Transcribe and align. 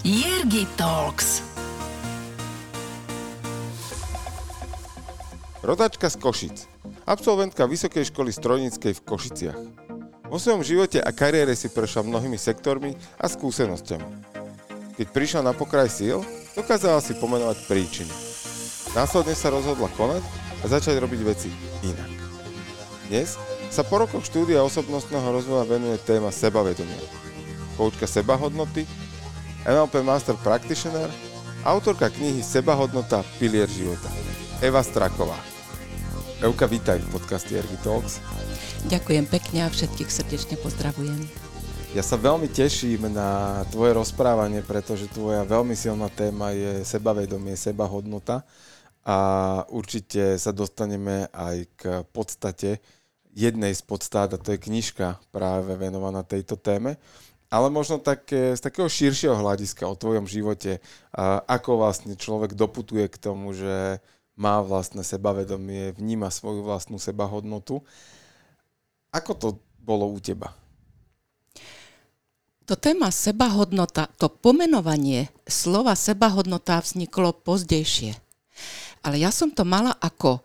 Jirgi 0.00 0.64
Talks. 0.80 1.44
Rodačka 5.60 6.08
z 6.08 6.16
Košic. 6.16 6.56
Absolventka 7.04 7.68
Vysokej 7.68 8.08
školy 8.08 8.32
strojníckej 8.32 8.96
v 8.96 9.04
Košiciach. 9.04 9.60
Vo 10.32 10.40
svojom 10.40 10.64
živote 10.64 11.04
a 11.04 11.12
kariére 11.12 11.52
si 11.52 11.68
prešla 11.68 12.08
mnohými 12.08 12.40
sektormi 12.40 12.96
a 13.20 13.28
skúsenosťami. 13.28 14.08
Keď 14.96 15.06
prišla 15.12 15.44
na 15.44 15.52
pokraj 15.52 15.92
síl, 15.92 16.24
dokázala 16.56 17.04
si 17.04 17.12
pomenovať 17.20 17.60
príčiny. 17.68 18.14
Následne 18.96 19.36
sa 19.36 19.52
rozhodla 19.52 19.92
konať 20.00 20.24
a 20.64 20.80
začať 20.80 20.96
robiť 20.96 21.20
veci 21.28 21.52
inak. 21.84 22.08
Dnes 23.12 23.36
sa 23.68 23.84
po 23.84 24.00
rokoch 24.00 24.24
štúdia 24.24 24.64
osobnostného 24.64 25.28
rozvoja 25.28 25.68
venuje 25.68 26.00
téma 26.08 26.32
sebavedomia. 26.32 27.04
Koučka 27.76 28.08
sebahodnoty, 28.08 28.88
NLP 29.60 30.00
Master 30.00 30.40
Practitioner, 30.40 31.12
autorka 31.68 32.08
knihy 32.08 32.40
Sebahodnota 32.40 33.20
Pilier 33.36 33.68
života. 33.68 34.08
Eva 34.64 34.80
Straková. 34.80 35.36
Euka, 36.40 36.64
vítaj 36.64 36.96
v 36.96 37.08
podcaste 37.12 37.52
Ergy 37.52 37.76
Talks. 37.84 38.24
Ďakujem 38.88 39.28
pekne 39.28 39.68
a 39.68 39.68
všetkých 39.68 40.08
srdečne 40.08 40.56
pozdravujem. 40.64 41.28
Ja 41.92 42.00
sa 42.00 42.16
veľmi 42.16 42.48
teším 42.48 43.12
na 43.12 43.60
tvoje 43.68 43.92
rozprávanie, 44.00 44.64
pretože 44.64 45.12
tvoja 45.12 45.44
veľmi 45.44 45.76
silná 45.76 46.08
téma 46.08 46.56
je 46.56 46.80
sebavedomie, 46.80 47.52
sebahodnota 47.52 48.48
a 49.04 49.18
určite 49.68 50.40
sa 50.40 50.56
dostaneme 50.56 51.28
aj 51.36 51.56
k 51.76 51.82
podstate 52.16 52.80
jednej 53.36 53.76
z 53.76 53.82
podstat 53.84 54.32
a 54.32 54.40
to 54.40 54.56
je 54.56 54.64
knižka 54.64 55.20
práve 55.28 55.76
venovaná 55.76 56.24
tejto 56.24 56.56
téme. 56.56 56.96
Ale 57.50 57.66
možno 57.66 57.98
tak, 57.98 58.30
z 58.30 58.62
takého 58.62 58.86
širšieho 58.86 59.34
hľadiska 59.34 59.82
o 59.82 59.98
tvojom 59.98 60.30
živote, 60.30 60.78
ako 61.50 61.82
vlastne 61.82 62.14
človek 62.14 62.54
doputuje 62.54 63.10
k 63.10 63.18
tomu, 63.18 63.50
že 63.50 63.98
má 64.38 64.62
vlastné 64.62 65.02
sebavedomie, 65.02 65.90
vníma 65.98 66.30
svoju 66.30 66.62
vlastnú 66.62 67.02
sebahodnotu. 67.02 67.82
Ako 69.10 69.34
to 69.34 69.48
bolo 69.82 70.06
u 70.06 70.22
teba? 70.22 70.54
To 72.70 72.78
téma 72.78 73.10
sebahodnota, 73.10 74.06
to 74.14 74.30
pomenovanie 74.30 75.26
slova 75.42 75.98
sebahodnota 75.98 76.78
vzniklo 76.78 77.34
pozdejšie. 77.34 78.14
Ale 79.02 79.18
ja 79.18 79.34
som 79.34 79.50
to 79.50 79.66
mala 79.66 79.90
ako 79.98 80.38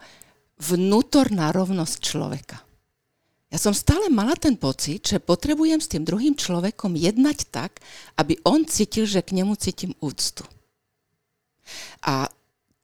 vnútorná 0.57 1.53
rovnosť 1.53 1.95
človeka. 2.01 2.64
Ja 3.53 3.61
som 3.61 3.77
stále 3.77 4.09
mala 4.09 4.33
ten 4.33 4.57
pocit, 4.57 5.05
že 5.05 5.21
potrebujem 5.21 5.77
s 5.77 5.87
tým 5.87 6.03
druhým 6.03 6.33
človekom 6.33 6.97
jednať 6.97 7.53
tak, 7.53 7.79
aby 8.17 8.41
on 8.43 8.65
cítil, 8.65 9.05
že 9.05 9.21
k 9.21 9.37
nemu 9.37 9.53
cítim 9.55 9.93
úctu. 10.01 10.43
A 12.05 12.29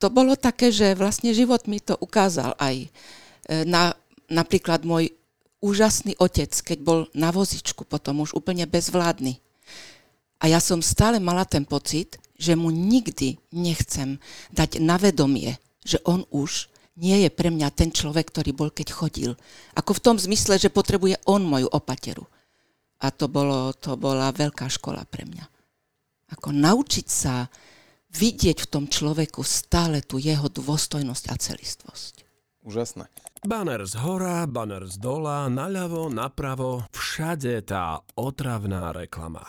to 0.02 0.10
bolo 0.10 0.34
také, 0.34 0.74
že 0.74 0.98
vlastne 0.98 1.34
život 1.34 1.70
mi 1.70 1.78
to 1.78 1.94
ukázal 1.98 2.58
aj 2.58 2.76
e, 2.86 2.88
na, 3.70 3.94
napríklad 4.30 4.82
môj 4.82 5.14
úžasný 5.62 6.18
otec, 6.18 6.50
keď 6.50 6.78
bol 6.82 7.00
na 7.14 7.30
vozičku, 7.30 7.86
potom 7.86 8.26
už 8.26 8.34
úplne 8.34 8.66
bezvládny. 8.66 9.38
A 10.42 10.50
ja 10.50 10.58
som 10.58 10.82
stále 10.82 11.22
mala 11.22 11.46
ten 11.46 11.62
pocit, 11.62 12.18
že 12.34 12.58
mu 12.58 12.74
nikdy 12.74 13.38
nechcem 13.54 14.18
dať 14.50 14.82
na 14.82 14.98
vedomie, 14.98 15.62
že 15.86 16.02
on 16.02 16.26
už 16.34 16.71
nie 17.00 17.24
je 17.24 17.30
pre 17.32 17.48
mňa 17.48 17.72
ten 17.72 17.90
človek, 17.94 18.32
ktorý 18.32 18.52
bol, 18.52 18.70
keď 18.74 18.92
chodil. 18.92 19.32
Ako 19.78 19.96
v 19.96 20.04
tom 20.04 20.18
zmysle, 20.20 20.60
že 20.60 20.74
potrebuje 20.74 21.20
on 21.28 21.44
moju 21.46 21.72
opateru. 21.72 22.28
A 23.02 23.10
to, 23.10 23.32
bolo, 23.32 23.72
to 23.74 23.96
bola 23.96 24.30
veľká 24.30 24.68
škola 24.68 25.08
pre 25.08 25.26
mňa. 25.26 25.46
Ako 26.36 26.52
naučiť 26.54 27.08
sa 27.08 27.48
vidieť 28.12 28.68
v 28.68 28.70
tom 28.70 28.86
človeku 28.92 29.42
stále 29.42 30.04
tú 30.04 30.20
jeho 30.20 30.52
dôstojnosť 30.52 31.26
a 31.32 31.36
celistvosť. 31.40 32.14
Úžasné. 32.62 33.10
Banner 33.42 33.82
z 33.90 33.98
hora, 33.98 34.46
banner 34.46 34.86
z 34.86 35.02
dola, 35.02 35.50
naľavo, 35.50 36.14
napravo, 36.14 36.86
všade 36.94 37.66
tá 37.66 37.98
otravná 38.14 38.94
reklama. 38.94 39.42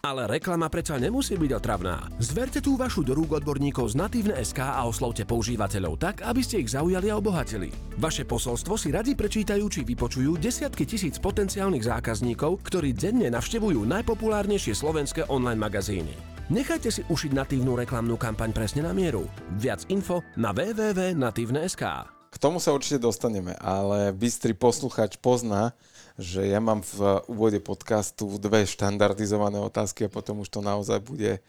Ale 0.00 0.24
reklama 0.24 0.72
predsa 0.72 0.96
nemusí 0.96 1.36
byť 1.36 1.60
otravná. 1.60 2.08
Zverte 2.24 2.64
tú 2.64 2.80
vašu 2.80 3.04
do 3.04 3.12
rúk 3.12 3.36
odborníkov 3.36 3.92
z 3.92 4.00
Natívne 4.00 4.32
SK 4.40 4.64
a 4.64 4.88
oslovte 4.88 5.28
používateľov 5.28 6.00
tak, 6.00 6.24
aby 6.24 6.40
ste 6.40 6.64
ich 6.64 6.72
zaujali 6.72 7.12
a 7.12 7.20
obohatili. 7.20 7.68
Vaše 8.00 8.24
posolstvo 8.24 8.80
si 8.80 8.88
radi 8.96 9.12
prečítajú 9.12 9.60
či 9.68 9.84
vypočujú 9.84 10.40
desiatky 10.40 10.88
tisíc 10.88 11.20
potenciálnych 11.20 11.84
zákazníkov, 11.84 12.64
ktorí 12.64 12.96
denne 12.96 13.28
navštevujú 13.28 13.84
najpopulárnejšie 13.84 14.72
slovenské 14.72 15.28
online 15.28 15.60
magazíny. 15.60 16.16
Nechajte 16.48 16.88
si 16.88 17.04
ušiť 17.04 17.36
natívnu 17.36 17.76
reklamnú 17.76 18.16
kampaň 18.16 18.56
presne 18.56 18.80
na 18.80 18.96
mieru. 18.96 19.28
Viac 19.60 19.84
info 19.92 20.24
na 20.32 20.56
www.natívne.sk 20.56 21.84
K 22.08 22.36
tomu 22.40 22.56
sa 22.56 22.72
určite 22.72 23.04
dostaneme, 23.04 23.52
ale 23.60 24.16
bystrý 24.16 24.56
posluchač 24.56 25.20
pozná, 25.20 25.76
že 26.20 26.44
ja 26.44 26.60
mám 26.60 26.84
v 26.84 27.24
úvode 27.32 27.64
podcastu 27.64 28.28
dve 28.36 28.68
štandardizované 28.68 29.56
otázky 29.56 30.04
a 30.04 30.12
potom 30.12 30.44
už 30.44 30.52
to 30.52 30.60
naozaj 30.60 31.00
bude 31.00 31.40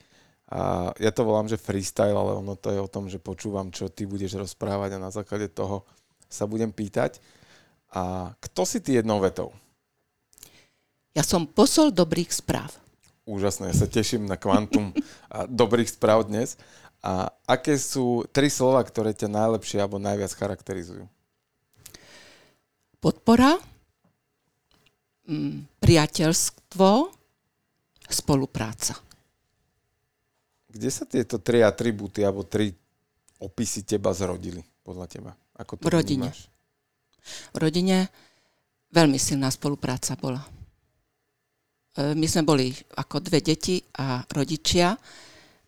a 0.51 0.91
ja 0.99 1.11
to 1.15 1.23
volám, 1.23 1.47
že 1.47 1.55
freestyle, 1.55 2.11
ale 2.11 2.35
ono 2.35 2.59
to 2.59 2.75
je 2.75 2.79
o 2.83 2.91
tom, 2.91 3.07
že 3.07 3.23
počúvam, 3.23 3.71
čo 3.71 3.87
ty 3.87 4.03
budeš 4.03 4.35
rozprávať 4.35 4.99
a 4.99 5.03
na 5.07 5.07
základe 5.07 5.47
toho 5.47 5.87
sa 6.27 6.43
budem 6.43 6.75
pýtať. 6.75 7.23
A 7.95 8.35
kto 8.35 8.67
si 8.67 8.83
ty 8.83 8.99
jednou 8.99 9.23
vetou? 9.23 9.55
Ja 11.15 11.23
som 11.23 11.47
posol 11.47 11.95
dobrých 11.95 12.35
správ. 12.35 12.75
Úžasné, 13.23 13.71
ja 13.71 13.75
sa 13.79 13.87
teším 13.87 14.27
na 14.27 14.35
kvantum 14.35 14.91
dobrých 15.63 15.95
správ 15.95 16.27
dnes. 16.27 16.59
A 16.99 17.31
aké 17.47 17.79
sú 17.79 18.27
tri 18.35 18.51
slova, 18.51 18.83
ktoré 18.83 19.15
ťa 19.15 19.31
najlepšie 19.31 19.79
alebo 19.79 20.03
najviac 20.03 20.35
charakterizujú? 20.35 21.07
Podpora, 22.99 23.55
priateľstvo, 25.79 26.89
spolupráca. 28.11 28.99
Kde 30.71 30.89
sa 30.91 31.03
tieto 31.03 31.39
tri 31.39 31.63
atribúty 31.63 32.23
alebo 32.23 32.47
tri 32.47 32.71
opisy 33.43 33.83
teba 33.83 34.15
zrodili, 34.15 34.63
podľa 34.83 35.05
teba? 35.07 35.31
Ako 35.59 35.75
to 35.79 35.87
v 35.87 35.91
rodine. 35.91 36.31
Vnímaš? 36.31 36.47
V 37.51 37.57
rodine 37.59 37.97
veľmi 38.91 39.19
silná 39.19 39.51
spolupráca 39.51 40.15
bola. 40.15 40.43
E, 41.95 42.15
my 42.15 42.27
sme 42.27 42.43
boli 42.47 42.71
ako 42.95 43.19
dve 43.19 43.43
deti 43.43 43.83
a 43.99 44.23
rodičia 44.31 44.95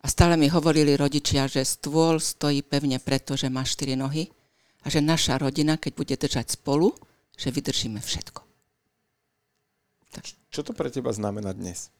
a 0.00 0.06
stále 0.08 0.36
mi 0.40 0.48
hovorili 0.48 0.96
rodičia, 0.96 1.48
že 1.48 1.64
stôl 1.64 2.20
stojí 2.20 2.64
pevne 2.64 3.00
preto, 3.00 3.36
že 3.36 3.52
má 3.52 3.64
štyri 3.64 3.96
nohy 3.96 4.28
a 4.84 4.92
že 4.92 5.04
naša 5.04 5.40
rodina, 5.40 5.76
keď 5.80 5.92
bude 5.96 6.14
držať 6.16 6.60
spolu, 6.60 6.92
že 7.36 7.52
vydržíme 7.52 8.00
všetko. 8.00 8.53
Čo 10.54 10.62
to 10.62 10.70
pre 10.70 10.86
teba 10.86 11.10
znamená 11.10 11.50
dnes? 11.50 11.90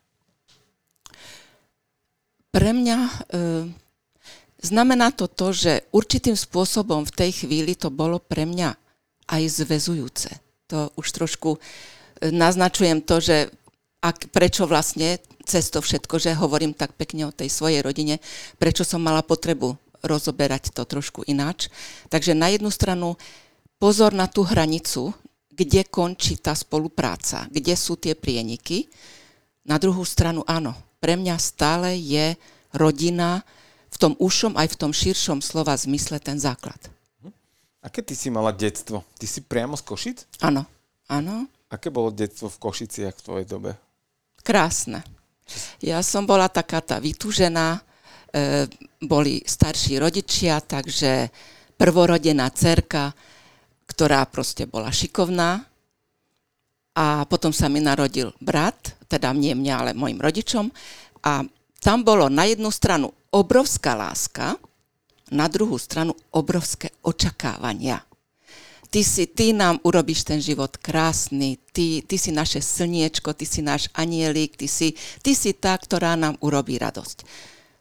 Pre 2.55 2.71
mňa 2.71 2.99
e, 3.03 3.11
znamená 4.63 5.11
to 5.11 5.27
to, 5.27 5.51
že 5.51 5.83
určitým 5.91 6.39
spôsobom 6.39 7.03
v 7.03 7.15
tej 7.19 7.31
chvíli 7.43 7.75
to 7.75 7.91
bolo 7.91 8.23
pre 8.23 8.47
mňa 8.47 8.79
aj 9.27 9.43
zväzujúce. 9.59 10.39
To 10.71 10.95
už 10.95 11.07
trošku 11.11 11.59
e, 11.59 12.31
naznačujem 12.31 13.03
to, 13.03 13.19
že 13.19 13.51
ak, 13.99 14.31
prečo 14.31 14.71
vlastne 14.71 15.19
cez 15.43 15.67
to 15.75 15.83
všetko, 15.83 16.23
že 16.23 16.39
hovorím 16.39 16.79
tak 16.79 16.95
pekne 16.95 17.27
o 17.27 17.35
tej 17.35 17.51
svojej 17.51 17.83
rodine, 17.83 18.23
prečo 18.63 18.87
som 18.87 19.03
mala 19.03 19.27
potrebu 19.27 19.75
rozoberať 20.07 20.71
to 20.71 20.87
trošku 20.87 21.27
ináč. 21.27 21.67
Takže 22.07 22.39
na 22.39 22.55
jednu 22.55 22.71
stranu 22.71 23.19
pozor 23.83 24.15
na 24.15 24.31
tú 24.31 24.47
hranicu, 24.47 25.11
kde 25.55 25.87
končí 25.87 26.43
tá 26.43 26.53
spolupráca, 26.53 27.47
kde 27.49 27.79
sú 27.79 27.95
tie 27.95 28.19
prieniky. 28.19 28.91
Na 29.65 29.79
druhú 29.79 30.03
stranu 30.03 30.43
áno, 30.45 30.75
pre 30.99 31.15
mňa 31.15 31.37
stále 31.39 31.95
je 31.95 32.35
rodina 32.75 33.47
v 33.89 33.97
tom 33.97 34.13
ušom 34.19 34.59
aj 34.59 34.75
v 34.75 34.79
tom 34.83 34.91
širšom 34.91 35.39
slova 35.39 35.79
zmysle 35.79 36.19
ten 36.19 36.37
základ. 36.37 36.77
Aké 37.85 38.03
ty 38.03 38.17
si 38.17 38.33
mala 38.33 38.51
detstvo? 38.51 39.05
Ty 39.21 39.27
si 39.29 39.45
priamo 39.45 39.77
z 39.77 39.83
Košic? 39.85 40.19
Áno, 40.43 40.65
áno. 41.07 41.47
Aké 41.69 41.93
bolo 41.93 42.11
detstvo 42.11 42.49
v 42.49 42.61
Košiciach 42.61 43.15
v 43.15 43.25
tvojej 43.25 43.47
dobe? 43.47 43.77
Krásne. 44.41 45.05
Ja 45.85 46.01
som 46.01 46.25
bola 46.25 46.49
taká 46.49 46.81
tá 46.81 46.97
vytúžená, 46.97 47.77
e, 47.77 47.81
boli 49.05 49.45
starší 49.45 50.01
rodičia, 50.01 50.65
takže 50.65 51.29
prvorodená 51.77 52.49
cerka, 52.57 53.13
ktorá 53.87 54.25
proste 54.29 54.65
bola 54.65 54.89
šikovná. 54.91 55.65
A 56.95 57.27
potom 57.27 57.51
sa 57.51 57.67
mi 57.67 57.83
narodil 57.83 58.31
brat, 58.39 58.95
teda 59.11 59.35
nie 59.35 59.51
mňa, 59.55 59.75
ale 59.75 59.91
mojim 59.99 60.23
rodičom. 60.23 60.71
A 61.27 61.43
tam 61.83 62.07
bolo 62.07 62.31
na 62.31 62.47
jednu 62.47 62.71
stranu 62.71 63.11
obrovská 63.35 63.99
láska, 63.99 64.55
na 65.35 65.51
druhú 65.51 65.75
stranu 65.81 66.15
obrovské 66.31 66.93
očakávania. 67.03 68.05
ty, 68.95 69.03
si, 69.03 69.27
ty 69.27 69.51
nám 69.51 69.83
urobíš 69.83 70.23
ten 70.23 70.39
život 70.39 70.79
krásny, 70.79 71.59
ty, 71.75 72.07
ty 72.07 72.15
si 72.15 72.31
naše 72.31 72.63
slniečko, 72.63 73.35
ty 73.35 73.43
si 73.43 73.59
náš 73.59 73.91
anielik, 73.91 74.55
ty 74.55 74.71
si, 74.71 74.95
ty 75.19 75.35
si 75.35 75.51
tá, 75.51 75.75
ktorá 75.75 76.15
nám 76.15 76.39
urobí 76.39 76.79
radosť. 76.79 77.27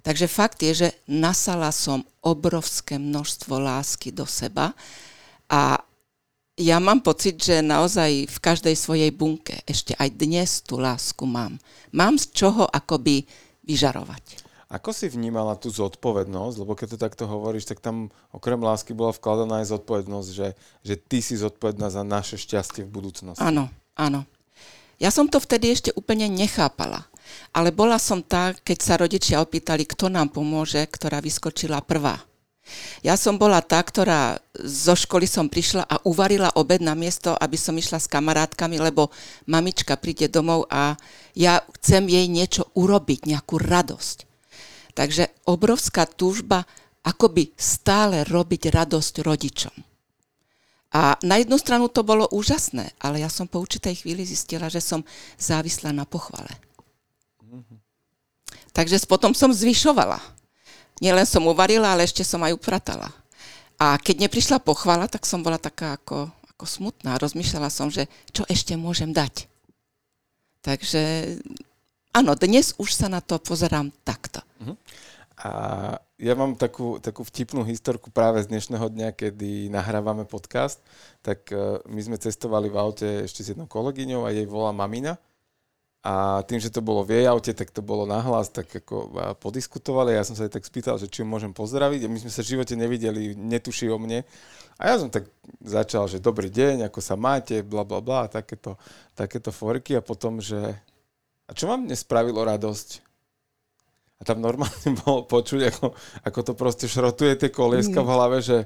Takže 0.01 0.25
fakt 0.25 0.65
je, 0.65 0.73
že 0.73 0.89
nasala 1.05 1.69
som 1.69 2.01
obrovské 2.25 2.97
množstvo 2.97 3.61
lásky 3.61 4.09
do 4.09 4.25
seba 4.25 4.73
a 5.45 5.77
ja 6.57 6.77
mám 6.77 7.01
pocit, 7.01 7.41
že 7.41 7.65
naozaj 7.65 8.29
v 8.29 8.37
každej 8.37 8.75
svojej 8.77 9.09
bunke 9.09 9.65
ešte 9.65 9.97
aj 9.97 10.09
dnes 10.13 10.61
tú 10.61 10.77
lásku 10.77 11.25
mám. 11.25 11.57
Mám 11.89 12.21
z 12.21 12.29
čoho 12.29 12.69
akoby 12.69 13.25
vyžarovať. 13.65 14.45
Ako 14.73 14.89
si 14.89 15.05
vnímala 15.05 15.53
tú 15.53 15.69
zodpovednosť? 15.69 16.55
Lebo 16.57 16.73
keď 16.73 16.97
to 16.97 17.03
takto 17.05 17.23
hovoríš, 17.29 17.69
tak 17.69 17.77
tam 17.77 18.09
okrem 18.33 18.57
lásky 18.57 18.93
bola 18.97 19.13
vkladaná 19.13 19.61
aj 19.61 19.69
zodpovednosť, 19.77 20.29
že, 20.33 20.57
že 20.81 20.97
ty 20.97 21.21
si 21.21 21.37
zodpovedná 21.37 21.93
za 21.93 22.01
naše 22.01 22.41
šťastie 22.41 22.81
v 22.81 22.89
budúcnosti. 22.89 23.41
Áno, 23.41 23.69
áno. 23.93 24.25
Ja 24.97 25.13
som 25.13 25.29
to 25.29 25.37
vtedy 25.37 25.73
ešte 25.73 25.93
úplne 25.93 26.25
nechápala. 26.25 27.05
Ale 27.53 27.69
bola 27.69 28.01
som 28.01 28.21
tá, 28.21 28.53
keď 28.65 28.77
sa 28.81 28.93
rodičia 28.97 29.41
opýtali, 29.41 29.85
kto 29.85 30.09
nám 30.09 30.33
pomôže, 30.33 30.81
ktorá 30.89 31.21
vyskočila 31.21 31.81
prvá. 31.85 32.17
Ja 33.03 33.19
som 33.19 33.35
bola 33.35 33.59
tá, 33.59 33.83
ktorá 33.83 34.39
zo 34.55 34.95
školy 34.95 35.27
som 35.27 35.51
prišla 35.51 35.83
a 35.83 35.99
uvarila 36.07 36.55
obed 36.55 36.79
na 36.79 36.95
miesto, 36.95 37.35
aby 37.35 37.59
som 37.59 37.75
išla 37.75 37.99
s 37.99 38.07
kamarátkami, 38.07 38.79
lebo 38.79 39.11
mamička 39.45 39.99
príde 39.99 40.31
domov 40.31 40.71
a 40.71 40.95
ja 41.35 41.59
chcem 41.79 42.07
jej 42.07 42.25
niečo 42.31 42.71
urobiť, 42.73 43.27
nejakú 43.27 43.59
radosť. 43.59 44.17
Takže 44.95 45.43
obrovská 45.49 46.07
túžba 46.07 46.63
akoby 47.03 47.51
stále 47.59 48.23
robiť 48.23 48.71
radosť 48.71 49.13
rodičom. 49.19 49.75
A 50.93 51.17
na 51.25 51.41
jednu 51.41 51.57
stranu 51.57 51.89
to 51.89 52.05
bolo 52.05 52.29
úžasné, 52.29 52.93
ale 53.01 53.25
ja 53.25 53.27
som 53.27 53.49
po 53.49 53.59
určitej 53.59 54.05
chvíli 54.05 54.23
zistila, 54.23 54.69
že 54.69 54.79
som 54.79 55.01
závislá 55.41 55.89
na 55.89 56.05
pochvale. 56.05 56.53
Mm-hmm. 57.41 57.77
Takže 58.71 59.01
potom 59.09 59.33
som 59.33 59.49
zvyšovala. 59.49 60.21
Nielen 61.03 61.27
som 61.27 61.43
uvarila, 61.43 61.91
ale 61.91 62.07
ešte 62.07 62.23
som 62.23 62.39
aj 62.47 62.55
upratala. 62.55 63.11
A 63.75 63.99
keď 63.99 64.23
neprišla 64.23 64.63
pochvala, 64.63 65.11
tak 65.11 65.27
som 65.27 65.43
bola 65.43 65.59
taká 65.59 65.99
ako, 65.99 66.31
ako 66.55 66.63
smutná. 66.63 67.19
Rozmýšľala 67.19 67.67
som, 67.67 67.91
že 67.91 68.07
čo 68.31 68.47
ešte 68.47 68.79
môžem 68.79 69.11
dať. 69.11 69.51
Takže 70.63 71.03
áno, 72.15 72.39
dnes 72.39 72.71
už 72.79 72.95
sa 72.95 73.11
na 73.11 73.19
to 73.19 73.35
pozerám 73.35 73.91
takto. 74.07 74.39
Uh-huh. 74.63 74.79
A 75.43 75.49
ja 76.15 76.39
mám 76.39 76.55
takú, 76.55 77.03
takú 77.03 77.27
vtipnú 77.27 77.67
historku 77.67 78.07
práve 78.07 78.39
z 78.39 78.47
dnešného 78.47 78.87
dňa, 78.87 79.09
kedy 79.11 79.67
nahrávame 79.67 80.23
podcast. 80.23 80.79
Tak 81.19 81.51
uh, 81.51 81.83
my 81.91 81.99
sme 81.99 82.15
cestovali 82.15 82.71
v 82.71 82.79
aute 82.79 83.27
ešte 83.27 83.43
s 83.43 83.51
jednou 83.51 83.67
kolegyňou 83.67 84.23
a 84.23 84.31
jej 84.31 84.47
volá 84.47 84.71
mamina. 84.71 85.19
A 86.03 86.43
tým, 86.43 86.59
že 86.59 86.67
to 86.67 86.83
bolo 86.83 87.07
v 87.07 87.15
jej 87.15 87.25
aute, 87.31 87.55
tak 87.55 87.71
to 87.71 87.79
bolo 87.79 88.03
nahlas, 88.03 88.51
tak 88.51 88.67
ako 88.67 89.15
podiskutovali. 89.39 90.11
Ja 90.11 90.27
som 90.27 90.35
sa 90.35 90.43
aj 90.43 90.59
tak 90.59 90.67
spýtal, 90.67 90.99
že 90.99 91.07
či 91.07 91.23
ju 91.23 91.27
môžem 91.27 91.55
pozdraviť. 91.55 92.03
A 92.03 92.11
my 92.11 92.19
sme 92.19 92.27
sa 92.27 92.43
v 92.43 92.59
živote 92.59 92.75
nevideli, 92.75 93.31
netuší 93.39 93.87
o 93.87 93.95
mne. 93.95 94.27
A 94.75 94.91
ja 94.91 94.99
som 94.99 95.07
tak 95.07 95.31
začal, 95.63 96.11
že 96.11 96.19
dobrý 96.19 96.51
deň, 96.51 96.91
ako 96.91 96.99
sa 96.99 97.15
máte, 97.15 97.63
bla 97.63 97.87
bla 97.87 98.03
bla, 98.03 98.27
takéto, 98.27 98.75
takéto 99.15 99.55
forky. 99.55 99.95
A 99.95 100.03
potom, 100.03 100.43
že 100.43 100.75
a 101.47 101.51
čo 101.55 101.71
vám 101.71 101.87
dnes 101.87 102.03
spravilo 102.03 102.43
radosť? 102.43 102.99
A 104.19 104.27
tam 104.27 104.43
normálne 104.43 104.89
bolo 105.07 105.23
počuť, 105.23 105.61
ako, 105.71 105.85
ako 106.27 106.39
to 106.43 106.53
proste 106.55 106.85
šrotuje 106.91 107.39
tie 107.39 107.47
kolieska 107.47 108.03
mm. 108.03 108.05
v 108.05 108.11
hlave, 108.11 108.37
že 108.43 108.57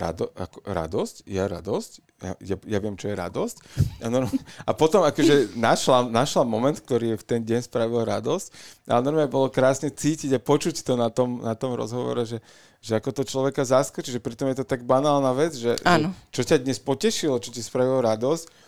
rado, 0.00 0.32
ako, 0.32 0.64
radosť? 0.64 1.28
Ja 1.28 1.44
radosť? 1.44 1.90
Ja, 2.24 2.32
ja, 2.40 2.56
ja 2.56 2.78
viem, 2.80 2.96
čo 2.96 3.12
je 3.12 3.16
radosť. 3.20 3.56
A, 4.00 4.08
no, 4.08 4.24
a 4.64 4.70
potom 4.72 5.04
akože 5.04 5.52
našla, 5.56 6.08
našla 6.08 6.48
moment, 6.48 6.76
ktorý 6.76 7.12
je 7.12 7.20
v 7.20 7.26
ten 7.28 7.40
deň 7.44 7.68
spravil 7.68 8.08
radosť. 8.08 8.46
Ale 8.88 9.04
normálne 9.04 9.28
bolo 9.28 9.52
krásne 9.52 9.92
cítiť 9.92 10.32
a 10.36 10.40
počuť 10.40 10.80
to 10.80 10.96
na 10.96 11.12
tom, 11.12 11.44
na 11.44 11.52
tom 11.52 11.76
rozhovore, 11.76 12.24
že, 12.24 12.40
že 12.80 12.96
ako 12.96 13.12
to 13.12 13.22
človeka 13.28 13.60
zaskočí, 13.60 14.08
že 14.08 14.24
pritom 14.24 14.48
je 14.48 14.64
to 14.64 14.66
tak 14.66 14.88
banálna 14.88 15.36
vec, 15.36 15.52
že, 15.52 15.76
že 15.76 16.08
čo 16.32 16.42
ťa 16.44 16.64
dnes 16.64 16.80
potešilo, 16.80 17.36
čo 17.36 17.52
ti 17.52 17.60
spravilo 17.60 18.00
radosť 18.00 18.59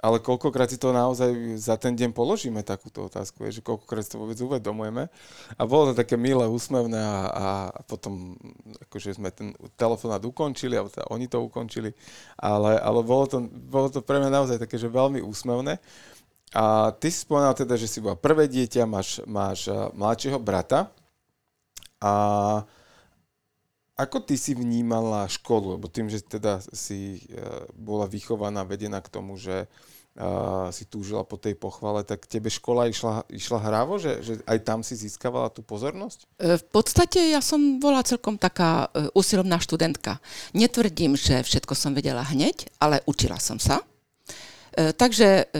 ale 0.00 0.16
koľkokrát 0.24 0.72
si 0.72 0.80
to 0.80 0.96
naozaj 0.96 1.28
za 1.60 1.76
ten 1.76 1.92
deň 1.92 2.16
položíme 2.16 2.64
takúto 2.64 3.04
otázku, 3.04 3.44
je, 3.44 3.60
že 3.60 3.66
koľkokrát 3.66 4.00
si 4.00 4.16
to 4.16 4.20
vôbec 4.20 4.40
uvedomujeme. 4.40 5.12
A 5.60 5.62
bolo 5.68 5.92
to 5.92 6.00
také 6.00 6.16
milé, 6.16 6.48
úsmevné 6.48 6.96
a, 6.96 7.16
a 7.28 7.46
potom 7.84 8.32
akože 8.88 9.20
sme 9.20 9.28
ten 9.28 9.52
telefonát 9.76 10.24
ukončili, 10.24 10.72
alebo 10.72 10.88
teda 10.88 11.04
oni 11.12 11.28
to 11.28 11.44
ukončili, 11.44 11.92
ale, 12.40 12.80
ale 12.80 13.00
bolo, 13.04 13.28
to, 13.28 13.44
bolo 13.44 13.92
to 13.92 14.00
pre 14.00 14.16
mňa 14.16 14.30
naozaj 14.32 14.56
také, 14.56 14.80
že 14.80 14.88
veľmi 14.88 15.20
úsmevné. 15.20 15.76
A 16.50 16.90
ty 16.96 17.12
si 17.12 17.22
spomínal 17.22 17.54
teda, 17.54 17.76
že 17.76 17.86
si 17.86 18.02
bola 18.02 18.18
prvé 18.18 18.50
dieťa, 18.50 18.82
máš, 18.88 19.22
máš 19.28 19.70
mladšieho 19.94 20.40
brata 20.40 20.90
a 22.00 22.12
ako 24.00 24.24
ty 24.24 24.40
si 24.40 24.56
vnímala 24.56 25.28
školu? 25.28 25.76
Lebo 25.76 25.86
tým, 25.92 26.08
že 26.08 26.24
teda 26.24 26.64
si 26.72 27.20
e, 27.28 27.40
bola 27.76 28.08
vychovaná, 28.08 28.64
vedená 28.64 29.04
k 29.04 29.12
tomu, 29.12 29.36
že 29.36 29.68
uh, 30.16 30.72
si 30.72 30.88
túžila 30.88 31.22
po 31.22 31.36
tej 31.36 31.54
pochvale, 31.54 32.02
tak 32.02 32.24
tebe 32.24 32.48
škola 32.48 32.88
išla, 32.88 33.28
išla 33.28 33.58
hrávo, 33.60 34.00
že, 34.00 34.24
že 34.24 34.32
aj 34.48 34.58
tam 34.64 34.80
si 34.80 34.96
získavala 34.96 35.52
tú 35.52 35.60
pozornosť? 35.60 36.24
E, 36.40 36.56
v 36.56 36.64
podstate 36.72 37.30
ja 37.30 37.44
som 37.44 37.76
bola 37.76 38.00
celkom 38.00 38.40
taká 38.40 38.88
usilovná 39.12 39.60
študentka. 39.60 40.18
Netvrdím, 40.56 41.14
že 41.14 41.44
všetko 41.44 41.76
som 41.76 41.92
vedela 41.92 42.24
hneď, 42.24 42.72
ale 42.80 43.04
učila 43.04 43.36
som 43.36 43.60
sa. 43.60 43.84
Takže 44.70 45.50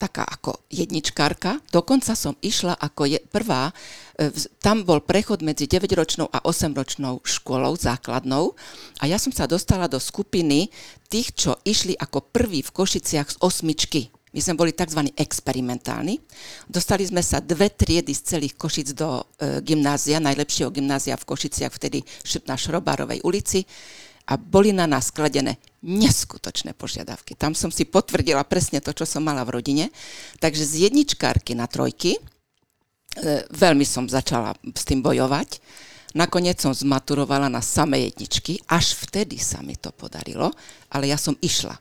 taká 0.00 0.24
ako 0.24 0.64
jedničkárka. 0.72 1.60
Dokonca 1.68 2.16
som 2.16 2.32
išla 2.40 2.72
ako 2.80 3.04
je, 3.04 3.20
prvá, 3.28 3.68
e, 4.16 4.32
tam 4.64 4.88
bol 4.88 5.04
prechod 5.04 5.44
medzi 5.44 5.68
9-ročnou 5.68 6.32
a 6.32 6.40
8-ročnou 6.40 7.20
školou 7.20 7.76
základnou 7.76 8.56
a 8.96 9.04
ja 9.04 9.20
som 9.20 9.28
sa 9.28 9.44
dostala 9.44 9.84
do 9.84 10.00
skupiny 10.00 10.72
tých, 11.12 11.36
čo 11.36 11.60
išli 11.68 11.92
ako 12.00 12.32
prví 12.32 12.64
v 12.64 12.72
Košiciach 12.72 13.28
z 13.28 13.40
osmičky. 13.44 14.08
My 14.30 14.38
sme 14.38 14.54
boli 14.62 14.70
tzv. 14.70 15.10
experimentálni. 15.18 16.22
Dostali 16.70 17.02
sme 17.02 17.18
sa 17.18 17.42
dve 17.42 17.66
triedy 17.74 18.14
z 18.14 18.22
celých 18.38 18.54
Košic 18.54 18.94
do 18.94 19.26
e, 19.36 19.58
gymnázia, 19.60 20.22
najlepšieho 20.22 20.70
gymnázia 20.70 21.18
v 21.18 21.28
Košiciach, 21.28 21.74
vtedy 21.74 22.00
na 22.46 22.54
Šrobárovej 22.56 23.20
ulici 23.26 23.66
a 24.26 24.36
boli 24.36 24.74
na 24.74 24.84
nás 24.84 25.08
kladené 25.14 25.56
neskutočné 25.80 26.76
požiadavky. 26.76 27.32
Tam 27.34 27.56
som 27.56 27.72
si 27.72 27.88
potvrdila 27.88 28.44
presne 28.44 28.84
to, 28.84 28.92
čo 28.92 29.08
som 29.08 29.24
mala 29.24 29.42
v 29.48 29.60
rodine. 29.60 29.88
Takže 30.38 30.64
z 30.64 30.74
jedničkárky 30.88 31.56
na 31.56 31.64
trojky 31.64 32.16
e, 32.16 32.20
veľmi 33.48 33.84
som 33.88 34.04
začala 34.04 34.52
s 34.76 34.84
tým 34.84 35.00
bojovať. 35.00 35.60
Nakoniec 36.12 36.58
som 36.58 36.74
zmaturovala 36.74 37.46
na 37.46 37.62
samé 37.62 38.10
jedničky, 38.10 38.58
až 38.66 38.98
vtedy 38.98 39.38
sa 39.38 39.62
mi 39.62 39.78
to 39.78 39.94
podarilo, 39.94 40.50
ale 40.90 41.06
ja 41.06 41.14
som 41.14 41.38
išla. 41.38 41.78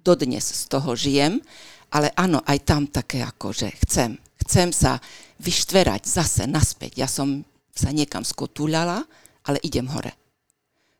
Dodnes 0.00 0.48
z 0.48 0.64
toho 0.70 0.96
žijem, 0.96 1.44
ale 1.92 2.08
áno, 2.16 2.40
aj 2.48 2.58
tam 2.64 2.88
také 2.88 3.20
ako, 3.20 3.52
že 3.52 3.68
chcem. 3.84 4.16
Chcem 4.42 4.72
sa 4.72 4.96
vyštverať 5.42 6.08
zase 6.08 6.48
naspäť. 6.48 7.04
Ja 7.04 7.08
som 7.10 7.44
sa 7.76 7.92
niekam 7.92 8.24
skotúľala, 8.24 9.04
ale 9.44 9.60
idem 9.60 9.84
hore. 9.92 10.25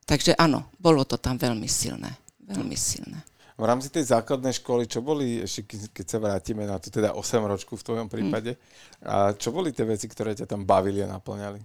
Takže 0.06 0.38
áno, 0.38 0.70
bolo 0.78 1.02
to 1.02 1.18
tam 1.18 1.34
veľmi 1.34 1.66
silné. 1.66 2.14
Veľmi 2.46 2.78
silné. 2.78 3.18
V 3.56 3.64
rámci 3.64 3.90
tej 3.90 4.12
základnej 4.12 4.54
školy, 4.54 4.86
čo 4.86 5.02
boli, 5.02 5.42
ešte 5.42 5.90
keď 5.90 6.06
sa 6.06 6.18
vrátime 6.22 6.68
na 6.68 6.78
tú 6.78 6.92
teda 6.92 7.16
8 7.16 7.42
ročku 7.42 7.74
v 7.74 7.86
tvojom 7.88 8.06
prípade, 8.06 8.54
mm. 8.54 8.60
a 9.02 9.32
čo 9.34 9.50
boli 9.50 9.74
tie 9.74 9.88
veci, 9.88 10.06
ktoré 10.06 10.36
ťa 10.36 10.46
tam 10.46 10.62
bavili 10.62 11.02
a 11.02 11.10
naplňali? 11.10 11.58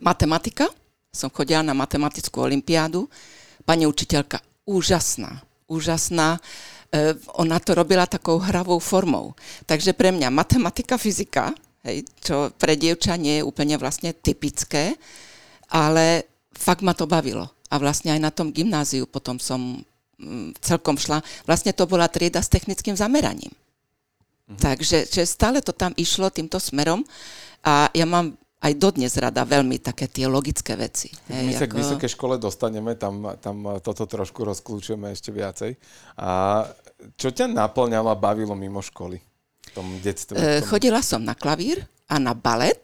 Matematika. 0.00 0.70
Som 1.14 1.30
chodila 1.30 1.62
na 1.62 1.74
matematickú 1.74 2.42
olimpiádu. 2.42 3.06
Pani 3.62 3.86
učiteľka 3.86 4.42
úžasná, 4.66 5.42
úžasná. 5.70 6.38
E, 6.90 7.14
ona 7.38 7.58
to 7.62 7.74
robila 7.74 8.06
takou 8.06 8.38
hravou 8.38 8.78
formou. 8.82 9.34
Takže 9.68 9.94
pre 9.94 10.10
mňa 10.10 10.30
matematika, 10.30 10.98
fyzika, 10.98 11.54
hej, 11.86 12.02
čo 12.18 12.50
pre 12.54 12.74
dievča 12.74 13.14
nie 13.14 13.38
je 13.42 13.46
úplne 13.46 13.78
vlastne 13.78 14.10
typické, 14.10 14.98
ale 15.70 16.33
fakt 16.54 16.82
ma 16.82 16.94
to 16.96 17.04
bavilo. 17.04 17.50
A 17.68 17.78
vlastne 17.82 18.14
aj 18.14 18.20
na 18.22 18.30
tom 18.30 18.54
gymnáziu 18.54 19.04
potom 19.04 19.42
som 19.42 19.82
mm, 20.18 20.58
celkom 20.62 20.94
šla. 20.96 21.20
Vlastne 21.44 21.74
to 21.74 21.84
bola 21.90 22.06
trieda 22.06 22.40
s 22.40 22.50
technickým 22.50 22.94
zameraním. 22.94 23.52
Mhm. 24.48 24.60
Takže 24.60 24.98
že 25.08 25.22
stále 25.24 25.64
to 25.64 25.72
tam 25.72 25.96
išlo 25.96 26.28
týmto 26.28 26.60
smerom 26.60 27.02
a 27.64 27.88
ja 27.96 28.04
mám 28.04 28.36
aj 28.64 28.72
dodnes 28.80 29.12
rada 29.20 29.44
veľmi 29.44 29.76
také 29.76 30.08
tie 30.08 30.24
logické 30.24 30.72
veci. 30.72 31.12
Hej, 31.28 31.44
My 31.44 31.52
sa 31.52 31.68
ako... 31.68 31.72
k 31.76 31.80
vysokej 31.84 32.10
škole 32.16 32.34
dostaneme, 32.40 32.96
tam, 32.96 33.36
tam 33.36 33.76
toto 33.84 34.08
trošku 34.08 34.40
rozklúčujeme 34.40 35.12
ešte 35.12 35.28
viacej. 35.28 35.76
A 36.16 36.64
čo 37.20 37.28
ťa 37.28 37.52
naplňalo 37.52 38.08
a 38.08 38.16
bavilo 38.16 38.56
mimo 38.56 38.80
školy 38.80 39.20
v 39.20 39.70
tom 39.76 39.84
detstve? 40.00 40.40
E, 40.40 40.64
chodila 40.64 41.04
som 41.04 41.20
na 41.20 41.36
klavír 41.36 41.84
a 42.08 42.16
na 42.16 42.32
balet 42.32 42.80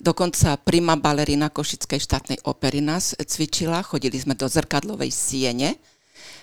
Dokonca 0.00 0.56
prima 0.56 0.96
balerina 0.96 1.52
Košickej 1.52 2.00
štátnej 2.00 2.38
opery 2.48 2.80
nás 2.80 3.12
cvičila, 3.12 3.84
chodili 3.84 4.16
sme 4.16 4.32
do 4.32 4.48
zrkadlovej 4.48 5.12
siene. 5.12 5.76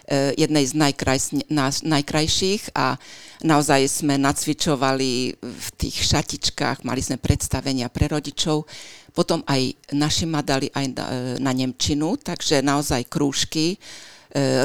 e, 0.07 0.37
jednej 0.37 0.61
z 0.63 0.77
najkraj, 0.77 1.19
nás, 1.49 1.81
najkrajších 1.81 2.77
a 2.77 3.01
naozaj 3.41 3.89
sme 3.89 4.21
nacvičovali 4.21 5.41
v 5.41 5.67
tých 5.73 6.05
šatičkách, 6.05 6.85
mali 6.85 7.01
sme 7.01 7.17
predstavenia 7.17 7.89
pre 7.89 8.07
rodičov. 8.07 8.69
Potom 9.11 9.41
aj 9.49 9.73
naši 9.97 10.29
ma 10.29 10.45
dali 10.45 10.69
aj 10.69 10.85
na, 10.93 11.05
e, 11.09 11.17
na 11.41 11.51
Nemčinu, 11.51 12.13
takže 12.21 12.61
naozaj 12.61 13.09
krúžky 13.09 13.73
e, 13.73 13.77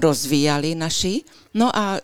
rozvíjali 0.05 0.77
naši. 0.77 1.25
No 1.57 1.73
a 1.73 1.97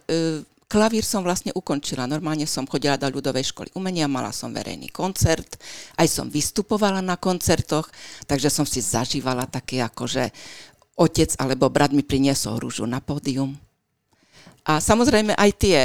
klavír 0.68 1.02
som 1.02 1.24
vlastne 1.24 1.50
ukončila. 1.56 2.04
Normálne 2.04 2.44
som 2.44 2.68
chodila 2.68 3.00
do 3.00 3.08
ľudovej 3.08 3.50
školy 3.50 3.72
umenia, 3.72 4.04
mala 4.04 4.30
som 4.30 4.52
verejný 4.52 4.92
koncert, 4.92 5.56
aj 5.96 6.06
som 6.06 6.28
vystupovala 6.28 7.00
na 7.00 7.16
koncertoch, 7.16 7.88
takže 8.28 8.52
som 8.52 8.68
si 8.68 8.84
zažívala 8.84 9.48
také 9.48 9.80
ako, 9.80 10.04
že 10.04 10.28
otec 11.00 11.32
alebo 11.40 11.72
brat 11.72 11.96
mi 11.96 12.04
priniesol 12.04 12.60
rúžu 12.60 12.84
na 12.84 13.00
pódium. 13.00 13.56
A 14.68 14.84
samozrejme 14.84 15.32
aj 15.32 15.50
tie, 15.56 15.78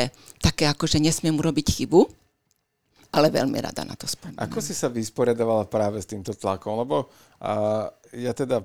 také 0.43 0.67
ako, 0.67 0.83
že 0.83 0.99
nesmiem 0.99 1.39
urobiť 1.39 1.79
chybu, 1.79 2.03
ale 3.13 3.31
veľmi 3.31 3.55
rada 3.61 3.87
na 3.87 3.95
to 3.95 4.09
spomínam. 4.09 4.41
Ako 4.41 4.59
si 4.59 4.75
sa 4.75 4.89
vysporiadovala 4.89 5.69
práve 5.69 6.01
s 6.01 6.09
týmto 6.09 6.33
tlakom? 6.35 6.81
Lebo 6.81 7.07
a, 7.39 7.87
ja 8.13 8.31
teda, 8.31 8.61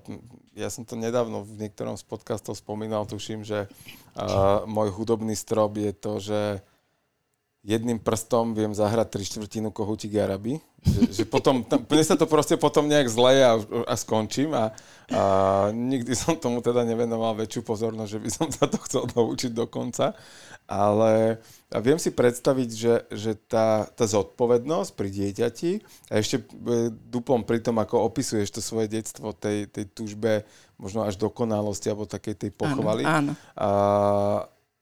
ja 0.52 0.69
som 0.69 0.85
to 0.85 0.95
nedávno 0.95 1.43
v 1.43 1.67
niektorom 1.67 1.97
z 1.97 2.05
podcastov 2.05 2.55
spomínal, 2.55 3.09
tuším, 3.09 3.43
že 3.43 3.67
a, 4.12 4.64
môj 4.69 4.93
hudobný 4.93 5.33
strop 5.33 5.75
je 5.81 5.93
to, 5.97 6.12
že 6.21 6.40
jedným 7.67 7.99
prstom 7.99 8.55
viem 8.55 8.71
zahrať 8.71 9.09
tri 9.12 9.25
štvrtinu 9.26 9.75
kohútik 9.75 10.14
Araby. 10.17 10.62
Že, 10.78 11.00
že 11.11 11.25
potom, 11.26 11.67
tam, 11.67 11.83
mne 11.83 12.05
sa 12.07 12.14
to 12.14 12.31
proste 12.31 12.55
potom 12.55 12.87
nejak 12.87 13.11
zleje 13.11 13.43
a, 13.43 13.59
a 13.83 13.95
skončím 13.99 14.55
a, 14.55 14.71
a 15.11 15.23
nikdy 15.75 16.14
som 16.14 16.38
tomu 16.38 16.62
teda 16.62 16.87
nevenoval 16.87 17.35
väčšiu 17.35 17.67
pozornosť, 17.67 18.11
že 18.14 18.23
by 18.23 18.31
som 18.31 18.49
sa 18.55 18.71
to 18.71 18.78
chcel 18.87 19.11
naučiť 19.11 19.50
do 19.52 19.67
konca 19.67 20.14
ale 21.69 21.83
viem 21.85 22.01
si 22.01 22.09
predstaviť, 22.09 22.69
že, 22.73 22.95
že 23.13 23.33
tá, 23.37 23.85
tá 23.93 24.09
zodpovednosť 24.09 24.91
pri 24.97 25.09
dieťati 25.13 25.71
a 26.09 26.17
ešte 26.17 26.41
e, 26.41 26.45
dupom 26.89 27.45
pri 27.45 27.61
tom, 27.61 27.77
ako 27.77 28.09
opisuješ 28.09 28.57
to 28.57 28.61
svoje 28.65 28.89
detstvo, 28.89 29.37
tej, 29.37 29.69
tej 29.69 29.85
túžbe 29.93 30.49
možno 30.81 31.05
až 31.05 31.21
dokonalosti 31.21 31.93
alebo 31.93 32.09
takej 32.09 32.41
tej 32.41 32.51
pochvaly, 32.57 33.05
áno, 33.05 33.37
áno. 33.37 33.53
A, 33.53 33.69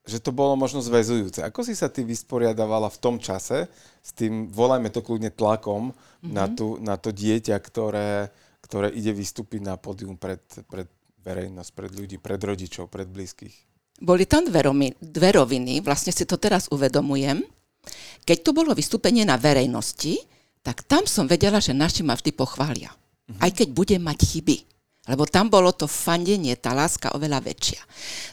že 0.07 0.23
to 0.23 0.31
bolo 0.31 0.55
možno 0.55 0.79
zväzujúce. 0.79 1.43
Ako 1.43 1.67
si 1.67 1.75
sa 1.75 1.91
ty 1.91 2.07
vysporiadavala 2.07 2.87
v 2.87 2.99
tom 3.03 3.19
čase 3.19 3.67
s 3.99 4.11
tým, 4.15 4.47
volajme 4.55 4.87
to 4.95 5.03
kľudne 5.03 5.35
tlakom 5.35 5.91
mm-hmm. 5.91 6.31
na, 6.31 6.47
tú, 6.47 6.79
na 6.79 6.95
to 6.95 7.11
dieťa, 7.11 7.59
ktoré, 7.59 8.31
ktoré 8.63 8.95
ide 8.95 9.11
vystúpiť 9.11 9.67
na 9.67 9.75
pódium 9.75 10.15
pred, 10.15 10.39
pred 10.71 10.87
verejnosť, 11.27 11.71
pred 11.75 11.91
ľudí, 11.91 12.23
pred 12.23 12.39
rodičov, 12.39 12.87
pred 12.87 13.11
blízkych? 13.11 13.66
Boli 13.97 14.29
tam 14.29 14.45
dve, 14.45 14.61
romy, 14.69 14.93
dve 15.01 15.41
roviny, 15.41 15.81
vlastne 15.81 16.13
si 16.13 16.29
to 16.29 16.37
teraz 16.37 16.69
uvedomujem. 16.69 17.41
Keď 18.27 18.39
to 18.45 18.51
bolo 18.53 18.77
vystúpenie 18.77 19.25
na 19.25 19.41
verejnosti, 19.41 20.21
tak 20.61 20.85
tam 20.85 21.07
som 21.09 21.25
vedela, 21.31 21.63
že 21.63 21.73
naši 21.73 22.03
ma 22.03 22.19
vždy 22.19 22.35
pochvália. 22.35 22.91
Uh-huh. 22.93 23.41
Aj 23.41 23.49
keď 23.49 23.73
budem 23.73 24.03
mať 24.03 24.27
chyby. 24.27 24.57
Lebo 25.07 25.23
tam 25.25 25.47
bolo 25.47 25.71
to 25.71 25.87
fandenie, 25.87 26.59
tá 26.59 26.75
láska 26.75 27.15
oveľa 27.15 27.39
väčšia. 27.39 27.81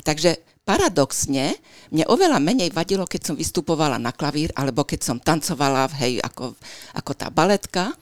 Takže 0.01 0.41
paradoxne, 0.65 1.53
mne 1.93 2.03
oveľa 2.09 2.41
menej 2.41 2.73
vadilo, 2.73 3.05
keď 3.05 3.21
som 3.31 3.35
vystupovala 3.37 4.01
na 4.01 4.09
klavír, 4.09 4.49
alebo 4.57 4.81
keď 4.81 4.99
som 5.05 5.21
tancovala, 5.21 5.85
hej, 6.01 6.17
ako, 6.25 6.57
ako 6.97 7.11
tá 7.13 7.29
baletka, 7.29 7.93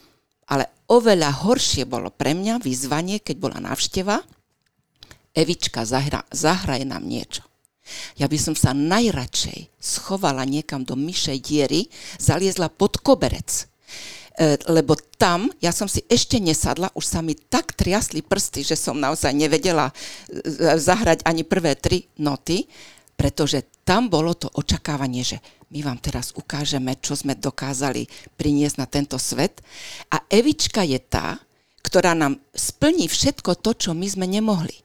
ale 0.48 0.72
oveľa 0.88 1.44
horšie 1.44 1.84
bolo 1.84 2.08
pre 2.16 2.32
mňa 2.32 2.64
vyzvanie, 2.64 3.20
keď 3.20 3.36
bola 3.38 3.60
návšteva, 3.60 4.24
Evička, 5.32 5.88
zahra, 5.88 6.28
zahraj 6.28 6.84
nám 6.84 7.08
niečo. 7.08 7.48
Ja 8.16 8.28
by 8.28 8.38
som 8.38 8.56
sa 8.58 8.76
najradšej 8.76 9.72
schovala 9.80 10.46
niekam 10.46 10.86
do 10.86 10.94
myšej 10.96 11.38
diery, 11.42 11.88
zaliezla 12.22 12.70
pod 12.70 13.00
koberec. 13.00 13.72
E, 14.40 14.56
lebo 14.72 14.96
tam 15.20 15.52
ja 15.60 15.76
som 15.76 15.92
si 15.92 16.02
ešte 16.08 16.40
nesadla, 16.40 16.90
už 16.96 17.04
sa 17.04 17.20
mi 17.20 17.36
tak 17.36 17.76
triasli 17.76 18.24
prsty, 18.24 18.64
že 18.64 18.80
som 18.80 18.96
naozaj 18.96 19.36
nevedela 19.36 19.92
e, 19.92 19.94
zahrať 20.80 21.28
ani 21.28 21.44
prvé 21.44 21.76
tri 21.76 22.08
noty, 22.18 22.64
pretože 23.20 23.68
tam 23.86 24.08
bolo 24.10 24.34
to 24.34 24.50
očakávanie, 24.50 25.22
že 25.22 25.38
my 25.72 25.86
vám 25.86 26.00
teraz 26.04 26.34
ukážeme, 26.36 26.98
čo 27.00 27.16
sme 27.16 27.38
dokázali 27.38 28.08
priniesť 28.36 28.76
na 28.82 28.88
tento 28.88 29.16
svet. 29.22 29.64
A 30.12 30.26
Evička 30.28 30.84
je 30.84 31.00
tá, 31.00 31.40
ktorá 31.86 32.16
nám 32.16 32.40
splní 32.56 33.08
všetko 33.08 33.60
to, 33.60 33.72
čo 33.76 33.92
my 33.92 34.08
sme 34.08 34.26
nemohli. 34.28 34.84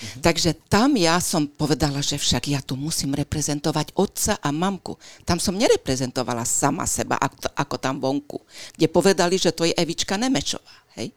Mm-hmm. 0.00 0.22
Takže 0.24 0.50
tam 0.72 0.96
ja 0.96 1.20
som 1.20 1.44
povedala, 1.44 2.00
že 2.00 2.16
však 2.16 2.48
ja 2.48 2.64
tu 2.64 2.72
musím 2.72 3.12
reprezentovať 3.12 3.92
otca 4.00 4.40
a 4.40 4.48
mamku. 4.48 4.96
Tam 5.28 5.36
som 5.36 5.52
nereprezentovala 5.52 6.48
sama 6.48 6.88
seba, 6.88 7.20
ako, 7.20 7.52
ako 7.52 7.76
tam 7.76 8.00
vonku, 8.00 8.40
kde 8.80 8.88
povedali, 8.88 9.36
že 9.36 9.52
to 9.52 9.68
je 9.68 9.76
Evička 9.76 10.16
Nemečová. 10.16 10.72
Hej? 10.96 11.12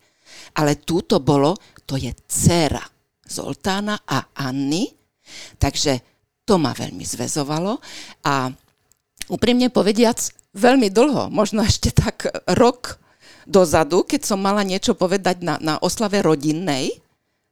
Ale 0.59 0.83
túto 0.83 1.23
bolo, 1.23 1.55
to 1.87 1.95
je 1.95 2.11
dcera 2.27 2.83
Zoltána 3.23 4.03
a 4.03 4.35
Anny, 4.35 4.91
takže 5.55 6.03
to 6.43 6.59
ma 6.59 6.75
veľmi 6.75 7.07
zväzovalo 7.07 7.79
a 8.27 8.51
úprimne 9.31 9.71
povediac, 9.71 10.19
veľmi 10.51 10.91
dlho, 10.91 11.31
možno 11.31 11.63
ešte 11.63 11.95
tak 11.95 12.27
rok 12.51 12.99
dozadu, 13.47 14.03
keď 14.03 14.21
som 14.27 14.39
mala 14.39 14.63
niečo 14.63 14.95
povedať 14.95 15.43
na, 15.43 15.55
na 15.59 15.75
oslave 15.79 16.19
rodinnej, 16.19 17.02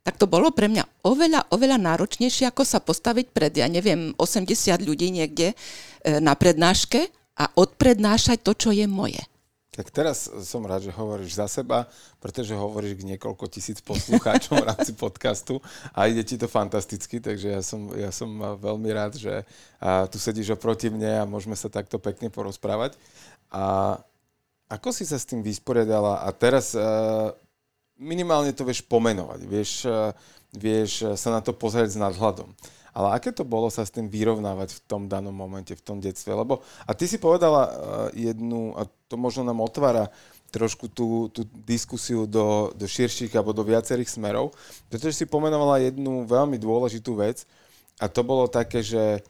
tak 0.01 0.17
to 0.17 0.25
bolo 0.25 0.49
pre 0.49 0.65
mňa 0.65 1.05
oveľa, 1.05 1.53
oveľa 1.53 1.77
náročnejšie, 1.77 2.49
ako 2.49 2.65
sa 2.65 2.81
postaviť 2.81 3.29
pred, 3.29 3.53
ja 3.53 3.69
neviem, 3.69 4.17
80 4.17 4.81
ľudí 4.81 5.13
niekde 5.13 5.53
e, 5.53 5.55
na 6.17 6.33
prednáške 6.33 7.05
a 7.37 7.53
odprednášať 7.53 8.41
to, 8.41 8.51
čo 8.57 8.69
je 8.73 8.89
moje. 8.89 9.21
Tak 9.71 9.87
teraz 9.87 10.27
som 10.27 10.67
rád, 10.67 10.83
že 10.83 10.91
hovoríš 10.91 11.39
za 11.39 11.47
seba, 11.47 11.87
pretože 12.19 12.51
hovoríš 12.51 12.99
k 12.99 13.07
niekoľko 13.15 13.47
tisíc 13.47 13.79
poslucháčom 13.79 14.59
v 14.59 14.67
rámci 14.67 14.91
podcastu 14.91 15.63
a 15.95 16.11
ide 16.11 16.27
ti 16.27 16.35
to 16.35 16.51
fantasticky, 16.51 17.23
takže 17.23 17.47
ja 17.55 17.63
som, 17.63 17.87
ja 17.95 18.11
som 18.11 18.35
veľmi 18.59 18.91
rád, 18.91 19.15
že 19.15 19.47
tu 20.11 20.19
sedíš 20.19 20.59
oproti 20.59 20.91
mne 20.91 21.23
a 21.23 21.29
môžeme 21.29 21.55
sa 21.55 21.71
takto 21.71 22.03
pekne 22.03 22.27
porozprávať. 22.27 22.99
A 23.47 23.95
ako 24.67 24.91
si 24.91 25.07
sa 25.07 25.15
s 25.15 25.23
tým 25.23 25.39
vysporiadala? 25.39 26.27
A 26.27 26.35
teraz 26.35 26.75
minimálne 28.01 28.51
to 28.51 28.65
vieš 28.65 28.81
pomenovať, 28.89 29.39
vieš, 29.45 29.85
eh, 29.85 30.11
vieš 30.57 31.13
sa 31.15 31.29
na 31.29 31.39
to 31.39 31.53
pozrieť 31.53 31.95
s 31.95 32.01
nadhľadom. 32.01 32.49
Ale 32.91 33.15
aké 33.15 33.31
to 33.31 33.47
bolo 33.47 33.71
sa 33.71 33.87
s 33.87 33.93
tým 33.95 34.11
vyrovnávať 34.11 34.75
v 34.75 34.81
tom 34.83 35.07
danom 35.07 35.31
momente, 35.31 35.71
v 35.71 35.79
tom 35.79 36.03
detstve? 36.03 36.35
Lebo, 36.35 36.59
a 36.83 36.91
ty 36.91 37.07
si 37.07 37.15
povedala 37.15 37.61
uh, 37.63 37.71
jednu, 38.11 38.75
a 38.75 38.83
to 39.07 39.15
možno 39.15 39.47
nám 39.47 39.63
otvára 39.63 40.11
trošku 40.51 40.91
tú, 40.91 41.31
tú 41.31 41.47
diskusiu 41.63 42.27
do, 42.27 42.75
do 42.75 42.83
širších 42.83 43.31
alebo 43.31 43.55
do 43.55 43.63
viacerých 43.63 44.11
smerov, 44.11 44.51
pretože 44.91 45.23
si 45.23 45.25
pomenovala 45.25 45.79
jednu 45.79 46.27
veľmi 46.27 46.59
dôležitú 46.59 47.15
vec 47.15 47.47
a 47.95 48.11
to 48.11 48.27
bolo 48.27 48.51
také, 48.51 48.83
že 48.83 49.23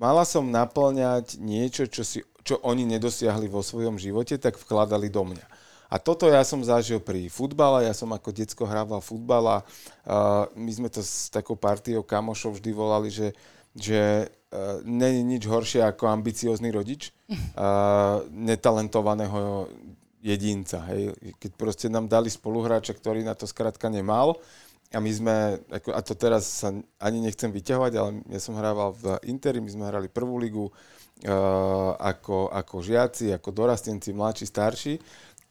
mala 0.00 0.24
som 0.24 0.48
naplňať 0.48 1.36
niečo, 1.36 1.84
čo, 1.84 2.00
si, 2.00 2.24
čo 2.40 2.56
oni 2.64 2.88
nedosiahli 2.96 3.44
vo 3.52 3.60
svojom 3.60 4.00
živote, 4.00 4.40
tak 4.40 4.56
vkladali 4.56 5.12
do 5.12 5.28
mňa. 5.28 5.46
A 5.86 6.02
toto 6.02 6.26
ja 6.26 6.42
som 6.42 6.66
zažil 6.66 6.98
pri 6.98 7.30
futbale, 7.30 7.86
ja 7.86 7.94
som 7.94 8.10
ako 8.10 8.34
decko 8.34 8.66
hrával 8.66 8.98
futbal 8.98 9.44
a 9.46 9.58
uh, 9.62 10.50
my 10.58 10.70
sme 10.74 10.88
to 10.90 10.98
s 10.98 11.30
takou 11.30 11.54
partiou 11.54 12.02
kamošov 12.02 12.58
vždy 12.58 12.70
volali, 12.74 13.08
že, 13.14 13.30
že 13.70 14.26
uh, 14.26 14.82
není 14.82 15.22
nič 15.22 15.46
horšie 15.46 15.86
ako 15.86 16.10
ambiciózny 16.10 16.74
rodič 16.74 17.14
uh, 17.30 18.26
netalentovaného 18.34 19.70
jedinca. 20.18 20.82
Hej. 20.90 21.14
Keď 21.38 21.50
proste 21.54 21.86
nám 21.86 22.10
dali 22.10 22.34
spoluhráča, 22.34 22.90
ktorý 22.98 23.22
na 23.22 23.38
to 23.38 23.46
skrátka 23.46 23.86
nemal, 23.86 24.42
a 24.94 25.02
my 25.02 25.10
sme, 25.10 25.58
a 25.70 26.00
to 26.02 26.14
teraz 26.14 26.62
sa 26.62 26.70
ani 27.02 27.18
nechcem 27.18 27.50
vyťahovať, 27.50 27.92
ale 27.98 28.22
ja 28.30 28.38
som 28.38 28.54
hrával 28.54 28.94
v 28.94 29.18
Interi, 29.26 29.58
my 29.58 29.66
sme 29.66 29.90
hrali 29.90 30.06
prvú 30.06 30.38
ligu 30.38 30.66
uh, 30.66 31.90
ako, 31.98 32.54
ako 32.54 32.76
žiaci, 32.86 33.34
ako 33.34 33.50
dorastenci, 33.50 34.14
mladší, 34.14 34.46
starší 34.46 34.94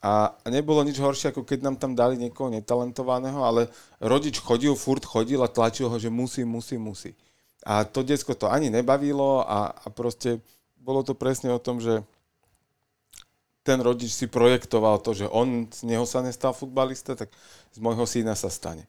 a 0.06 0.38
nebolo 0.54 0.86
nič 0.86 1.02
horšie, 1.02 1.34
ako 1.34 1.42
keď 1.42 1.66
nám 1.66 1.82
tam 1.82 1.98
dali 1.98 2.14
niekoho 2.14 2.54
netalentovaného, 2.54 3.42
ale 3.42 3.74
rodič 3.98 4.38
chodil, 4.38 4.78
furt 4.78 5.02
chodil 5.02 5.42
a 5.42 5.50
tlačil 5.50 5.90
ho, 5.90 5.98
že 5.98 6.14
musí, 6.14 6.46
musí, 6.46 6.78
musí. 6.78 7.18
A 7.66 7.82
to 7.90 8.06
detsko 8.06 8.38
to 8.38 8.46
ani 8.46 8.70
nebavilo 8.70 9.42
a, 9.42 9.74
a 9.74 9.88
proste 9.90 10.38
bolo 10.78 11.02
to 11.02 11.18
presne 11.18 11.50
o 11.50 11.58
tom, 11.58 11.82
že 11.82 12.06
ten 13.66 13.82
rodič 13.82 14.14
si 14.14 14.30
projektoval 14.30 15.02
to, 15.02 15.18
že 15.18 15.26
on 15.26 15.66
z 15.74 15.90
neho 15.90 16.06
sa 16.06 16.22
nestal 16.22 16.54
futbalista, 16.54 17.18
tak 17.18 17.34
z 17.74 17.82
môjho 17.82 18.06
syna 18.06 18.38
sa 18.38 18.54
stane. 18.54 18.86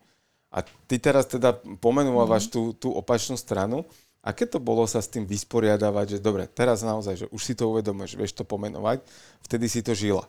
A 0.53 0.61
ty 0.61 1.01
teraz 1.01 1.25
teda 1.33 1.57
pomenúvaš 1.81 2.53
mm-hmm. 2.53 2.77
tú, 2.77 2.77
tú 2.77 2.89
opačnú 2.93 3.41
stranu. 3.41 3.89
Aké 4.21 4.45
to 4.45 4.61
bolo 4.61 4.85
sa 4.85 5.01
s 5.01 5.09
tým 5.09 5.25
vysporiadavať, 5.25 6.19
že 6.19 6.19
dobre, 6.21 6.45
teraz 6.45 6.85
naozaj, 6.85 7.25
že 7.25 7.27
už 7.33 7.41
si 7.41 7.57
to 7.57 7.73
uvedomuješ, 7.73 8.21
vieš 8.21 8.37
to 8.37 8.45
pomenovať, 8.45 9.01
vtedy 9.41 9.65
si 9.65 9.81
to 9.81 9.97
žila. 9.97 10.29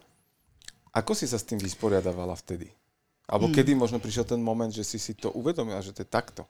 Ako 0.95 1.11
si 1.15 1.27
sa 1.27 1.39
s 1.39 1.47
tým 1.47 1.59
vysporiadavala 1.59 2.35
vtedy? 2.37 2.69
Alebo 3.27 3.51
hmm. 3.51 3.55
kedy 3.59 3.71
možno 3.75 3.99
prišiel 3.99 4.23
ten 4.23 4.39
moment, 4.39 4.71
že 4.71 4.87
si 4.87 4.95
si 4.97 5.11
to 5.11 5.35
uvedomila, 5.35 5.83
že 5.83 5.91
to 5.91 6.03
je 6.03 6.09
takto? 6.09 6.47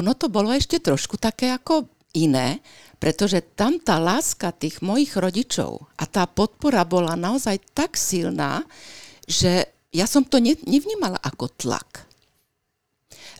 Ono 0.00 0.12
to 0.16 0.32
bolo 0.32 0.54
ešte 0.54 0.80
trošku 0.80 1.20
také 1.20 1.52
ako 1.52 1.84
iné, 2.16 2.64
pretože 2.96 3.42
tam 3.54 3.78
tá 3.78 4.00
láska 4.00 4.50
tých 4.50 4.80
mojich 4.80 5.14
rodičov 5.14 5.86
a 6.00 6.04
tá 6.08 6.24
podpora 6.26 6.82
bola 6.88 7.14
naozaj 7.14 7.60
tak 7.76 8.00
silná, 8.00 8.64
že 9.28 9.68
ja 9.90 10.06
som 10.06 10.22
to 10.22 10.38
ne, 10.38 10.56
nevnímala 10.64 11.18
ako 11.20 11.50
tlak. 11.54 12.06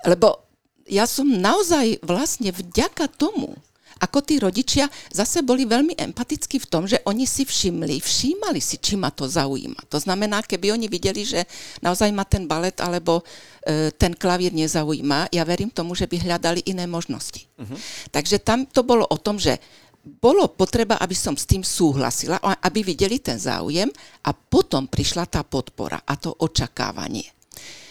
Lebo 0.07 0.43
ja 0.91 1.07
som 1.07 1.29
naozaj 1.29 2.03
vlastne 2.03 2.50
vďaka 2.50 3.07
tomu, 3.15 3.55
ako 4.00 4.19
tí 4.25 4.40
rodičia 4.40 4.88
zase 5.12 5.45
boli 5.45 5.69
veľmi 5.69 5.95
empatickí 5.95 6.57
v 6.57 6.66
tom, 6.66 6.88
že 6.88 7.04
oni 7.04 7.28
si 7.28 7.45
všimli, 7.45 8.00
všímali 8.00 8.59
si, 8.59 8.80
či 8.80 8.97
ma 8.97 9.12
to 9.12 9.28
zaujíma. 9.28 9.87
To 9.92 10.00
znamená, 10.00 10.40
keby 10.40 10.73
oni 10.73 10.88
videli, 10.88 11.23
že 11.23 11.45
naozaj 11.85 12.09
ma 12.11 12.25
ten 12.25 12.49
balet 12.49 12.80
alebo 12.80 13.21
e, 13.61 13.92
ten 13.92 14.16
klavír 14.16 14.57
nezaujíma, 14.57 15.30
ja 15.37 15.45
verím 15.45 15.69
tomu, 15.69 15.92
že 15.92 16.09
by 16.09 16.16
hľadali 16.16 16.64
iné 16.64 16.88
možnosti. 16.88 17.45
Uh-huh. 17.61 17.76
Takže 18.09 18.40
tam 18.40 18.64
to 18.64 18.80
bolo 18.80 19.04
o 19.04 19.21
tom, 19.21 19.37
že 19.37 19.61
bolo 20.00 20.49
potreba, 20.49 20.97
aby 20.97 21.12
som 21.12 21.37
s 21.37 21.45
tým 21.45 21.61
súhlasila, 21.61 22.40
aby 22.40 22.80
videli 22.80 23.21
ten 23.21 23.37
záujem 23.37 23.92
a 24.25 24.33
potom 24.33 24.88
prišla 24.88 25.28
tá 25.28 25.45
podpora 25.45 26.00
a 26.09 26.16
to 26.16 26.33
očakávanie. 26.40 27.28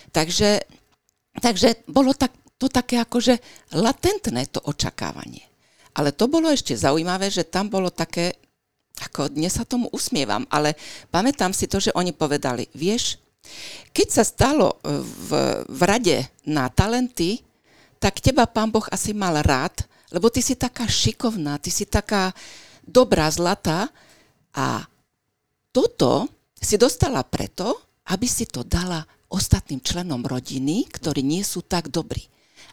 Takže, 0.09 0.57
takže 1.37 1.85
bolo 1.85 2.17
tak, 2.17 2.33
to 2.57 2.65
také 2.65 2.97
akože 2.97 3.37
latentné 3.77 4.49
to 4.49 4.57
očakávanie. 4.65 5.48
Ale 5.95 6.13
to 6.13 6.29
bolo 6.29 6.49
ešte 6.49 6.77
zaujímavé, 6.77 7.29
že 7.33 7.47
tam 7.47 7.67
bolo 7.67 7.89
také, 7.89 8.37
ako 9.09 9.31
dnes 9.33 9.57
sa 9.57 9.65
tomu 9.65 9.89
usmievam, 9.89 10.45
ale 10.51 10.77
pamätám 11.09 11.55
si 11.55 11.65
to, 11.65 11.81
že 11.81 11.95
oni 11.97 12.13
povedali, 12.13 12.69
vieš, 12.75 13.17
keď 13.95 14.07
sa 14.11 14.23
stalo 14.23 14.77
e, 14.79 14.99
v, 15.01 15.29
v 15.65 15.81
rade 15.87 16.17
na 16.45 16.69
talenty, 16.69 17.41
tak 17.99 18.23
teba 18.23 18.47
pán 18.47 18.71
Boh 18.71 18.85
asi 18.93 19.11
mal 19.11 19.41
rád, 19.43 19.83
lebo 20.13 20.31
ty 20.31 20.39
si 20.41 20.55
taká 20.55 20.87
šikovná, 20.87 21.59
ty 21.59 21.69
si 21.69 21.85
taká 21.85 22.31
dobrá, 22.85 23.29
zlatá 23.29 23.91
a 24.55 24.87
toto 25.69 26.25
si 26.57 26.75
dostala 26.79 27.21
preto, 27.21 27.77
aby 28.09 28.25
si 28.25 28.49
to 28.49 28.65
dala 28.65 29.05
ostatným 29.29 29.79
členom 29.85 30.25
rodiny, 30.25 30.89
ktorí 30.89 31.21
nie 31.21 31.45
sú 31.45 31.61
tak 31.61 31.93
dobrí. 31.93 32.25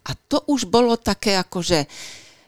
A 0.08 0.16
to 0.16 0.40
už 0.48 0.64
bolo 0.70 0.96
také 0.96 1.36
ako, 1.36 1.60
že 1.60 1.84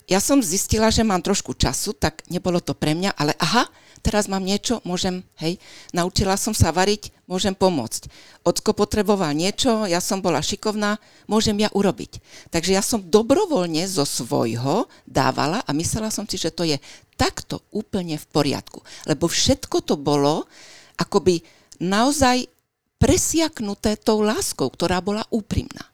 ja 0.08 0.24
som 0.24 0.40
zistila, 0.40 0.88
že 0.88 1.04
mám 1.04 1.20
trošku 1.20 1.52
času, 1.52 1.92
tak 1.92 2.24
nebolo 2.32 2.64
to 2.64 2.72
pre 2.72 2.96
mňa, 2.96 3.12
ale 3.12 3.36
aha, 3.36 3.68
teraz 4.00 4.24
mám 4.24 4.40
niečo, 4.40 4.80
môžem, 4.80 5.20
hej, 5.36 5.60
naučila 5.92 6.40
som 6.40 6.56
sa 6.56 6.72
variť, 6.72 7.12
môžem 7.28 7.52
pomôcť. 7.52 8.08
Ocko 8.40 8.72
potreboval 8.72 9.36
niečo, 9.36 9.84
ja 9.84 10.00
som 10.00 10.24
bola 10.24 10.40
šikovná, 10.40 10.96
môžem 11.28 11.60
ja 11.60 11.68
urobiť. 11.76 12.24
Takže 12.48 12.72
ja 12.72 12.80
som 12.80 13.04
dobrovoľne 13.04 13.84
zo 13.84 14.08
svojho 14.08 14.88
dávala 15.04 15.60
a 15.68 15.70
myslela 15.76 16.08
som 16.08 16.24
si, 16.24 16.40
že 16.40 16.56
to 16.56 16.64
je 16.64 16.80
takto 17.20 17.60
úplne 17.68 18.16
v 18.16 18.26
poriadku. 18.32 18.80
Lebo 19.04 19.28
všetko 19.28 19.84
to 19.84 20.00
bolo 20.00 20.48
akoby 20.96 21.44
naozaj 21.84 22.48
presiaknuté 22.96 24.00
tou 24.00 24.24
láskou, 24.24 24.72
ktorá 24.72 25.04
bola 25.04 25.22
úprimná. 25.30 25.87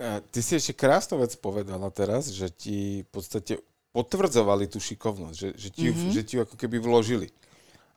Ty 0.00 0.40
si 0.40 0.56
ešte 0.56 0.72
krásnu 0.72 1.20
vec 1.20 1.36
povedala 1.36 1.92
teraz, 1.92 2.32
že 2.32 2.48
ti 2.48 3.04
v 3.04 3.10
podstate 3.12 3.60
potvrdzovali 3.92 4.64
tú 4.72 4.80
šikovnosť, 4.80 5.36
že, 5.36 5.48
že, 5.52 5.68
ti, 5.68 5.86
mm-hmm. 5.92 6.12
že 6.16 6.22
ti 6.24 6.32
ju 6.36 6.40
ako 6.48 6.56
keby 6.56 6.80
vložili. 6.80 7.28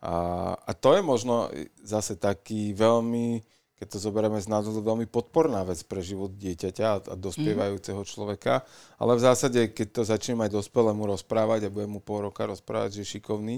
A, 0.03 0.53
a 0.59 0.71
to 0.75 0.91
je 0.91 1.01
možno 1.01 1.47
zase 1.81 2.19
taký 2.19 2.75
veľmi, 2.75 3.39
keď 3.79 3.87
to 3.95 3.97
zoberieme 4.03 4.37
z 4.43 4.51
názoru, 4.51 4.83
veľmi 4.83 5.07
podporná 5.07 5.63
vec 5.63 5.79
pre 5.87 6.03
život 6.03 6.35
dieťaťa 6.35 6.85
a, 6.85 6.97
a 6.99 7.15
dospievajúceho 7.15 8.03
mm-hmm. 8.03 8.11
človeka. 8.11 8.67
Ale 8.99 9.15
v 9.15 9.23
zásade, 9.23 9.59
keď 9.71 9.87
to 9.95 10.01
začnem 10.03 10.43
aj 10.43 10.51
dospelému 10.51 11.07
rozprávať 11.07 11.65
a 11.65 11.73
budem 11.73 11.95
mu 11.95 12.03
pol 12.03 12.27
roka 12.27 12.43
rozprávať, 12.43 12.99
že 12.99 13.01
je 13.07 13.11
šikovný, 13.17 13.55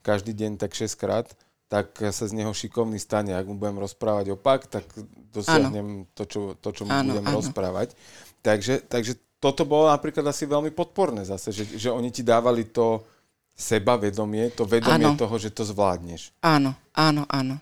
každý 0.00 0.32
deň 0.32 0.56
tak 0.56 0.72
6 0.72 0.88
krát, 0.96 1.28
tak 1.74 1.98
sa 2.14 2.30
z 2.30 2.38
neho 2.38 2.54
šikovný 2.54 3.02
stane. 3.02 3.34
Ak 3.34 3.50
mu 3.50 3.58
budem 3.58 3.82
rozprávať 3.82 4.38
opak, 4.38 4.70
tak 4.70 4.86
dosiahnem 5.34 6.06
to 6.14 6.22
čo, 6.22 6.40
to, 6.54 6.70
čo 6.70 6.86
mu 6.86 6.94
ano, 6.94 7.18
budem 7.18 7.26
ano. 7.26 7.42
rozprávať. 7.42 7.98
Takže, 8.46 8.86
takže 8.86 9.18
toto 9.42 9.66
bolo 9.66 9.90
napríklad 9.90 10.22
asi 10.30 10.46
veľmi 10.46 10.70
podporné 10.70 11.26
zase, 11.26 11.50
že, 11.50 11.66
že 11.74 11.90
oni 11.90 12.14
ti 12.14 12.22
dávali 12.22 12.70
to 12.70 13.02
sebavedomie, 13.58 14.54
to 14.54 14.62
vedomie 14.62 15.10
ano. 15.10 15.18
toho, 15.18 15.34
že 15.34 15.50
to 15.50 15.66
zvládneš. 15.66 16.30
Áno, 16.46 16.78
áno, 16.94 17.26
áno. 17.26 17.58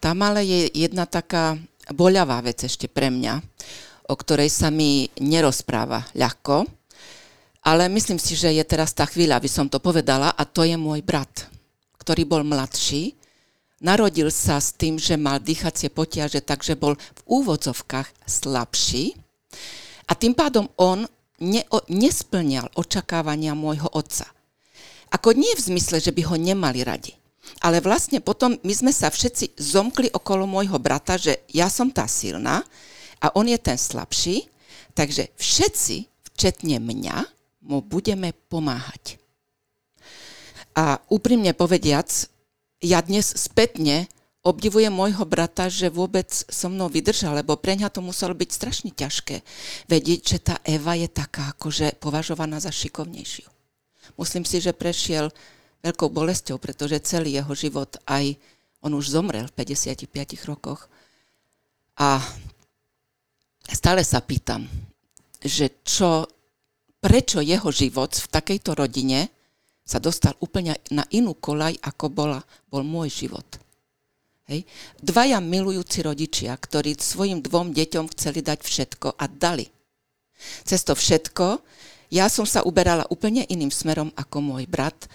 Tam 0.00 0.16
ale 0.24 0.40
je 0.40 0.72
jedna 0.72 1.04
taká 1.04 1.60
boľavá 1.92 2.40
vec 2.40 2.64
ešte 2.64 2.88
pre 2.88 3.12
mňa, 3.12 3.36
o 4.08 4.16
ktorej 4.16 4.48
sa 4.48 4.72
mi 4.72 5.12
nerozpráva 5.20 6.08
ľahko, 6.16 6.64
ale 7.68 7.92
myslím 7.92 8.16
si, 8.16 8.32
že 8.32 8.48
je 8.48 8.64
teraz 8.64 8.96
tá 8.96 9.04
chvíľa, 9.04 9.36
aby 9.36 9.50
som 9.52 9.68
to 9.68 9.76
povedala, 9.76 10.32
a 10.32 10.42
to 10.48 10.64
je 10.64 10.80
môj 10.80 11.04
brat 11.04 11.52
ktorý 12.06 12.22
bol 12.22 12.46
mladší, 12.46 13.15
narodil 13.80 14.32
sa 14.32 14.60
s 14.60 14.72
tým, 14.72 14.96
že 14.96 15.20
mal 15.20 15.40
dýchacie 15.40 15.92
potiaže, 15.92 16.40
takže 16.40 16.78
bol 16.78 16.96
v 16.96 17.20
úvodzovkách 17.28 18.08
slabší 18.24 19.16
a 20.08 20.12
tým 20.16 20.32
pádom 20.32 20.70
on 20.80 21.04
ne, 21.42 21.62
nesplňal 21.90 22.72
očakávania 22.78 23.52
môjho 23.52 23.90
otca. 23.92 24.28
Ako 25.12 25.36
nie 25.36 25.52
v 25.54 25.64
zmysle, 25.72 26.02
že 26.02 26.10
by 26.10 26.22
ho 26.26 26.36
nemali 26.36 26.82
radi, 26.82 27.14
ale 27.62 27.78
vlastne 27.78 28.18
potom 28.18 28.58
my 28.60 28.74
sme 28.74 28.92
sa 28.92 29.12
všetci 29.12 29.54
zomkli 29.56 30.10
okolo 30.10 30.48
môjho 30.48 30.76
brata, 30.82 31.14
že 31.14 31.46
ja 31.52 31.70
som 31.70 31.92
tá 31.92 32.10
silná 32.10 32.64
a 33.22 33.26
on 33.38 33.46
je 33.46 33.58
ten 33.60 33.78
slabší, 33.78 34.50
takže 34.96 35.30
všetci, 35.38 35.96
včetne 36.32 36.82
mňa, 36.82 37.16
mu 37.66 37.82
budeme 37.82 38.30
pomáhať. 38.46 39.18
A 40.76 41.00
úprimne 41.08 41.56
povediac, 41.56 42.06
ja 42.80 43.00
dnes 43.00 43.32
spätne 43.36 44.08
obdivujem 44.46 44.94
môjho 44.94 45.26
brata, 45.26 45.66
že 45.66 45.90
vôbec 45.90 46.30
so 46.30 46.70
mnou 46.70 46.86
vydržal, 46.86 47.42
lebo 47.42 47.58
pre 47.58 47.74
ňa 47.74 47.90
to 47.90 47.98
muselo 47.98 48.30
byť 48.30 48.50
strašne 48.52 48.90
ťažké 48.94 49.42
vedieť, 49.90 50.20
že 50.22 50.38
tá 50.38 50.54
Eva 50.62 50.94
je 50.94 51.10
taká 51.10 51.50
akože 51.58 51.98
považovaná 51.98 52.62
za 52.62 52.70
šikovnejšiu. 52.70 53.50
Myslím 54.14 54.46
si, 54.46 54.62
že 54.62 54.70
prešiel 54.70 55.34
veľkou 55.82 56.08
bolesťou, 56.14 56.62
pretože 56.62 57.02
celý 57.02 57.42
jeho 57.42 57.52
život 57.58 57.98
aj 58.06 58.38
on 58.86 58.94
už 58.94 59.10
zomrel 59.10 59.50
v 59.50 59.56
55 59.66 60.06
rokoch. 60.46 60.86
A 61.98 62.22
stále 63.66 64.06
sa 64.06 64.22
pýtam, 64.22 64.70
že 65.42 65.82
čo, 65.82 66.30
prečo 67.02 67.42
jeho 67.42 67.66
život 67.74 68.14
v 68.14 68.26
takejto 68.30 68.78
rodine 68.78 69.26
sa 69.86 70.02
dostal 70.02 70.34
úplne 70.42 70.74
na 70.90 71.06
inú 71.14 71.38
kolaj, 71.38 71.78
ako 71.78 72.10
bola, 72.10 72.42
bol 72.66 72.82
môj 72.82 73.24
život. 73.24 73.46
Hej. 74.50 74.66
Dvaja 74.98 75.38
milujúci 75.38 76.02
rodičia, 76.02 76.54
ktorí 76.58 76.98
svojim 76.98 77.38
dvom 77.42 77.70
deťom 77.70 78.10
chceli 78.14 78.42
dať 78.42 78.62
všetko 78.62 79.14
a 79.14 79.24
dali. 79.30 79.66
Cez 80.66 80.82
to 80.82 80.98
všetko 80.98 81.62
ja 82.10 82.30
som 82.30 82.46
sa 82.46 82.62
uberala 82.62 83.02
úplne 83.10 83.42
iným 83.50 83.74
smerom 83.74 84.14
ako 84.14 84.38
môj 84.38 84.64
brat, 84.70 85.10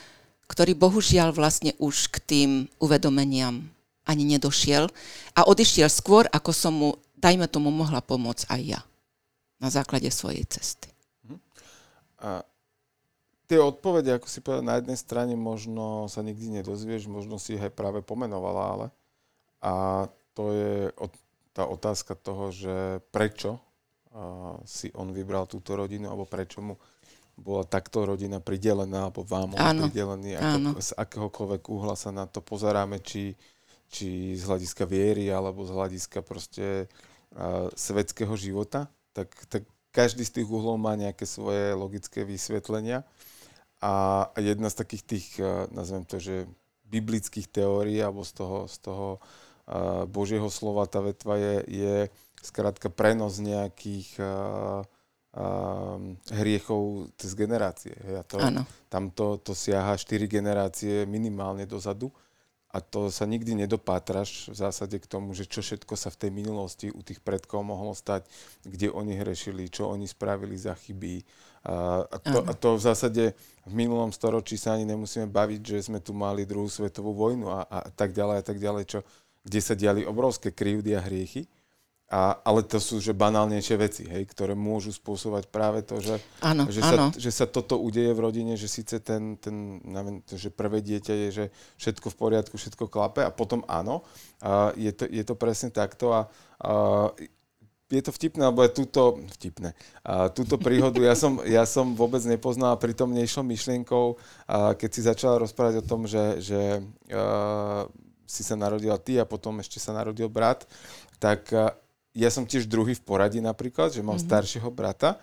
ktorý 0.51 0.75
bohužiaľ 0.75 1.31
vlastne 1.31 1.71
už 1.79 2.11
k 2.11 2.15
tým 2.19 2.49
uvedomeniam 2.83 3.63
ani 4.03 4.27
nedošiel 4.27 4.91
a 5.31 5.41
odišiel 5.47 5.87
skôr, 5.87 6.27
ako 6.27 6.51
som 6.51 6.73
mu, 6.75 6.89
dajme 7.15 7.47
tomu, 7.47 7.71
mohla 7.71 8.03
pomôcť 8.03 8.51
aj 8.51 8.61
ja 8.75 8.81
na 9.61 9.71
základe 9.71 10.11
svojej 10.11 10.43
cesty. 10.51 10.91
A 12.19 12.43
tie 13.51 13.59
odpovede, 13.59 14.15
ako 14.15 14.27
si 14.31 14.39
povedal, 14.39 14.63
na 14.63 14.79
jednej 14.79 14.95
strane 14.95 15.35
možno 15.35 16.07
sa 16.07 16.23
nikdy 16.23 16.63
nedozvieš, 16.63 17.11
možno 17.11 17.35
si 17.35 17.59
ich 17.59 17.63
aj 17.67 17.75
práve 17.75 17.99
pomenovala, 17.99 18.63
ale 18.63 18.87
a 19.59 20.07
to 20.31 20.55
je 20.55 20.75
tá 21.51 21.67
otázka 21.67 22.15
toho, 22.15 22.55
že 22.55 23.03
prečo 23.11 23.59
si 24.63 24.87
on 24.95 25.11
vybral 25.11 25.51
túto 25.51 25.75
rodinu, 25.75 26.07
alebo 26.07 26.23
prečo 26.23 26.63
mu 26.63 26.79
bola 27.35 27.67
takto 27.67 28.07
rodina 28.07 28.39
pridelená, 28.39 29.11
alebo 29.11 29.27
vám 29.27 29.55
on 29.59 29.87
pridelený, 29.87 30.39
ako, 30.39 30.79
z 30.79 30.91
akéhokoľvek 30.95 31.63
uhla 31.67 31.95
sa 31.99 32.15
na 32.15 32.23
to 32.27 32.39
pozeráme, 32.39 33.03
či, 33.03 33.35
či 33.91 34.35
z 34.39 34.43
hľadiska 34.47 34.87
viery, 34.87 35.27
alebo 35.27 35.67
z 35.67 35.75
hľadiska 35.75 36.23
proste 36.23 36.87
uh, 36.87 37.67
svetského 37.75 38.31
života, 38.39 38.87
tak, 39.11 39.31
tak 39.51 39.67
každý 39.91 40.23
z 40.23 40.39
tých 40.39 40.47
uhlov 40.47 40.79
má 40.79 40.95
nejaké 40.95 41.27
svoje 41.27 41.75
logické 41.75 42.23
vysvetlenia. 42.23 43.03
A 43.81 44.29
jedna 44.37 44.69
z 44.69 44.75
takých 44.77 45.03
tých, 45.03 45.27
eh, 45.41 45.65
nazvem 45.73 46.05
to, 46.05 46.21
že 46.21 46.45
biblických 46.91 47.47
teórií 47.47 47.97
alebo 48.03 48.21
z 48.27 48.31
toho, 48.35 48.57
z 48.67 48.77
toho 48.83 49.07
uh, 49.15 50.03
Božieho 50.11 50.51
slova 50.51 50.83
tá 50.91 50.99
vetva 50.99 51.39
je, 51.39 51.55
je 51.71 51.95
skrátka 52.43 52.91
prenos 52.91 53.39
nejakých 53.39 54.19
uh, 54.19 54.83
hriechov 56.35 57.07
cez 57.15 57.31
generácie. 57.31 57.95
Ja 58.03 58.27
to, 58.27 58.35
tam 58.91 59.07
to, 59.15 59.39
to 59.39 59.55
siaha 59.55 59.95
4 59.95 60.27
generácie 60.27 61.07
minimálne 61.07 61.63
dozadu. 61.63 62.11
a 62.71 62.79
to 62.79 63.11
sa 63.11 63.27
nikdy 63.27 63.51
nedopátraš 63.55 64.47
v 64.47 64.55
zásade 64.55 64.95
k 64.99 65.07
tomu, 65.07 65.35
že 65.35 65.43
čo 65.43 65.59
všetko 65.59 65.95
sa 65.99 66.07
v 66.07 66.27
tej 66.27 66.31
minulosti 66.31 66.87
u 66.87 67.03
tých 67.03 67.19
predkov 67.19 67.67
mohlo 67.67 67.91
stať, 67.91 68.27
kde 68.63 68.91
oni 68.91 69.19
hrešili, 69.19 69.67
čo 69.67 69.91
oni 69.91 70.07
spravili 70.07 70.55
za 70.55 70.75
chyby. 70.75 71.23
A, 71.61 72.01
a, 72.09 72.17
to, 72.17 72.39
a 72.41 72.51
to 72.57 72.69
v 72.73 72.81
zásade 72.81 73.23
v 73.69 73.73
minulom 73.77 74.09
storočí 74.09 74.57
sa 74.57 74.73
ani 74.73 74.89
nemusíme 74.89 75.29
baviť, 75.29 75.61
že 75.61 75.77
sme 75.93 76.01
tu 76.01 76.17
mali 76.17 76.49
druhú 76.49 76.65
svetovú 76.65 77.13
vojnu 77.13 77.45
a, 77.53 77.69
a 77.69 77.79
tak 77.93 78.17
ďalej 78.17 78.35
a 78.41 78.43
tak 78.43 78.57
ďalej, 78.57 78.83
čo, 78.89 78.99
kde 79.45 79.59
sa 79.61 79.77
diali 79.77 80.01
obrovské 80.01 80.49
krivdy 80.49 80.97
a 80.97 81.05
hriechy. 81.05 81.45
A, 82.11 82.43
ale 82.43 82.67
to 82.67 82.75
sú 82.75 82.99
že 82.99 83.15
banálnejšie 83.15 83.75
veci, 83.79 84.03
hej, 84.03 84.27
ktoré 84.27 84.51
môžu 84.51 84.91
spôsobovať 84.91 85.47
práve 85.47 85.79
to, 85.79 86.03
že, 86.03 86.19
Áno, 86.43 86.67
že. 86.67 86.83
Sa, 86.83 87.07
že 87.15 87.31
sa 87.31 87.45
toto 87.47 87.79
udeje 87.79 88.11
v 88.11 88.19
rodine, 88.19 88.59
že 88.59 88.67
síce 88.67 88.99
ten, 88.99 89.39
ten 89.39 89.79
neviem, 89.79 90.19
že 90.27 90.51
prvé 90.51 90.83
dieťa 90.83 91.13
je, 91.15 91.27
že 91.31 91.45
všetko 91.79 92.11
v 92.11 92.19
poriadku, 92.19 92.59
všetko 92.59 92.91
klape 92.91 93.23
a 93.23 93.31
potom 93.31 93.63
áno, 93.63 94.03
a 94.43 94.75
je, 94.75 94.91
to, 94.91 95.07
je 95.07 95.23
to 95.23 95.39
presne 95.39 95.71
takto 95.71 96.11
a, 96.11 96.27
a 96.59 97.15
je 97.91 98.03
to 98.07 98.15
vtipné, 98.15 98.47
lebo 98.47 98.63
je 98.63 98.71
túto, 98.71 99.19
vtipné, 99.35 99.75
a 100.01 100.31
túto 100.31 100.55
príhodu 100.55 101.03
ja 101.03 101.11
som, 101.11 101.43
ja 101.43 101.67
som 101.67 101.91
vôbec 101.91 102.23
nepoznal 102.23 102.73
a 102.73 102.81
pritom 102.81 103.11
nešlo 103.11 103.43
myšlienkou, 103.43 104.15
a 104.47 104.71
keď 104.79 104.89
si 104.89 105.01
začala 105.03 105.43
rozprávať 105.43 105.83
o 105.83 105.87
tom, 105.87 106.07
že, 106.07 106.39
že 106.39 106.79
a, 107.11 107.85
si 108.23 108.47
sa 108.47 108.55
narodila 108.55 108.95
ty 108.95 109.19
a 109.19 109.27
potom 109.27 109.59
ešte 109.59 109.77
sa 109.77 109.91
narodil 109.91 110.31
brat, 110.31 110.63
tak 111.19 111.51
a, 111.51 111.75
ja 112.11 112.27
som 112.27 112.43
tiež 112.43 112.67
druhý 112.67 112.95
v 112.95 113.03
poradí 113.03 113.39
napríklad, 113.39 113.95
že 113.95 114.03
mám 114.03 114.19
mm-hmm. 114.19 114.31
staršieho 114.31 114.67
brata. 114.71 115.15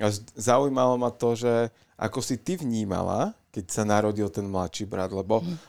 A 0.00 0.08
zaujímalo 0.32 0.96
ma 0.96 1.12
to, 1.12 1.36
že 1.36 1.68
ako 2.00 2.24
si 2.24 2.40
ty 2.40 2.56
vnímala, 2.56 3.36
keď 3.52 3.64
sa 3.68 3.84
narodil 3.84 4.32
ten 4.32 4.48
mladší 4.48 4.88
brat, 4.88 5.12
lebo 5.12 5.44
mm-hmm. 5.44 5.60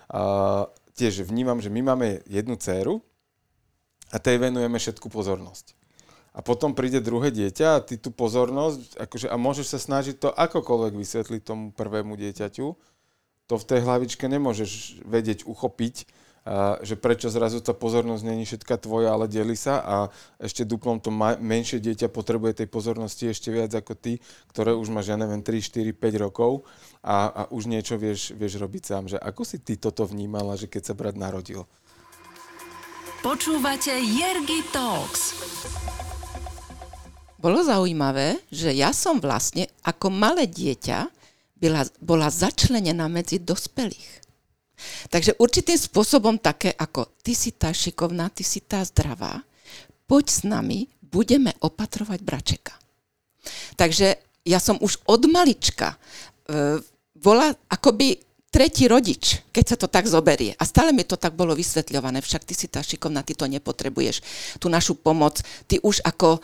tiež 0.95 1.27
vnímam, 1.27 1.59
že 1.59 1.67
my 1.67 1.83
máme 1.83 2.23
jednu 2.25 2.55
dceru 2.55 3.03
a 4.09 4.17
tej 4.17 4.39
venujeme 4.39 4.79
všetku 4.79 5.11
pozornosť. 5.11 5.75
A 6.33 6.41
potom 6.41 6.73
príde 6.73 6.97
druhé 6.97 7.29
dieťa 7.29 7.77
a 7.77 7.83
ty 7.85 7.93
tú 8.01 8.09
pozornosť, 8.09 8.97
akože, 8.97 9.27
a 9.29 9.37
môžeš 9.37 9.77
sa 9.77 9.79
snažiť 9.79 10.17
to 10.17 10.29
akokoľvek 10.33 10.93
vysvetliť 10.97 11.41
tomu 11.45 11.69
prvému 11.69 12.17
dieťaťu, 12.17 12.67
to 13.45 13.53
v 13.53 13.67
tej 13.69 13.79
hlavičke 13.85 14.25
nemôžeš 14.25 15.03
vedieť 15.05 15.45
uchopiť, 15.45 16.09
a 16.43 16.83
že 16.83 16.99
prečo 16.99 17.31
zrazu 17.31 17.63
tá 17.63 17.71
pozornosť 17.71 18.23
není 18.27 18.43
všetka 18.43 18.75
tvoja, 18.75 19.15
ale 19.15 19.31
deli 19.31 19.55
sa 19.55 19.79
a 19.79 19.95
ešte 20.43 20.67
duplom 20.67 20.99
to 20.99 21.07
ma- 21.07 21.39
menšie 21.39 21.79
dieťa 21.79 22.11
potrebuje 22.11 22.59
tej 22.59 22.67
pozornosti 22.67 23.31
ešte 23.31 23.47
viac 23.47 23.71
ako 23.71 23.95
ty, 23.95 24.19
ktoré 24.51 24.75
už 24.75 24.91
máš, 24.91 25.15
ja 25.15 25.15
neviem, 25.15 25.39
3, 25.39 25.63
4, 25.63 25.95
5 25.95 26.19
rokov 26.19 26.67
a, 26.99 27.31
a 27.31 27.41
už 27.47 27.71
niečo 27.71 27.95
vieš, 27.95 28.35
vieš 28.35 28.59
robiť 28.59 28.83
sám. 28.83 29.03
Že 29.07 29.23
ako 29.23 29.41
si 29.47 29.57
ty 29.63 29.79
toto 29.79 30.03
vnímala, 30.03 30.59
že 30.59 30.67
keď 30.67 30.91
sa 30.91 30.93
brat 30.99 31.15
narodil? 31.15 31.63
Počúvate 33.23 33.95
Jergy 34.03 34.67
Talks. 34.75 35.31
Bolo 37.43 37.59
zaujímavé, 37.59 38.39
že 38.47 38.71
ja 38.71 38.95
som 38.95 39.19
vlastne 39.19 39.67
ako 39.83 40.07
malé 40.07 40.47
dieťa 40.47 41.11
bola, 41.59 41.83
bola 41.99 42.31
začlenená 42.31 43.11
medzi 43.11 43.43
dospelých. 43.43 44.23
Takže 45.11 45.35
určitým 45.35 45.75
spôsobom 45.75 46.39
také 46.39 46.71
ako 46.71 47.19
ty 47.19 47.35
si 47.35 47.51
tá 47.51 47.75
šikovná, 47.75 48.31
ty 48.31 48.47
si 48.47 48.63
tá 48.63 48.79
zdravá, 48.87 49.43
poď 50.07 50.25
s 50.31 50.41
nami, 50.47 50.87
budeme 51.03 51.51
opatrovať 51.59 52.19
bračeka. 52.23 52.73
Takže 53.75 54.15
ja 54.47 54.59
som 54.63 54.79
už 54.79 55.03
od 55.03 55.27
malička 55.27 55.93
e, 55.93 55.97
bola 57.19 57.51
akoby 57.67 58.23
tretí 58.53 58.85
rodič, 58.85 59.41
keď 59.49 59.65
sa 59.65 59.77
to 59.79 59.87
tak 59.89 60.05
zoberie. 60.05 60.53
A 60.57 60.63
stále 60.63 60.93
mi 60.93 61.01
to 61.01 61.17
tak 61.17 61.33
bolo 61.33 61.57
vysvetľované, 61.57 62.21
však 62.21 62.45
ty 62.45 62.53
si 62.53 62.69
tá 62.69 62.85
šikovná, 62.85 63.25
ty 63.25 63.33
to 63.33 63.49
nepotrebuješ, 63.49 64.21
tú 64.61 64.69
našu 64.69 64.93
pomoc, 64.93 65.41
ty 65.65 65.81
už 65.81 66.05
ako, 66.05 66.37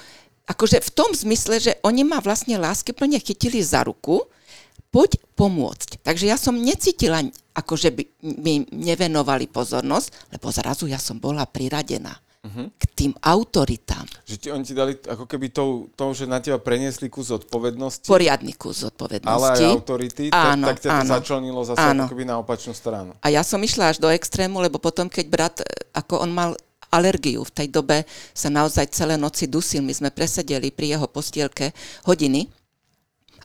akože 0.50 0.82
v 0.82 0.92
tom 0.92 1.14
zmysle, 1.14 1.62
že 1.62 1.78
oni 1.86 2.02
ma 2.02 2.18
vlastne 2.20 2.58
lásky 2.58 2.92
plne 2.92 3.22
chytili 3.22 3.62
za 3.62 3.86
ruku, 3.86 4.26
poď 4.90 5.22
pomôcť. 5.38 6.02
Takže 6.02 6.26
ja 6.26 6.36
som 6.36 6.58
necítila, 6.58 7.22
ako 7.54 7.74
že 7.78 7.94
by 7.94 8.04
mi 8.42 8.66
nevenovali 8.74 9.46
pozornosť, 9.46 10.34
lebo 10.34 10.50
zrazu 10.50 10.90
ja 10.90 10.98
som 10.98 11.22
bola 11.22 11.46
priradená 11.46 12.18
uh-huh. 12.42 12.74
k 12.74 12.84
tým 12.96 13.12
autoritám. 13.22 14.08
Že 14.26 14.36
ti, 14.42 14.48
oni 14.50 14.64
ti 14.66 14.74
dali 14.74 14.98
ako 14.98 15.30
keby 15.30 15.54
to, 15.54 15.94
to, 15.94 16.06
že 16.18 16.26
na 16.26 16.42
teba 16.42 16.58
preniesli 16.58 17.12
kus 17.12 17.30
zodpovednosti. 17.30 18.10
Poriadny 18.10 18.58
kus 18.58 18.88
zodpovednosti. 18.88 19.30
Ale 19.30 19.48
aj 19.54 19.64
autority, 19.78 20.24
áno, 20.34 20.74
tak, 20.74 20.82
tak 20.82 20.84
ťa 20.84 20.90
to 20.90 21.08
začlenilo 21.22 21.62
zase 21.62 21.80
áno. 21.80 22.04
ako 22.06 22.12
keby 22.16 22.24
na 22.26 22.36
opačnú 22.42 22.74
stranu. 22.74 23.14
A 23.22 23.28
ja 23.30 23.46
som 23.46 23.62
išla 23.62 23.94
až 23.94 24.02
do 24.02 24.10
extrému, 24.10 24.58
lebo 24.64 24.82
potom, 24.82 25.06
keď 25.06 25.26
brat, 25.28 25.56
e, 25.62 25.70
ako 25.94 26.26
on 26.26 26.32
mal 26.34 26.52
alergiu, 26.90 27.46
v 27.46 27.56
tej 27.56 27.68
dobe 27.70 28.04
sa 28.34 28.50
naozaj 28.50 28.94
celé 28.94 29.16
noci 29.16 29.46
dusil, 29.46 29.86
my 29.86 29.94
sme 29.94 30.10
presedeli 30.10 30.74
pri 30.74 30.98
jeho 30.98 31.08
postielke 31.10 31.74
hodiny 32.06 32.50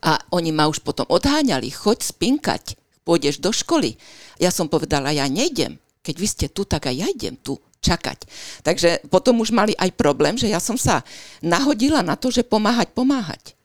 a 0.05 0.21
oni 0.33 0.53
ma 0.53 0.69
už 0.69 0.85
potom 0.85 1.05
odháňali, 1.09 1.73
choď 1.73 2.13
spinkať, 2.13 2.77
pôjdeš 3.05 3.41
do 3.41 3.49
školy. 3.49 3.97
Ja 4.41 4.53
som 4.53 4.69
povedala, 4.69 5.13
ja 5.15 5.25
nejdem. 5.25 5.81
Keď 6.05 6.15
vy 6.21 6.27
ste 6.29 6.47
tu, 6.53 6.69
tak 6.69 6.85
aj 6.85 6.95
ja 7.01 7.07
idem 7.09 7.33
tu 7.33 7.57
čakať. 7.81 8.29
Takže 8.61 9.09
potom 9.09 9.41
už 9.41 9.49
mali 9.53 9.73
aj 9.77 9.93
problém, 9.97 10.37
že 10.37 10.49
ja 10.49 10.61
som 10.61 10.77
sa 10.77 11.01
nahodila 11.41 12.05
na 12.05 12.13
to, 12.13 12.29
že 12.29 12.45
pomáhať, 12.45 12.93
pomáhať. 12.93 13.57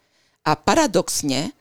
A 0.44 0.56
paradoxne, 0.56 1.52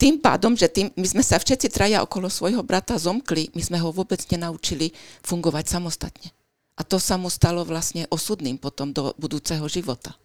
tým 0.00 0.20
pádom, 0.20 0.56
že 0.56 0.68
tým, 0.68 0.88
my 0.96 1.06
sme 1.08 1.24
sa 1.24 1.36
všetci 1.36 1.68
traja 1.68 2.00
okolo 2.00 2.32
svojho 2.32 2.64
brata 2.64 2.96
zomkli, 2.96 3.52
my 3.52 3.62
sme 3.64 3.78
ho 3.80 3.92
vôbec 3.92 4.20
nenaučili 4.32 4.92
fungovať 5.24 5.64
samostatne. 5.68 6.32
A 6.74 6.82
to 6.82 6.98
sa 6.98 7.14
mu 7.14 7.30
stalo 7.30 7.62
vlastne 7.62 8.10
osudným 8.10 8.58
potom 8.58 8.90
do 8.90 9.14
budúceho 9.14 9.64
života. 9.70 10.18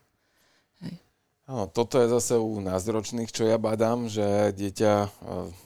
Áno, 1.50 1.66
toto 1.66 1.98
je 1.98 2.06
zase 2.14 2.38
u 2.38 2.62
názročných, 2.62 3.34
čo 3.34 3.42
ja 3.42 3.58
badám, 3.58 4.06
že 4.06 4.54
dieťa 4.54 4.94
e, 5.02 5.08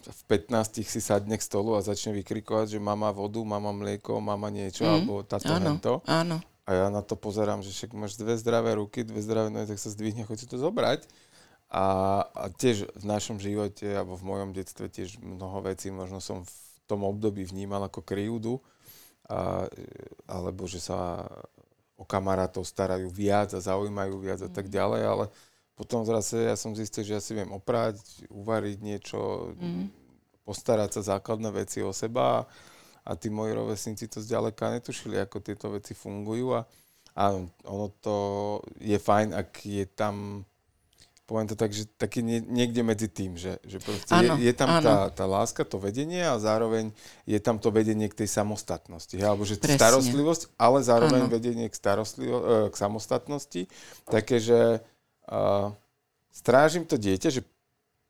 v 0.08 0.22
15 0.32 0.80
si 0.80 1.04
sadne 1.04 1.36
k 1.36 1.44
stolu 1.44 1.76
a 1.76 1.84
začne 1.84 2.16
vykrikovať, 2.24 2.72
že 2.72 2.80
mama 2.80 3.12
vodu, 3.12 3.44
mama 3.44 3.76
mlieko, 3.76 4.24
mama 4.24 4.48
niečo, 4.48 4.88
mm, 4.88 4.92
alebo 4.96 5.28
táto 5.28 5.52
áno, 5.52 5.76
hento. 5.76 5.94
áno. 6.08 6.40
A 6.64 6.70
ja 6.72 6.88
na 6.88 7.04
to 7.04 7.20
pozerám, 7.20 7.60
že 7.60 7.76
však 7.76 7.92
máš 8.00 8.16
dve 8.16 8.40
zdravé 8.40 8.80
ruky, 8.80 9.04
dve 9.04 9.20
zdravé 9.20 9.52
nohy, 9.52 9.68
tak 9.68 9.76
sa 9.76 9.92
zdvihne, 9.92 10.24
choď 10.24 10.38
si 10.40 10.48
to 10.48 10.56
zobrať. 10.56 11.04
A, 11.68 11.84
a 12.32 12.48
tiež 12.48 12.88
v 12.88 13.04
našom 13.04 13.44
živote, 13.44 13.84
alebo 13.84 14.16
v 14.16 14.24
mojom 14.24 14.56
detstve 14.56 14.88
tiež 14.88 15.20
mnoho 15.20 15.68
vecí, 15.68 15.92
možno 15.92 16.24
som 16.24 16.48
v 16.48 16.56
tom 16.88 17.04
období 17.04 17.44
vnímal 17.44 17.84
ako 17.92 18.08
krivdu, 18.08 18.64
a, 19.30 19.68
alebo 20.28 20.68
že 20.68 20.84
sa 20.84 21.24
o 21.96 22.04
kamarátov 22.04 22.68
starajú 22.68 23.08
viac 23.08 23.54
a 23.56 23.64
zaujímajú 23.64 24.16
viac 24.20 24.40
a 24.44 24.52
tak 24.52 24.68
ďalej, 24.68 25.02
ale 25.06 25.26
potom 25.74 26.06
zase 26.06 26.50
ja 26.50 26.56
som 26.60 26.76
zistil, 26.78 27.02
že 27.06 27.16
ja 27.18 27.22
si 27.24 27.34
viem 27.34 27.50
oprať, 27.50 28.28
uvariť 28.30 28.78
niečo, 28.84 29.54
mm. 29.58 29.90
postarať 30.46 31.00
sa 31.00 31.18
základné 31.18 31.50
veci 31.50 31.82
o 31.82 31.96
seba 31.96 32.46
a 33.04 33.12
tí 33.18 33.34
moji 33.34 33.58
rovesníci 33.58 34.06
to 34.08 34.22
zďaleka 34.22 34.70
netušili, 34.80 35.18
ako 35.20 35.44
tieto 35.44 35.72
veci 35.74 35.98
fungujú 35.98 36.56
a 36.56 36.68
áno, 37.18 37.50
ono 37.66 37.88
to 38.02 38.16
je 38.82 38.98
fajn, 38.98 39.34
ak 39.34 39.50
je 39.66 39.86
tam 39.90 40.46
poviem 41.24 41.48
to 41.48 41.56
tak, 41.56 41.72
že 41.72 41.88
taký 41.96 42.20
nie, 42.20 42.44
niekde 42.44 42.84
medzi 42.84 43.08
tým, 43.08 43.40
že, 43.40 43.56
že 43.64 43.80
áno, 44.12 44.36
je, 44.36 44.52
je 44.52 44.54
tam 44.54 44.84
tá, 44.84 45.08
tá 45.08 45.24
láska, 45.24 45.64
to 45.64 45.80
vedenie 45.80 46.20
a 46.20 46.36
zároveň 46.36 46.92
je 47.24 47.40
tam 47.40 47.56
to 47.58 47.72
vedenie 47.72 48.12
k 48.12 48.24
tej 48.24 48.30
samostatnosti. 48.30 49.16
He? 49.16 49.24
Alebo 49.24 49.48
že 49.48 49.56
Presne. 49.56 49.80
starostlivosť, 49.80 50.52
ale 50.60 50.84
zároveň 50.84 51.28
áno. 51.28 51.32
vedenie 51.32 51.72
k, 51.72 51.76
starostlivo- 51.76 52.44
e, 52.44 52.58
k 52.70 52.76
samostatnosti. 52.76 53.62
Také, 54.04 54.44
že 54.44 54.84
uh, 55.32 55.72
strážim 56.28 56.84
to 56.84 57.00
dieťa, 57.00 57.30
že 57.32 57.42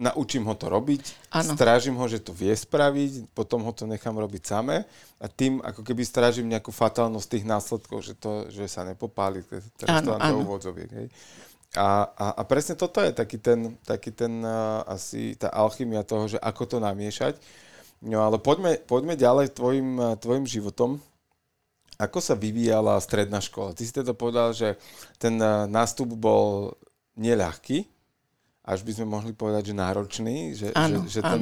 naučím 0.02 0.50
ho 0.50 0.58
to 0.58 0.74
robiť, 0.74 1.30
ano. 1.30 1.54
strážim 1.54 1.94
ho, 1.94 2.06
že 2.10 2.18
to 2.18 2.34
vie 2.34 2.50
spraviť, 2.50 3.30
potom 3.38 3.62
ho 3.62 3.72
to 3.72 3.86
nechám 3.86 4.18
robiť 4.18 4.42
samé 4.42 4.90
a 5.22 5.30
tým 5.30 5.62
ako 5.62 5.86
keby 5.86 6.02
strážim 6.02 6.50
nejakú 6.50 6.74
fatálnosť 6.74 7.28
tých 7.30 7.46
následkov, 7.46 8.02
že, 8.02 8.18
to, 8.18 8.50
že 8.50 8.66
sa 8.66 8.82
nepopáli, 8.90 9.46
teraz 9.78 10.02
to 10.02 10.18
do 10.18 10.38
úvodzoviek. 10.42 10.90
Hej. 10.90 11.08
A, 11.74 12.06
a, 12.14 12.26
a 12.38 12.42
presne 12.46 12.78
toto 12.78 13.02
je 13.02 13.10
taký 13.10 13.42
ten, 13.42 13.74
taký 13.82 14.14
ten 14.14 14.46
uh, 14.46 14.86
asi 14.86 15.34
tá 15.34 15.50
alchymia 15.50 16.06
toho, 16.06 16.30
že 16.30 16.38
ako 16.38 16.64
to 16.70 16.78
namiešať. 16.78 17.42
No 18.06 18.22
ale 18.22 18.38
poďme, 18.38 18.78
poďme 18.86 19.18
ďalej 19.18 19.58
tvojim, 19.58 19.98
tvojim 20.22 20.46
životom. 20.46 21.02
Ako 21.98 22.22
sa 22.22 22.38
vyvíjala 22.38 23.00
stredná 23.02 23.42
škola? 23.42 23.74
Ty 23.74 23.84
si 23.86 23.94
teda 23.96 24.14
povedal, 24.14 24.54
že 24.54 24.78
ten 25.18 25.34
uh, 25.42 25.66
nástup 25.66 26.14
bol 26.14 26.78
neľahký, 27.18 27.90
až 28.64 28.80
by 28.86 28.92
sme 28.96 29.06
mohli 29.10 29.34
povedať, 29.34 29.74
že 29.74 29.76
náročný, 29.76 30.36
že, 30.56 30.68
áno, 30.78 31.04
že, 31.10 31.20
že 31.20 31.22
ten, 31.26 31.42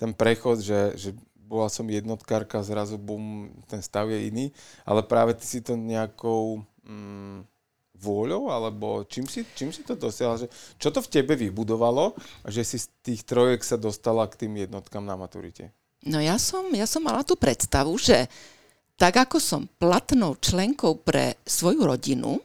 ten 0.00 0.10
prechod, 0.16 0.64
že, 0.64 0.96
že 0.96 1.10
bola 1.44 1.68
som 1.68 1.84
jednotkárka, 1.84 2.64
zrazu 2.64 2.96
bum, 2.96 3.52
ten 3.68 3.84
stav 3.84 4.08
je 4.08 4.32
iný, 4.32 4.46
ale 4.82 5.04
práve 5.04 5.36
ty 5.36 5.44
si 5.44 5.60
to 5.60 5.76
nejakou 5.76 6.64
mm, 6.88 7.53
vôľou, 7.94 8.50
alebo 8.50 9.06
čím 9.06 9.24
si, 9.30 9.46
čím 9.54 9.70
si 9.70 9.86
to 9.86 9.94
dosiahla, 9.94 10.44
že 10.44 10.48
čo 10.76 10.90
to 10.90 11.00
v 11.00 11.10
tebe 11.10 11.38
vybudovalo, 11.38 12.12
že 12.50 12.66
si 12.66 12.76
z 12.82 12.90
tých 13.00 13.22
trojek 13.22 13.62
sa 13.62 13.78
dostala 13.78 14.26
k 14.26 14.46
tým 14.46 14.66
jednotkám 14.66 15.02
na 15.06 15.14
maturite? 15.14 15.70
No 16.04 16.20
ja 16.20 16.36
som, 16.36 16.68
ja 16.74 16.84
som 16.84 17.00
mala 17.00 17.24
tú 17.24 17.38
predstavu, 17.38 17.96
že 17.96 18.28
tak 18.94 19.16
ako 19.16 19.40
som 19.40 19.66
platnou 19.80 20.36
členkou 20.38 21.00
pre 21.00 21.40
svoju 21.48 21.82
rodinu, 21.82 22.38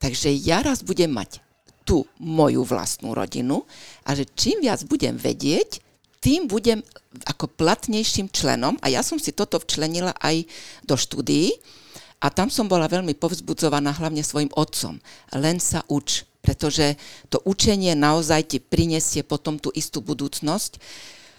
takže 0.00 0.32
ja 0.32 0.64
raz 0.64 0.80
budem 0.80 1.12
mať 1.12 1.44
tú 1.84 2.08
moju 2.16 2.64
vlastnú 2.64 3.12
rodinu 3.12 3.68
a 4.08 4.16
že 4.16 4.24
čím 4.32 4.64
viac 4.64 4.80
budem 4.88 5.20
vedieť, 5.20 5.84
tým 6.24 6.48
budem 6.48 6.80
ako 7.28 7.52
platnejším 7.52 8.32
členom. 8.32 8.80
A 8.80 8.88
ja 8.88 9.04
som 9.04 9.20
si 9.20 9.36
toto 9.36 9.60
včlenila 9.60 10.16
aj 10.24 10.48
do 10.88 10.96
štúdií 10.96 11.52
a 12.20 12.26
tam 12.32 12.48
som 12.48 12.68
bola 12.68 12.88
veľmi 12.88 13.14
povzbudzovaná 13.16 13.92
hlavne 13.96 14.24
svojim 14.24 14.50
otcom. 14.54 14.96
Len 15.36 15.60
sa 15.60 15.84
uč, 15.90 16.24
pretože 16.44 16.96
to 17.32 17.40
učenie 17.44 17.96
naozaj 17.96 18.44
ti 18.48 18.58
prinesie 18.60 19.24
potom 19.24 19.56
tú 19.56 19.72
istú 19.72 20.04
budúcnosť. 20.04 20.80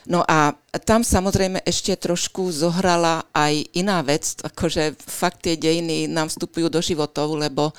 No 0.05 0.21
a 0.21 0.53
tam 0.85 1.01
samozrejme 1.01 1.65
ešte 1.65 1.97
trošku 1.97 2.53
zohrala 2.53 3.25
aj 3.33 3.65
iná 3.73 4.05
vec, 4.05 4.37
akože 4.45 4.93
fakt 5.01 5.49
tie 5.49 5.57
dejiny 5.57 6.05
nám 6.05 6.29
vstupujú 6.29 6.69
do 6.69 6.77
životov, 6.77 7.33
lebo 7.33 7.73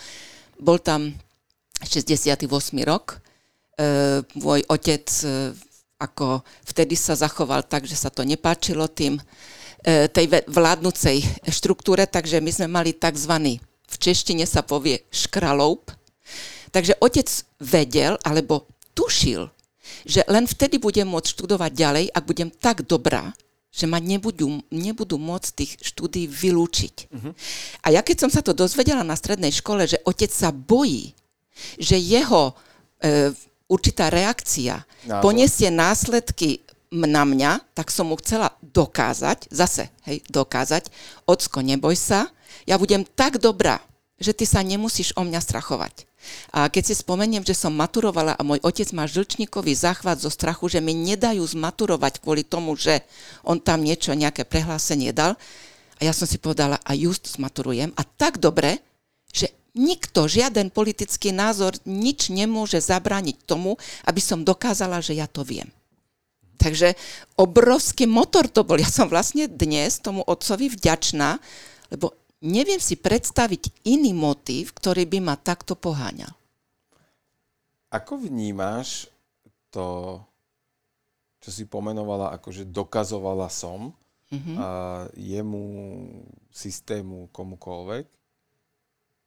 bol 0.59 0.83
tam 0.83 1.15
68. 1.87 2.51
rok, 2.83 3.23
e, 3.79 4.27
môj 4.43 4.67
otec 4.67 5.07
e, 5.23 5.55
ako 6.03 6.43
vtedy 6.67 6.99
sa 6.99 7.15
zachoval 7.15 7.63
tak, 7.63 7.87
že 7.87 7.95
sa 7.95 8.11
to 8.11 8.27
nepáčilo 8.27 8.91
tým 8.91 9.23
tej 9.87 10.27
vládnucej 10.51 11.23
štruktúre, 11.47 12.11
takže 12.11 12.43
my 12.43 12.51
sme 12.51 12.67
mali 12.67 12.91
tzv. 12.91 13.63
v 13.87 13.97
češtine 14.03 14.43
sa 14.43 14.67
povie 14.67 15.07
škraloup. 15.15 15.95
Takže 16.75 16.99
otec 16.99 17.31
vedel, 17.63 18.19
alebo 18.27 18.67
tušil, 18.99 19.47
že 20.03 20.27
len 20.27 20.45
vtedy 20.51 20.83
budem 20.83 21.07
môcť 21.07 21.31
študovať 21.39 21.71
ďalej, 21.71 22.05
ak 22.11 22.25
budem 22.27 22.51
tak 22.51 22.83
dobrá, 22.83 23.31
že 23.71 23.87
ma 23.87 24.03
nebudú, 24.03 24.65
nebudú 24.73 25.21
môcť 25.21 25.49
tých 25.55 25.73
štúdí 25.85 26.27
vylúčiť. 26.27 27.13
Uh-huh. 27.13 27.33
A 27.85 27.95
ja 27.95 28.01
keď 28.01 28.27
som 28.27 28.31
sa 28.33 28.41
to 28.43 28.57
dozvedela 28.57 29.05
na 29.07 29.15
strednej 29.15 29.55
škole, 29.55 29.87
že 29.87 30.03
otec 30.03 30.33
sa 30.33 30.51
bojí, 30.51 31.15
že 31.79 31.95
jeho 31.95 32.57
e, 32.99 33.33
určitá 33.71 34.11
reakcia 34.11 34.83
Názor. 35.07 35.23
poniesie 35.23 35.69
následky 35.71 36.66
na 36.91 37.23
mňa, 37.27 37.75
tak 37.75 37.91
som 37.91 38.11
mu 38.11 38.17
chcela 38.21 38.55
dokázať, 38.63 39.51
zase, 39.51 39.91
hej, 40.07 40.23
dokázať, 40.31 40.89
ocko, 41.27 41.61
neboj 41.63 41.99
sa, 41.99 42.31
ja 42.65 42.79
budem 42.79 43.03
tak 43.03 43.43
dobrá, 43.43 43.83
že 44.17 44.33
ty 44.33 44.49
sa 44.49 44.65
nemusíš 44.65 45.13
o 45.19 45.23
mňa 45.27 45.41
strachovať. 45.43 46.09
A 46.51 46.67
keď 46.67 46.91
si 46.91 46.95
spomeniem, 46.99 47.47
že 47.47 47.55
som 47.55 47.71
maturovala 47.71 48.35
a 48.35 48.43
môj 48.43 48.59
otec 48.65 48.89
má 48.97 49.07
žlčníkový 49.07 49.77
záchvat 49.77 50.19
zo 50.19 50.33
strachu, 50.33 50.67
že 50.67 50.83
mi 50.83 50.97
nedajú 50.97 51.45
zmaturovať 51.45 52.19
kvôli 52.19 52.43
tomu, 52.43 52.75
že 52.75 53.05
on 53.47 53.63
tam 53.63 53.85
niečo, 53.85 54.17
nejaké 54.17 54.43
prehlásenie 54.43 55.15
dal, 55.15 55.39
a 55.97 56.01
ja 56.05 56.13
som 56.13 56.29
si 56.29 56.37
povedala, 56.37 56.77
a 56.85 56.93
just 56.93 57.25
zmaturujem. 57.41 57.89
A 57.97 58.03
tak 58.05 58.37
dobre, 58.37 58.85
že 59.33 59.49
nikto, 59.73 60.29
žiaden 60.29 60.69
politický 60.69 61.33
názor, 61.33 61.73
nič 61.89 62.29
nemôže 62.29 62.81
zabrániť 62.81 63.49
tomu, 63.49 63.81
aby 64.05 64.21
som 64.21 64.45
dokázala, 64.45 65.01
že 65.01 65.17
ja 65.17 65.25
to 65.25 65.41
viem. 65.41 65.69
Takže 66.57 66.97
obrovský 67.37 68.09
motor 68.09 68.49
to 68.49 68.65
bol. 68.65 68.81
Ja 68.81 68.89
som 68.89 69.07
vlastne 69.07 69.47
dnes 69.47 70.01
tomu 70.01 70.25
otcovi 70.25 70.73
vďačná, 70.73 71.39
lebo 71.93 72.17
neviem 72.43 72.81
si 72.81 72.99
predstaviť 72.99 73.87
iný 73.87 74.13
motív, 74.17 74.75
ktorý 74.77 75.07
by 75.07 75.19
ma 75.23 75.37
takto 75.37 75.79
poháňal. 75.79 76.33
Ako 77.93 78.19
vnímáš 78.19 79.07
to, 79.71 80.19
čo 81.41 81.51
si 81.55 81.65
pomenovala, 81.65 82.35
akože 82.35 82.67
dokazovala 82.67 83.47
som 83.47 83.95
mm-hmm. 84.35 84.57
a 84.59 84.69
jemu, 85.15 85.65
systému, 86.51 87.31
komukoľvek, 87.31 88.17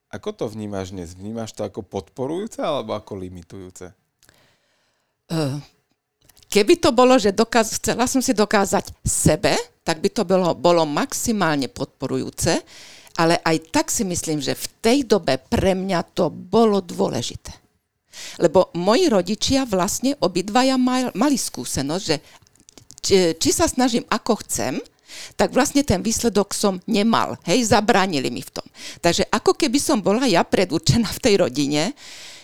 ako 0.10 0.30
to 0.34 0.46
vnímaš 0.50 0.90
dnes? 0.90 1.14
Vnímaš 1.14 1.54
to 1.54 1.62
ako 1.62 1.86
podporujúce 1.86 2.66
alebo 2.66 2.98
ako 2.98 3.14
limitujúce? 3.22 3.94
Uh, 5.30 5.62
keby 6.50 6.82
to 6.82 6.90
bolo, 6.92 7.16
že 7.16 7.32
dokaz, 7.32 7.78
chcela 7.80 8.10
som 8.10 8.20
si 8.20 8.34
dokázať 8.34 8.92
sebe, 9.06 9.54
tak 9.86 10.02
by 10.02 10.10
to 10.10 10.26
bolo, 10.26 10.58
bolo 10.58 10.84
maximálne 10.84 11.70
podporujúce, 11.70 12.60
ale 13.22 13.38
aj 13.42 13.58
tak 13.70 13.88
si 13.94 14.04
myslím, 14.04 14.42
že 14.42 14.58
v 14.58 14.68
tej 14.82 14.98
dobe 15.06 15.38
pre 15.38 15.78
mňa 15.78 16.14
to 16.18 16.34
bolo 16.34 16.82
dôležité. 16.82 17.54
Lebo 18.42 18.74
moji 18.76 19.08
rodičia 19.08 19.64
vlastne 19.64 20.18
obidvaja 20.20 20.76
mali 21.16 21.38
skúsenosť, 21.40 22.04
že 22.04 22.18
či, 23.36 23.50
sa 23.56 23.68
snažím 23.68 24.04
ako 24.12 24.44
chcem, 24.44 24.76
tak 25.34 25.56
vlastne 25.56 25.82
ten 25.82 26.04
výsledok 26.04 26.54
som 26.54 26.78
nemal. 26.86 27.40
Hej, 27.48 27.74
zabránili 27.74 28.30
mi 28.30 28.44
v 28.46 28.62
tom. 28.62 28.68
Takže 29.02 29.26
ako 29.32 29.56
keby 29.58 29.80
som 29.82 30.04
bola 30.04 30.28
ja 30.30 30.46
predurčená 30.46 31.10
v 31.10 31.24
tej 31.24 31.36
rodine, 31.42 31.98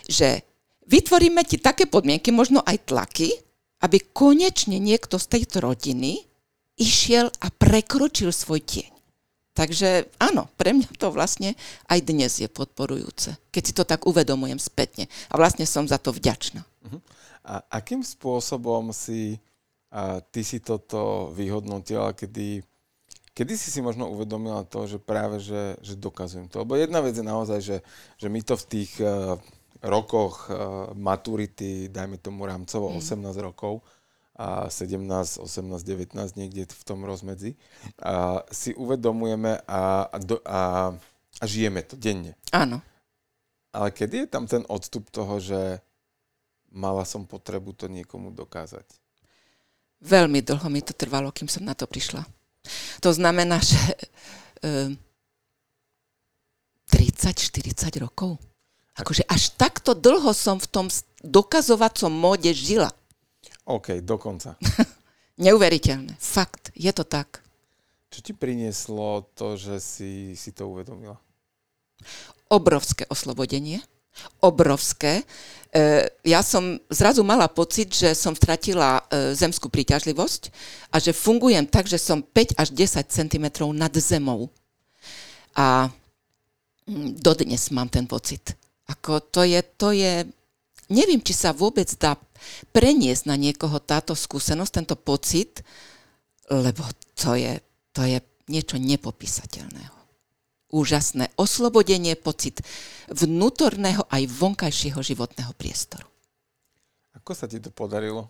že 0.09 0.41
vytvoríme 0.89 1.45
ti 1.45 1.61
také 1.61 1.85
podmienky, 1.85 2.33
možno 2.33 2.65
aj 2.65 2.89
tlaky, 2.89 3.29
aby 3.83 3.97
konečne 4.13 4.79
niekto 4.79 5.19
z 5.19 5.39
tejto 5.39 5.63
rodiny 5.63 6.23
išiel 6.75 7.31
a 7.39 7.47
prekročil 7.51 8.31
svoj 8.31 8.63
tieň. 8.63 8.91
Takže 9.55 10.11
áno, 10.19 10.51
pre 10.59 10.75
mňa 10.75 10.99
to 10.99 11.15
vlastne 11.15 11.55
aj 11.87 11.99
dnes 12.03 12.43
je 12.43 12.51
podporujúce, 12.51 13.39
keď 13.55 13.63
si 13.63 13.73
to 13.73 13.87
tak 13.87 14.03
uvedomujem 14.03 14.59
spätne. 14.59 15.07
A 15.31 15.39
vlastne 15.39 15.63
som 15.63 15.87
za 15.87 15.95
to 15.95 16.11
vďačná. 16.11 16.59
Uh-huh. 16.59 16.99
A 17.47 17.63
akým 17.71 18.03
spôsobom 18.03 18.91
si 18.91 19.39
a 19.95 20.19
ty 20.19 20.43
si 20.43 20.59
toto 20.59 21.31
vyhodnotila, 21.31 22.11
kedy, 22.11 22.59
kedy 23.31 23.53
si 23.55 23.71
si 23.71 23.79
možno 23.79 24.11
uvedomila 24.11 24.67
to, 24.67 24.83
že 24.91 24.99
práve, 24.99 25.39
že, 25.39 25.79
že 25.79 25.95
dokazujem 25.95 26.51
to. 26.51 26.67
Lebo 26.67 26.75
jedna 26.75 26.99
vec 26.99 27.15
je 27.15 27.23
naozaj, 27.23 27.59
že, 27.63 27.77
že 28.19 28.27
my 28.27 28.43
to 28.43 28.59
v 28.59 28.65
tých 28.67 28.91
rokoch 29.85 30.49
uh, 30.49 30.89
maturity, 30.97 31.87
dajme 31.93 32.17
tomu 32.17 32.49
rámcovo 32.49 32.89
mm. 32.89 32.97
18 32.97 33.37
rokov, 33.45 33.85
a 34.35 34.67
17, 34.67 35.39
18, 35.39 35.79
19, 35.79 36.35
niekde 36.35 36.67
v 36.67 36.83
tom 36.83 37.07
rozmedzi, 37.07 37.55
a 38.03 38.43
si 38.51 38.75
uvedomujeme 38.75 39.63
a, 39.63 40.11
a, 40.11 40.17
a, 40.43 40.61
a 41.39 41.43
žijeme 41.47 41.79
to 41.87 41.95
denne. 41.95 42.35
Áno. 42.51 42.83
Ale 43.71 43.95
kedy 43.95 44.23
je 44.23 44.27
tam 44.27 44.43
ten 44.43 44.67
odstup 44.67 45.07
toho, 45.07 45.39
že 45.39 45.79
mala 46.71 47.07
som 47.07 47.23
potrebu 47.23 47.71
to 47.71 47.87
niekomu 47.87 48.35
dokázať? 48.35 48.83
Veľmi 50.03 50.43
dlho 50.43 50.67
mi 50.67 50.83
to 50.83 50.91
trvalo, 50.91 51.31
kým 51.31 51.47
som 51.47 51.63
na 51.63 51.71
to 51.71 51.87
prišla. 51.87 52.27
To 52.99 53.09
znamená, 53.15 53.63
že 53.63 53.79
e, 54.59 54.95
30-40 56.91 58.03
rokov. 58.03 58.35
Akože 58.95 59.27
až 59.27 59.51
takto 59.59 59.91
dlho 59.91 60.31
som 60.31 60.55
v 60.55 60.67
tom 60.71 60.87
dokazovacom 61.19 62.11
móde 62.11 62.55
žila. 62.55 62.91
OK, 63.67 63.99
dokonca. 63.99 64.55
Neuveriteľné. 65.45 66.15
Fakt, 66.15 66.71
je 66.71 66.91
to 66.95 67.03
tak. 67.03 67.43
Čo 68.07 68.19
ti 68.23 68.31
prinieslo 68.31 69.27
to, 69.35 69.59
že 69.59 69.83
si, 69.83 70.31
si 70.39 70.55
to 70.55 70.71
uvedomila? 70.71 71.19
Obrovské 72.47 73.03
oslobodenie 73.11 73.83
obrovské. 74.39 75.23
E, 75.71 76.07
ja 76.23 76.39
som 76.39 76.79
zrazu 76.87 77.23
mala 77.23 77.51
pocit, 77.51 77.91
že 77.91 78.15
som 78.15 78.31
stratila 78.31 79.03
e, 79.11 79.35
zemskú 79.35 79.67
príťažlivosť 79.67 80.41
a 80.91 80.97
že 81.03 81.11
fungujem 81.11 81.67
tak, 81.67 81.89
že 81.89 81.99
som 81.99 82.23
5 82.23 82.55
až 82.55 82.71
10 82.71 83.11
cm 83.11 83.45
nad 83.75 83.91
zemou. 83.99 84.47
A 85.55 85.91
mm, 86.87 87.19
dodnes 87.19 87.63
mám 87.71 87.91
ten 87.91 88.07
pocit. 88.07 88.55
Ako 88.85 89.21
to 89.21 89.41
je, 89.41 89.59
to 89.75 89.89
je, 89.91 90.25
neviem, 90.93 91.21
či 91.21 91.33
sa 91.33 91.51
vôbec 91.55 91.89
dá 91.97 92.17
preniesť 92.69 93.25
na 93.25 93.35
niekoho 93.35 93.81
táto 93.81 94.13
skúsenosť, 94.13 94.71
tento 94.71 94.95
pocit, 94.99 95.65
lebo 96.49 96.85
to 97.17 97.33
je, 97.33 97.57
to 97.89 98.05
je 98.05 98.21
niečo 98.45 98.77
nepopísateľného 98.77 99.95
úžasné 100.75 101.31
oslobodenie, 101.39 102.19
pocit 102.19 102.59
vnútorného 103.07 104.03
aj 104.11 104.27
vonkajšieho 104.27 104.99
životného 104.99 105.55
priestoru. 105.55 106.03
Ako 107.15 107.31
sa 107.31 107.47
ti 107.47 107.63
to 107.63 107.71
podarilo? 107.71 108.27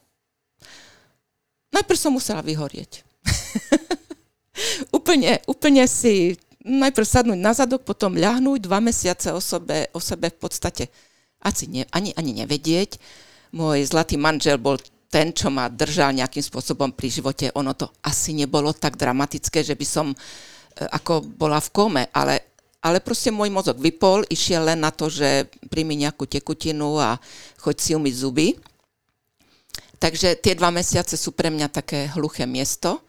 Najprv 1.73 1.97
som 1.97 2.13
musela 2.13 2.45
vyhorieť. 2.45 3.01
úplne, 4.97 5.41
úplne 5.49 5.83
si 5.89 6.37
najprv 6.65 7.05
sadnúť 7.05 7.39
na 7.39 7.53
zadok, 7.53 7.85
potom 7.85 8.17
ľahnúť 8.17 8.59
dva 8.65 8.81
mesiace 8.81 9.29
o 9.29 9.37
sebe, 9.37 9.85
o 9.93 10.01
sebe 10.01 10.33
v 10.33 10.37
podstate 10.41 10.89
asi 11.45 11.69
ne, 11.69 11.85
ani, 11.93 12.09
ani 12.17 12.41
nevedieť. 12.41 12.97
Môj 13.53 13.85
zlatý 13.85 14.17
manžel 14.17 14.57
bol 14.57 14.81
ten, 15.13 15.29
čo 15.31 15.53
ma 15.53 15.69
držal 15.69 16.17
nejakým 16.17 16.41
spôsobom 16.41 16.89
pri 16.91 17.07
živote. 17.13 17.53
Ono 17.53 17.71
to 17.77 17.93
asi 18.01 18.33
nebolo 18.33 18.73
tak 18.73 18.97
dramatické, 18.97 19.61
že 19.61 19.77
by 19.77 19.85
som 19.85 20.11
uh, 20.11 20.17
ako 20.91 21.23
bola 21.23 21.61
v 21.61 21.69
kome, 21.69 22.03
ale, 22.11 22.57
ale 22.81 22.99
proste 22.99 23.29
môj 23.29 23.53
mozog 23.53 23.79
vypol, 23.79 24.25
išiel 24.27 24.65
len 24.65 24.81
na 24.81 24.91
to, 24.91 25.07
že 25.07 25.47
príjmi 25.69 26.03
nejakú 26.03 26.25
tekutinu 26.27 26.99
a 26.99 27.15
choď 27.61 27.75
si 27.77 27.91
umyť 27.95 28.15
zuby. 28.17 28.47
Takže 30.01 30.35
tie 30.41 30.53
dva 30.57 30.73
mesiace 30.75 31.15
sú 31.15 31.31
pre 31.31 31.47
mňa 31.47 31.71
také 31.71 32.11
hluché 32.17 32.43
miesto. 32.43 32.99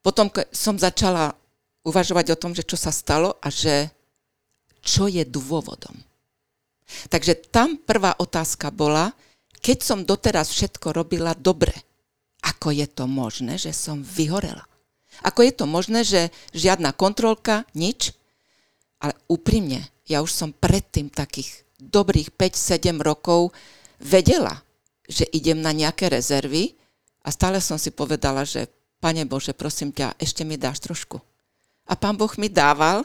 Potom 0.00 0.32
som 0.54 0.80
začala 0.80 1.36
uvažovať 1.84 2.34
o 2.34 2.40
tom, 2.40 2.52
že 2.56 2.64
čo 2.64 2.80
sa 2.80 2.90
stalo 2.90 3.36
a 3.38 3.48
že 3.52 3.92
čo 4.80 5.08
je 5.08 5.24
dôvodom. 5.24 5.94
Takže 7.08 7.48
tam 7.48 7.80
prvá 7.80 8.16
otázka 8.20 8.68
bola, 8.68 9.12
keď 9.64 9.78
som 9.80 10.04
doteraz 10.04 10.52
všetko 10.52 10.92
robila 10.92 11.32
dobre, 11.32 11.72
ako 12.44 12.76
je 12.76 12.84
to 12.84 13.08
možné, 13.08 13.56
že 13.56 13.72
som 13.72 14.04
vyhorela? 14.04 14.68
Ako 15.24 15.40
je 15.46 15.52
to 15.56 15.64
možné, 15.64 16.04
že 16.04 16.28
žiadna 16.52 16.92
kontrolka, 16.92 17.64
nič? 17.72 18.12
Ale 19.00 19.16
úprimne, 19.28 19.88
ja 20.04 20.20
už 20.20 20.28
som 20.28 20.52
predtým 20.52 21.08
takých 21.08 21.64
dobrých 21.80 22.36
5-7 22.36 23.00
rokov 23.00 23.56
vedela, 23.96 24.60
že 25.08 25.24
idem 25.32 25.60
na 25.60 25.72
nejaké 25.72 26.12
rezervy 26.12 26.76
a 27.24 27.32
stále 27.32 27.60
som 27.60 27.80
si 27.80 27.88
povedala, 27.92 28.44
že 28.44 28.68
Pane 29.00 29.28
Bože, 29.28 29.52
prosím 29.52 29.92
ťa, 29.92 30.16
ešte 30.16 30.48
mi 30.48 30.56
dáš 30.56 30.80
trošku. 30.80 31.20
A 31.84 31.92
pán 31.94 32.16
Boh 32.16 32.30
mi 32.40 32.48
dával, 32.48 33.04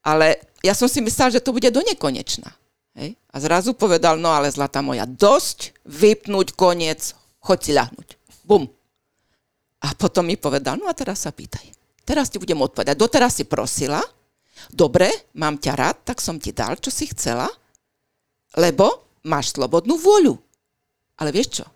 ale 0.00 0.40
ja 0.64 0.72
som 0.72 0.88
si 0.88 1.04
myslela, 1.04 1.36
že 1.36 1.44
to 1.44 1.52
bude 1.52 1.68
do 1.68 1.84
nekonečna. 1.84 2.48
Hej? 2.96 3.14
A 3.30 3.36
zrazu 3.38 3.76
povedal, 3.76 4.16
no 4.16 4.32
ale 4.32 4.48
zlata 4.50 4.80
moja, 4.80 5.04
dosť 5.04 5.76
vypnúť 5.84 6.56
koniec, 6.56 7.12
choď 7.44 7.58
si 7.60 7.72
ľahnuť. 7.76 8.08
Bum. 8.48 8.64
A 9.78 9.94
potom 9.94 10.26
mi 10.26 10.34
povedal, 10.34 10.80
no 10.80 10.90
a 10.90 10.96
teraz 10.96 11.28
sa 11.28 11.30
pýtaj. 11.30 11.70
Teraz 12.02 12.32
ti 12.32 12.40
budem 12.40 12.58
odpovedať. 12.58 12.96
Doteraz 12.96 13.36
si 13.36 13.44
prosila, 13.44 14.00
dobre, 14.72 15.12
mám 15.36 15.60
ťa 15.60 15.72
rád, 15.76 15.96
tak 16.08 16.24
som 16.24 16.40
ti 16.40 16.56
dal, 16.56 16.80
čo 16.80 16.88
si 16.88 17.06
chcela, 17.12 17.46
lebo 18.56 19.20
máš 19.28 19.52
slobodnú 19.54 20.00
vôľu. 20.00 20.34
Ale 21.20 21.30
vieš 21.30 21.62
čo? 21.62 21.66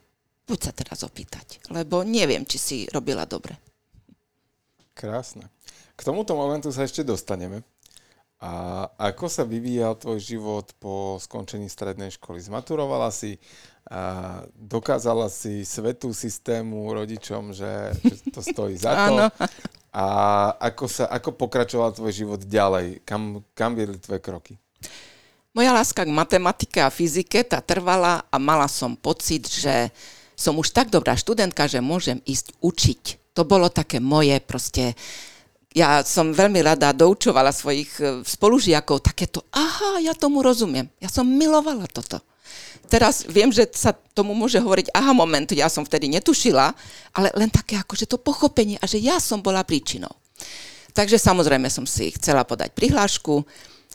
Poď 0.43 0.59
sa 0.59 0.73
teraz 0.75 1.05
opýtať, 1.07 1.63
lebo 1.71 2.03
neviem, 2.03 2.43
či 2.43 2.59
si 2.59 2.77
robila 2.91 3.23
dobre. 3.29 3.55
Krásne. 4.97 5.47
K 6.03 6.11
tomuto 6.11 6.35
momentu 6.35 6.75
sa 6.75 6.83
ešte 6.83 7.07
dostaneme. 7.07 7.63
A 8.43 8.91
ako 8.99 9.31
sa 9.31 9.47
vyvíjal 9.47 9.95
tvoj 9.95 10.19
život 10.19 10.67
po 10.83 11.15
skončení 11.23 11.71
strednej 11.71 12.11
školy? 12.19 12.43
Zmaturovala 12.43 13.15
si, 13.15 13.39
a 13.87 14.43
dokázala 14.59 15.31
si 15.31 15.63
svetú 15.63 16.11
systému 16.11 16.91
rodičom, 16.91 17.55
že, 17.55 17.95
že 18.03 18.35
to 18.35 18.43
stojí 18.43 18.75
za 18.75 18.99
to. 19.07 19.31
A 19.93 20.05
ako, 20.57 20.89
sa, 20.89 21.05
ako 21.13 21.37
pokračoval 21.37 21.93
tvoj 21.93 22.11
život 22.17 22.41
ďalej? 22.41 23.05
Kam, 23.05 23.45
kam 23.53 23.77
viedli 23.77 24.01
tvoje 24.01 24.25
kroky? 24.25 24.53
Moja 25.53 25.69
láska 25.69 26.09
k 26.09 26.09
matematike 26.09 26.81
a 26.81 26.89
fyzike 26.89 27.45
tá 27.45 27.61
trvala 27.61 28.25
a 28.33 28.41
mala 28.41 28.73
som 28.73 28.97
pocit, 28.97 29.45
že 29.45 29.93
som 30.33 30.57
už 30.57 30.73
tak 30.73 30.89
dobrá 30.89 31.13
študentka, 31.13 31.69
že 31.69 31.85
môžem 31.85 32.25
ísť 32.25 32.57
učiť. 32.65 33.03
To 33.37 33.45
bolo 33.45 33.69
také 33.69 34.01
moje 34.01 34.41
proste 34.41 34.97
ja 35.73 36.05
som 36.05 36.37
veľmi 36.37 36.61
rada 36.61 36.93
doučovala 36.93 37.49
svojich 37.49 37.91
e, 37.99 38.05
spolužiakov 38.25 39.01
takéto, 39.01 39.41
aha, 39.53 40.05
ja 40.05 40.13
tomu 40.13 40.45
rozumiem. 40.45 40.89
Ja 41.01 41.09
som 41.09 41.25
milovala 41.25 41.89
toto. 41.89 42.21
Teraz 42.93 43.25
viem, 43.25 43.49
že 43.49 43.65
sa 43.73 43.97
tomu 44.13 44.37
môže 44.37 44.61
hovoriť 44.61 44.93
aha 44.93 45.17
moment, 45.17 45.49
ja 45.49 45.73
som 45.73 45.81
vtedy 45.81 46.13
netušila, 46.13 46.77
ale 47.17 47.33
len 47.33 47.49
také 47.49 47.81
akože 47.81 48.05
to 48.05 48.21
pochopenie 48.21 48.77
a 48.77 48.85
že 48.85 49.01
ja 49.01 49.17
som 49.17 49.41
bola 49.41 49.65
príčinou. 49.65 50.13
Takže 50.93 51.17
samozrejme 51.17 51.73
som 51.73 51.89
si 51.89 52.13
chcela 52.13 52.45
podať 52.45 52.77
prihlášku, 52.77 53.41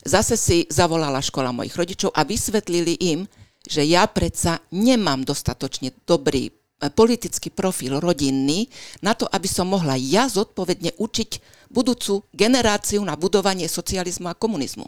zase 0.02 0.34
si 0.34 0.66
zavolala 0.66 1.22
škola 1.22 1.54
mojich 1.54 1.78
rodičov 1.78 2.10
a 2.10 2.26
vysvetlili 2.26 2.98
im, 3.14 3.30
že 3.70 3.86
ja 3.86 4.10
predsa 4.10 4.66
nemám 4.74 5.22
dostatočne 5.22 5.94
dobrý 6.10 6.50
politický 6.78 7.50
profil 7.50 7.98
rodinný 7.98 8.70
na 9.02 9.18
to, 9.18 9.26
aby 9.26 9.50
som 9.50 9.66
mohla 9.66 9.98
ja 9.98 10.30
zodpovedne 10.30 10.94
učiť 11.02 11.32
budúcu 11.74 12.24
generáciu 12.32 13.02
na 13.02 13.18
budovanie 13.18 13.66
socializmu 13.66 14.30
a 14.30 14.38
komunizmu. 14.38 14.86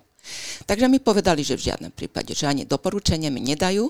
Takže 0.69 0.85
mi 0.85 1.01
povedali, 1.01 1.41
že 1.41 1.57
v 1.57 1.73
žiadnom 1.73 1.91
prípade, 1.91 2.37
že 2.37 2.45
ani 2.45 2.69
doporučenie 2.69 3.33
mi 3.33 3.41
nedajú. 3.41 3.89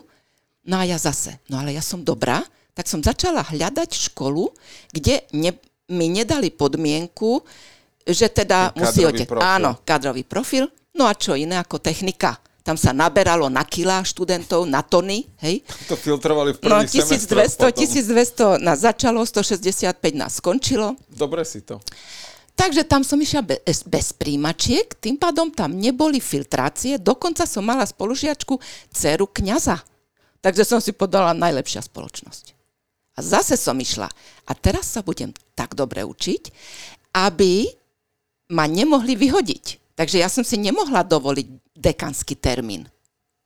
No 0.69 0.75
a 0.79 0.87
ja 0.87 0.95
zase, 0.95 1.43
no 1.51 1.59
ale 1.59 1.75
ja 1.75 1.83
som 1.83 1.99
dobrá, 1.99 2.39
tak 2.71 2.87
som 2.87 3.03
začala 3.03 3.43
hľadať 3.43 4.11
školu, 4.11 4.47
kde 4.95 5.27
ne, 5.35 5.51
mi 5.91 6.07
nedali 6.07 6.53
podmienku, 6.53 7.43
že 8.07 8.31
teda 8.31 8.71
musí... 8.79 9.03
Áno, 9.43 9.83
kádrový 9.83 10.23
profil. 10.23 10.71
No 10.95 11.03
a 11.03 11.13
čo 11.13 11.35
iné 11.35 11.59
ako 11.59 11.83
technika 11.83 12.39
tam 12.69 12.77
sa 12.77 12.93
naberalo 12.93 13.49
na 13.49 13.65
kila 13.65 14.05
študentov, 14.05 14.69
na 14.69 14.85
tony, 14.85 15.25
hej. 15.41 15.65
To 15.89 15.97
filtrovali 15.97 16.53
v 16.53 16.61
prvý 16.61 16.69
no, 16.69 16.85
1200, 16.85 17.73
1200 17.73 18.61
nás 18.61 18.85
začalo, 18.85 19.25
165 19.25 19.89
nás 20.13 20.37
skončilo. 20.37 20.93
Dobre 21.09 21.41
si 21.49 21.65
to. 21.65 21.81
Takže 22.53 22.85
tam 22.85 23.01
som 23.01 23.17
išla 23.17 23.41
bez, 23.41 23.81
bez 23.89 24.13
príjimačiek, 24.13 24.85
tým 25.01 25.17
pádom 25.17 25.49
tam 25.49 25.73
neboli 25.73 26.21
filtrácie, 26.21 27.01
dokonca 27.01 27.49
som 27.49 27.65
mala 27.65 27.89
spolužiačku 27.89 28.61
dceru 28.93 29.25
kňaza. 29.25 29.81
Takže 30.37 30.61
som 30.61 30.77
si 30.77 30.93
podala 30.93 31.33
najlepšia 31.33 31.81
spoločnosť. 31.81 32.53
A 33.17 33.25
zase 33.25 33.57
som 33.57 33.73
išla. 33.81 34.13
A 34.45 34.51
teraz 34.53 34.93
sa 34.93 35.01
budem 35.01 35.33
tak 35.57 35.73
dobre 35.73 36.05
učiť, 36.05 36.53
aby 37.17 37.65
ma 38.53 38.69
nemohli 38.69 39.17
vyhodiť. 39.17 39.97
Takže 39.97 40.21
ja 40.21 40.31
som 40.31 40.47
si 40.47 40.55
nemohla 40.55 41.03
dovoliť 41.03 41.68
dekanský 41.79 42.35
termín. 42.35 42.91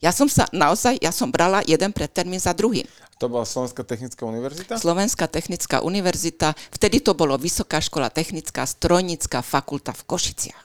Ja 0.03 0.11
som 0.11 0.27
sa 0.27 0.49
naozaj, 0.51 0.99
ja 0.99 1.15
som 1.15 1.31
brala 1.31 1.63
jeden 1.63 1.95
predtermín 1.95 2.41
za 2.41 2.51
druhým. 2.51 2.83
To 3.23 3.31
bola 3.31 3.47
Slovenská 3.47 3.87
technická 3.87 4.27
univerzita? 4.27 4.75
Slovenská 4.75 5.31
technická 5.31 5.79
univerzita, 5.79 6.51
vtedy 6.75 6.99
to 6.99 7.15
bolo 7.15 7.39
Vysoká 7.39 7.79
škola 7.79 8.11
technická, 8.11 8.67
strojnická 8.67 9.39
fakulta 9.39 9.95
v 9.95 10.03
Košiciach. 10.03 10.63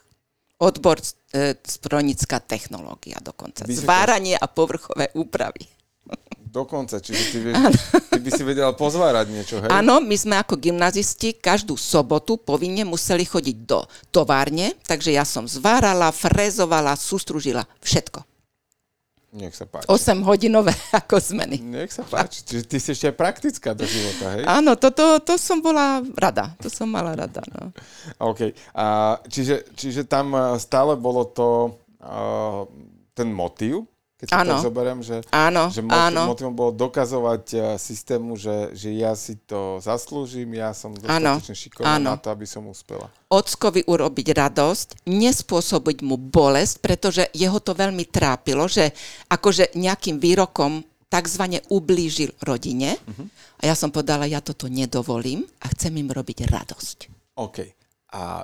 Odbor 0.58 0.98
e, 0.98 1.54
strojnická 1.54 2.42
technológia 2.42 3.22
dokonca. 3.22 3.62
Vysoká... 3.62 3.86
Zváranie 3.86 4.34
a 4.34 4.50
povrchové 4.50 5.06
úpravy. 5.14 5.70
Dokonca, 6.58 6.98
čiže 6.98 7.22
ty, 7.30 7.38
vieš, 7.38 7.54
ty 8.10 8.18
by 8.18 8.30
si 8.34 8.42
vedela 8.42 8.74
pozvárať 8.74 9.30
niečo, 9.30 9.62
hej? 9.62 9.70
Áno, 9.70 10.02
my 10.02 10.16
sme 10.18 10.42
ako 10.42 10.58
gymnazisti 10.58 11.38
každú 11.38 11.78
sobotu 11.78 12.34
povinne 12.34 12.82
museli 12.82 13.22
chodiť 13.22 13.56
do 13.62 13.86
továrne, 14.10 14.74
takže 14.82 15.14
ja 15.14 15.22
som 15.22 15.46
zvárala, 15.46 16.10
frezovala, 16.10 16.98
sústružila, 16.98 17.62
všetko. 17.78 18.26
Nech 19.38 19.54
sa 19.54 19.70
páči. 19.70 19.86
8 19.86 20.24
hodinové 20.26 20.74
ako 21.04 21.22
zmeny. 21.22 21.62
Nech 21.62 21.94
sa 21.94 22.02
páči. 22.02 22.42
Čiže 22.42 22.64
ty 22.66 22.76
si 22.82 22.88
ešte 22.90 23.06
aj 23.12 23.16
praktická 23.20 23.70
do 23.70 23.86
života, 23.86 24.34
hej? 24.34 24.42
Áno, 24.42 24.74
to, 24.74 24.90
to, 24.90 25.22
to 25.22 25.38
som 25.38 25.62
bola 25.62 26.02
rada. 26.18 26.58
To 26.58 26.66
som 26.66 26.90
mala 26.90 27.14
rada, 27.14 27.38
no. 27.54 27.70
OK. 28.18 28.50
A 28.74 29.14
čiže, 29.30 29.62
čiže 29.78 30.10
tam 30.10 30.34
stále 30.58 30.98
bolo 30.98 31.22
to, 31.30 31.78
uh, 32.02 32.66
ten 33.14 33.30
motív, 33.30 33.86
keď 34.18 34.26
sa 34.26 34.42
áno. 34.42 34.58
tak 34.58 34.66
zoberiem, 34.66 34.98
že, 34.98 35.22
áno, 35.30 35.70
že 35.70 35.78
motiv, 35.78 36.26
motivom 36.26 36.54
bolo 36.58 36.74
dokazovať 36.74 37.44
uh, 37.54 37.62
systému, 37.78 38.34
že, 38.34 38.74
že 38.74 38.90
ja 38.90 39.14
si 39.14 39.38
to 39.38 39.78
zaslúžim, 39.78 40.50
ja 40.58 40.74
som 40.74 40.90
dostatočne 40.90 41.54
šikovná 41.54 42.02
na 42.02 42.18
to, 42.18 42.34
aby 42.34 42.42
som 42.42 42.66
uspela. 42.66 43.06
Ockovi 43.30 43.86
urobiť 43.86 44.34
radosť, 44.34 45.06
nespôsobiť 45.06 46.02
mu 46.02 46.18
bolesť, 46.18 46.74
pretože 46.82 47.22
jeho 47.30 47.62
to 47.62 47.78
veľmi 47.78 48.10
trápilo, 48.10 48.66
že 48.66 48.90
akože 49.30 49.78
nejakým 49.78 50.18
výrokom 50.18 50.82
takzvané 51.06 51.62
ublížil 51.70 52.34
rodine. 52.44 52.98
Uh-huh. 52.98 53.26
A 53.62 53.70
ja 53.70 53.74
som 53.78 53.94
povedala, 53.94 54.28
ja 54.28 54.42
toto 54.44 54.66
nedovolím 54.66 55.46
a 55.64 55.70
chcem 55.72 55.94
im 55.94 56.10
robiť 56.10 56.46
radosť. 56.50 56.98
OK. 57.38 57.58
A 58.18 58.42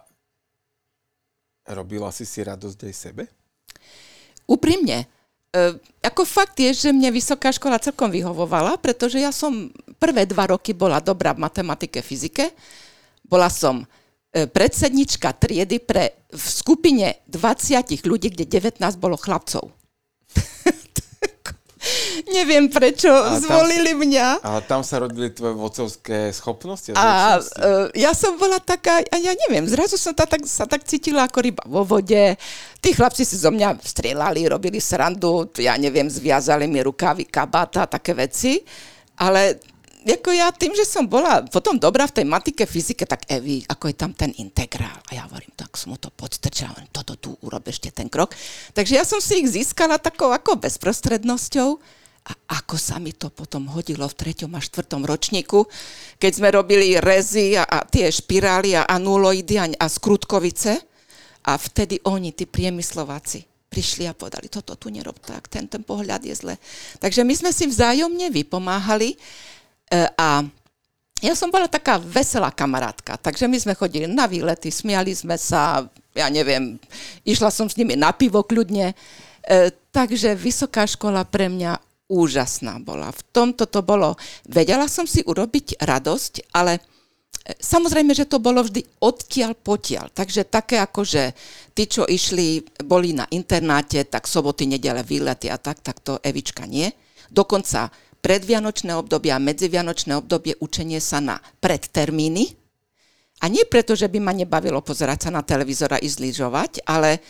robila 1.71 2.15
si 2.15 2.23
si 2.23 2.41
radosť 2.47 2.79
aj 2.79 2.95
sebe? 2.95 3.25
Úprimne, 4.45 5.09
ako 6.03 6.27
fakt 6.27 6.59
je, 6.59 6.75
že 6.75 6.91
mne 6.91 7.15
vysoká 7.15 7.55
škola 7.55 7.79
celkom 7.79 8.11
vyhovovala, 8.11 8.75
pretože 8.83 9.23
ja 9.23 9.31
som 9.31 9.71
prvé 10.03 10.27
dva 10.27 10.51
roky 10.51 10.75
bola 10.75 10.99
dobrá 10.99 11.31
v 11.31 11.47
matematike, 11.47 12.03
fyzike. 12.03 12.51
Bola 13.23 13.47
som 13.47 13.87
uh, 13.87 13.87
predsednička 14.51 15.31
triedy 15.39 15.79
pre 15.79 16.27
v 16.35 16.45
skupine 16.45 17.23
20 17.31 17.87
ľudí, 18.03 18.35
kde 18.35 18.75
19 18.75 18.83
bolo 18.99 19.15
chlapcov. 19.15 19.71
Neviem, 22.31 22.71
prečo 22.71 23.11
a 23.11 23.41
zvolili 23.43 23.93
tam, 23.95 24.01
mňa. 24.07 24.27
Ale 24.43 24.61
tam 24.65 24.81
sa 24.87 25.03
rodili 25.03 25.31
tvoje 25.35 25.55
vocovské 25.55 26.19
schopnosti 26.31 26.95
a, 26.95 27.01
a 27.01 27.09
uh, 27.41 27.87
ja 27.95 28.15
som 28.15 28.39
bola 28.39 28.63
taká, 28.63 29.03
a 29.03 29.17
ja 29.19 29.33
neviem, 29.47 29.67
zrazu 29.67 29.99
som 29.99 30.15
ta, 30.15 30.25
tak, 30.25 30.47
sa 30.47 30.65
tak 30.69 30.87
cítila 30.87 31.27
ako 31.27 31.39
ryba 31.43 31.65
vo 31.67 31.83
vode. 31.83 32.39
Tí 32.79 32.91
chlapci 32.93 33.25
si 33.25 33.35
zo 33.41 33.51
mňa 33.51 33.81
strieľali, 33.81 34.47
robili 34.47 34.79
srandu, 34.79 35.51
ja 35.59 35.75
neviem, 35.75 36.07
zviazali 36.07 36.69
mi 36.69 36.85
rukávy, 36.85 37.27
kabáta, 37.27 37.89
také 37.89 38.13
veci. 38.13 38.61
Ale 39.19 39.59
ako 40.05 40.37
ja 40.37 40.53
tým, 40.53 40.77
že 40.77 40.85
som 40.85 41.09
bola 41.09 41.41
potom 41.49 41.81
dobrá 41.81 42.05
v 42.05 42.21
tej 42.21 42.27
matike, 42.29 42.69
fyzike, 42.69 43.09
tak 43.09 43.25
Evi, 43.25 43.65
ako 43.65 43.89
je 43.89 43.97
tam 43.97 44.13
ten 44.13 44.37
integrál. 44.37 45.01
A 45.09 45.11
ja 45.17 45.25
hovorím, 45.25 45.49
tak 45.57 45.73
som 45.81 45.93
mu 45.93 45.97
to 45.97 46.13
podstrčala, 46.13 46.77
toto 46.93 47.17
tu 47.17 47.31
urob 47.41 47.65
ešte 47.65 47.89
ten 47.89 48.13
krok. 48.13 48.37
Takže 48.77 49.01
ja 49.01 49.05
som 49.09 49.17
si 49.25 49.41
ich 49.41 49.49
získala 49.49 49.97
takou 49.97 50.29
ako 50.29 50.61
bezprostrednosťou. 50.61 51.81
A 52.25 52.57
ako 52.57 52.81
sa 52.81 52.97
mi 52.97 53.13
to 53.13 53.29
potom 53.29 53.69
hodilo 53.69 54.09
v 54.09 54.17
treťom 54.17 54.57
a 54.57 54.65
štvrtom 54.65 55.05
ročníku, 55.05 55.69
keď 56.17 56.33
sme 56.33 56.49
robili 56.49 56.97
rezy 56.97 57.53
a, 57.53 57.69
a 57.69 57.85
tie 57.85 58.09
špirály 58.09 58.73
a 58.81 58.89
anuloidy 58.89 59.61
a, 59.61 59.69
a 59.77 59.87
skrutkovice, 59.89 60.81
A 61.45 61.61
vtedy 61.61 62.01
oni, 62.09 62.33
tí 62.33 62.49
priemyslováci, 62.49 63.45
prišli 63.69 64.09
a 64.09 64.17
povedali, 64.17 64.49
toto 64.49 64.73
tu 64.81 64.89
nerob 64.89 65.21
tak, 65.21 65.53
ten, 65.53 65.69
ten 65.69 65.85
pohľad 65.85 66.25
je 66.25 66.33
zle. 66.33 66.55
Takže 67.03 67.21
my 67.21 67.35
sme 67.37 67.51
si 67.53 67.69
vzájomne 67.69 68.33
vypomáhali 68.33 69.13
e, 69.13 69.17
a 70.17 70.41
ja 71.21 71.35
som 71.37 71.53
bola 71.53 71.69
taká 71.69 72.01
veselá 72.01 72.49
kamarátka, 72.49 73.21
takže 73.21 73.45
my 73.45 73.61
sme 73.61 73.75
chodili 73.77 74.09
na 74.09 74.25
výlety, 74.25 74.73
smiali 74.73 75.13
sme 75.13 75.37
sa, 75.37 75.85
ja 76.17 76.29
neviem, 76.33 76.81
išla 77.29 77.53
som 77.53 77.69
s 77.69 77.77
nimi 77.77 77.93
na 77.93 78.17
pivo 78.17 78.41
kľudne, 78.41 78.97
e, 79.45 79.69
takže 79.93 80.33
vysoká 80.33 80.89
škola 80.89 81.29
pre 81.29 81.53
mňa 81.53 81.77
úžasná 82.09 82.81
bola. 82.81 83.11
V 83.13 83.23
tomto 83.33 83.65
to 83.65 83.81
bolo, 83.81 84.17
vedela 84.45 84.89
som 84.89 85.09
si 85.09 85.25
urobiť 85.25 85.81
radosť, 85.81 86.53
ale 86.53 86.81
Samozrejme, 87.45 88.17
že 88.17 88.25
to 88.25 88.41
bolo 88.41 88.65
vždy 88.65 88.81
odtiaľ 89.05 89.53
potiaľ. 89.53 90.17
Takže 90.17 90.49
také 90.49 90.81
ako, 90.81 91.05
že 91.05 91.37
tí, 91.77 91.85
čo 91.85 92.09
išli, 92.09 92.65
boli 92.89 93.13
na 93.13 93.29
internáte, 93.29 94.01
tak 94.09 94.25
soboty, 94.25 94.65
nedele, 94.65 95.05
výlety 95.05 95.53
a 95.53 95.61
tak, 95.61 95.85
tak 95.85 96.01
to 96.01 96.17
Evička 96.25 96.65
nie. 96.65 96.89
Dokonca 97.29 97.93
predvianočné 98.25 98.97
obdobie 98.97 99.29
a 99.29 99.37
medzivianočné 99.37 100.17
obdobie 100.17 100.57
učenie 100.57 101.05
sa 101.05 101.21
na 101.21 101.37
predtermíny. 101.61 102.57
A 103.45 103.53
nie 103.53 103.69
preto, 103.69 103.93
že 103.93 104.09
by 104.09 104.25
ma 104.25 104.33
nebavilo 104.33 104.81
pozerať 104.81 105.29
sa 105.29 105.31
na 105.37 105.45
televízor 105.45 105.93
a 105.93 106.01
ísť 106.01 106.41
ale 106.89 107.21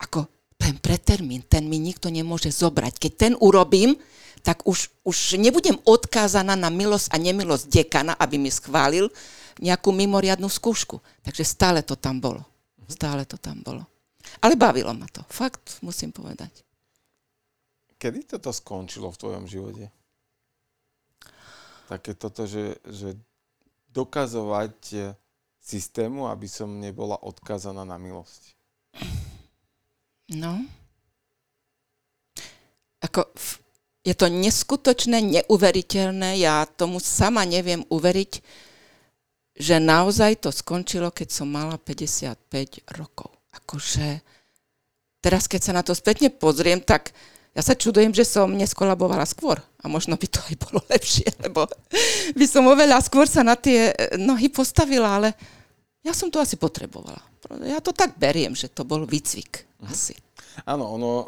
ako 0.00 0.39
ten 0.60 0.76
predtermín, 0.76 1.40
ten 1.48 1.64
mi 1.64 1.80
nikto 1.80 2.12
nemôže 2.12 2.52
zobrať. 2.52 3.00
Keď 3.00 3.12
ten 3.16 3.32
urobím, 3.40 3.96
tak 4.44 4.68
už, 4.68 4.92
už 5.02 5.40
nebudem 5.40 5.80
odkázaná 5.88 6.52
na 6.52 6.68
milosť 6.68 7.08
a 7.12 7.16
nemilosť 7.16 7.64
dekana, 7.72 8.12
aby 8.20 8.36
mi 8.36 8.52
schválil, 8.52 9.08
nejakú 9.60 9.92
mimoriadnú 9.92 10.48
skúšku. 10.48 11.00
Takže 11.24 11.44
stále 11.44 11.80
to 11.80 11.96
tam 11.96 12.20
bolo. 12.20 12.44
Stále 12.88 13.24
to 13.24 13.40
tam 13.40 13.60
bolo. 13.64 13.84
Ale 14.40 14.56
bavilo 14.56 14.92
ma 14.92 15.08
to. 15.08 15.24
Fakt, 15.28 15.80
musím 15.80 16.12
povedať. 16.12 16.64
Kedy 18.00 18.36
toto 18.36 18.52
skončilo 18.52 19.12
v 19.12 19.20
tvojom 19.20 19.44
živote? 19.44 19.92
Také 21.88 22.16
toto, 22.16 22.48
že, 22.48 22.80
že 22.88 23.18
dokazovať 23.92 25.12
systému, 25.60 26.30
aby 26.30 26.48
som 26.48 26.80
nebola 26.80 27.18
odkázaná 27.20 27.84
na 27.84 28.00
milosť. 28.00 28.59
No. 30.30 30.62
Ako, 33.02 33.26
je 34.06 34.14
to 34.14 34.30
neskutočné, 34.30 35.20
neuveriteľné. 35.20 36.38
Ja 36.40 36.64
tomu 36.64 37.02
sama 37.02 37.42
neviem 37.42 37.82
uveriť, 37.90 38.32
že 39.60 39.76
naozaj 39.76 40.46
to 40.46 40.50
skončilo, 40.54 41.10
keď 41.12 41.28
som 41.28 41.50
mala 41.50 41.76
55 41.76 42.96
rokov. 42.96 43.34
Akože 43.50 44.22
teraz, 45.18 45.50
keď 45.50 45.60
sa 45.60 45.72
na 45.76 45.82
to 45.82 45.92
spätne 45.92 46.30
pozriem, 46.30 46.80
tak 46.80 47.12
ja 47.50 47.66
sa 47.66 47.74
čudujem, 47.74 48.14
že 48.14 48.22
som 48.22 48.46
neskolabovala 48.54 49.26
skôr. 49.26 49.58
A 49.82 49.90
možno 49.90 50.14
by 50.14 50.26
to 50.30 50.38
aj 50.38 50.54
bolo 50.56 50.80
lepšie, 50.86 51.28
lebo 51.44 51.66
by 52.38 52.46
som 52.46 52.64
oveľa 52.70 53.02
skôr 53.02 53.26
sa 53.26 53.42
na 53.42 53.58
tie 53.58 53.90
nohy 54.16 54.48
postavila, 54.48 55.18
ale 55.18 55.34
ja 56.00 56.16
som 56.16 56.32
to 56.32 56.40
asi 56.40 56.56
potrebovala. 56.56 57.20
Ja 57.66 57.82
to 57.82 57.92
tak 57.92 58.16
beriem, 58.16 58.54
že 58.56 58.70
to 58.70 58.86
bol 58.86 59.04
výcvik. 59.04 59.69
Asi. 59.86 60.16
Áno, 60.66 60.96
ono 60.96 61.12
uh, 61.24 61.26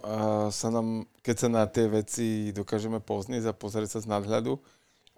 sa 0.53 0.69
nám, 0.69 1.07
keď 1.25 1.37
sa 1.37 1.49
na 1.49 1.65
tie 1.69 1.87
veci 1.89 2.51
dokážeme 2.53 2.99
poznieť 2.99 3.53
a 3.53 3.57
pozrieť 3.57 3.99
sa 3.99 4.01
z 4.05 4.11
nadhľadu, 4.11 4.61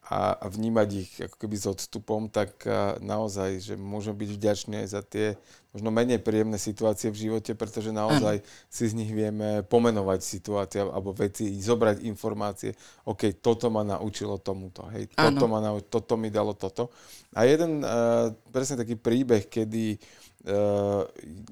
a, 0.05 0.37
a 0.37 0.47
vnímať 0.53 0.89
ich 0.93 1.13
ako 1.17 1.37
keby 1.41 1.57
s 1.57 1.65
odstupom, 1.65 2.29
tak 2.29 2.69
naozaj, 3.01 3.73
že 3.73 3.75
môžem 3.81 4.13
byť 4.13 4.31
vďačný 4.37 4.75
aj 4.85 4.89
za 4.93 5.01
tie 5.01 5.27
možno 5.73 5.89
menej 5.91 6.21
príjemné 6.21 6.61
situácie 6.61 7.09
v 7.09 7.27
živote, 7.27 7.57
pretože 7.57 7.89
naozaj 7.89 8.45
ano. 8.45 8.47
si 8.69 8.85
z 8.85 8.95
nich 8.95 9.11
vieme 9.11 9.65
pomenovať 9.65 10.21
situácie 10.21 10.85
alebo 10.85 11.17
veci, 11.17 11.51
zobrať 11.57 12.05
informácie, 12.05 12.77
OK, 13.09 13.41
toto 13.41 13.73
ma 13.73 13.83
naučilo 13.83 14.39
tomuto, 14.39 14.87
hej, 14.93 15.09
toto, 15.11 15.49
ma 15.49 15.59
naučilo, 15.65 15.89
toto 15.89 16.15
mi 16.21 16.29
dalo 16.29 16.53
toto. 16.53 16.93
A 17.35 17.49
jeden 17.49 17.83
uh, 17.83 18.31
presne 18.53 18.79
taký 18.79 18.95
príbeh, 19.01 19.49
kedy 19.49 19.99
uh, 19.99 20.24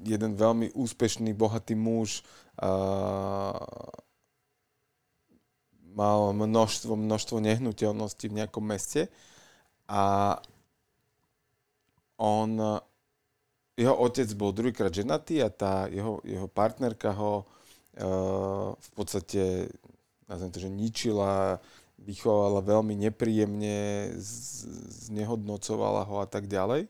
jeden 0.05 0.31
veľmi 0.37 0.69
úspešný, 0.77 1.33
bohatý 1.33 1.73
muž 1.73 2.21
uh, 2.61 3.57
mal 5.93 6.33
množstvo, 6.33 6.93
množstvo 6.97 7.41
nehnuteľností 7.41 8.29
v 8.29 8.37
nejakom 8.41 8.65
meste 8.65 9.09
a 9.89 10.37
on, 12.21 12.79
jeho 13.73 13.95
otec 13.97 14.29
bol 14.37 14.53
druhýkrát 14.53 14.93
ženatý 14.93 15.41
a 15.41 15.49
tá 15.49 15.89
jeho, 15.89 16.21
jeho 16.21 16.45
partnerka 16.45 17.13
ho 17.17 17.43
uh, 17.43 18.77
v 18.77 18.89
podstate, 18.93 19.69
nazvem 20.29 20.53
to, 20.53 20.59
že 20.61 20.69
ničila, 20.69 21.57
vychovala 21.97 22.61
veľmi 22.61 22.93
nepríjemne, 23.09 24.11
znehodnocovala 25.09 26.03
ho 26.05 26.21
a 26.21 26.27
tak 26.27 26.45
ďalej. 26.45 26.89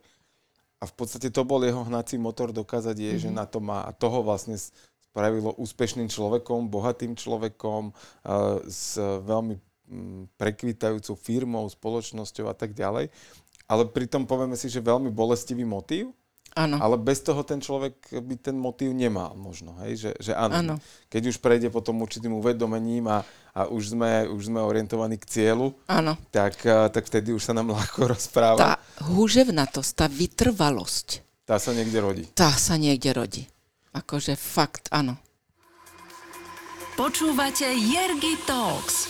A 0.84 0.88
v 0.90 0.94
podstate 1.00 1.32
to 1.32 1.48
bol 1.48 1.64
jeho 1.64 1.88
hnací 1.88 2.20
motor 2.20 2.52
dokázať 2.52 2.96
jej, 3.00 3.16
mm-hmm. 3.16 3.24
že 3.24 3.30
mhm. 3.32 3.38
na 3.40 3.46
to 3.48 3.64
má. 3.64 3.88
A 3.88 3.96
toho 3.96 4.20
vlastne 4.20 4.60
spravilo 4.60 5.56
úspešným 5.56 6.12
človekom, 6.12 6.68
bohatým 6.68 7.16
človekom, 7.16 7.96
s 8.68 9.00
veľmi 9.00 9.56
prekvitajúcou 10.36 11.16
firmou, 11.16 11.64
spoločnosťou 11.70 12.52
a 12.52 12.56
tak 12.58 12.76
ďalej. 12.76 13.14
Ale 13.70 13.84
pritom 13.88 14.28
povieme 14.28 14.60
si, 14.60 14.68
že 14.68 14.84
veľmi 14.84 15.08
bolestivý 15.14 15.64
motív, 15.64 16.12
Áno. 16.54 16.78
Ale 16.78 17.02
bez 17.02 17.26
toho 17.26 17.42
ten 17.42 17.58
človek 17.58 18.14
by 18.14 18.36
ten 18.38 18.54
motív 18.54 18.94
nemal 18.94 19.34
možno, 19.34 19.74
hej? 19.82 19.98
Že, 19.98 20.12
že 20.22 20.32
áno. 20.38 20.54
áno. 20.54 20.76
Keď 21.10 21.34
už 21.34 21.38
prejde 21.42 21.74
potom 21.74 21.98
určitým 22.06 22.30
uvedomením 22.38 23.10
a, 23.10 23.26
a 23.58 23.66
už, 23.74 23.98
sme, 23.98 24.30
už 24.30 24.54
sme 24.54 24.62
orientovaní 24.62 25.18
k 25.18 25.26
cieľu, 25.26 25.74
áno. 25.90 26.14
Tak, 26.30 26.62
tak 26.94 27.04
vtedy 27.10 27.34
už 27.34 27.42
sa 27.42 27.58
nám 27.58 27.74
ľahko 27.74 28.06
rozpráva. 28.14 28.58
Tá 28.62 28.74
húževnatosť, 29.02 29.92
tá 29.98 30.06
vytrvalosť. 30.06 31.08
Tá 31.44 31.58
sa 31.58 31.74
niekde 31.74 32.00
rodí. 32.00 32.24
Tá 32.38 32.54
sa 32.54 32.78
niekde 32.78 33.12
rodí. 33.12 33.44
Akože 33.94 34.38
fakt, 34.38 34.94
áno. 34.94 35.18
Počúvate 36.94 37.66
Jergy 37.66 38.38
Talks. 38.46 39.10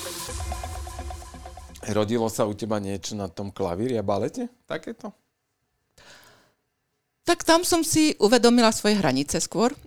Rodilo 1.92 2.32
sa 2.32 2.48
u 2.48 2.56
teba 2.56 2.80
niečo 2.80 3.20
na 3.20 3.28
tom 3.28 3.52
klavíri 3.52 4.00
a 4.00 4.04
balete? 4.08 4.48
Takéto? 4.64 5.12
Tak 7.24 7.48
tam 7.48 7.64
som 7.64 7.88
si 7.88 8.20
uvedomila 8.20 8.68
svoje 8.76 9.00
hranice 9.00 9.40
skôr. 9.40 9.72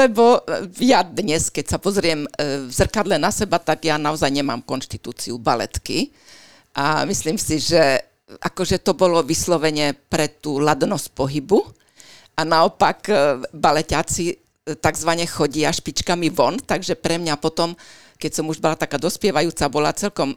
Lebo 0.00 0.42
ja 0.82 1.06
dnes, 1.06 1.54
keď 1.54 1.76
sa 1.76 1.78
pozriem 1.78 2.26
e, 2.26 2.28
v 2.66 2.72
zrkadle 2.72 3.14
na 3.20 3.30
seba, 3.30 3.62
tak 3.62 3.86
ja 3.86 3.94
naozaj 3.94 4.32
nemám 4.32 4.64
konštitúciu 4.66 5.38
baletky. 5.38 6.10
A 6.74 7.06
myslím 7.06 7.38
si, 7.38 7.62
že 7.62 8.02
akože 8.26 8.82
to 8.82 8.98
bolo 8.98 9.22
vyslovene 9.22 9.94
pre 10.10 10.26
tú 10.26 10.58
ladnosť 10.58 11.14
pohybu 11.14 11.62
a 12.36 12.42
naopak 12.42 12.98
e, 13.06 13.14
baleťáci 13.54 14.24
e, 14.28 14.34
takzvané 14.76 15.30
chodia 15.30 15.70
špičkami 15.70 16.28
von, 16.34 16.58
takže 16.58 16.98
pre 16.98 17.22
mňa 17.22 17.38
potom, 17.38 17.78
keď 18.18 18.30
som 18.34 18.50
už 18.50 18.58
bola 18.58 18.74
taká 18.74 18.98
dospievajúca, 18.98 19.70
bola 19.70 19.94
celkom 19.94 20.34
e, 20.34 20.36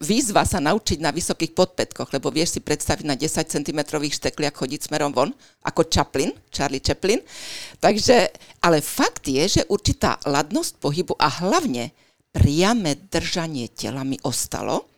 výzva 0.00 0.44
sa 0.44 0.60
naučiť 0.60 1.00
na 1.00 1.08
vysokých 1.08 1.56
podpätkoch, 1.56 2.12
lebo 2.12 2.28
vieš 2.28 2.58
si 2.58 2.60
predstaviť 2.60 3.04
na 3.08 3.16
10 3.16 3.48
cm 3.48 3.80
štekliach 3.88 4.54
chodiť 4.54 4.80
smerom 4.90 5.12
von, 5.16 5.30
ako 5.64 5.88
Chaplin, 5.88 6.32
Charlie 6.52 6.84
Chaplin. 6.84 7.24
Takže, 7.80 8.28
ale 8.60 8.84
fakt 8.84 9.24
je, 9.24 9.60
že 9.60 9.62
určitá 9.72 10.20
ladnosť 10.28 10.72
pohybu 10.80 11.14
a 11.16 11.28
hlavne 11.40 11.96
priame 12.34 13.08
držanie 13.08 13.70
tela 13.72 14.02
mi 14.02 14.18
ostalo. 14.26 14.90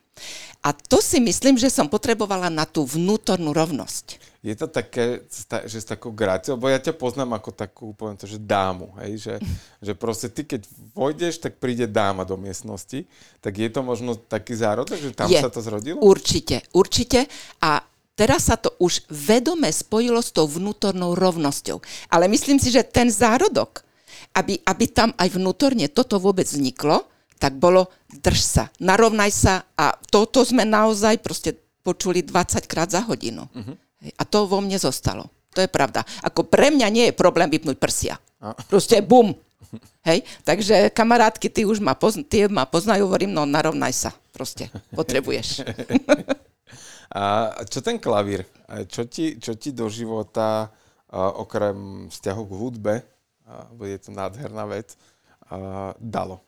A 0.67 0.75
to 0.75 0.99
si 0.99 1.23
myslím, 1.23 1.55
že 1.55 1.71
som 1.71 1.87
potrebovala 1.87 2.51
na 2.51 2.67
tú 2.67 2.83
vnútornú 2.83 3.55
rovnosť 3.55 4.27
je 4.47 4.55
to 4.55 4.67
také, 4.71 5.27
že 5.67 5.83
s 5.83 5.87
takou 5.87 6.15
gráciou, 6.15 6.55
lebo 6.55 6.71
ja 6.71 6.79
ťa 6.79 6.95
poznám 6.95 7.35
ako 7.35 7.51
takú, 7.51 7.85
poviem 7.91 8.15
to, 8.15 8.23
že 8.23 8.39
dámu, 8.39 8.95
hej, 9.03 9.19
že, 9.19 9.33
že 9.91 9.93
proste 9.97 10.31
ty, 10.31 10.47
keď 10.47 10.63
vojdeš, 10.95 11.43
tak 11.43 11.59
príde 11.59 11.83
dáma 11.83 12.23
do 12.23 12.39
miestnosti, 12.39 13.03
tak 13.43 13.59
je 13.59 13.67
to 13.67 13.83
možno 13.83 14.15
taký 14.15 14.55
zárodok, 14.55 14.95
že 14.95 15.11
tam 15.11 15.27
je, 15.27 15.43
sa 15.43 15.51
to 15.51 15.59
zrodilo? 15.59 15.99
Určite, 15.99 16.63
určite 16.71 17.27
a 17.59 17.83
teraz 18.15 18.47
sa 18.47 18.55
to 18.55 18.71
už 18.79 19.03
vedome 19.11 19.67
spojilo 19.67 20.23
s 20.23 20.31
tou 20.31 20.47
vnútornou 20.47 21.11
rovnosťou. 21.17 21.83
Ale 22.07 22.31
myslím 22.31 22.57
si, 22.61 22.71
že 22.71 22.87
ten 22.87 23.11
zárodok, 23.11 23.83
aby, 24.31 24.63
aby 24.63 24.85
tam 24.87 25.11
aj 25.19 25.27
vnútorne 25.33 25.91
toto 25.91 26.23
vôbec 26.23 26.47
vzniklo, 26.47 27.03
tak 27.37 27.57
bolo 27.57 27.89
drž 28.09 28.39
sa, 28.41 28.63
narovnaj 28.81 29.31
sa 29.31 29.53
a 29.77 29.93
toto 29.93 30.41
sme 30.41 30.65
naozaj 30.65 31.21
proste 31.21 31.53
počuli 31.85 32.25
20 32.25 32.67
krát 32.67 32.91
za 32.91 33.05
hodinu. 33.05 33.47
Uh-huh. 33.47 33.75
A 34.19 34.23
to 34.27 34.49
vo 34.49 34.59
mne 34.59 34.75
zostalo. 34.75 35.29
To 35.55 35.63
je 35.63 35.69
pravda. 35.71 36.05
Ako 36.21 36.45
pre 36.45 36.69
mňa 36.69 36.87
nie 36.93 37.05
je 37.09 37.17
problém 37.17 37.49
vypnúť 37.49 37.77
prsia. 37.81 38.19
Proste 38.69 39.01
bum. 39.01 39.33
Hej, 40.05 40.23
takže 40.45 40.93
kamarátky, 40.93 41.49
ty 41.49 41.61
už 41.65 41.81
ma, 41.81 41.97
pozn- 41.97 42.23
ty 42.23 42.45
ma 42.47 42.63
poznajú, 42.63 43.09
hovorím, 43.09 43.33
no 43.33 43.43
narovnaj 43.43 43.93
sa. 43.93 44.11
Proste, 44.31 44.69
potrebuješ. 44.93 45.65
A 47.07 47.55
čo 47.67 47.79
ten 47.79 47.97
klavír? 47.97 48.43
Čo 48.91 49.07
ti, 49.07 49.39
čo 49.39 49.55
ti 49.55 49.71
do 49.71 49.87
života 49.87 50.67
a 51.07 51.31
okrem 51.39 52.11
vzťahu 52.11 52.43
k 52.43 52.57
hudbe, 52.59 52.95
a 53.47 53.71
je 53.79 53.95
to 53.95 54.11
nádherná 54.11 54.67
vec, 54.67 54.99
a 55.47 55.95
dalo? 55.95 56.43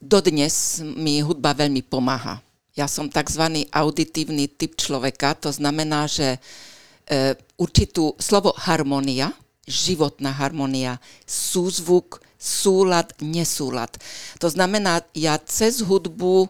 Dodnes 0.00 0.84
mi 0.84 1.24
hudba 1.24 1.56
veľmi 1.56 1.80
pomáha. 1.86 2.44
Ja 2.76 2.84
som 2.84 3.08
tzv. 3.08 3.64
auditívny 3.72 4.52
typ 4.52 4.76
človeka, 4.76 5.32
to 5.32 5.48
znamená, 5.48 6.04
že 6.04 6.36
e, 6.36 7.32
určitú 7.56 8.12
slovo 8.20 8.52
harmonia, 8.52 9.32
životná 9.64 10.36
harmonia, 10.36 11.00
súzvuk, 11.24 12.20
súlad, 12.36 13.16
nesúlad. 13.24 13.96
To 14.38 14.52
znamená, 14.52 15.00
ja 15.16 15.40
cez 15.40 15.80
hudbu 15.80 16.44
e, 16.44 16.48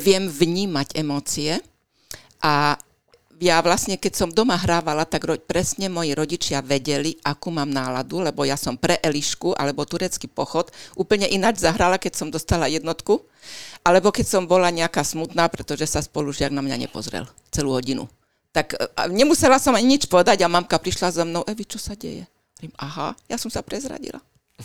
viem 0.00 0.24
vnímať 0.24 0.96
emócie 0.96 1.60
a 2.40 2.80
ja 3.44 3.60
vlastne, 3.60 4.00
keď 4.00 4.12
som 4.16 4.28
doma 4.32 4.56
hrávala, 4.56 5.04
tak 5.04 5.28
ro- 5.28 5.36
presne 5.36 5.92
moji 5.92 6.16
rodičia 6.16 6.64
vedeli, 6.64 7.20
akú 7.20 7.52
mám 7.52 7.68
náladu, 7.68 8.24
lebo 8.24 8.48
ja 8.48 8.56
som 8.56 8.80
pre 8.80 8.96
Elišku 9.04 9.52
alebo 9.52 9.84
turecký 9.84 10.24
pochod 10.24 10.72
úplne 10.96 11.28
ináč 11.28 11.60
zahrala, 11.60 12.00
keď 12.00 12.12
som 12.16 12.28
dostala 12.32 12.72
jednotku, 12.72 13.20
alebo 13.84 14.08
keď 14.08 14.24
som 14.24 14.42
bola 14.48 14.72
nejaká 14.72 15.04
smutná, 15.04 15.52
pretože 15.52 15.84
sa 15.84 16.00
spolužiak 16.00 16.48
na 16.48 16.64
mňa 16.64 16.88
nepozrel 16.88 17.28
celú 17.52 17.76
hodinu. 17.76 18.08
Tak 18.54 18.78
a 18.96 19.10
nemusela 19.10 19.60
som 19.60 19.76
ani 19.76 19.98
nič 19.98 20.08
povedať 20.08 20.40
a 20.40 20.48
mamka 20.48 20.80
prišla 20.80 21.12
za 21.12 21.24
mnou, 21.26 21.44
Evi, 21.44 21.68
čo 21.68 21.76
sa 21.76 21.92
deje? 21.92 22.24
Aha, 22.80 23.12
ja 23.28 23.36
som 23.36 23.52
sa 23.52 23.60
prezradila. 23.60 24.22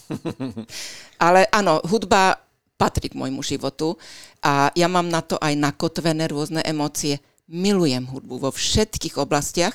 Ale 1.25 1.49
áno, 1.51 1.83
hudba 1.83 2.37
patrí 2.79 3.11
k 3.11 3.19
môjmu 3.19 3.43
životu 3.43 3.99
a 4.39 4.71
ja 4.71 4.87
mám 4.87 5.11
na 5.11 5.19
to 5.19 5.35
aj 5.41 5.51
nakotvené 5.59 6.31
rôzne 6.31 6.63
emócie. 6.63 7.19
Milujem 7.49 8.05
hudbu 8.05 8.45
vo 8.45 8.51
všetkých 8.53 9.17
oblastiach 9.17 9.73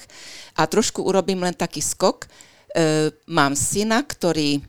a 0.54 0.62
trošku 0.70 1.02
urobím 1.02 1.42
len 1.42 1.58
taký 1.58 1.82
skok. 1.82 2.24
E, 2.24 2.28
mám 3.26 3.58
syna, 3.58 4.06
ktorý 4.06 4.62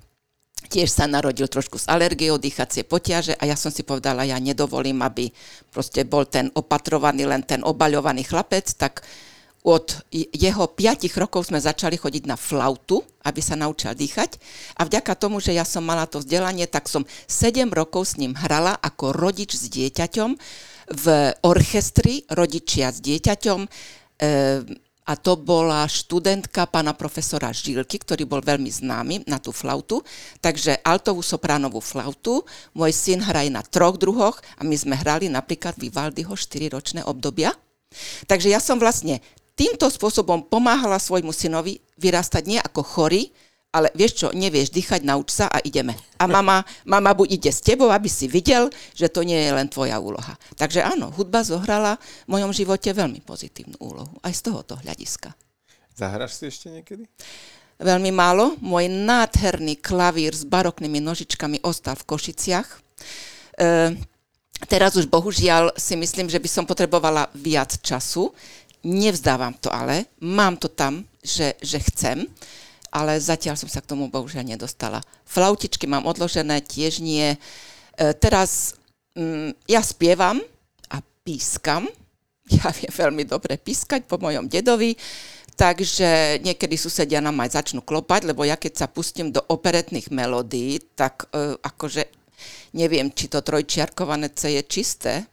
tiež 0.65 0.89
sa 0.89 1.05
narodil 1.05 1.45
trošku 1.45 1.77
s 1.77 1.85
alergiou, 1.85 2.41
dýchacie 2.41 2.81
potiaže 2.81 3.37
a 3.37 3.45
ja 3.45 3.53
som 3.53 3.69
si 3.69 3.85
povedala, 3.85 4.25
ja 4.25 4.41
nedovolím, 4.41 5.05
aby 5.05 5.29
proste 5.69 6.01
bol 6.01 6.25
ten 6.25 6.49
opatrovaný, 6.57 7.29
len 7.29 7.45
ten 7.45 7.61
obaľovaný 7.61 8.25
chlapec, 8.25 8.65
tak 8.73 9.05
od 9.65 10.05
jeho 10.13 10.65
5 10.69 11.05
rokov 11.17 11.49
sme 11.49 11.57
začali 11.57 11.97
chodiť 11.97 12.29
na 12.29 12.37
flautu, 12.37 13.01
aby 13.25 13.41
sa 13.41 13.57
naučil 13.57 13.97
dýchať. 13.97 14.37
A 14.77 14.85
vďaka 14.85 15.17
tomu, 15.17 15.41
že 15.41 15.57
ja 15.57 15.65
som 15.65 15.81
mala 15.81 16.05
to 16.05 16.21
vzdelanie, 16.21 16.69
tak 16.69 16.85
som 16.85 17.01
7 17.25 17.69
rokov 17.73 18.13
s 18.13 18.21
ním 18.21 18.37
hrala 18.37 18.77
ako 18.77 19.13
rodič 19.13 19.57
s 19.57 19.65
dieťaťom 19.73 20.37
v 20.89 21.33
orchestri 21.41 22.21
rodičia 22.29 22.93
s 22.93 23.01
dieťaťom 23.01 23.59
e, 23.65 23.69
a 25.05 25.13
to 25.13 25.37
bola 25.37 25.85
študentka 25.85 26.65
pána 26.65 26.97
profesora 26.97 27.53
Žilky, 27.53 28.01
ktorý 28.01 28.25
bol 28.25 28.41
veľmi 28.41 28.73
známy 28.73 29.29
na 29.29 29.37
tú 29.37 29.53
flautu, 29.53 30.01
takže 30.41 30.81
altovú 30.81 31.21
sopránovú 31.21 31.77
flautu. 31.77 32.41
Môj 32.73 32.89
syn 32.89 33.21
hraje 33.21 33.53
na 33.53 33.61
troch 33.61 34.01
druhoch 34.01 34.41
a 34.57 34.65
my 34.65 34.73
sme 34.73 34.97
hrali 34.97 35.29
napríklad 35.29 35.77
Vivaldiho 35.77 36.33
4-ročné 36.33 37.05
obdobia. 37.05 37.53
Takže 38.25 38.49
ja 38.49 38.57
som 38.57 38.81
vlastne 38.81 39.21
týmto 39.53 39.85
spôsobom 39.93 40.41
pomáhala 40.49 40.97
svojmu 40.97 41.29
synovi 41.29 41.77
vyrastať 42.01 42.43
nie 42.49 42.57
ako 42.57 42.81
chorý, 42.81 43.29
ale 43.75 43.91
vieš 43.91 44.23
čo, 44.23 44.27
nevieš 44.31 44.71
dýchať, 44.71 45.03
nauč 45.03 45.35
sa 45.35 45.51
a 45.51 45.59
ideme. 45.59 45.91
A 46.15 46.31
mama, 46.31 46.63
mama 46.87 47.11
buď 47.11 47.35
ide 47.35 47.51
s 47.51 47.59
tebou, 47.59 47.91
aby 47.91 48.07
si 48.07 48.31
videl, 48.31 48.71
že 48.95 49.11
to 49.11 49.27
nie 49.27 49.35
je 49.35 49.51
len 49.51 49.67
tvoja 49.67 49.99
úloha. 49.99 50.39
Takže 50.55 50.79
áno, 50.79 51.11
hudba 51.11 51.43
zohrala 51.43 51.99
v 52.23 52.39
mojom 52.39 52.55
živote 52.55 52.95
veľmi 52.95 53.19
pozitívnu 53.27 53.75
úlohu, 53.83 54.15
aj 54.23 54.31
z 54.31 54.41
tohoto 54.47 54.79
hľadiska. 54.79 55.35
Zahraš 55.91 56.39
si 56.39 56.47
ešte 56.47 56.71
niekedy? 56.71 57.03
Veľmi 57.75 58.15
málo. 58.15 58.55
Môj 58.63 58.87
nádherný 58.87 59.83
klavír 59.83 60.31
s 60.31 60.47
baroknými 60.47 61.03
nožičkami 61.03 61.59
ostal 61.67 61.99
v 61.99 62.07
Košiciach. 62.07 62.67
E, 62.71 62.79
teraz 64.71 64.95
už 64.95 65.11
bohužiaľ 65.11 65.75
si 65.75 65.99
myslím, 65.99 66.31
že 66.31 66.39
by 66.39 66.47
som 66.47 66.63
potrebovala 66.63 67.27
viac 67.35 67.75
času, 67.83 68.31
Nevzdávam 68.85 69.57
to 69.57 69.73
ale, 69.73 70.13
mám 70.21 70.61
to 70.61 70.69
tam, 70.69 71.01
že, 71.25 71.57
že 71.57 71.81
chcem, 71.89 72.29
ale 72.95 73.19
zatiaľ 73.19 73.59
som 73.59 73.67
sa 73.67 73.83
k 73.83 73.91
tomu 73.91 74.07
bohužiaľ 74.07 74.55
nedostala. 74.55 75.03
Flautičky 75.27 75.83
mám 75.83 76.07
odložené, 76.07 76.63
tiež 76.63 77.03
nie. 77.03 77.35
E, 77.35 77.37
teraz 78.15 78.79
mm, 79.19 79.67
ja 79.67 79.83
spievam 79.83 80.39
a 80.87 81.03
pískam. 81.27 81.83
Ja 82.45 82.69
viem 82.69 82.93
veľmi 82.93 83.25
dobre 83.25 83.57
pískať 83.57 84.05
po 84.05 84.21
mojom 84.21 84.45
dedovi, 84.45 84.93
takže 85.57 86.37
niekedy 86.45 86.77
susedia 86.77 87.17
nám 87.17 87.41
aj 87.41 87.57
začnú 87.57 87.81
klopať, 87.81 88.29
lebo 88.29 88.45
ja 88.45 88.53
keď 88.53 88.85
sa 88.85 88.87
pustím 88.87 89.33
do 89.33 89.41
operetných 89.49 90.13
melódií, 90.13 90.77
tak 90.93 91.25
e, 91.33 91.57
akože 91.57 92.05
neviem, 92.77 93.09
či 93.09 93.33
to 93.33 93.41
trojčiarkované 93.41 94.29
C 94.29 94.61
je 94.61 94.63
čisté, 94.69 95.25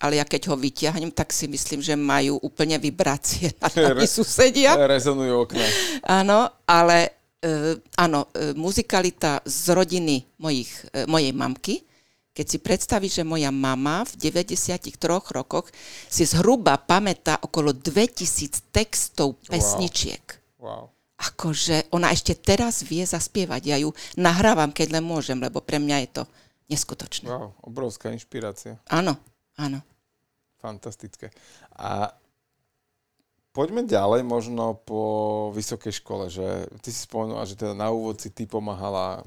ale 0.00 0.16
ja 0.18 0.24
keď 0.24 0.48
ho 0.50 0.56
vyťahnem, 0.56 1.12
tak 1.12 1.30
si 1.30 1.44
myslím, 1.46 1.84
že 1.84 1.94
majú 1.94 2.40
úplne 2.40 2.80
vibrácie 2.80 3.52
na 3.60 3.68
nami 3.92 4.08
susedia. 4.08 4.74
Rezonujú 4.74 5.44
okna. 5.44 5.66
Áno, 6.08 6.48
ale 6.64 7.20
uh, 7.44 7.76
áno, 8.00 8.26
uh, 8.32 8.56
muzikalita 8.56 9.44
z 9.44 9.76
rodiny 9.76 10.24
mojich, 10.40 10.72
uh, 10.96 11.04
mojej 11.04 11.32
mamky, 11.36 11.84
keď 12.30 12.46
si 12.46 12.58
predstavíš, 12.62 13.20
že 13.20 13.24
moja 13.26 13.52
mama 13.52 14.06
v 14.08 14.32
93 14.32 14.96
rokoch 15.36 15.68
si 16.08 16.24
zhruba 16.24 16.78
pamätá 16.80 17.36
okolo 17.44 17.76
2000 17.76 18.72
textov 18.72 19.36
pesničiek. 19.44 20.22
Wow. 20.56 20.64
wow. 20.64 20.84
Akože 21.20 21.92
ona 21.92 22.08
ešte 22.16 22.32
teraz 22.32 22.80
vie 22.80 23.04
zaspievať. 23.04 23.62
Ja 23.68 23.76
ju 23.76 23.92
nahrávam, 24.16 24.72
keď 24.72 24.96
len 24.96 25.04
môžem, 25.04 25.36
lebo 25.36 25.60
pre 25.60 25.76
mňa 25.76 25.96
je 26.08 26.10
to 26.16 26.22
neskutočné. 26.72 27.28
Wow, 27.28 27.52
obrovská 27.60 28.08
inšpirácia. 28.14 28.80
Áno, 28.88 29.18
áno. 29.58 29.84
Fantastické. 30.60 31.32
A 31.74 32.12
poďme 33.56 33.88
ďalej 33.88 34.22
možno 34.22 34.76
po 34.84 35.02
vysokej 35.56 36.04
škole, 36.04 36.28
že 36.28 36.68
ty 36.84 36.92
si 36.92 37.08
spomenula, 37.08 37.48
že 37.48 37.58
teda 37.58 37.72
na 37.72 37.88
úvod 37.90 38.20
si 38.20 38.30
ty 38.30 38.44
pomáhala 38.44 39.24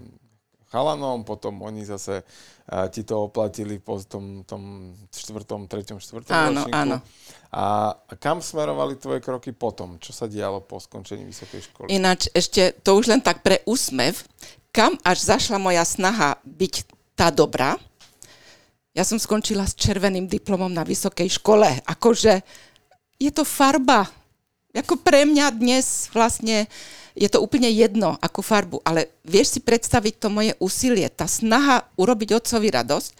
chalanom, 0.73 1.21
potom 1.21 1.61
oni 1.61 1.85
zase 1.85 2.25
a, 2.65 2.89
ti 2.89 3.05
to 3.05 3.29
oplatili 3.29 3.77
po 3.77 4.01
tom, 4.01 4.41
tom 4.41 4.93
čtvrtom, 5.13 5.69
treťom, 5.69 6.01
štvrtom 6.01 6.33
áno, 6.33 6.65
ročníku. 6.65 6.73
Áno. 6.73 6.97
A, 7.53 7.93
a 7.93 8.13
kam 8.17 8.41
smerovali 8.41 8.97
tvoje 8.97 9.21
kroky 9.21 9.53
potom? 9.53 10.01
Čo 10.01 10.09
sa 10.17 10.25
dialo 10.25 10.65
po 10.65 10.81
skončení 10.81 11.29
vysokej 11.29 11.61
školy? 11.69 11.87
Ináč 11.93 12.33
ešte 12.33 12.73
to 12.81 12.97
už 12.97 13.13
len 13.13 13.21
tak 13.21 13.45
pre 13.45 13.61
úsmev, 13.69 14.25
kam 14.73 14.97
až 15.05 15.21
zašla 15.29 15.61
moja 15.61 15.85
snaha 15.85 16.41
byť 16.41 16.89
tá 17.13 17.29
dobrá, 17.29 17.77
ja 18.93 19.01
som 19.01 19.17
skončila 19.17 19.65
s 19.65 19.73
červeným 19.73 20.29
diplomom 20.29 20.69
na 20.69 20.85
vysokej 20.85 21.41
škole. 21.41 21.81
Akože 21.89 22.45
je 23.17 23.31
to 23.33 23.41
farba. 23.41 24.05
Ako 24.73 25.01
pre 25.01 25.25
mňa 25.25 25.53
dnes 25.53 26.09
vlastne 26.13 26.69
je 27.13 27.29
to 27.29 27.41
úplne 27.41 27.69
jedno, 27.69 28.17
akú 28.17 28.41
farbu, 28.41 28.81
ale 28.81 29.13
vieš 29.21 29.57
si 29.57 29.59
predstaviť 29.61 30.13
to 30.17 30.27
moje 30.33 30.53
úsilie, 30.57 31.05
tá 31.13 31.29
snaha 31.29 31.85
urobiť 31.93 32.41
otcovi 32.41 32.73
radosť. 32.73 33.11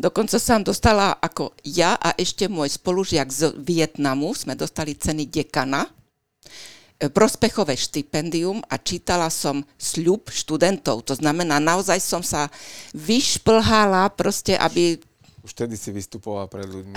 Dokonca 0.00 0.40
som 0.40 0.64
dostala 0.64 1.12
ako 1.20 1.52
ja 1.60 1.94
a 2.00 2.16
ešte 2.16 2.48
môj 2.48 2.80
spolužiak 2.80 3.28
z 3.28 3.52
Vietnamu, 3.60 4.32
sme 4.32 4.56
dostali 4.56 4.96
ceny 4.96 5.28
dekana, 5.28 5.86
e, 6.98 7.06
prospechové 7.12 7.76
štipendium 7.76 8.64
a 8.64 8.80
čítala 8.80 9.28
som 9.28 9.62
sľub 9.76 10.32
študentov. 10.32 11.04
To 11.06 11.14
znamená, 11.14 11.60
naozaj 11.60 12.00
som 12.00 12.24
sa 12.24 12.48
vyšplhala 12.96 14.08
proste, 14.16 14.56
aby 14.56 14.98
už 15.44 15.52
vtedy 15.52 15.76
si 15.76 15.92
vystupovala 15.92 16.48
pred 16.48 16.64
ľuďmi. 16.64 16.96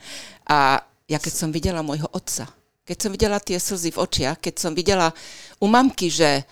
a 0.54 0.78
ja 1.10 1.18
keď 1.18 1.34
som 1.34 1.50
videla 1.50 1.82
môjho 1.82 2.06
otca, 2.14 2.46
keď 2.86 2.96
som 2.96 3.10
videla 3.10 3.42
tie 3.42 3.58
slzy 3.58 3.90
v 3.92 4.00
očiach, 4.00 4.38
keď 4.38 4.54
som 4.54 4.72
videla 4.72 5.10
u 5.58 5.66
mamky, 5.66 6.08
že 6.08 6.46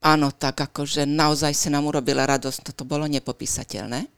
áno, 0.00 0.32
tak 0.32 0.56
akože 0.56 1.04
naozaj 1.04 1.52
sa 1.52 1.68
nám 1.68 1.90
urobila 1.90 2.24
radosť, 2.24 2.72
toto 2.72 2.88
bolo 2.88 3.04
nepopísateľné. 3.10 4.08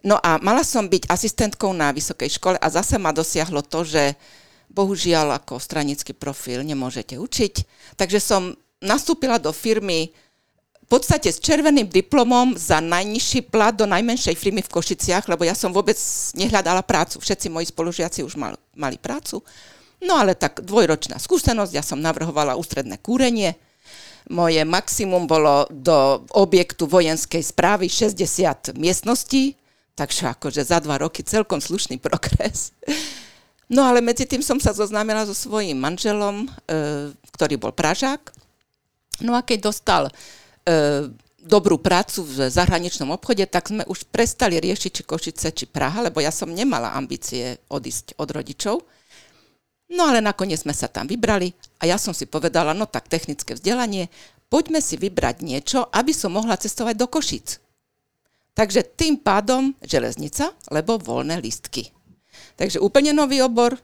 No 0.00 0.16
a 0.16 0.40
mala 0.40 0.64
som 0.64 0.88
byť 0.88 1.12
asistentkou 1.12 1.76
na 1.76 1.92
vysokej 1.92 2.40
škole 2.40 2.56
a 2.56 2.66
zase 2.72 2.96
ma 2.96 3.12
dosiahlo 3.12 3.60
to, 3.60 3.84
že 3.84 4.16
bohužiaľ 4.72 5.44
ako 5.44 5.60
stranický 5.60 6.16
profil 6.16 6.64
nemôžete 6.64 7.20
učiť, 7.20 7.54
takže 8.00 8.22
som 8.22 8.56
nastúpila 8.80 9.36
do 9.36 9.52
firmy 9.52 10.08
podstate 10.90 11.30
s 11.30 11.38
červeným 11.38 11.86
diplomom 11.86 12.58
za 12.58 12.82
najnižší 12.82 13.46
plat 13.46 13.70
do 13.70 13.86
najmenšej 13.86 14.34
firmy 14.34 14.58
v 14.58 14.74
Košiciach, 14.74 15.30
lebo 15.30 15.46
ja 15.46 15.54
som 15.54 15.70
vôbec 15.70 15.94
nehľadala 16.34 16.82
prácu. 16.82 17.22
Všetci 17.22 17.46
moji 17.46 17.70
spolužiaci 17.70 18.26
už 18.26 18.34
mal, 18.34 18.58
mali 18.74 18.98
prácu. 18.98 19.38
No 20.02 20.18
ale 20.18 20.34
tak 20.34 20.66
dvojročná 20.66 21.22
skúsenosť, 21.22 21.72
ja 21.78 21.84
som 21.86 22.02
navrhovala 22.02 22.58
ústredné 22.58 22.98
kúrenie. 22.98 23.54
Moje 24.26 24.66
maximum 24.66 25.30
bolo 25.30 25.70
do 25.70 26.26
objektu 26.34 26.90
vojenskej 26.90 27.40
správy 27.40 27.86
60 27.86 28.74
miestností, 28.74 29.54
takže 29.94 30.34
akože 30.34 30.66
za 30.66 30.82
dva 30.82 30.98
roky 30.98 31.22
celkom 31.22 31.62
slušný 31.62 32.02
progres. 32.02 32.74
No 33.70 33.86
ale 33.86 34.02
medzi 34.02 34.26
tým 34.26 34.42
som 34.42 34.58
sa 34.58 34.74
zoznámila 34.74 35.22
so 35.22 35.30
svojím 35.30 35.78
manželom, 35.78 36.42
e, 36.42 37.14
ktorý 37.30 37.54
bol 37.54 37.70
Pražák. 37.70 38.34
No 39.22 39.38
a 39.38 39.46
keď 39.46 39.70
dostal 39.70 40.10
dobrú 41.40 41.80
prácu 41.80 42.20
v 42.20 42.52
zahraničnom 42.52 43.10
obchode, 43.16 43.42
tak 43.48 43.72
sme 43.72 43.82
už 43.88 44.04
prestali 44.12 44.60
riešiť, 44.60 44.90
či 44.92 45.02
Košice, 45.02 45.48
či 45.56 45.64
Praha, 45.64 46.04
lebo 46.04 46.20
ja 46.20 46.28
som 46.28 46.52
nemala 46.52 46.92
ambície 46.92 47.58
odísť 47.72 48.20
od 48.20 48.28
rodičov. 48.28 48.76
No 49.90 50.06
ale 50.06 50.22
nakoniec 50.22 50.62
sme 50.62 50.76
sa 50.76 50.86
tam 50.86 51.10
vybrali 51.10 51.50
a 51.82 51.88
ja 51.88 51.98
som 51.98 52.14
si 52.14 52.28
povedala, 52.28 52.76
no 52.76 52.86
tak 52.86 53.10
technické 53.10 53.58
vzdelanie, 53.58 54.06
poďme 54.46 54.78
si 54.78 54.94
vybrať 54.94 55.42
niečo, 55.42 55.88
aby 55.90 56.14
som 56.14 56.36
mohla 56.36 56.54
cestovať 56.54 56.94
do 56.94 57.10
Košic. 57.10 57.58
Takže 58.54 58.86
tým 58.94 59.18
pádom 59.18 59.74
železnica, 59.82 60.52
lebo 60.68 61.00
voľné 61.00 61.40
listky. 61.40 61.90
Takže 62.60 62.82
úplne 62.82 63.16
nový 63.16 63.40
obor. 63.40 63.74
E, 63.74 63.80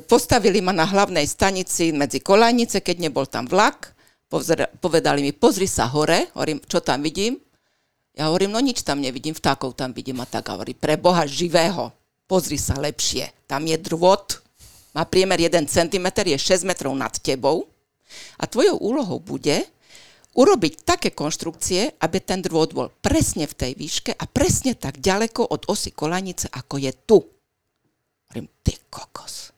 postavili 0.00 0.64
ma 0.64 0.72
na 0.72 0.86
hlavnej 0.86 1.26
stanici 1.28 1.92
medzi 1.92 2.22
Kolajnice, 2.22 2.80
keď 2.80 2.96
nebol 3.10 3.26
tam 3.28 3.44
vlak. 3.44 3.95
Povedali 4.82 5.22
mi, 5.22 5.30
pozri 5.30 5.70
sa 5.70 5.86
hore. 5.86 6.34
Hovorím, 6.34 6.58
čo 6.66 6.82
tam 6.82 7.02
vidím? 7.02 7.38
Ja 8.16 8.32
hovorím, 8.32 8.56
no 8.56 8.60
nič 8.64 8.80
tam 8.80 9.04
nevidím, 9.04 9.36
vtákov 9.36 9.76
tam 9.76 9.92
vidím 9.92 10.18
a 10.24 10.26
tak. 10.26 10.48
hovorí, 10.48 10.72
pre 10.72 10.96
Boha 10.96 11.28
živého, 11.28 11.92
pozri 12.24 12.56
sa 12.56 12.74
lepšie. 12.80 13.28
Tam 13.44 13.62
je 13.68 13.76
drôt, 13.76 14.24
má 14.96 15.04
priemer 15.04 15.36
1 15.36 15.68
cm, 15.68 16.06
je 16.24 16.38
6 16.40 16.64
metrov 16.64 16.96
nad 16.96 17.12
tebou. 17.20 17.68
A 18.40 18.48
tvojou 18.48 18.80
úlohou 18.80 19.20
bude 19.20 19.68
urobiť 20.32 20.84
také 20.84 21.08
konštrukcie, 21.12 22.00
aby 22.00 22.18
ten 22.24 22.40
drôt 22.40 22.68
bol 22.72 22.88
presne 23.04 23.44
v 23.44 23.54
tej 23.56 23.72
výške 23.76 24.12
a 24.16 24.24
presne 24.24 24.72
tak 24.72 25.00
ďaleko 25.00 25.44
od 25.44 25.68
osy 25.68 25.92
kolanice, 25.92 26.48
ako 26.48 26.80
je 26.80 26.92
tu. 27.04 27.18
Hovorím, 28.32 28.48
ty 28.64 28.74
kokos. 28.90 29.52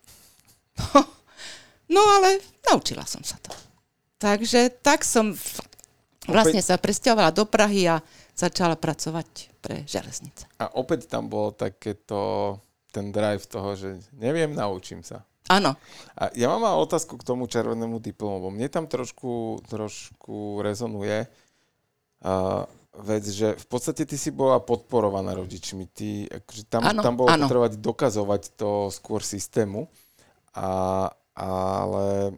No 1.89 2.05
ale 2.05 2.45
naučila 2.69 3.09
som 3.09 3.25
sa 3.25 3.41
to. 3.41 3.49
Takže 4.19 4.75
tak 4.83 5.07
som 5.07 5.39
vlastne 6.27 6.61
sa 6.61 6.77
presťahovala 6.77 7.31
do 7.31 7.47
Prahy 7.47 7.87
a 7.87 8.03
začala 8.35 8.75
pracovať 8.75 9.55
pre 9.63 9.83
železnice. 9.87 10.47
A 10.59 10.71
opäť 10.75 11.11
tam 11.11 11.31
bolo 11.31 11.55
takéto, 11.55 12.59
ten 12.91 13.11
drive 13.15 13.47
toho, 13.47 13.75
že 13.75 13.99
neviem, 14.15 14.51
naučím 14.53 15.03
sa. 15.03 15.25
Áno. 15.49 15.73
A 16.13 16.29
ja 16.37 16.53
mám 16.53 16.61
otázku 16.77 17.17
k 17.17 17.25
tomu 17.25 17.49
červenému 17.49 17.99
diplomu. 18.05 18.53
Mne 18.53 18.69
tam 18.69 18.85
trošku, 18.85 19.65
trošku 19.65 20.61
rezonuje 20.61 21.25
uh, 21.25 22.69
vec, 23.01 23.25
že 23.25 23.57
v 23.57 23.67
podstate 23.67 24.05
ty 24.05 24.21
si 24.21 24.29
bola 24.29 24.61
podporovaná 24.61 25.33
rodičmi. 25.33 25.89
Ty, 25.89 26.09
akože 26.45 26.63
tam, 26.69 26.85
ano, 26.85 27.01
tam 27.01 27.17
bolo 27.17 27.33
ano. 27.33 27.49
potrebovať 27.49 27.81
dokazovať 27.81 28.43
to 28.61 28.93
skôr 28.93 29.25
systému. 29.25 29.89
A, 30.53 31.09
ale 31.33 32.37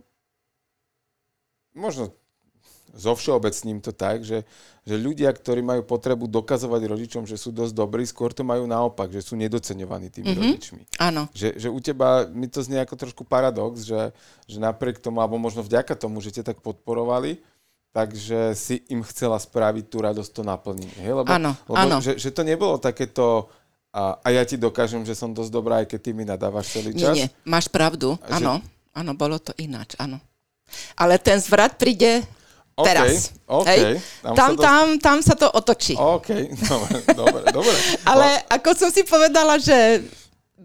možno 1.80 2.12
zo 2.90 3.14
všeobecním 3.14 3.78
to 3.78 3.94
tak, 3.94 4.26
že, 4.26 4.42
že 4.82 4.94
ľudia, 4.98 5.30
ktorí 5.30 5.62
majú 5.62 5.86
potrebu 5.86 6.26
dokazovať 6.26 6.82
rodičom, 6.90 7.22
že 7.22 7.38
sú 7.38 7.54
dosť 7.54 7.70
dobrí, 7.70 8.02
skôr 8.02 8.34
to 8.34 8.42
majú 8.42 8.66
naopak, 8.66 9.14
že 9.14 9.22
sú 9.22 9.38
nedoceňovaní 9.38 10.10
tými 10.10 10.34
mm-hmm. 10.34 10.42
rodičmi. 10.42 10.82
Áno. 10.98 11.30
Že, 11.30 11.48
že 11.58 11.68
u 11.70 11.78
teba, 11.78 12.26
mi 12.34 12.50
to 12.50 12.60
znie 12.66 12.82
ako 12.82 12.98
trošku 12.98 13.22
paradox, 13.22 13.86
že, 13.86 14.10
že 14.50 14.58
napriek 14.58 14.98
tomu, 14.98 15.22
alebo 15.22 15.38
možno 15.38 15.62
vďaka 15.62 15.94
tomu, 15.94 16.18
že 16.18 16.34
ťa 16.34 16.50
tak 16.50 16.58
podporovali, 16.66 17.38
takže 17.94 18.58
si 18.58 18.82
im 18.90 19.06
chcela 19.06 19.38
spraviť 19.38 19.84
tú 19.86 20.02
radosť 20.02 20.30
to 20.30 20.42
naplniť. 20.42 20.92
Hej? 20.98 21.12
Lebo, 21.14 21.30
áno, 21.30 21.54
lebo 21.70 21.78
áno. 21.78 21.96
Že, 22.02 22.18
že 22.18 22.30
to 22.34 22.42
nebolo 22.42 22.74
takéto 22.82 23.50
a, 23.90 24.22
a 24.22 24.28
ja 24.30 24.46
ti 24.46 24.54
dokážem, 24.54 25.02
že 25.02 25.18
som 25.18 25.34
dosť 25.34 25.50
dobrá, 25.50 25.82
aj 25.82 25.90
keď 25.90 25.98
ty 25.98 26.10
mi 26.14 26.22
nadávaš 26.22 26.78
celý 26.78 26.94
čas. 26.94 27.14
Nie, 27.14 27.26
nie, 27.26 27.28
máš 27.42 27.66
pravdu, 27.66 28.14
áno, 28.30 28.62
áno, 28.94 29.12
bolo 29.18 29.42
to 29.42 29.50
ináč, 29.58 29.98
áno. 29.98 30.22
Ale 30.98 31.20
ten 31.20 31.38
zvrat 31.40 31.76
príde 31.76 32.24
okay, 32.76 32.86
teraz. 32.86 33.10
Okay, 33.44 33.78
hej? 33.78 33.94
Tam, 34.22 34.34
tam, 34.34 34.50
sa 34.50 34.56
to... 34.56 34.62
tam, 34.62 34.86
tam 34.98 35.18
sa 35.22 35.34
to 35.36 35.46
otočí. 35.52 35.94
OK, 35.96 36.28
dobre, 36.72 36.98
dobre, 37.12 37.42
dobre. 37.52 37.76
Ale 38.08 38.44
ako 38.48 38.68
som 38.76 38.90
si 38.92 39.04
povedala, 39.04 39.60
že 39.60 40.04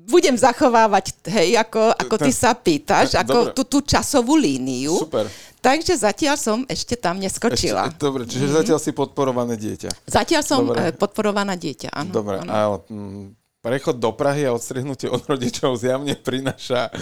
budem 0.05 0.37
zachovávať, 0.37 1.17
hej, 1.33 1.57
ako, 1.57 1.91
ako 1.97 2.15
ty 2.21 2.31
sa 2.31 2.53
pýtaš, 2.53 3.17
ako 3.17 3.51
tú, 3.57 3.65
tú 3.65 3.79
časovú 3.81 4.37
líniu. 4.37 4.93
Super. 5.01 5.25
Takže 5.65 5.97
zatiaľ 5.97 6.37
som 6.37 6.61
ešte 6.69 6.93
tam 6.93 7.17
neskočila. 7.17 7.89
Ešte, 7.89 7.97
dobre, 7.97 8.29
čiže 8.29 8.45
mm-hmm. 8.45 8.59
zatiaľ 8.61 8.77
si 8.77 8.91
podporované 8.93 9.57
dieťa. 9.57 9.89
Zatiaľ 10.05 10.41
som 10.45 10.61
dobre. 10.61 10.77
Eh, 10.77 10.93
podporovaná 10.93 11.57
dieťa, 11.57 11.89
áno. 11.89 12.11
Dobre, 12.13 12.45
áno. 12.45 12.49
a 12.53 12.57
mm, 12.85 13.33
prechod 13.65 13.97
do 13.97 14.13
Prahy 14.13 14.45
a 14.45 14.53
odstrihnutie 14.53 15.09
od 15.09 15.25
rodičov 15.25 15.73
zjavne 15.81 16.13
prináša 16.21 16.93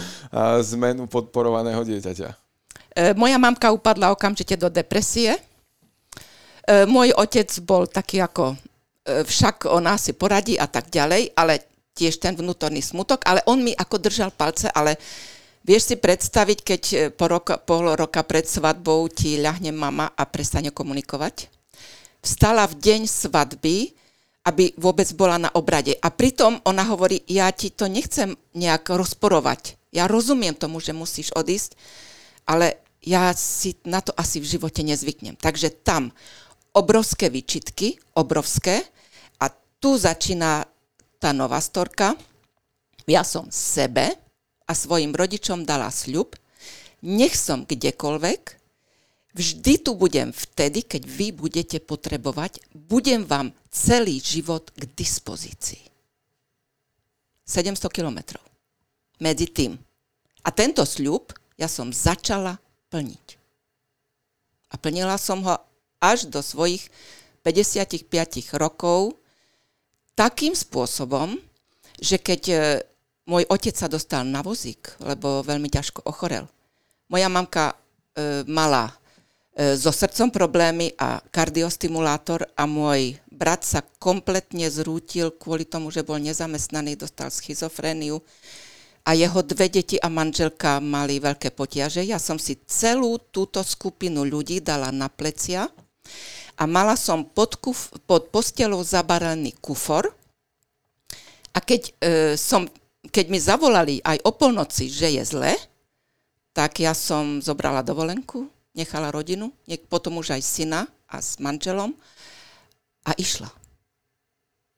zmenu 0.72 1.04
podporovaného 1.12 1.84
dieťaťa. 1.84 2.43
E, 2.94 3.10
moja 3.18 3.38
mamka 3.42 3.74
upadla 3.74 4.14
okamžite 4.14 4.54
do 4.54 4.70
depresie. 4.70 5.34
E, 5.34 5.40
môj 6.86 7.10
otec 7.18 7.50
bol 7.66 7.90
taký 7.90 8.22
ako, 8.22 8.54
e, 8.54 9.26
však 9.26 9.66
ona 9.66 9.98
si 9.98 10.14
poradí 10.14 10.54
a 10.54 10.70
tak 10.70 10.94
ďalej, 10.94 11.34
ale 11.34 11.66
tiež 11.98 12.22
ten 12.22 12.38
vnútorný 12.38 12.78
smutok, 12.78 13.26
ale 13.26 13.42
on 13.50 13.62
mi 13.62 13.74
ako 13.74 13.98
držal 13.98 14.30
palce, 14.30 14.70
ale 14.70 14.96
Vieš 15.64 15.82
si 15.88 15.96
predstaviť, 15.96 16.58
keď 16.60 16.82
po 17.16 17.24
roka, 17.24 17.56
pol 17.56 17.96
roka 17.96 18.20
pred 18.20 18.44
svadbou 18.44 19.08
ti 19.08 19.40
ľahne 19.40 19.72
mama 19.72 20.12
a 20.12 20.28
prestane 20.28 20.68
komunikovať? 20.68 21.48
Vstala 22.20 22.68
v 22.68 22.76
deň 22.84 23.08
svadby, 23.08 23.96
aby 24.44 24.76
vôbec 24.76 25.08
bola 25.16 25.40
na 25.40 25.48
obrade. 25.56 25.96
A 26.04 26.12
pritom 26.12 26.60
ona 26.68 26.84
hovorí, 26.84 27.24
ja 27.24 27.48
ti 27.48 27.72
to 27.72 27.88
nechcem 27.88 28.36
nejak 28.52 28.92
rozporovať. 28.92 29.80
Ja 29.88 30.04
rozumiem 30.04 30.52
tomu, 30.52 30.84
že 30.84 30.92
musíš 30.92 31.32
odísť, 31.32 31.80
ale 32.44 32.83
ja 33.04 33.30
si 33.36 33.76
na 33.84 34.00
to 34.00 34.16
asi 34.16 34.40
v 34.40 34.48
živote 34.56 34.80
nezvyknem. 34.80 35.36
Takže 35.36 35.70
tam 35.84 36.10
obrovské 36.72 37.28
výčitky, 37.28 38.00
obrovské. 38.16 38.80
A 39.38 39.52
tu 39.78 40.00
začína 40.00 40.64
tá 41.20 41.36
nová 41.36 41.60
storka. 41.60 42.16
Ja 43.04 43.20
som 43.20 43.52
sebe, 43.52 44.24
a 44.64 44.72
svojim 44.72 45.12
rodičom 45.12 45.68
dala 45.68 45.92
sľub, 45.92 46.36
nech 47.04 47.36
som 47.36 47.68
kdekoľvek, 47.68 48.42
vždy 49.36 49.74
tu 49.84 49.92
budem 49.92 50.32
vtedy, 50.32 50.80
keď 50.88 51.02
vy 51.04 51.26
budete 51.36 51.78
potrebovať, 51.84 52.64
budem 52.72 53.28
vám 53.28 53.52
celý 53.68 54.20
život 54.24 54.72
k 54.72 54.88
dispozícii. 54.96 55.84
700 57.44 57.92
kilometrov. 57.92 58.40
Medzi 59.20 59.52
tým. 59.52 59.76
A 60.44 60.48
tento 60.48 60.80
sľub 60.88 61.28
ja 61.60 61.68
som 61.68 61.92
začala 61.92 62.56
plniť. 62.94 63.26
A 64.70 64.78
plnila 64.78 65.18
som 65.18 65.42
ho 65.42 65.58
až 65.98 66.30
do 66.30 66.38
svojich 66.38 66.86
55 67.42 68.06
rokov 68.54 69.18
takým 70.14 70.54
spôsobom, 70.54 71.34
že 71.98 72.22
keď 72.22 72.42
môj 73.26 73.42
otec 73.50 73.74
sa 73.74 73.90
dostal 73.90 74.22
na 74.22 74.46
vozík, 74.46 74.94
lebo 75.02 75.42
veľmi 75.42 75.66
ťažko 75.66 76.06
ochorel. 76.06 76.46
Moja 77.10 77.26
mamka 77.26 77.72
e, 77.72 77.74
mala 78.46 78.92
e, 79.56 79.74
so 79.74 79.90
srdcom 79.90 80.30
problémy 80.30 80.92
a 81.00 81.20
kardiostimulátor 81.32 82.46
a 82.54 82.64
môj 82.68 83.16
brat 83.28 83.64
sa 83.64 83.80
kompletne 83.98 84.68
zrútil 84.68 85.32
kvôli 85.34 85.64
tomu, 85.64 85.90
že 85.90 86.04
bol 86.06 86.20
nezamestnaný, 86.20 87.00
dostal 87.00 87.32
schizofréniu 87.32 88.20
a 89.04 89.12
jeho 89.12 89.44
dve 89.44 89.68
deti 89.68 90.00
a 90.00 90.08
manželka 90.08 90.80
mali 90.80 91.20
veľké 91.20 91.52
potiaže. 91.52 92.00
Ja 92.00 92.16
som 92.16 92.40
si 92.40 92.56
celú 92.64 93.20
túto 93.20 93.60
skupinu 93.60 94.24
ľudí 94.24 94.64
dala 94.64 94.88
na 94.88 95.12
plecia 95.12 95.68
a 96.56 96.64
mala 96.64 96.96
som 96.96 97.24
pod, 97.24 97.60
kuf, 97.60 97.92
pod 98.08 98.32
postelou 98.32 98.80
zabaraný 98.80 99.52
kufor 99.60 100.08
a 101.52 101.58
keď 101.60 101.80
e, 101.84 101.92
som 102.40 102.64
keď 103.10 103.26
mi 103.28 103.38
zavolali 103.38 104.00
aj 104.00 104.24
o 104.24 104.32
polnoci, 104.32 104.88
že 104.88 105.12
je 105.12 105.22
zle, 105.22 105.52
tak 106.54 106.80
ja 106.80 106.94
som 106.96 107.42
zobrala 107.42 107.84
dovolenku, 107.84 108.48
nechala 108.72 109.10
rodinu, 109.10 109.52
potom 109.90 110.18
už 110.18 110.38
aj 110.38 110.42
syna 110.42 110.80
a 111.10 111.20
s 111.20 111.36
manželom 111.42 111.92
a 113.04 113.12
išla. 113.18 113.50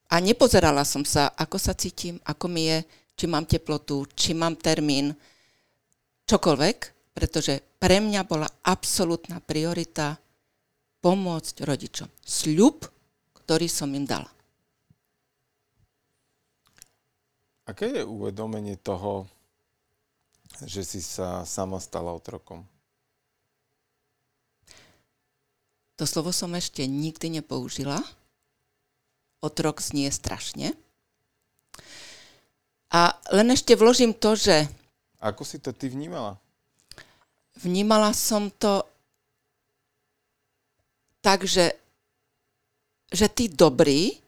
A 0.06 0.22
nepozerala 0.22 0.86
som 0.86 1.02
sa, 1.02 1.30
ako 1.34 1.58
sa 1.58 1.74
cítim, 1.74 2.20
ako 2.28 2.46
mi 2.46 2.70
je, 2.70 2.78
či 3.16 3.24
mám 3.24 3.48
teplotu, 3.48 4.04
či 4.12 4.36
mám 4.36 4.60
termín, 4.60 5.16
čokoľvek, 6.28 6.78
pretože 7.16 7.64
pre 7.80 7.98
mňa 8.04 8.22
bola 8.28 8.44
absolútna 8.68 9.40
priorita 9.40 10.20
pomôcť 11.00 11.64
rodičom. 11.64 12.08
Sľub, 12.20 12.84
ktorý 13.42 13.66
som 13.72 13.88
im 13.96 14.04
dala. 14.04 14.28
Aké 17.66 17.90
je 17.90 18.04
uvedomenie 18.06 18.78
toho, 18.78 19.26
že 20.62 20.86
si 20.86 21.00
sa 21.02 21.42
sama 21.42 21.82
stala 21.82 22.14
otrokom? 22.14 22.62
To 25.96 26.04
slovo 26.04 26.30
som 26.30 26.52
ešte 26.52 26.84
nikdy 26.84 27.40
nepoužila. 27.40 27.98
Otrok 29.40 29.80
znie 29.80 30.12
strašne. 30.12 30.76
A 32.92 33.18
len 33.34 33.50
ešte 33.50 33.74
vložím 33.74 34.14
to, 34.14 34.38
že 34.38 34.70
Ako 35.18 35.42
si 35.42 35.58
to 35.58 35.74
ty 35.74 35.90
vnímala? 35.90 36.38
vnímala 37.60 38.12
som 38.12 38.52
to 38.52 38.84
tak, 41.24 41.48
že, 41.48 41.74
že 43.10 43.26
tí 43.32 43.48
dobrí 43.50 44.20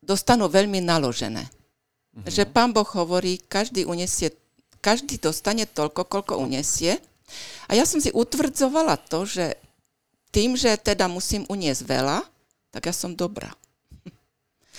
dostanú 0.00 0.48
veľmi 0.48 0.80
naložené. 0.80 1.44
Mm-hmm. 2.12 2.30
Že 2.32 2.44
pán 2.48 2.70
Boh 2.72 2.86
hovorí, 2.86 3.40
každý 3.44 3.84
unesie, 3.84 4.32
každý 4.80 5.20
dostane 5.20 5.68
toľko, 5.68 6.08
koľko 6.08 6.40
unesie. 6.40 6.96
A 7.68 7.76
ja 7.76 7.84
som 7.84 8.00
si 8.00 8.12
utvrdzovala 8.12 8.96
to, 9.08 9.24
že 9.28 9.56
tým, 10.32 10.56
že 10.56 10.80
teda 10.80 11.08
musím 11.12 11.44
uniesť 11.48 11.82
veľa, 11.84 12.24
tak 12.72 12.88
ja 12.88 12.94
som 12.96 13.12
dobrá. 13.12 13.52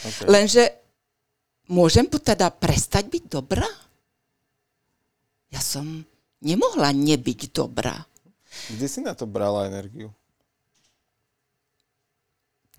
Okay. 0.02 0.26
Lenže 0.26 0.83
môžem 1.68 2.08
teda 2.08 2.52
prestať 2.52 3.08
byť 3.08 3.24
dobrá? 3.30 3.68
Ja 5.54 5.62
som 5.62 6.06
nemohla 6.42 6.92
nebyť 6.92 7.54
dobrá. 7.54 8.04
Kde 8.70 8.88
si 8.90 9.00
na 9.02 9.14
to 9.14 9.30
brala 9.30 9.70
energiu? 9.70 10.10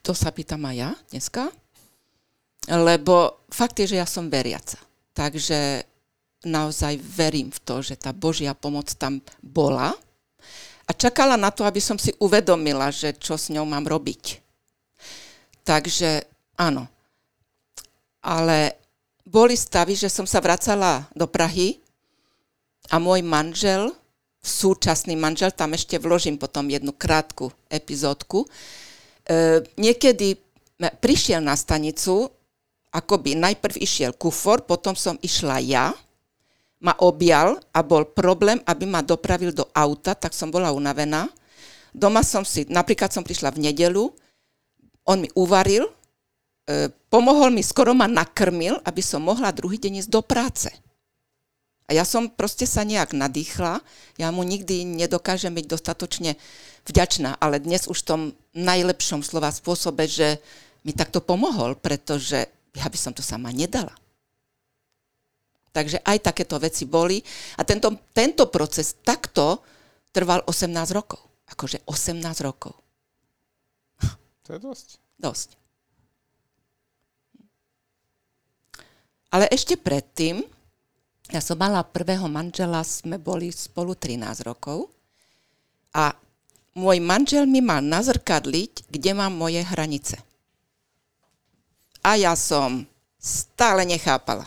To 0.04 0.12
sa 0.12 0.28
pýtam 0.34 0.62
aj 0.68 0.76
ja 0.76 0.90
dneska. 1.10 1.48
Lebo 2.68 3.44
fakt 3.52 3.80
je, 3.80 3.96
že 3.96 4.00
ja 4.00 4.08
som 4.08 4.32
veriaca. 4.32 4.80
Takže 5.12 5.84
naozaj 6.44 7.00
verím 7.00 7.48
v 7.48 7.60
to, 7.64 7.80
že 7.80 7.96
tá 7.96 8.12
Božia 8.12 8.52
pomoc 8.52 8.92
tam 8.96 9.20
bola 9.40 9.92
a 10.84 10.90
čakala 10.92 11.40
na 11.40 11.48
to, 11.48 11.64
aby 11.64 11.80
som 11.80 11.96
si 11.96 12.12
uvedomila, 12.20 12.92
že 12.92 13.16
čo 13.16 13.40
s 13.40 13.48
ňou 13.48 13.64
mám 13.64 13.88
robiť. 13.88 14.44
Takže 15.64 16.28
áno. 16.60 16.84
Ale 18.24 18.80
boli 19.28 19.52
stavy, 19.52 19.92
že 19.92 20.08
som 20.08 20.24
sa 20.24 20.40
vracala 20.40 21.04
do 21.12 21.28
Prahy 21.28 21.80
a 22.88 22.96
môj 22.96 23.20
manžel, 23.20 23.92
súčasný 24.44 25.16
manžel, 25.16 25.52
tam 25.52 25.72
ešte 25.72 25.96
vložím 25.96 26.36
potom 26.36 26.68
jednu 26.68 26.92
krátku 26.92 27.48
epizódku, 27.68 28.44
e, 29.24 29.64
niekedy 29.80 30.36
prišiel 31.00 31.40
na 31.40 31.56
stanicu, 31.56 32.28
akoby 32.92 33.34
najprv 33.34 33.80
išiel 33.80 34.12
kufor, 34.12 34.68
potom 34.68 34.92
som 34.92 35.16
išla 35.24 35.58
ja, 35.64 35.86
ma 36.84 36.92
objal 37.00 37.56
a 37.72 37.80
bol 37.80 38.04
problém, 38.04 38.60
aby 38.68 38.84
ma 38.84 39.00
dopravil 39.00 39.56
do 39.56 39.64
auta, 39.72 40.12
tak 40.12 40.36
som 40.36 40.52
bola 40.52 40.68
unavená. 40.68 41.32
Doma 41.96 42.20
som 42.20 42.44
si, 42.44 42.68
napríklad 42.68 43.08
som 43.08 43.24
prišla 43.24 43.56
v 43.56 43.72
nedelu, 43.72 44.12
on 45.08 45.24
mi 45.24 45.32
uvaril, 45.32 45.88
pomohol 47.12 47.52
mi, 47.52 47.60
skoro 47.60 47.92
ma 47.92 48.08
nakrmil, 48.08 48.80
aby 48.84 49.02
som 49.04 49.24
mohla 49.24 49.52
druhý 49.52 49.76
deň 49.76 50.04
ísť 50.04 50.10
do 50.10 50.22
práce. 50.24 50.70
A 51.84 51.92
ja 51.92 52.08
som 52.08 52.32
proste 52.32 52.64
sa 52.64 52.80
nejak 52.80 53.12
nadýchla, 53.12 53.84
ja 54.16 54.28
mu 54.32 54.40
nikdy 54.40 54.88
nedokážem 54.88 55.52
byť 55.52 55.66
dostatočne 55.68 56.40
vďačná, 56.88 57.36
ale 57.36 57.60
dnes 57.60 57.84
už 57.84 58.00
v 58.00 58.08
tom 58.08 58.20
najlepšom 58.56 59.20
slova 59.20 59.52
spôsobe, 59.52 60.08
že 60.08 60.40
mi 60.80 60.96
takto 60.96 61.20
pomohol, 61.20 61.76
pretože 61.76 62.48
ja 62.72 62.86
by 62.88 62.98
som 62.98 63.12
to 63.12 63.20
sama 63.20 63.52
nedala. 63.52 63.92
Takže 65.74 66.00
aj 66.06 66.22
takéto 66.22 66.56
veci 66.56 66.86
boli. 66.86 67.18
A 67.58 67.66
tento, 67.66 67.90
tento 68.14 68.46
proces 68.46 68.94
takto 69.02 69.60
trval 70.14 70.46
18 70.46 70.70
rokov. 70.94 71.20
Akože 71.50 71.82
18 71.84 72.22
rokov. 72.46 72.78
To 74.46 74.48
je 74.54 74.60
dosť. 74.60 74.88
Dosť. 75.18 75.48
Ale 79.34 79.50
ešte 79.50 79.74
predtým, 79.74 80.46
ja 81.34 81.42
som 81.42 81.58
mala 81.58 81.82
prvého 81.82 82.30
manžela, 82.30 82.86
sme 82.86 83.18
boli 83.18 83.50
spolu 83.50 83.98
13 83.98 84.46
rokov 84.46 84.86
a 85.90 86.14
môj 86.78 87.02
manžel 87.02 87.42
mi 87.42 87.58
mal 87.58 87.82
nazrkadliť, 87.82 88.86
kde 88.86 89.10
mám 89.10 89.34
moje 89.34 89.58
hranice. 89.58 90.22
A 92.06 92.14
ja 92.14 92.38
som 92.38 92.86
stále 93.18 93.82
nechápala. 93.82 94.46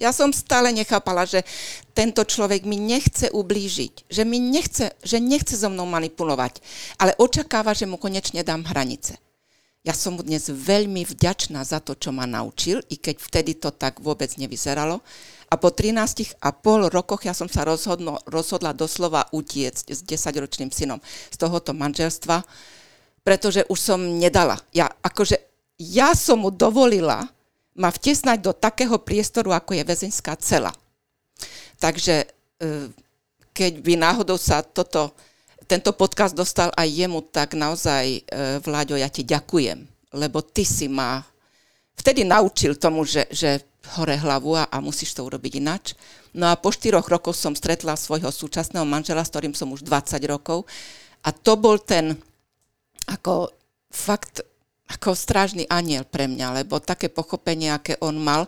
Ja 0.00 0.16
som 0.16 0.32
stále 0.32 0.72
nechápala, 0.72 1.28
že 1.28 1.44
tento 1.92 2.24
človek 2.24 2.64
mi 2.64 2.80
nechce 2.80 3.28
ublížiť, 3.32 4.08
že 4.08 4.22
mi 4.24 4.40
nechce, 4.40 4.96
že 5.04 5.20
nechce 5.20 5.56
so 5.56 5.68
mnou 5.68 5.88
manipulovať, 5.88 6.60
ale 6.96 7.12
očakáva, 7.20 7.76
že 7.76 7.84
mu 7.84 8.00
konečne 8.00 8.40
dám 8.40 8.64
hranice. 8.64 9.20
Ja 9.86 9.94
som 9.94 10.18
mu 10.18 10.26
dnes 10.26 10.50
veľmi 10.50 11.06
vďačná 11.06 11.62
za 11.62 11.78
to, 11.78 11.94
čo 11.94 12.10
ma 12.10 12.26
naučil, 12.26 12.82
i 12.90 12.98
keď 12.98 13.22
vtedy 13.22 13.54
to 13.54 13.70
tak 13.70 14.02
vôbec 14.02 14.34
nevyzeralo. 14.34 14.98
A 15.46 15.54
po 15.54 15.70
13 15.70 16.42
a 16.42 16.50
pol 16.50 16.90
rokoch 16.90 17.22
ja 17.22 17.30
som 17.30 17.46
sa 17.46 17.62
rozhodno, 17.62 18.18
rozhodla 18.26 18.74
doslova 18.74 19.30
utiecť 19.30 19.94
s 19.94 20.02
10-ročným 20.02 20.74
synom 20.74 20.98
z 21.30 21.36
tohoto 21.38 21.70
manželstva, 21.70 22.42
pretože 23.22 23.62
už 23.70 23.78
som 23.78 24.02
nedala. 24.02 24.58
Ja, 24.74 24.90
akože, 24.90 25.38
ja 25.78 26.18
som 26.18 26.42
mu 26.42 26.50
dovolila 26.50 27.30
ma 27.78 27.92
vtesnať 27.92 28.42
do 28.42 28.50
takého 28.56 28.98
priestoru, 28.98 29.54
ako 29.54 29.78
je 29.78 29.86
väzeňská 29.86 30.34
cela. 30.42 30.74
Takže 31.78 32.24
e, 32.24 32.26
keď 33.54 33.72
by 33.84 33.92
náhodou 34.00 34.40
sa 34.40 34.64
toto, 34.64 35.12
tento 35.66 35.90
podcast 35.92 36.32
dostal 36.32 36.70
aj 36.72 36.88
jemu, 36.88 37.20
tak 37.28 37.58
naozaj, 37.58 38.04
e, 38.06 38.20
Vláďo, 38.62 38.94
ja 38.96 39.10
ti 39.10 39.26
ďakujem, 39.26 39.82
lebo 40.14 40.40
ty 40.40 40.62
si 40.62 40.86
ma 40.86 41.20
vtedy 41.98 42.22
naučil 42.22 42.78
tomu, 42.78 43.02
že, 43.02 43.26
že 43.34 43.62
hore 43.98 44.18
hlavu 44.18 44.58
a, 44.58 44.70
a 44.70 44.78
musíš 44.82 45.14
to 45.14 45.26
urobiť 45.26 45.52
inač. 45.58 45.94
No 46.34 46.50
a 46.50 46.58
po 46.58 46.70
štyroch 46.70 47.06
rokoch 47.06 47.34
som 47.34 47.54
stretla 47.54 47.98
svojho 47.98 48.30
súčasného 48.30 48.86
manžela, 48.86 49.22
s 49.22 49.30
ktorým 49.30 49.54
som 49.54 49.70
už 49.70 49.86
20 49.86 50.18
rokov 50.26 50.66
a 51.22 51.30
to 51.34 51.58
bol 51.58 51.78
ten 51.78 52.14
ako 53.06 53.50
fakt 53.90 54.42
ako 54.86 55.18
strážny 55.18 55.66
aniel 55.66 56.06
pre 56.06 56.30
mňa, 56.30 56.62
lebo 56.62 56.78
také 56.78 57.10
pochopenie, 57.10 57.74
aké 57.74 57.98
on 57.98 58.14
mal, 58.22 58.46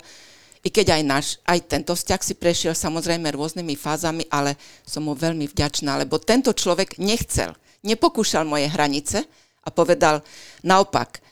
i 0.63 0.69
keď 0.69 0.99
aj 0.99 1.03
náš, 1.07 1.27
aj 1.47 1.59
tento 1.71 1.95
vzťah 1.95 2.21
si 2.23 2.35
prešiel 2.35 2.75
samozrejme 2.75 3.31
rôznymi 3.31 3.75
fázami, 3.79 4.27
ale 4.29 4.59
som 4.83 5.07
mu 5.07 5.15
veľmi 5.15 5.47
vďačná, 5.47 5.95
lebo 5.99 6.19
tento 6.19 6.51
človek 6.51 6.99
nechcel, 6.99 7.55
nepokúšal 7.87 8.43
moje 8.43 8.67
hranice 8.67 9.23
a 9.63 9.69
povedal 9.71 10.25
naopak, 10.67 11.23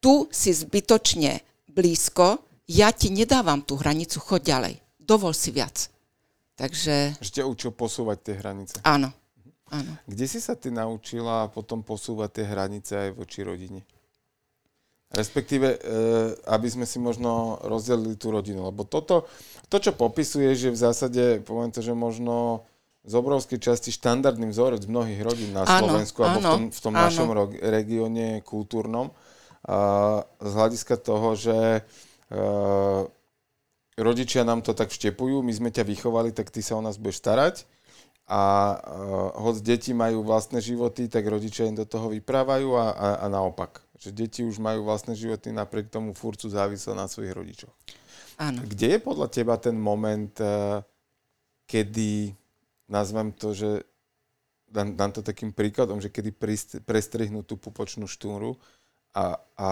tu 0.00 0.26
si 0.32 0.50
zbytočne 0.56 1.44
blízko, 1.68 2.40
ja 2.70 2.88
ti 2.94 3.12
nedávam 3.12 3.60
tú 3.60 3.76
hranicu, 3.76 4.16
choď 4.16 4.40
ďalej, 4.42 4.74
dovol 4.96 5.36
si 5.36 5.52
viac. 5.52 5.92
Takže... 6.56 7.20
Že 7.20 7.30
ťa 7.40 7.44
učil 7.48 7.70
posúvať 7.72 8.18
tie 8.20 8.34
hranice. 8.36 8.76
Áno, 8.84 9.12
áno. 9.72 9.92
Kde 10.04 10.24
si 10.28 10.40
sa 10.40 10.56
ty 10.56 10.68
naučila 10.68 11.48
potom 11.48 11.80
posúvať 11.80 12.40
tie 12.40 12.44
hranice 12.48 12.92
aj 12.96 13.10
voči 13.16 13.40
rodine? 13.44 13.80
Respektíve, 15.10 15.68
e, 15.74 15.78
aby 16.46 16.68
sme 16.70 16.86
si 16.86 17.02
možno 17.02 17.58
rozdelili 17.66 18.14
tú 18.14 18.30
rodinu. 18.30 18.70
Lebo 18.70 18.86
toto, 18.86 19.26
to, 19.66 19.82
čo 19.82 19.90
popisuje, 19.90 20.54
že 20.54 20.70
v 20.70 20.78
zásade, 20.78 21.22
poviem 21.42 21.74
to, 21.74 21.82
že 21.82 21.98
možno 21.98 22.62
z 23.02 23.18
obrovskej 23.18 23.58
časti 23.58 23.90
štandardný 23.90 24.52
vzorec 24.54 24.86
mnohých 24.86 25.20
rodín 25.26 25.50
na 25.50 25.66
Áno, 25.66 25.90
Slovensku 25.90 26.22
alebo 26.22 26.40
v 26.40 26.46
áno, 26.46 26.52
tom, 26.52 26.62
v 26.70 26.80
tom 26.80 26.94
áno. 26.94 27.02
našom 27.10 27.28
regióne 27.58 28.26
kultúrnom. 28.46 29.10
A 29.66 29.78
z 30.40 30.52
hľadiska 30.54 30.94
toho, 31.02 31.34
že 31.34 31.58
e, 31.58 32.40
rodičia 33.98 34.46
nám 34.46 34.62
to 34.62 34.78
tak 34.78 34.94
vštepujú, 34.94 35.42
my 35.42 35.52
sme 35.52 35.70
ťa 35.74 35.84
vychovali, 35.84 36.30
tak 36.30 36.54
ty 36.54 36.62
sa 36.62 36.78
o 36.78 36.84
nás 36.84 36.96
budeš 36.96 37.18
starať 37.18 37.66
a 38.30 38.42
uh, 38.78 39.42
hoď 39.42 39.74
deti 39.74 39.90
majú 39.90 40.22
vlastné 40.22 40.62
životy, 40.62 41.10
tak 41.10 41.26
rodičia 41.26 41.66
im 41.66 41.74
do 41.74 41.82
toho 41.82 42.14
vyprávajú 42.14 42.78
a, 42.78 42.86
a, 42.94 43.08
a 43.16 43.26
naopak. 43.26 43.82
Že 44.00 44.10
deti 44.16 44.40
už 44.40 44.56
majú 44.56 44.88
vlastné 44.88 45.12
životy, 45.12 45.52
napriek 45.52 45.92
tomu 45.92 46.16
furt 46.16 46.40
sú 46.40 46.48
závislé 46.48 46.96
na 46.96 47.04
svojich 47.04 47.36
rodičoch. 47.36 47.74
áno. 48.40 48.64
Kde 48.64 48.96
je 48.96 49.00
podľa 49.00 49.28
teba 49.28 49.60
ten 49.60 49.76
moment, 49.76 50.32
uh, 50.40 50.80
kedy, 51.68 52.32
nazvem 52.88 53.28
to, 53.36 53.52
že 53.52 53.84
dám, 54.70 54.96
dám 54.96 55.12
to 55.12 55.20
takým 55.20 55.52
príkladom, 55.52 56.00
že 56.00 56.08
kedy 56.08 56.30
prist, 56.32 56.70
prestrihnú 56.86 57.44
tú 57.44 57.60
pupočnú 57.60 58.08
štúru 58.08 58.56
a, 59.12 59.36
a 59.58 59.70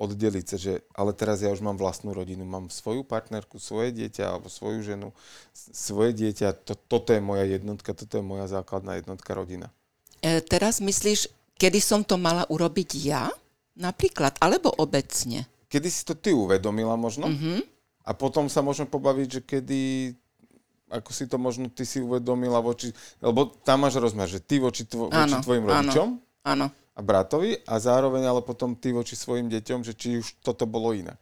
oddeliť 0.00 0.46
sa, 0.48 0.56
že 0.56 0.80
ale 0.96 1.12
teraz 1.12 1.44
ja 1.44 1.52
už 1.52 1.60
mám 1.60 1.76
vlastnú 1.76 2.16
rodinu, 2.16 2.46
mám 2.48 2.72
svoju 2.72 3.04
partnerku, 3.04 3.60
svoje 3.60 3.92
dieťa 3.92 4.32
alebo 4.32 4.48
svoju 4.48 4.80
ženu, 4.80 5.12
svoje 5.52 6.16
dieťa, 6.16 6.56
to, 6.64 6.72
toto 6.72 7.12
je 7.12 7.20
moja 7.20 7.44
jednotka, 7.44 7.92
toto 7.92 8.16
je 8.16 8.24
moja 8.24 8.48
základná 8.48 8.96
jednotka 8.96 9.36
rodina. 9.36 9.68
E, 10.24 10.40
teraz 10.40 10.80
myslíš, 10.80 11.28
kedy 11.60 11.78
som 11.84 12.00
to 12.00 12.16
mala 12.16 12.48
urobiť 12.48 12.90
ja? 12.96 13.28
Napríklad, 13.80 14.36
alebo 14.38 14.68
obecne? 14.76 15.48
Kedy 15.66 15.88
si 15.88 16.02
to 16.04 16.12
ty 16.12 16.30
uvedomila 16.30 16.94
možno 16.94 17.26
Mhm. 17.26 17.64
a 18.04 18.10
potom 18.12 18.46
sa 18.46 18.60
môžeme 18.60 18.86
pobaviť, 18.86 19.28
že 19.28 19.40
kedy 19.40 19.80
ako 20.90 21.10
si 21.14 21.24
to 21.24 21.38
možno 21.38 21.70
ty 21.70 21.86
si 21.86 22.02
uvedomila 22.02 22.58
voči, 22.58 22.90
lebo 23.18 23.46
tam 23.62 23.86
máš 23.86 23.94
rozmer, 23.96 24.26
že 24.26 24.42
ty 24.42 24.58
voči, 24.58 24.82
tvo, 24.82 25.06
voči 25.06 25.32
Áno, 25.32 25.38
tvojim 25.38 25.62
áno. 25.62 25.70
rodičom 25.70 26.08
Áno. 26.42 26.66
a 26.66 27.00
bratovi 27.00 27.62
a 27.62 27.78
zároveň 27.78 28.26
ale 28.26 28.42
potom 28.42 28.74
ty 28.74 28.90
voči 28.90 29.14
svojim 29.14 29.46
deťom, 29.46 29.86
že 29.86 29.94
či 29.94 30.18
už 30.18 30.42
toto 30.42 30.66
bolo 30.66 30.90
inak. 30.90 31.14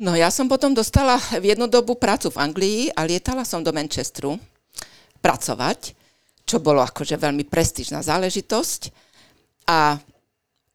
No 0.00 0.16
ja 0.16 0.32
som 0.32 0.48
potom 0.48 0.72
dostala 0.72 1.20
v 1.36 1.52
jednu 1.52 1.68
dobu 1.68 1.92
prácu 1.94 2.32
v 2.32 2.40
Anglii 2.40 2.78
a 2.90 3.04
lietala 3.04 3.44
som 3.44 3.60
do 3.60 3.68
Manchesteru 3.68 4.40
pracovať, 5.20 5.92
čo 6.44 6.56
bolo 6.56 6.80
akože 6.80 7.14
veľmi 7.14 7.44
prestížna 7.44 8.00
záležitosť. 8.00 8.90
A 9.68 10.00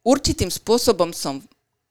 určitým 0.04 0.48
spôsobom 0.48 1.12
som 1.12 1.42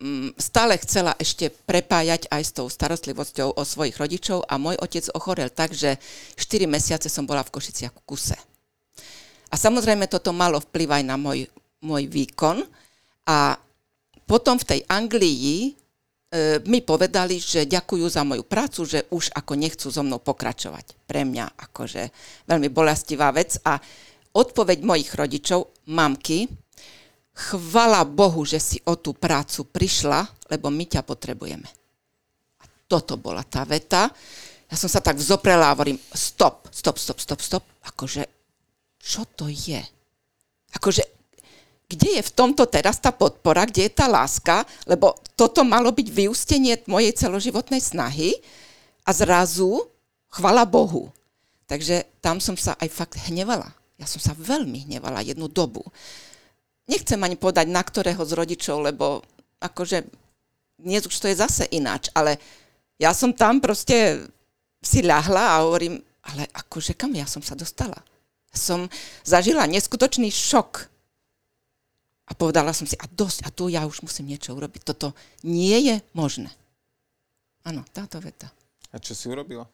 mm, 0.01 0.37
stále 0.39 0.79
chcela 0.81 1.13
ešte 1.19 1.51
prepájať 1.51 2.29
aj 2.31 2.41
s 2.41 2.51
tou 2.55 2.65
starostlivosťou 2.65 3.53
o 3.53 3.63
svojich 3.63 3.99
rodičov 3.99 4.45
a 4.47 4.57
môj 4.57 4.79
otec 4.79 5.05
ochorel 5.13 5.49
tak, 5.53 5.75
že 5.75 5.99
4 6.37 6.65
mesiace 6.65 7.07
som 7.11 7.27
bola 7.27 7.45
v 7.45 7.53
Košiciach 7.53 7.93
v 7.93 8.05
kuse. 8.07 8.37
A 9.49 9.55
samozrejme 9.57 10.05
toto 10.05 10.29
malo 10.29 10.61
vplyv 10.61 11.01
aj 11.01 11.03
na 11.05 11.17
môj, 11.17 11.49
môj 11.81 12.05
výkon 12.05 12.61
a 13.25 13.57
potom 14.29 14.61
v 14.61 14.67
tej 14.77 14.81
Anglii 14.85 15.49
e, 15.65 16.61
mi 16.69 16.85
povedali, 16.85 17.41
že 17.41 17.65
ďakujú 17.65 18.05
za 18.05 18.21
moju 18.21 18.45
prácu, 18.45 18.85
že 18.85 19.09
už 19.09 19.33
ako 19.33 19.57
nechcú 19.57 19.89
so 19.89 20.05
mnou 20.05 20.21
pokračovať. 20.21 20.93
Pre 21.09 21.25
mňa 21.25 21.57
akože 21.65 22.13
veľmi 22.45 22.69
bolestivá 22.69 23.33
vec 23.33 23.57
a 23.65 23.81
odpoveď 24.37 24.85
mojich 24.85 25.09
rodičov, 25.17 25.89
mamky, 25.89 26.45
chvala 27.33 28.03
Bohu, 28.03 28.43
že 28.43 28.59
si 28.59 28.77
o 28.83 28.99
tú 28.99 29.15
prácu 29.15 29.63
prišla, 29.67 30.27
lebo 30.51 30.67
my 30.67 30.85
ťa 30.85 31.01
potrebujeme. 31.05 31.69
A 32.59 32.65
toto 32.89 33.15
bola 33.15 33.45
tá 33.45 33.63
veta. 33.63 34.11
Ja 34.69 34.75
som 34.77 34.91
sa 34.91 35.01
tak 35.01 35.17
vzoprela 35.17 35.71
a 35.71 35.73
hovorím, 35.73 35.97
stop, 36.13 36.69
stop, 36.69 36.99
stop, 36.99 37.19
stop, 37.21 37.41
stop. 37.41 37.63
Akože, 37.85 38.27
čo 38.99 39.25
to 39.33 39.49
je? 39.49 39.81
Akože, 40.75 41.01
kde 41.89 42.21
je 42.21 42.23
v 42.23 42.35
tomto 42.37 42.69
teraz 42.69 43.01
tá 43.01 43.09
podpora, 43.09 43.65
kde 43.65 43.89
je 43.89 43.93
tá 43.97 44.05
láska, 44.05 44.61
lebo 44.85 45.17
toto 45.33 45.65
malo 45.65 45.89
byť 45.89 46.07
vyústenie 46.13 46.77
mojej 46.85 47.09
celoživotnej 47.17 47.81
snahy 47.81 48.37
a 49.01 49.09
zrazu, 49.09 49.89
chvala 50.29 50.69
Bohu. 50.69 51.09
Takže 51.65 52.05
tam 52.21 52.37
som 52.37 52.53
sa 52.53 52.77
aj 52.77 52.89
fakt 52.93 53.17
hnevala. 53.29 53.73
Ja 53.97 54.05
som 54.05 54.21
sa 54.21 54.37
veľmi 54.37 54.85
hnevala 54.85 55.25
jednu 55.25 55.49
dobu. 55.49 55.81
Nechcem 56.89 57.21
ani 57.21 57.37
povedať, 57.37 57.69
na 57.69 57.85
ktorého 57.85 58.25
z 58.25 58.33
rodičov, 58.33 58.81
lebo 58.81 59.21
akože 59.61 60.09
dnes 60.81 61.05
už 61.05 61.13
to 61.13 61.29
je 61.29 61.37
zase 61.37 61.63
ináč, 61.69 62.09
ale 62.17 62.41
ja 62.97 63.13
som 63.13 63.29
tam 63.29 63.61
proste 63.61 64.25
si 64.81 65.05
ľahla 65.05 65.59
a 65.59 65.61
hovorím, 65.67 66.01
ale 66.25 66.49
akože 66.49 66.97
kam 66.97 67.13
ja 67.13 67.29
som 67.29 67.45
sa 67.45 67.53
dostala? 67.53 67.99
Som 68.49 68.89
zažila 69.21 69.69
neskutočný 69.69 70.33
šok 70.33 70.89
a 72.29 72.31
povedala 72.33 72.73
som 72.73 72.89
si, 72.89 72.97
a 72.97 73.05
dosť, 73.05 73.45
a 73.45 73.49
tu 73.53 73.69
ja 73.69 73.85
už 73.85 74.01
musím 74.05 74.33
niečo 74.33 74.57
urobiť. 74.57 74.81
Toto 74.81 75.13
nie 75.45 75.77
je 75.93 75.95
možné. 76.17 76.49
Áno, 77.65 77.85
táto 77.93 78.17
veta. 78.17 78.49
A 78.89 78.97
čo 78.97 79.13
si 79.13 79.29
urobila? 79.29 79.65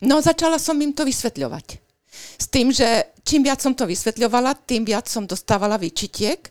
No, 0.00 0.18
začala 0.24 0.56
som 0.56 0.80
im 0.80 0.96
to 0.96 1.04
vysvetľovať. 1.04 1.89
S 2.12 2.46
tým, 2.50 2.74
že 2.74 3.14
čím 3.22 3.46
viac 3.46 3.62
som 3.62 3.72
to 3.72 3.86
vysvetľovala, 3.86 4.66
tým 4.66 4.82
viac 4.82 5.06
som 5.06 5.26
dostávala 5.26 5.78
výčitiek. 5.78 6.42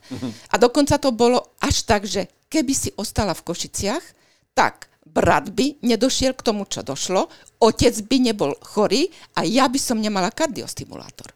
A 0.52 0.56
dokonca 0.56 0.96
to 0.96 1.12
bolo 1.12 1.60
až 1.60 1.84
tak, 1.84 2.08
že 2.08 2.28
keby 2.48 2.74
si 2.74 2.90
ostala 2.96 3.36
v 3.36 3.46
Košiciach, 3.46 4.06
tak 4.56 4.90
brat 5.06 5.50
by 5.52 5.82
nedošiel 5.82 6.38
k 6.38 6.46
tomu, 6.46 6.70
čo 6.70 6.86
došlo, 6.86 7.28
otec 7.60 7.94
by 8.06 8.18
nebol 8.32 8.54
chorý 8.62 9.10
a 9.36 9.44
ja 9.44 9.66
by 9.66 9.80
som 9.82 9.98
nemala 9.98 10.30
kardiostimulátor. 10.30 11.34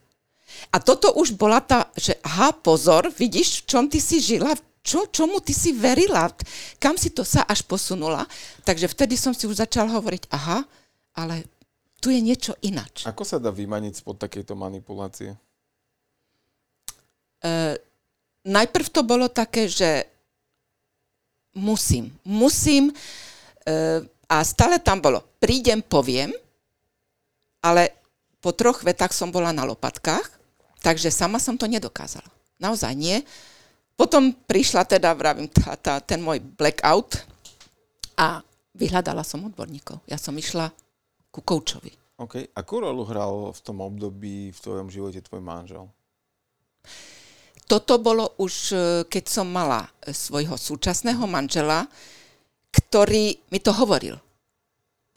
A 0.72 0.80
toto 0.80 1.12
už 1.18 1.36
bola 1.36 1.60
tá, 1.60 1.90
že 1.98 2.16
aha, 2.24 2.54
pozor, 2.54 3.10
vidíš, 3.12 3.66
v 3.66 3.68
čom 3.68 3.84
ty 3.90 4.00
si 4.00 4.22
žila, 4.22 4.54
čo, 4.84 5.08
čomu 5.10 5.40
ty 5.40 5.56
si 5.56 5.74
verila, 5.74 6.30
kam 6.78 7.00
si 7.00 7.10
to 7.10 7.24
sa 7.24 7.44
až 7.48 7.64
posunula. 7.64 8.28
Takže 8.68 8.92
vtedy 8.92 9.16
som 9.16 9.32
si 9.32 9.48
už 9.48 9.60
začala 9.60 9.96
hovoriť, 9.98 10.30
aha, 10.32 10.64
ale 11.18 11.48
tu 12.04 12.12
je 12.12 12.20
niečo 12.20 12.52
inač. 12.60 13.08
Ako 13.08 13.24
sa 13.24 13.40
dá 13.40 13.48
vymaniť 13.48 14.04
spod 14.04 14.20
takejto 14.20 14.60
manipulácie? 14.60 15.40
Uh, 17.40 17.80
najprv 18.44 18.88
to 18.92 19.08
bolo 19.08 19.32
také, 19.32 19.72
že 19.72 20.04
musím, 21.56 22.12
musím 22.28 22.92
uh, 22.92 24.04
a 24.28 24.44
stále 24.44 24.84
tam 24.84 25.00
bolo, 25.00 25.24
prídem, 25.40 25.80
poviem, 25.80 26.36
ale 27.64 27.96
po 28.44 28.52
troch 28.52 28.84
vetách 28.84 29.16
som 29.16 29.32
bola 29.32 29.56
na 29.56 29.64
lopatkách 29.64 30.44
Takže 30.84 31.08
sama 31.16 31.40
som 31.40 31.56
to 31.56 31.64
nedokázala. 31.64 32.28
Naozaj 32.60 32.92
nie. 32.92 33.24
Potom 33.96 34.36
prišla 34.36 34.84
teda, 34.84 35.16
vravím, 35.16 35.48
tá, 35.48 35.80
tá, 35.80 36.04
ten 36.04 36.20
môj 36.20 36.44
blackout 36.44 37.24
a 38.20 38.44
vyhľadala 38.76 39.24
som 39.24 39.48
odborníkov. 39.48 40.04
Ja 40.12 40.20
som 40.20 40.36
išla 40.36 40.76
ku 41.34 41.42
koučovi. 41.42 41.90
OK. 42.22 42.54
Akú 42.54 42.78
rolu 42.78 43.02
hral 43.10 43.50
v 43.50 43.60
tom 43.66 43.82
období 43.82 44.54
v 44.54 44.60
tvojom 44.62 44.94
živote 44.94 45.26
tvoj 45.26 45.42
manžel? 45.42 45.90
Toto 47.66 47.98
bolo 47.98 48.38
už, 48.38 48.54
e, 48.70 48.78
keď 49.10 49.24
som 49.26 49.50
mala 49.50 49.90
svojho 50.06 50.54
súčasného 50.54 51.26
manžela, 51.26 51.90
ktorý 52.70 53.34
mi 53.50 53.58
to 53.58 53.74
hovoril. 53.74 54.22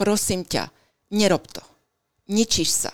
Prosím 0.00 0.48
ťa, 0.48 0.72
nerob 1.12 1.44
to. 1.52 1.60
Ničíš 2.32 2.70
sa 2.88 2.92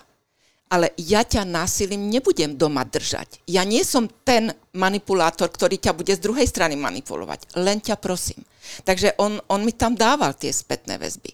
ale 0.73 0.89
ja 0.97 1.21
ťa 1.21 1.45
násilím 1.45 2.09
nebudem 2.09 2.57
doma 2.57 2.81
držať. 2.81 3.45
Ja 3.45 3.61
nie 3.61 3.85
som 3.85 4.09
ten 4.25 4.49
manipulátor, 4.73 5.53
ktorý 5.53 5.77
ťa 5.77 5.93
bude 5.93 6.17
z 6.17 6.25
druhej 6.25 6.49
strany 6.49 6.73
manipulovať. 6.73 7.53
Len 7.61 7.77
ťa 7.77 8.01
prosím. 8.01 8.41
Takže 8.81 9.13
on, 9.21 9.37
on 9.53 9.61
mi 9.61 9.77
tam 9.77 9.93
dával 9.93 10.33
tie 10.33 10.49
spätné 10.49 10.97
väzby. 10.97 11.29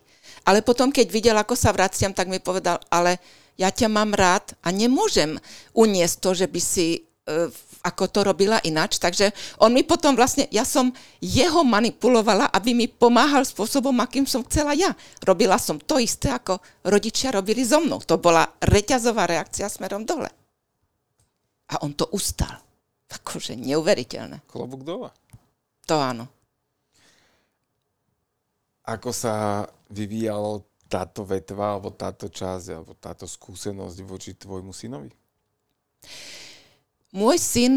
Ale 0.49 0.65
potom, 0.65 0.89
keď 0.89 1.07
videl, 1.13 1.37
ako 1.37 1.53
sa 1.53 1.69
vraciam, 1.69 2.09
tak 2.09 2.25
mi 2.25 2.41
povedal, 2.41 2.81
ale 2.89 3.21
ja 3.53 3.69
ťa 3.69 3.85
mám 3.85 4.17
rád 4.17 4.57
a 4.65 4.73
nemôžem 4.73 5.37
uniesť 5.77 6.15
to, 6.17 6.29
že 6.33 6.47
by 6.49 6.57
si 6.57 6.87
e, 6.97 6.99
ako 7.85 8.09
to 8.09 8.25
robila 8.25 8.57
ináč. 8.65 8.97
Takže 8.97 9.29
on 9.61 9.69
mi 9.69 9.85
potom 9.85 10.17
vlastne, 10.17 10.49
ja 10.49 10.65
som 10.65 10.89
jeho 11.21 11.61
manipulovala, 11.61 12.49
aby 12.49 12.73
mi 12.73 12.89
pomáhal 12.89 13.45
spôsobom, 13.45 13.93
akým 14.01 14.25
som 14.25 14.41
chcela 14.49 14.73
ja. 14.73 14.89
Robila 15.21 15.61
som 15.61 15.77
to 15.77 16.01
isté, 16.01 16.33
ako 16.33 16.57
rodičia 16.89 17.29
robili 17.29 17.61
so 17.61 17.77
mnou. 17.77 18.01
To 18.09 18.17
bola 18.17 18.49
reťazová 18.57 19.29
reakcia 19.29 19.69
smerom 19.69 20.01
dole. 20.01 20.33
A 21.69 21.85
on 21.85 21.93
to 21.93 22.09
ustal. 22.09 22.57
Akože 23.05 23.53
neuveriteľné. 23.53 24.49
Klobúk 24.49 24.81
dole. 24.81 25.13
To 25.85 26.01
áno. 26.01 26.25
Ako 28.89 29.13
sa 29.13 29.61
vyvíjal 29.89 30.63
táto 30.89 31.21
vetva, 31.25 31.77
alebo 31.77 31.93
táto 31.93 32.29
časť, 32.29 32.67
alebo 32.73 32.93
táto 32.97 33.29
skúsenosť 33.29 33.97
voči 34.05 34.33
tvojmu 34.33 34.73
synovi? 34.73 35.13
Môj 37.13 37.37
syn 37.37 37.73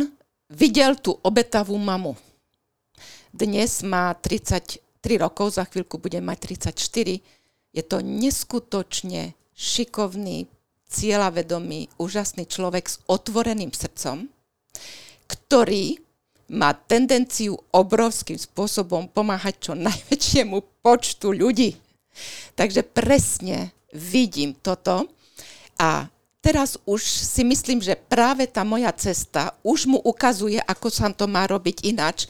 videl 0.48 0.96
tú 1.00 1.16
obetavú 1.24 1.76
mamu. 1.76 2.16
Dnes 3.32 3.80
má 3.80 4.12
33 4.12 4.80
rokov, 5.16 5.56
za 5.56 5.64
chvíľku 5.64 5.96
bude 5.96 6.20
mať 6.20 6.68
34. 6.72 7.20
Je 7.72 7.82
to 7.84 8.04
neskutočne 8.04 9.32
šikovný, 9.56 10.48
cieľavedomý, 10.92 11.88
úžasný 11.96 12.44
človek 12.44 12.84
s 12.84 13.00
otvoreným 13.08 13.72
srdcom, 13.72 14.28
ktorý 15.24 15.96
má 16.52 16.76
tendenciu 16.76 17.56
obrovským 17.72 18.36
spôsobom 18.36 19.08
pomáhať 19.08 19.54
čo 19.56 19.72
najväčšiemu 19.72 20.84
počtu 20.84 21.32
ľudí. 21.32 21.72
Takže 22.54 22.82
presne 22.84 23.72
vidím 23.92 24.56
toto 24.56 25.08
a 25.78 26.08
teraz 26.42 26.80
už 26.84 27.02
si 27.04 27.42
myslím, 27.44 27.80
že 27.80 27.96
práve 27.96 28.48
tá 28.48 28.64
moja 28.66 28.90
cesta 28.92 29.54
už 29.62 29.86
mu 29.86 29.98
ukazuje, 30.02 30.58
ako 30.62 30.88
sa 30.90 31.08
to 31.12 31.30
má 31.30 31.46
robiť 31.46 31.86
ináč, 31.86 32.26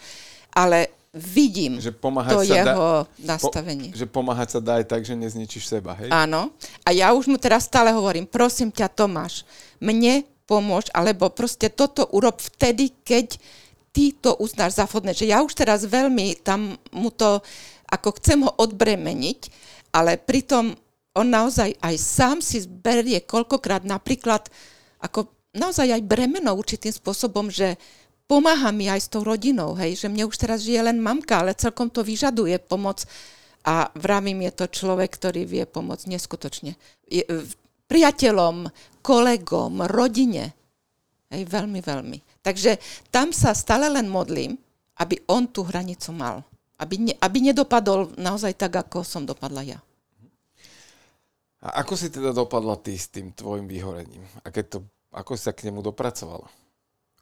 ale 0.53 0.93
vidím 1.13 1.77
že 1.77 1.93
to 1.93 2.41
sa 2.41 2.57
jeho 2.57 3.05
dá, 3.05 3.37
nastavenie. 3.37 3.93
Po, 3.93 4.01
že 4.01 4.07
pomáhať 4.09 4.49
sa 4.57 4.61
dá 4.65 4.81
aj 4.81 4.87
tak, 4.89 5.05
že 5.05 5.13
nezničíš 5.13 5.69
seba, 5.69 5.93
hej? 6.01 6.09
Áno. 6.09 6.49
A 6.89 6.89
ja 6.97 7.13
už 7.13 7.29
mu 7.29 7.37
teraz 7.37 7.69
stále 7.69 7.93
hovorím, 7.93 8.25
prosím 8.25 8.73
ťa 8.73 8.89
Tomáš, 8.89 9.45
mne 9.77 10.25
pomôž, 10.49 10.89
alebo 10.97 11.29
proste 11.29 11.69
toto 11.69 12.09
urob 12.17 12.41
vtedy, 12.41 12.97
keď 13.05 13.37
ty 13.93 14.17
to 14.17 14.41
uznáš 14.41 14.81
za 14.81 14.89
vhodné. 14.89 15.13
Že 15.13 15.29
ja 15.29 15.45
už 15.45 15.53
teraz 15.53 15.85
veľmi 15.85 16.41
tam 16.41 16.81
mu 16.97 17.13
to, 17.13 17.45
ako 17.93 18.09
chcem 18.17 18.41
ho 18.49 18.53
odbremeniť, 18.57 19.41
ale 19.93 20.17
pritom 20.17 20.73
on 21.13 21.29
naozaj 21.29 21.77
aj 21.77 21.95
sám 22.01 22.41
si 22.41 22.65
zberie 22.65 23.21
koľkokrát 23.21 23.85
napríklad 23.85 24.49
ako 25.05 25.29
naozaj 25.53 25.93
aj 25.93 26.09
bremeno 26.09 26.57
určitým 26.57 26.93
spôsobom, 26.93 27.53
že 27.53 27.77
pomáha 28.25 28.73
mi 28.73 28.89
aj 28.89 29.01
s 29.05 29.09
tou 29.13 29.21
rodinou, 29.21 29.77
hej, 29.77 30.01
že 30.01 30.09
mne 30.09 30.25
už 30.25 30.41
teraz 30.41 30.65
žije 30.65 30.89
len 30.89 30.97
mamka, 30.97 31.45
ale 31.45 31.53
celkom 31.53 31.93
to 31.93 32.01
vyžaduje 32.01 32.57
pomoc 32.65 33.05
a 33.63 33.93
vravím, 33.93 34.49
je 34.49 34.53
to 34.57 34.67
človek, 34.73 35.13
ktorý 35.13 35.45
vie 35.45 35.65
pomôcť 35.69 36.09
neskutočne. 36.09 36.75
Je, 37.07 37.23
priateľom, 37.93 38.73
kolegom, 39.05 39.85
rodine. 39.85 40.57
Hej, 41.29 41.45
veľmi, 41.45 41.85
veľmi. 41.85 42.19
Takže 42.41 42.81
tam 43.13 43.37
sa 43.37 43.53
stále 43.53 43.93
len 43.93 44.09
modlím, 44.09 44.57
aby 44.97 45.21
on 45.29 45.45
tú 45.53 45.69
hranicu 45.69 46.11
mal. 46.17 46.41
Aby, 46.81 47.11
ne, 47.11 47.15
aby 47.21 47.39
nedopadol 47.53 48.17
naozaj 48.17 48.57
tak, 48.57 48.75
ako 48.77 49.05
som 49.05 49.27
dopadla 49.29 49.63
ja. 49.63 49.79
A 51.63 51.87
ako 51.87 51.95
si 51.95 52.11
teda 52.11 52.35
dopadla 52.35 52.75
ty 52.75 52.99
s 52.99 53.07
tým 53.07 53.31
tvojim 53.31 53.71
vyhorením? 53.71 54.27
A 54.43 54.51
keď 54.51 54.65
to, 54.67 54.79
ako 55.15 55.39
si 55.39 55.47
sa 55.47 55.55
k 55.55 55.71
nemu 55.71 55.79
dopracovala? 55.79 56.51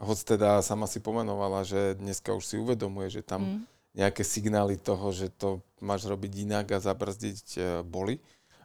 Hoď 0.01 0.19
teda 0.37 0.65
sama 0.65 0.89
si 0.89 0.97
pomenovala, 0.97 1.61
že 1.61 1.93
dneska 2.01 2.33
už 2.33 2.45
si 2.49 2.57
uvedomuje, 2.57 3.21
že 3.21 3.21
tam 3.21 3.45
mm. 3.45 3.61
nejaké 4.01 4.25
signály 4.25 4.81
toho, 4.81 5.13
že 5.13 5.29
to 5.29 5.61
máš 5.85 6.09
robiť 6.09 6.33
inak 6.49 6.73
a 6.73 6.81
zabrzdiť 6.81 7.45
e, 7.61 7.61
boli, 7.85 8.17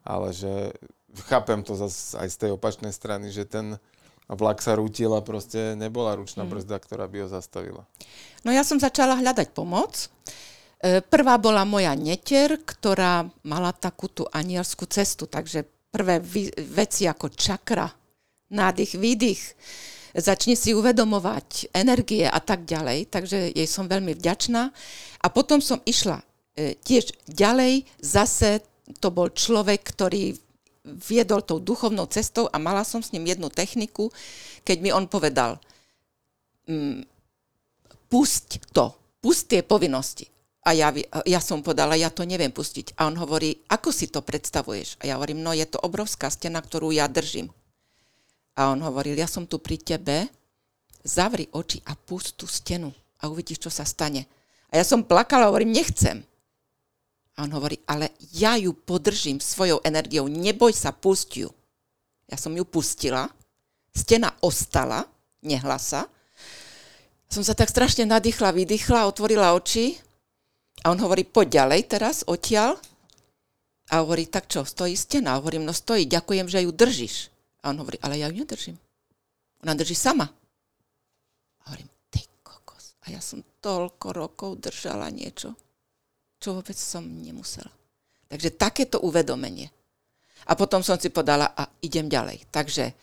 ale 0.08 0.32
že 0.32 0.72
chápem 1.28 1.60
to 1.60 1.76
zase 1.76 2.16
aj 2.16 2.28
z 2.32 2.38
tej 2.40 2.50
opačnej 2.56 2.96
strany, 2.96 3.36
že 3.36 3.44
ten 3.44 3.76
vlak 4.32 4.64
sa 4.64 4.80
rútil 4.80 5.12
a 5.12 5.20
proste 5.20 5.76
nebola 5.76 6.16
ručná 6.16 6.48
mm. 6.48 6.52
brzda, 6.56 6.80
ktorá 6.80 7.06
by 7.12 7.26
ho 7.26 7.30
zastavila. 7.30 7.84
No 8.48 8.56
ja 8.56 8.64
som 8.64 8.80
začala 8.80 9.20
hľadať 9.20 9.52
pomoc. 9.52 10.08
E, 10.80 10.99
prvá 10.99 11.39
bola 11.39 11.63
moja 11.63 11.95
neter, 11.95 12.59
ktorá 12.59 13.28
mala 13.47 13.71
takú 13.71 14.11
tú 14.11 14.28
anielskú 14.32 14.86
cestu, 14.89 15.28
takže 15.28 15.63
prvé 15.91 16.19
veci 16.76 17.07
ako 17.07 17.32
čakra, 17.32 17.88
nádych, 18.51 18.99
výdych, 18.99 19.41
začne 20.15 20.55
si 20.55 20.76
uvedomovať 20.76 21.71
energie 21.76 22.28
a 22.28 22.39
tak 22.39 22.67
ďalej, 22.67 23.11
takže 23.11 23.51
jej 23.51 23.67
som 23.67 23.88
veľmi 23.88 24.15
vďačná. 24.15 24.71
A 25.23 25.28
potom 25.32 25.63
som 25.63 25.80
išla 25.88 26.19
e, 26.55 26.76
tiež 26.80 27.15
ďalej, 27.28 27.88
zase 27.99 28.63
to 28.99 29.09
bol 29.09 29.32
človek, 29.32 29.82
ktorý 29.82 30.36
viedol 30.86 31.41
tou 31.41 31.57
duchovnou 31.57 32.05
cestou 32.05 32.45
a 32.53 32.61
mala 32.61 32.86
som 32.86 33.01
s 33.01 33.09
ním 33.09 33.26
jednu 33.26 33.49
techniku, 33.49 34.13
keď 34.61 34.78
mi 34.80 34.93
on 34.93 35.09
povedal, 35.09 35.57
mm, 36.69 37.01
pusť 38.05 38.69
to, 38.69 38.93
pusť 39.19 39.43
tie 39.49 39.61
povinnosti. 39.65 40.30
A 40.66 40.74
ja, 40.74 40.89
ja 41.30 41.38
som 41.38 41.61
povedala, 41.61 41.93
ja 41.93 42.09
to 42.09 42.26
neviem 42.26 42.49
pustiť. 42.49 42.97
A 42.97 43.05
on 43.05 43.13
hovorí, 43.22 43.61
ako 43.70 43.93
si 43.93 44.09
to 44.09 44.26
predstavuješ? 44.26 44.97
A 44.97 45.05
ja 45.05 45.22
hovorím, 45.22 45.45
no 45.45 45.53
je 45.53 45.70
to 45.70 45.78
obrovská 45.78 46.26
stena, 46.34 46.57
ktorú 46.57 46.89
ja 46.89 47.05
držím. 47.05 47.53
A 48.57 48.74
on 48.74 48.82
hovoril, 48.82 49.13
ja 49.13 49.30
som 49.30 49.45
tu 49.45 49.61
pri 49.61 49.78
tebe, 49.78 50.26
zavri 51.05 51.45
oči 51.53 51.86
a 51.86 51.93
pust 51.93 52.34
tú 52.34 52.49
stenu 52.49 52.89
a 53.22 53.30
uvidíš, 53.30 53.61
čo 53.61 53.70
sa 53.70 53.86
stane. 53.86 54.26
A 54.74 54.82
ja 54.82 54.86
som 54.88 55.05
plakala 55.05 55.53
hovorím, 55.53 55.70
nechcem. 55.70 56.26
A 57.38 57.45
on 57.45 57.53
hovorí, 57.53 57.78
ale 57.86 58.18
ja 58.34 58.57
ju 58.57 58.74
podržím 58.74 59.38
svojou 59.38 59.86
energiou, 59.86 60.26
neboj 60.26 60.74
sa, 60.74 60.89
pust 60.89 61.38
ju. 61.38 61.51
Ja 62.26 62.41
som 62.41 62.57
ju 62.57 62.66
pustila, 62.66 63.30
stena 63.93 64.34
ostala, 64.41 65.05
nehla 65.45 65.78
sa. 65.78 66.09
Som 67.30 67.45
sa 67.45 67.53
tak 67.53 67.70
strašne 67.70 68.09
nadýchla, 68.09 68.49
vydýchla, 68.49 69.05
otvorila 69.05 69.53
oči 69.53 70.05
a 70.86 70.94
on 70.94 71.02
hovorí, 71.02 71.26
poď 71.26 71.66
ďalej 71.66 71.82
teraz, 71.90 72.22
odtiaľ. 72.30 72.78
A 73.90 74.06
hovorí, 74.06 74.30
tak 74.30 74.46
čo, 74.46 74.62
stojí 74.62 74.94
stena? 74.94 75.34
A 75.34 75.42
hovorím, 75.42 75.66
no 75.66 75.74
stojí, 75.74 76.06
ďakujem, 76.06 76.46
že 76.46 76.62
ju 76.62 76.70
držíš. 76.70 77.34
A 77.66 77.74
on 77.74 77.82
hovorí, 77.82 77.98
ale 78.06 78.22
ja 78.22 78.30
ju 78.30 78.38
nedržím. 78.38 78.78
Ona 79.66 79.74
drží 79.74 79.98
sama. 79.98 80.30
A 80.30 81.62
hovorím, 81.66 81.90
ty 82.14 82.22
kokos. 82.46 82.94
A 83.02 83.10
ja 83.10 83.18
som 83.18 83.42
toľko 83.66 84.14
rokov 84.14 84.62
držala 84.62 85.10
niečo, 85.10 85.58
čo 86.38 86.54
vôbec 86.54 86.78
som 86.78 87.02
nemusela. 87.02 87.74
Takže 88.30 88.54
takéto 88.54 89.02
uvedomenie. 89.02 89.74
A 90.46 90.54
potom 90.54 90.86
som 90.86 91.02
si 91.02 91.10
podala 91.10 91.58
a 91.58 91.66
idem 91.82 92.06
ďalej. 92.06 92.46
Takže 92.54 92.86
e, 92.86 92.94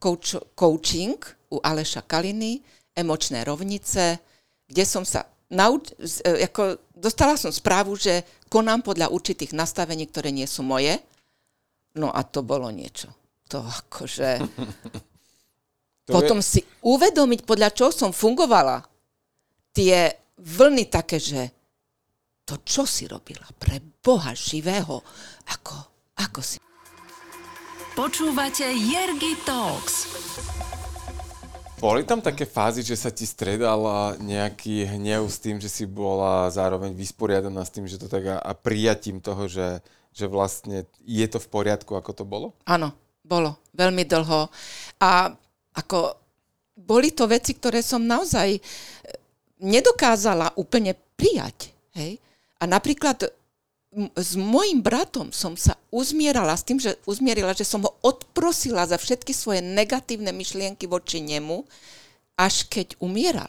coach, 0.00 0.40
coaching 0.56 1.20
u 1.52 1.60
Aleša 1.60 2.08
Kaliny, 2.08 2.64
emočné 2.96 3.44
rovnice, 3.44 4.24
kde 4.64 4.84
som 4.88 5.04
sa 5.04 5.35
nauč- 5.52 5.94
e, 6.22 6.46
ako 6.46 6.80
dostala 6.94 7.38
som 7.38 7.52
správu, 7.52 7.98
že 7.98 8.26
konám 8.50 8.82
podľa 8.82 9.12
určitých 9.12 9.52
nastavení, 9.54 10.06
ktoré 10.08 10.30
nie 10.30 10.46
sú 10.46 10.64
moje. 10.66 10.98
No 11.96 12.12
a 12.12 12.20
to 12.24 12.44
bolo 12.44 12.68
niečo 12.68 13.12
to 13.48 13.62
akože... 13.62 14.42
to 16.06 16.10
potom 16.10 16.38
je... 16.42 16.46
si 16.46 16.60
uvedomiť, 16.82 17.46
podľa 17.46 17.70
čoho 17.74 17.92
som 17.94 18.10
fungovala, 18.10 18.82
tie 19.70 20.10
vlny 20.38 20.90
také, 20.90 21.18
že 21.22 21.50
to, 22.46 22.62
čo 22.62 22.86
si 22.86 23.10
robila 23.10 23.46
pre 23.58 23.82
Boha 23.82 24.34
živého, 24.34 25.02
ako, 25.50 25.76
ako 26.22 26.40
si... 26.42 26.62
Počúvate 27.96 28.68
Jergy 28.76 29.34
Talks. 29.48 30.04
Boli 31.76 32.08
tam 32.08 32.24
také 32.24 32.48
fázy, 32.48 32.80
že 32.80 32.96
sa 32.96 33.12
ti 33.12 33.28
stredal 33.28 34.16
nejaký 34.16 34.96
hnev 34.96 35.28
s 35.28 35.36
tým, 35.36 35.60
že 35.60 35.68
si 35.68 35.84
bola 35.84 36.48
zároveň 36.48 36.96
vysporiadaná 36.96 37.60
s 37.68 37.72
tým, 37.72 37.84
že 37.84 38.00
to 38.00 38.08
tak 38.08 38.24
a, 38.24 38.40
a 38.40 38.56
prijatím 38.56 39.20
toho, 39.20 39.44
že, 39.44 39.84
že 40.16 40.24
vlastne 40.24 40.88
je 41.04 41.26
to 41.28 41.36
v 41.36 41.48
poriadku, 41.52 41.92
ako 41.92 42.10
to 42.16 42.24
bolo? 42.24 42.56
Áno, 42.64 42.96
bolo 43.20 43.60
veľmi 43.76 44.08
dlho. 44.08 44.48
A 45.04 45.36
ako 45.76 46.16
boli 46.80 47.12
to 47.12 47.28
veci, 47.28 47.52
ktoré 47.52 47.84
som 47.84 48.00
naozaj 48.00 48.56
e, 48.56 48.60
nedokázala 49.60 50.56
úplne 50.56 50.96
prijať. 50.96 51.76
Hej? 51.92 52.16
A 52.56 52.64
napríklad 52.64 53.28
s 53.94 54.36
mojim 54.36 54.82
bratom 54.82 55.32
som 55.32 55.56
sa 55.56 55.78
uzmierala 55.88 56.52
s 56.52 56.66
tým, 56.66 56.76
že 56.76 56.98
uzmierila, 57.08 57.56
že 57.56 57.64
som 57.64 57.80
ho 57.86 57.94
odprosila 58.04 58.84
za 58.84 58.98
všetky 58.98 59.32
svoje 59.32 59.64
negatívne 59.64 60.34
myšlienky 60.34 60.84
voči 60.84 61.22
nemu, 61.22 61.64
až 62.36 62.68
keď 62.68 62.98
umieral. 63.00 63.48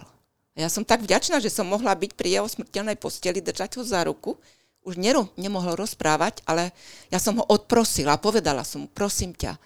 Ja 0.57 0.71
som 0.71 0.81
tak 0.81 1.05
vďačná, 1.05 1.38
že 1.38 1.53
som 1.53 1.69
mohla 1.69 1.93
byť 1.93 2.17
pri 2.17 2.39
jeho 2.39 2.47
smrteľnej 2.49 2.97
posteli, 2.97 3.43
držať 3.43 3.77
ho 3.77 3.83
za 3.85 4.01
ruku. 4.07 4.39
Už 4.88 4.95
nero, 4.95 5.29
nemohol 5.35 5.75
rozprávať, 5.75 6.41
ale 6.47 6.71
ja 7.11 7.19
som 7.19 7.38
ho 7.38 7.45
odprosila, 7.45 8.17
povedala 8.17 8.63
som 8.63 8.85
mu, 8.85 8.89
prosím 8.89 9.35
ťa, 9.35 9.59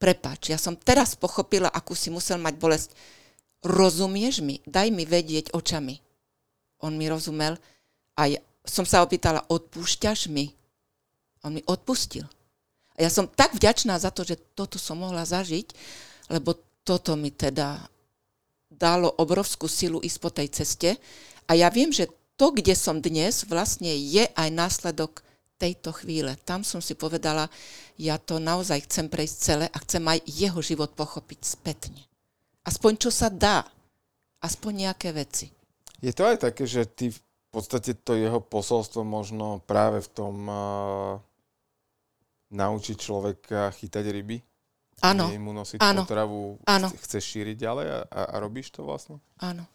prepač, 0.00 0.48
ja 0.48 0.56
som 0.56 0.78
teraz 0.78 1.18
pochopila, 1.18 1.68
akú 1.68 1.92
si 1.92 2.08
musel 2.08 2.38
mať 2.38 2.54
bolesť. 2.56 2.90
Rozumieš 3.60 4.40
mi? 4.40 4.62
Daj 4.64 4.88
mi 4.94 5.04
vedieť 5.04 5.52
očami. 5.52 6.00
On 6.80 6.96
mi 6.96 7.10
rozumel 7.10 7.60
a 8.16 8.30
ja 8.30 8.40
som 8.64 8.84
sa 8.84 9.00
opýtala, 9.04 9.44
odpúšťaš 9.48 10.28
mi? 10.28 10.52
On 11.40 11.52
mi 11.52 11.64
odpustil. 11.64 12.28
A 13.00 13.08
ja 13.08 13.10
som 13.10 13.24
tak 13.24 13.56
vďačná 13.56 13.96
za 13.96 14.12
to, 14.12 14.26
že 14.26 14.36
toto 14.52 14.76
som 14.76 15.00
mohla 15.00 15.24
zažiť, 15.24 15.72
lebo 16.28 16.52
toto 16.84 17.16
mi 17.16 17.32
teda 17.32 17.80
dalo 18.68 19.08
obrovskú 19.16 19.64
silu 19.68 20.04
ísť 20.04 20.18
po 20.20 20.30
tej 20.30 20.48
ceste. 20.52 20.90
A 21.48 21.56
ja 21.56 21.72
viem, 21.72 21.88
že 21.88 22.12
to, 22.36 22.52
kde 22.52 22.76
som 22.76 23.00
dnes, 23.00 23.44
vlastne 23.48 23.92
je 23.92 24.24
aj 24.24 24.48
následok 24.52 25.24
tejto 25.60 25.92
chvíle. 25.92 26.40
Tam 26.48 26.64
som 26.64 26.80
si 26.80 26.96
povedala, 26.96 27.52
ja 28.00 28.16
to 28.16 28.40
naozaj 28.40 28.88
chcem 28.88 29.12
prejsť 29.12 29.36
celé 29.36 29.66
a 29.68 29.76
chcem 29.84 30.00
aj 30.08 30.24
jeho 30.24 30.60
život 30.64 30.96
pochopiť 30.96 31.40
spätne. 31.44 32.00
Aspoň 32.64 32.92
čo 32.96 33.10
sa 33.12 33.28
dá. 33.28 33.64
Aspoň 34.40 34.88
nejaké 34.88 35.12
veci. 35.12 35.52
Je 36.00 36.16
to 36.16 36.24
aj 36.24 36.48
také, 36.48 36.64
že 36.64 36.88
ty 36.88 37.12
v 37.50 37.58
podstate 37.58 37.98
to 37.98 38.14
jeho 38.14 38.38
posolstvo 38.38 39.02
možno 39.02 39.58
práve 39.66 39.98
v 40.06 40.08
tom 40.14 40.34
uh, 40.46 41.18
naučiť 42.54 42.96
človeka 42.96 43.74
chytať 43.74 44.04
ryby? 44.06 44.38
Áno. 45.02 45.26
Mu 45.34 45.50
nosiť 45.50 45.82
áno. 45.82 46.06
potravu, 46.06 46.60
áno. 46.62 46.94
chceš 47.02 47.24
šíriť 47.34 47.56
ďalej 47.58 47.86
a, 47.90 48.00
a, 48.06 48.20
a 48.32 48.36
robíš 48.38 48.70
to 48.70 48.86
vlastne? 48.86 49.18
Áno 49.42 49.66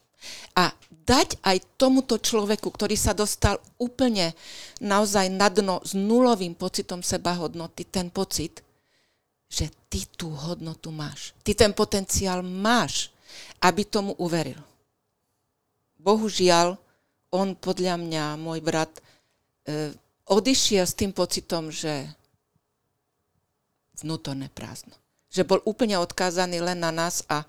a 0.56 0.72
dať 0.90 1.40
aj 1.44 1.58
tomuto 1.78 2.18
človeku, 2.18 2.72
ktorý 2.72 2.96
sa 2.96 3.12
dostal 3.12 3.60
úplne 3.78 4.34
naozaj 4.80 5.28
na 5.30 5.52
dno 5.52 5.84
s 5.84 5.94
nulovým 5.94 6.56
pocitom 6.56 7.04
sebahodnoty, 7.04 7.86
ten 7.88 8.10
pocit, 8.10 8.64
že 9.46 9.70
ty 9.92 10.08
tú 10.10 10.34
hodnotu 10.34 10.90
máš. 10.90 11.36
Ty 11.46 11.68
ten 11.68 11.72
potenciál 11.76 12.42
máš, 12.42 13.14
aby 13.62 13.86
tomu 13.86 14.18
uveril. 14.18 14.60
Bohužiaľ, 16.00 16.78
on 17.36 17.60
podľa 17.60 18.00
mňa, 18.00 18.40
môj 18.40 18.64
brat, 18.64 18.92
e, 19.68 19.92
odišiel 20.32 20.88
s 20.88 20.96
tým 20.96 21.12
pocitom, 21.12 21.68
že 21.68 22.08
vnútorné 24.00 24.48
prázdno. 24.48 24.96
Že 25.28 25.44
bol 25.44 25.60
úplne 25.68 26.00
odkázaný 26.00 26.64
len 26.64 26.80
na 26.80 26.96
nás 26.96 27.28
a 27.28 27.44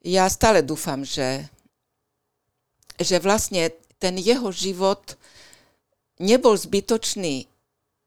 ja 0.00 0.24
stále 0.32 0.64
dúfam, 0.64 1.04
že 1.04 1.44
že 2.96 3.20
vlastne 3.20 3.72
ten 4.00 4.16
jeho 4.16 4.48
život 4.52 5.16
nebol 6.16 6.56
zbytočný, 6.56 7.44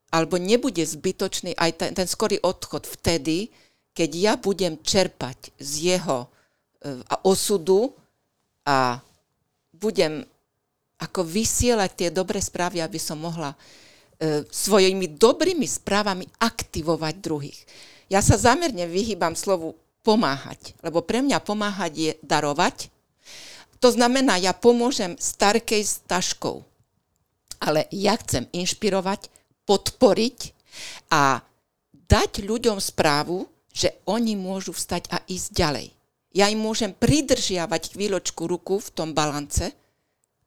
alebo 0.09 0.41
nebude 0.41 0.81
zbytočný 0.81 1.53
aj 1.53 1.71
ten, 1.77 1.89
ten 1.93 2.07
skorý 2.09 2.41
odchod 2.41 2.89
vtedy, 2.89 3.53
keď 3.93 4.09
ja 4.17 4.33
budem 4.37 4.81
čerpať 4.81 5.53
z 5.61 5.93
jeho 5.93 6.25
e, 6.25 6.27
osudu 7.21 7.93
a 8.65 9.01
budem 9.77 10.25
ako 10.99 11.23
vysielať 11.23 11.91
tie 11.95 12.09
dobré 12.11 12.43
správy, 12.43 12.83
aby 12.83 12.99
som 12.99 13.19
mohla 13.19 13.55
e, 13.55 14.43
svojimi 14.47 15.15
dobrými 15.15 15.63
správami 15.63 16.27
aktivovať 16.43 17.13
druhých. 17.23 17.59
Ja 18.11 18.19
sa 18.19 18.35
zamerne 18.35 18.83
vyhýbam 18.89 19.33
slovu 19.33 19.79
pomáhať, 20.03 20.75
lebo 20.83 21.03
pre 21.03 21.23
mňa 21.23 21.39
pomáhať 21.43 21.91
je 21.95 22.11
darovať, 22.23 22.91
To 23.79 23.95
znamená, 23.95 24.35
ja 24.35 24.51
pomôžem 24.51 25.15
starkej 25.15 25.83
s 25.87 26.03
taškou. 26.03 26.67
Ale 27.63 27.87
ja 27.95 28.19
chcem 28.19 28.43
inšpirovať, 28.51 29.31
podporiť 29.63 30.51
a 31.11 31.39
dať 31.95 32.43
ľuďom 32.43 32.75
správu, 32.79 33.47
že 33.71 33.95
oni 34.03 34.35
môžu 34.35 34.75
vstať 34.75 35.07
a 35.15 35.23
ísť 35.23 35.49
ďalej. 35.55 35.87
Ja 36.35 36.51
im 36.51 36.59
môžem 36.59 36.91
pridržiavať 36.91 37.95
chvíľočku 37.95 38.43
ruku 38.51 38.83
v 38.83 38.89
tom 38.91 39.15
balance, 39.15 39.71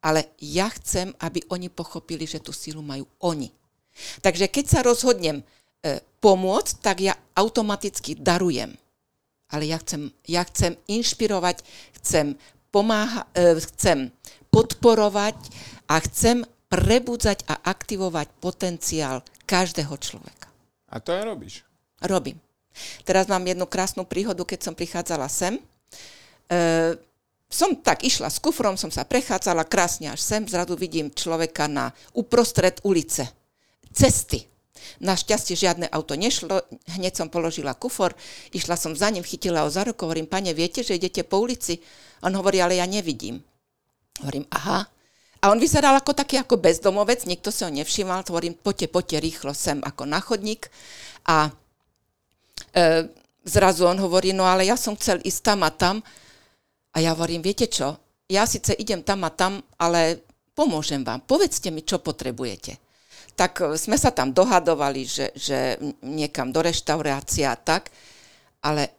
ale 0.02 0.34
ja 0.42 0.66
chcem, 0.74 1.14
aby 1.22 1.46
oni 1.48 1.70
pochopili, 1.70 2.26
že 2.26 2.42
tú 2.42 2.50
silu 2.50 2.82
majú 2.82 3.06
oni. 3.22 3.54
Takže 4.18 4.50
keď 4.50 4.64
sa 4.66 4.80
rozhodnem 4.82 5.40
e, 5.40 5.44
pomôcť, 6.18 6.74
tak 6.82 7.06
ja 7.06 7.14
automaticky 7.38 8.18
darujem. 8.18 8.74
Ale 9.46 9.70
ja 9.70 9.78
chcem, 9.78 10.10
ja 10.26 10.42
chcem 10.48 10.74
inšpirovať, 10.90 11.62
chcem, 12.02 12.34
pomáha, 12.74 13.30
e, 13.36 13.62
chcem 13.62 14.10
podporovať 14.50 15.38
a 15.86 16.02
chcem 16.02 16.42
prebudzať 16.66 17.44
a 17.46 17.60
aktivovať 17.68 18.32
potenciál 18.40 19.20
každého 19.44 19.92
človeka. 20.00 20.48
A 20.88 20.98
to 20.98 21.12
aj 21.12 21.22
robíš? 21.28 21.54
Robím. 22.00 22.40
Teraz 23.04 23.28
mám 23.28 23.44
jednu 23.44 23.68
krásnu 23.68 24.08
príhodu, 24.08 24.42
keď 24.42 24.60
som 24.64 24.74
prichádzala 24.74 25.28
sem. 25.28 25.60
E, 26.48 26.96
som 27.52 27.76
tak 27.76 28.00
išla 28.00 28.32
s 28.32 28.40
kufrom, 28.40 28.80
som 28.80 28.88
sa 28.88 29.04
prechádzala 29.04 29.68
krásne 29.68 30.08
až 30.08 30.24
sem, 30.24 30.48
zrazu 30.48 30.72
vidím 30.72 31.12
človeka 31.12 31.68
na 31.68 31.92
uprostred 32.16 32.80
ulice, 32.80 33.28
cesty. 33.92 34.48
Našťastie 35.04 35.54
žiadne 35.54 35.86
auto 35.92 36.16
nešlo, 36.16 36.64
hneď 36.96 37.12
som 37.12 37.28
položila 37.28 37.76
kufor, 37.76 38.16
išla 38.56 38.74
som 38.74 38.96
za 38.96 39.12
ním, 39.12 39.22
chytila 39.22 39.62
ho 39.62 39.70
za 39.70 39.84
ruku, 39.84 40.08
hovorím, 40.08 40.26
pane, 40.26 40.50
viete, 40.56 40.80
že 40.80 40.96
idete 40.96 41.22
po 41.28 41.44
ulici? 41.44 41.78
On 42.24 42.32
hovorí, 42.32 42.58
ale 42.58 42.80
ja 42.80 42.86
nevidím. 42.88 43.44
Hovorím, 44.24 44.48
aha. 44.48 44.88
A 45.42 45.50
on 45.50 45.58
vyzeral 45.58 45.98
ako 45.98 46.14
taký 46.14 46.38
ako 46.38 46.56
bezdomovec, 46.56 47.26
nikto 47.26 47.50
sa 47.50 47.66
ho 47.66 47.74
nevšimal, 47.74 48.22
hovorím, 48.26 48.54
poďte, 48.56 48.88
poďte 48.88 49.18
rýchlo 49.18 49.52
sem 49.52 49.82
ako 49.82 50.06
na. 50.06 50.22
A 51.26 51.50
e, 52.72 53.10
zrazu 53.42 53.82
on 53.86 53.98
hovorí, 53.98 54.30
no 54.30 54.46
ale 54.46 54.70
ja 54.70 54.78
som 54.78 54.94
chcel 54.94 55.18
ísť 55.22 55.40
tam 55.42 55.60
a 55.66 55.70
tam. 55.74 55.98
A 56.92 57.00
ja 57.00 57.16
hovorím, 57.16 57.40
viete 57.40 57.68
čo, 57.68 57.96
ja 58.28 58.44
síce 58.44 58.76
idem 58.76 59.00
tam 59.04 59.24
a 59.24 59.30
tam, 59.32 59.60
ale 59.80 60.24
pomôžem 60.52 61.00
vám, 61.04 61.24
povedzte 61.24 61.72
mi, 61.72 61.84
čo 61.84 62.00
potrebujete. 62.00 62.76
Tak 63.32 63.52
e, 63.60 63.80
sme 63.80 63.96
sa 63.96 64.12
tam 64.12 64.32
dohadovali, 64.32 65.02
že, 65.04 65.26
že 65.32 65.80
niekam 66.04 66.52
do 66.52 66.60
reštaurácia 66.60 67.52
a 67.52 67.56
tak, 67.56 67.88
ale 68.60 68.92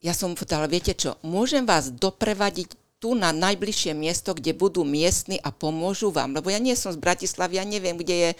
ja 0.00 0.14
som 0.14 0.32
mu 0.32 0.38
povedala, 0.38 0.70
viete 0.70 0.94
čo, 0.94 1.18
môžem 1.26 1.66
vás 1.66 1.92
doprevadiť 1.92 2.78
tu 3.00 3.16
na 3.16 3.32
najbližšie 3.32 3.96
miesto, 3.96 4.36
kde 4.36 4.52
budú 4.52 4.84
miestni 4.84 5.40
a 5.40 5.48
pomôžu 5.48 6.12
vám. 6.12 6.36
Lebo 6.36 6.52
ja 6.52 6.60
nie 6.60 6.76
som 6.76 6.92
z 6.92 7.00
Bratislavy, 7.00 7.56
ja 7.56 7.64
neviem, 7.64 7.96
kde 7.96 8.14
je, 8.14 8.30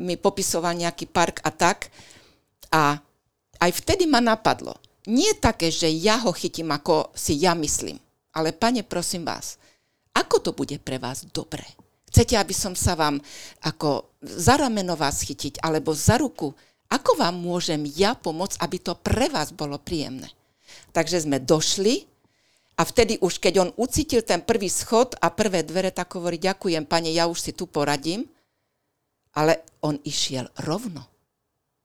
mi 0.00 0.16
popisoval 0.16 0.72
nejaký 0.72 1.04
park 1.08 1.44
a 1.44 1.52
tak. 1.52 1.92
A 2.72 2.96
aj 3.60 3.70
vtedy 3.84 4.08
ma 4.08 4.24
napadlo, 4.24 4.80
nie 5.04 5.36
také, 5.36 5.68
že 5.68 5.88
ja 5.92 6.16
ho 6.24 6.32
chytím, 6.32 6.72
ako 6.72 7.12
si 7.12 7.36
ja 7.44 7.52
myslím, 7.52 8.00
ale 8.34 8.54
pane, 8.54 8.82
prosím 8.86 9.26
vás, 9.26 9.58
ako 10.14 10.36
to 10.42 10.50
bude 10.54 10.78
pre 10.82 10.98
vás 10.98 11.26
dobre? 11.30 11.64
Chcete, 12.10 12.34
aby 12.34 12.50
som 12.50 12.74
sa 12.74 12.98
vám 12.98 13.22
ako 13.62 14.10
za 14.22 14.58
rameno 14.58 14.98
vás 14.98 15.22
chytiť, 15.22 15.62
alebo 15.62 15.94
za 15.94 16.18
ruku? 16.18 16.50
Ako 16.90 17.14
vám 17.14 17.38
môžem 17.38 17.86
ja 17.86 18.18
pomôcť, 18.18 18.58
aby 18.58 18.76
to 18.82 18.98
pre 18.98 19.30
vás 19.30 19.54
bolo 19.54 19.78
príjemné? 19.78 20.26
Takže 20.90 21.22
sme 21.22 21.38
došli 21.38 22.10
a 22.80 22.82
vtedy 22.82 23.20
už, 23.20 23.38
keď 23.38 23.54
on 23.62 23.70
ucítil 23.76 24.24
ten 24.24 24.40
prvý 24.42 24.72
schod 24.72 25.12
a 25.20 25.28
prvé 25.28 25.60
dvere, 25.60 25.92
tak 25.92 26.16
hovorí, 26.16 26.40
ďakujem, 26.40 26.88
pane, 26.88 27.12
ja 27.12 27.28
už 27.28 27.38
si 27.38 27.52
tu 27.52 27.68
poradím. 27.68 28.24
Ale 29.36 29.62
on 29.84 30.00
išiel 30.02 30.50
rovno. 30.66 31.06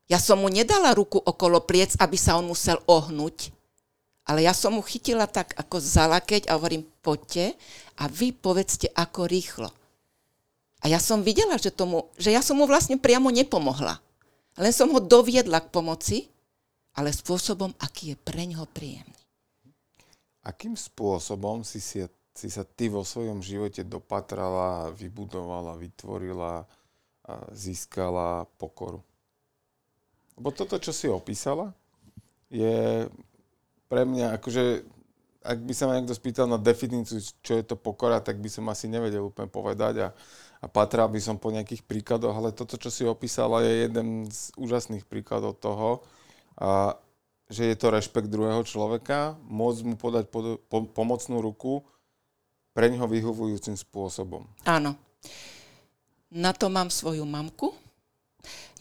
Ja 0.10 0.18
som 0.18 0.42
mu 0.42 0.50
nedala 0.50 0.96
ruku 0.98 1.22
okolo 1.22 1.62
pliec, 1.62 1.94
aby 2.02 2.18
sa 2.18 2.40
on 2.40 2.50
musel 2.50 2.82
ohnúť. 2.90 3.54
Ale 4.26 4.42
ja 4.42 4.58
som 4.58 4.74
mu 4.74 4.82
chytila 4.82 5.30
tak 5.30 5.54
ako 5.54 5.78
za 5.78 6.10
a 6.10 6.56
hovorím, 6.58 6.82
poďte 7.06 7.54
a 8.02 8.10
vy 8.10 8.34
povedzte 8.34 8.90
ako 8.90 9.30
rýchlo. 9.30 9.70
A 10.82 10.90
ja 10.90 10.98
som 10.98 11.22
videla, 11.22 11.58
že, 11.62 11.70
tomu, 11.70 12.10
že 12.18 12.34
ja 12.34 12.42
som 12.42 12.58
mu 12.58 12.66
vlastne 12.66 12.98
priamo 12.98 13.30
nepomohla. 13.30 14.02
Len 14.58 14.74
som 14.74 14.90
ho 14.94 15.02
doviedla 15.02 15.62
k 15.62 15.72
pomoci, 15.74 16.18
ale 16.96 17.12
spôsobom, 17.12 17.74
aký 17.82 18.14
je 18.14 18.18
pre 18.18 18.46
ňoho 18.50 18.66
príjemný. 18.70 19.20
Akým 20.46 20.78
spôsobom 20.78 21.66
si, 21.66 21.82
si, 21.82 22.06
si 22.34 22.48
sa 22.54 22.64
ty 22.64 22.88
vo 22.88 23.02
svojom 23.02 23.42
živote 23.42 23.82
dopatrala, 23.82 24.94
vybudovala, 24.94 25.74
vytvorila, 25.76 26.64
a 27.26 27.34
získala 27.52 28.46
pokoru? 28.62 29.02
Lebo 30.38 30.54
toto, 30.54 30.78
čo 30.78 30.94
si 30.94 31.10
opísala, 31.10 31.74
je 32.54 33.10
pre 33.86 34.04
mňa, 34.04 34.38
akože, 34.42 34.64
ak 35.46 35.60
by 35.62 35.74
sa 35.74 35.86
ma 35.86 35.98
niekto 35.98 36.18
spýtal 36.18 36.50
na 36.50 36.58
definíciu, 36.58 37.22
čo 37.42 37.54
je 37.58 37.64
to 37.66 37.78
pokora, 37.78 38.22
tak 38.22 38.42
by 38.42 38.50
som 38.50 38.66
asi 38.70 38.90
nevedel 38.90 39.30
úplne 39.30 39.50
povedať 39.50 39.96
a, 40.06 40.08
a 40.62 40.66
patral 40.66 41.10
by 41.12 41.22
som 41.22 41.38
po 41.38 41.54
nejakých 41.54 41.86
príkladoch, 41.86 42.34
ale 42.34 42.56
toto, 42.56 42.76
čo 42.82 42.90
si 42.90 43.06
opísala, 43.06 43.62
je 43.62 43.86
jeden 43.86 44.26
z 44.30 44.50
úžasných 44.58 45.06
príkladov 45.06 45.62
toho. 45.62 46.02
A 46.58 46.98
že 47.46 47.70
je 47.70 47.78
to 47.78 47.94
rešpekt 47.94 48.26
druhého 48.26 48.66
človeka, 48.66 49.38
môcť 49.46 49.82
mu 49.86 49.96
podať 50.02 50.26
pod, 50.34 50.58
po, 50.66 50.90
pomocnú 50.90 51.46
ruku 51.46 51.86
pre 52.74 52.90
neho 52.90 53.06
vyhovujúcim 53.06 53.78
spôsobom. 53.78 54.50
Áno. 54.66 54.98
Na 56.34 56.52
to 56.52 56.68
mám 56.68 56.90
svoju 56.90 57.24
mamku. 57.24 57.72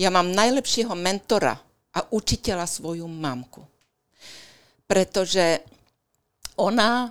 Ja 0.01 0.09
mám 0.09 0.33
najlepšieho 0.33 0.97
mentora 0.97 1.61
a 1.95 2.01
učiteľa 2.09 2.67
svoju 2.67 3.07
mamku. 3.07 3.63
Pretože 4.85 5.65
ona 6.61 7.11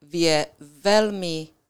vie 0.00 0.46
veľmi 0.60 1.60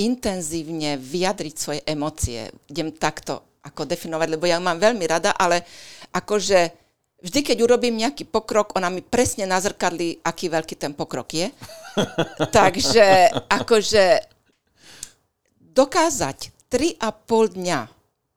intenzívne 0.00 0.96
vyjadriť 0.96 1.54
svoje 1.54 1.80
emócie. 1.84 2.48
Idem 2.72 2.96
takto 2.96 3.60
ako 3.60 3.84
definovať, 3.84 4.28
lebo 4.32 4.48
ja 4.48 4.56
mám 4.56 4.80
veľmi 4.80 5.04
rada, 5.04 5.36
ale 5.36 5.60
akože 6.16 6.72
vždy, 7.20 7.40
keď 7.44 7.58
urobím 7.60 8.00
nejaký 8.00 8.24
pokrok, 8.24 8.72
ona 8.80 8.88
mi 8.88 9.04
presne 9.04 9.44
nazrkadlí, 9.44 10.24
aký 10.24 10.48
veľký 10.48 10.74
ten 10.80 10.96
pokrok 10.96 11.28
je. 11.28 11.46
Takže 12.56 13.28
akože 13.52 14.04
dokázať 15.76 16.38
3,5 16.72 17.60
dňa 17.60 17.80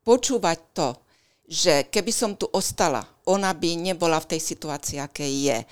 počúvať 0.03 0.59
to, 0.75 0.87
že 1.47 1.87
keby 1.87 2.11
som 2.11 2.35
tu 2.35 2.49
ostala, 2.51 3.07
ona 3.23 3.55
by 3.55 3.79
nebola 3.79 4.19
v 4.19 4.35
tej 4.35 4.41
situácii, 4.43 4.99
aké 4.99 5.23
je, 5.23 5.63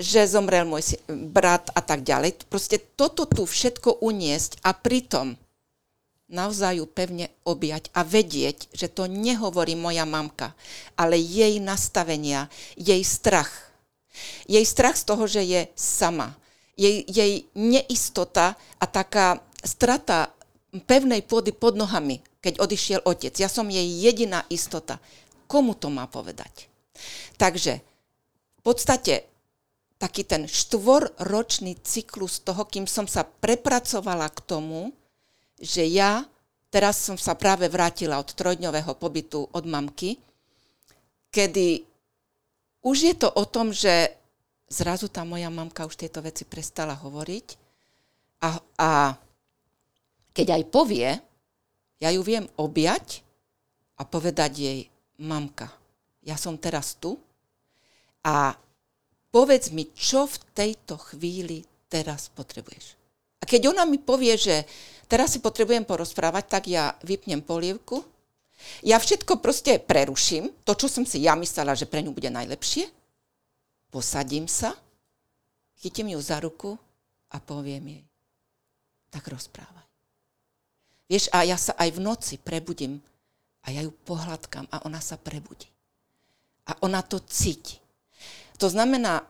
že 0.00 0.24
zomrel 0.24 0.64
môj 0.64 0.96
brat 1.08 1.68
a 1.76 1.80
tak 1.84 2.02
ďalej. 2.02 2.48
Proste 2.48 2.80
toto 2.80 3.28
tu 3.28 3.44
všetko 3.44 4.00
uniesť 4.00 4.64
a 4.64 4.72
pritom 4.72 5.36
naozaj 6.32 6.80
ju 6.80 6.86
pevne 6.88 7.28
objať 7.44 7.92
a 7.92 8.00
vedieť, 8.02 8.72
že 8.72 8.88
to 8.88 9.04
nehovorí 9.04 9.76
moja 9.76 10.08
mamka, 10.08 10.56
ale 10.96 11.20
jej 11.20 11.60
nastavenia, 11.60 12.48
jej 12.74 13.04
strach. 13.04 13.52
Jej 14.48 14.64
strach 14.64 14.96
z 14.96 15.04
toho, 15.04 15.24
že 15.28 15.44
je 15.44 15.62
sama. 15.76 16.32
Jej, 16.72 17.04
jej 17.04 17.44
neistota 17.52 18.56
a 18.80 18.84
taká 18.88 19.44
strata 19.60 20.32
pevnej 20.88 21.20
pôdy 21.20 21.52
pod 21.52 21.76
nohami, 21.76 22.24
keď 22.40 22.64
odišiel 22.64 23.04
otec. 23.04 23.36
Ja 23.36 23.52
som 23.52 23.68
jej 23.68 23.84
jediná 23.84 24.48
istota. 24.48 24.96
Komu 25.44 25.76
to 25.76 25.92
má 25.92 26.08
povedať? 26.08 26.72
Takže 27.36 27.84
v 28.56 28.62
podstate 28.64 29.28
taký 30.02 30.26
ten 30.26 30.50
štvorročný 30.50 31.78
cyklus 31.86 32.42
toho, 32.42 32.66
kým 32.66 32.90
som 32.90 33.06
sa 33.06 33.22
prepracovala 33.22 34.26
k 34.34 34.42
tomu, 34.42 34.90
že 35.62 35.86
ja, 35.86 36.26
teraz 36.74 36.98
som 36.98 37.14
sa 37.14 37.38
práve 37.38 37.70
vrátila 37.70 38.18
od 38.18 38.34
trojdňového 38.34 38.98
pobytu 38.98 39.46
od 39.46 39.62
mamky, 39.62 40.18
kedy 41.30 41.86
už 42.82 42.98
je 42.98 43.14
to 43.14 43.30
o 43.30 43.46
tom, 43.46 43.70
že 43.70 44.10
zrazu 44.66 45.06
tá 45.06 45.22
moja 45.22 45.46
mamka 45.54 45.86
už 45.86 45.94
tieto 45.94 46.18
veci 46.18 46.42
prestala 46.42 46.98
hovoriť 46.98 47.46
a, 48.42 48.58
a 48.82 48.90
keď 50.34 50.46
aj 50.58 50.62
povie, 50.74 51.14
ja 52.02 52.10
ju 52.10 52.26
viem 52.26 52.50
objať 52.58 53.22
a 53.94 54.02
povedať 54.02 54.50
jej, 54.58 54.80
mamka, 55.22 55.70
ja 56.26 56.34
som 56.34 56.58
teraz 56.58 56.98
tu. 56.98 57.14
A 58.26 58.58
povedz 59.32 59.72
mi, 59.72 59.88
čo 59.96 60.28
v 60.28 60.36
tejto 60.52 61.00
chvíli 61.00 61.64
teraz 61.88 62.28
potrebuješ. 62.30 63.00
A 63.40 63.48
keď 63.48 63.74
ona 63.74 63.82
mi 63.88 63.98
povie, 63.98 64.36
že 64.38 64.62
teraz 65.10 65.34
si 65.34 65.42
potrebujem 65.42 65.82
porozprávať, 65.82 66.44
tak 66.46 66.62
ja 66.70 66.94
vypnem 67.02 67.42
polievku, 67.42 68.04
ja 68.86 69.02
všetko 69.02 69.42
proste 69.42 69.82
preruším, 69.82 70.54
to, 70.62 70.78
čo 70.78 70.86
som 70.86 71.02
si 71.02 71.26
ja 71.26 71.34
myslela, 71.34 71.74
že 71.74 71.90
pre 71.90 71.98
ňu 72.06 72.14
bude 72.14 72.30
najlepšie, 72.30 72.86
posadím 73.90 74.46
sa, 74.46 74.78
chytím 75.82 76.14
ju 76.14 76.20
za 76.22 76.38
ruku 76.38 76.78
a 77.34 77.42
poviem 77.42 77.98
jej, 77.98 78.04
tak 79.10 79.26
rozprávaj. 79.26 79.82
Vieš, 81.10 81.28
a 81.34 81.42
ja 81.42 81.58
sa 81.58 81.74
aj 81.76 81.98
v 81.98 82.00
noci 82.00 82.34
prebudím 82.38 83.02
a 83.66 83.74
ja 83.74 83.82
ju 83.82 83.90
pohľadkám 84.06 84.70
a 84.70 84.86
ona 84.86 85.02
sa 85.02 85.18
prebudí. 85.18 85.68
A 86.70 86.78
ona 86.86 87.02
to 87.02 87.18
cíti. 87.26 87.81
To 88.58 88.66
znamená, 88.68 89.24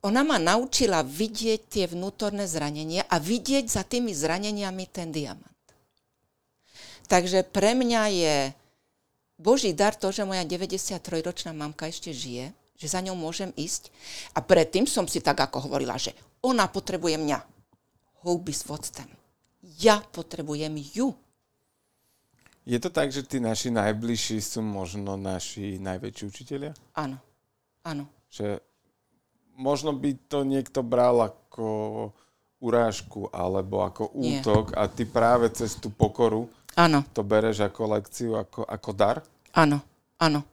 ona 0.00 0.24
ma 0.24 0.40
naučila 0.40 1.04
vidieť 1.04 1.60
tie 1.68 1.84
vnútorné 1.84 2.48
zranenia 2.48 3.04
a 3.04 3.20
vidieť 3.20 3.68
za 3.68 3.84
tými 3.84 4.16
zraneniami 4.16 4.84
ten 4.88 5.12
diamant. 5.12 5.44
Takže 7.04 7.44
pre 7.44 7.76
mňa 7.76 8.02
je 8.08 8.36
Boží 9.36 9.76
dar 9.76 9.92
to, 9.92 10.08
že 10.08 10.24
moja 10.24 10.46
93-ročná 10.46 11.52
mamka 11.52 11.90
ešte 11.90 12.14
žije, 12.14 12.54
že 12.80 12.86
za 12.88 13.04
ňou 13.04 13.18
môžem 13.18 13.52
ísť. 13.58 13.92
A 14.32 14.40
predtým 14.40 14.88
som 14.88 15.04
si 15.04 15.20
tak 15.20 15.36
ako 15.36 15.68
hovorila, 15.68 16.00
že 16.00 16.16
ona 16.40 16.64
potrebuje 16.64 17.20
mňa. 17.20 17.38
Houby 18.24 18.52
s 18.52 18.64
vodcem. 18.64 19.08
Ja 19.80 20.00
potrebujem 20.00 20.76
ju. 20.80 21.12
Je 22.68 22.76
to 22.76 22.92
tak, 22.92 23.12
že 23.12 23.24
tí 23.24 23.40
naši 23.40 23.72
najbližší 23.72 24.40
sú 24.40 24.60
možno 24.60 25.16
naši 25.16 25.80
najväčší 25.80 26.24
učitelia? 26.28 26.72
Áno, 26.96 27.16
áno. 27.84 28.19
Že 28.30 28.62
možno 29.58 29.92
by 29.92 30.10
to 30.30 30.46
niekto 30.46 30.80
bral 30.80 31.20
ako 31.20 31.66
urážku 32.60 33.28
alebo 33.32 33.84
ako 33.84 34.12
útok 34.12 34.72
Nie. 34.72 34.76
a 34.76 34.82
ty 34.88 35.08
práve 35.08 35.48
cez 35.52 35.76
tú 35.80 35.88
pokoru 35.88 36.48
Áno. 36.76 37.02
to 37.12 37.24
bereš 37.24 37.64
ako 37.64 37.96
lekciu, 37.96 38.36
ako, 38.36 38.68
ako 38.68 38.90
dar? 38.92 39.16
Áno, 39.56 39.80
áno. 40.20 40.44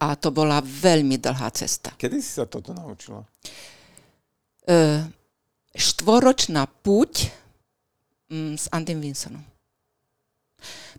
A 0.00 0.16
to 0.16 0.32
bola 0.32 0.60
veľmi 0.64 1.20
dlhá 1.20 1.52
cesta. 1.52 1.92
Kedy 1.96 2.16
si 2.20 2.40
sa 2.40 2.48
toto 2.48 2.72
naučila? 2.72 3.24
E, 4.64 5.04
štvoročná 5.76 6.64
púť 6.80 7.28
mm, 8.32 8.56
s 8.56 8.64
Andym 8.72 9.04
Vinsonom. 9.04 9.44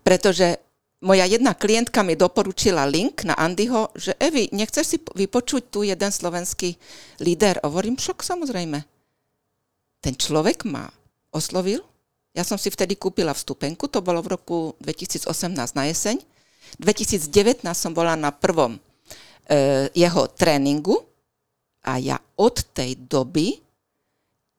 Pretože 0.05 0.61
moja 1.01 1.25
jedna 1.25 1.53
klientka 1.57 2.05
mi 2.05 2.13
doporučila 2.15 2.85
link 2.85 3.25
na 3.25 3.33
Andyho, 3.33 3.89
že 3.97 4.13
Evi, 4.21 4.49
nechceš 4.53 4.85
si 4.85 4.97
vypočuť 5.01 5.73
tu 5.73 5.81
jeden 5.81 6.11
slovenský 6.13 6.77
líder? 7.19 7.57
Hovorím, 7.65 7.97
však 7.97 8.21
samozrejme. 8.21 8.85
Ten 10.01 10.13
človek 10.17 10.65
ma 10.65 10.89
oslovil, 11.33 11.81
ja 12.31 12.47
som 12.47 12.55
si 12.55 12.71
vtedy 12.71 12.95
kúpila 12.95 13.35
vstupenku, 13.35 13.91
to 13.91 13.99
bolo 13.99 14.23
v 14.23 14.39
roku 14.39 14.57
2018 14.79 15.27
na 15.75 15.83
jeseň. 15.91 16.15
2019 16.79 17.67
som 17.75 17.91
bola 17.91 18.15
na 18.15 18.31
prvom 18.31 18.79
e, 18.79 18.79
jeho 19.91 20.31
tréningu 20.31 20.95
a 21.83 21.99
ja 21.99 22.15
od 22.39 22.55
tej 22.71 22.95
doby 22.95 23.59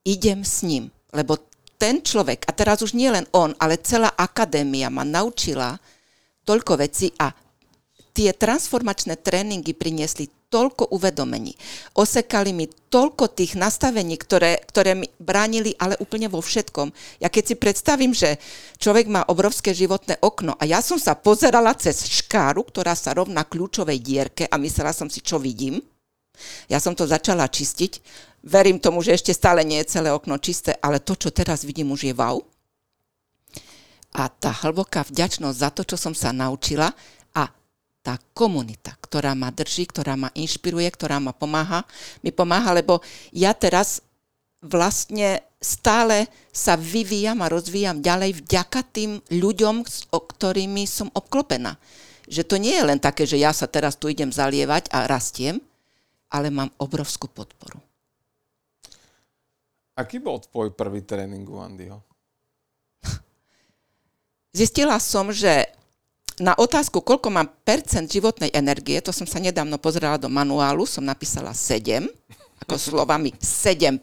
idem 0.05 0.45
s 0.45 0.61
ním, 0.61 0.93
lebo 1.09 1.41
ten 1.81 2.05
človek, 2.05 2.45
a 2.45 2.51
teraz 2.53 2.85
už 2.85 2.93
nie 2.93 3.09
len 3.09 3.25
on, 3.33 3.57
ale 3.57 3.81
celá 3.81 4.13
akadémia 4.13 4.93
ma 4.93 5.01
naučila 5.01 5.81
toľko 6.43 6.79
veci 6.79 7.11
a 7.19 7.31
tie 8.13 8.29
transformačné 8.31 9.17
tréningy 9.19 9.73
priniesli 9.73 10.29
toľko 10.53 10.93
uvedomení. 10.93 11.57
Osekali 11.97 12.53
mi 12.53 12.69
toľko 12.69 13.33
tých 13.33 13.57
nastavení, 13.57 14.13
ktoré, 14.21 14.61
ktoré 14.69 14.93
mi 14.93 15.09
bránili, 15.17 15.73
ale 15.81 15.97
úplne 15.97 16.29
vo 16.29 16.45
všetkom. 16.45 16.93
Ja 17.17 17.33
keď 17.33 17.43
si 17.49 17.55
predstavím, 17.57 18.13
že 18.13 18.37
človek 18.77 19.09
má 19.09 19.25
obrovské 19.25 19.73
životné 19.73 20.21
okno 20.21 20.53
a 20.53 20.63
ja 20.69 20.85
som 20.85 21.01
sa 21.01 21.17
pozerala 21.17 21.73
cez 21.73 22.05
škáru, 22.05 22.69
ktorá 22.69 22.93
sa 22.93 23.17
rovná 23.17 23.41
kľúčovej 23.41 23.97
dierke 23.97 24.45
a 24.45 24.61
myslela 24.61 24.93
som 24.93 25.09
si, 25.09 25.25
čo 25.25 25.41
vidím. 25.41 25.81
Ja 26.69 26.77
som 26.77 26.93
to 26.93 27.09
začala 27.09 27.49
čistiť. 27.49 27.97
Verím 28.45 28.77
tomu, 28.77 29.01
že 29.01 29.17
ešte 29.17 29.33
stále 29.33 29.65
nie 29.65 29.81
je 29.81 29.97
celé 29.97 30.13
okno 30.13 30.37
čisté, 30.37 30.77
ale 30.85 31.01
to, 31.01 31.17
čo 31.17 31.33
teraz 31.33 31.65
vidím, 31.65 31.89
už 31.89 32.11
je 32.11 32.13
wow. 32.13 32.37
A 34.13 34.29
tá 34.29 34.53
hlboká 34.63 35.01
vďačnosť 35.05 35.57
za 35.57 35.69
to, 35.73 35.81
čo 35.83 35.97
som 35.97 36.13
sa 36.13 36.29
naučila 36.29 36.93
tá 38.03 38.19
komunita, 38.35 38.99
ktorá 38.99 39.31
ma 39.31 39.47
drží, 39.47 39.87
ktorá 39.87 40.19
ma 40.19 40.27
inšpiruje, 40.35 40.91
ktorá 40.91 41.23
ma 41.23 41.31
pomáha, 41.31 41.87
mi 42.19 42.35
pomáha, 42.35 42.75
lebo 42.75 42.99
ja 43.31 43.55
teraz 43.55 44.03
vlastne 44.59 45.39
stále 45.63 46.27
sa 46.51 46.75
vyvíjam 46.75 47.39
a 47.39 47.47
rozvíjam 47.47 48.03
ďalej 48.03 48.43
vďaka 48.43 48.83
tým 48.91 49.23
ľuďom, 49.31 49.87
o 50.11 50.19
ktorými 50.19 50.83
som 50.83 51.07
obklopená. 51.15 51.79
Že 52.27 52.43
to 52.43 52.55
nie 52.59 52.75
je 52.75 52.83
len 52.83 52.99
také, 52.99 53.23
že 53.23 53.39
ja 53.39 53.55
sa 53.55 53.71
teraz 53.71 53.95
tu 53.95 54.11
idem 54.11 54.35
zalievať 54.35 54.91
a 54.91 55.07
rastiem, 55.07 55.63
ale 56.27 56.51
mám 56.51 56.75
obrovskú 56.83 57.31
podporu. 57.31 57.79
Aký 59.95 60.19
bol 60.19 60.43
tvoj 60.43 60.75
prvý 60.75 61.07
tréning 61.07 61.47
u 61.47 61.63
Andyho? 61.63 62.03
Zistila 64.53 65.01
som, 65.01 65.33
že 65.33 65.65
na 66.37 66.53
otázku, 66.53 67.01
koľko 67.01 67.33
mám 67.33 67.49
percent 67.65 68.05
životnej 68.05 68.53
energie, 68.53 69.01
to 69.01 69.09
som 69.09 69.25
sa 69.25 69.41
nedávno 69.41 69.81
pozerala 69.81 70.21
do 70.21 70.29
manuálu, 70.29 70.85
som 70.85 71.01
napísala 71.01 71.57
7, 71.57 72.05
ako 72.61 72.75
slovami 72.93 73.33
7%, 73.41 73.97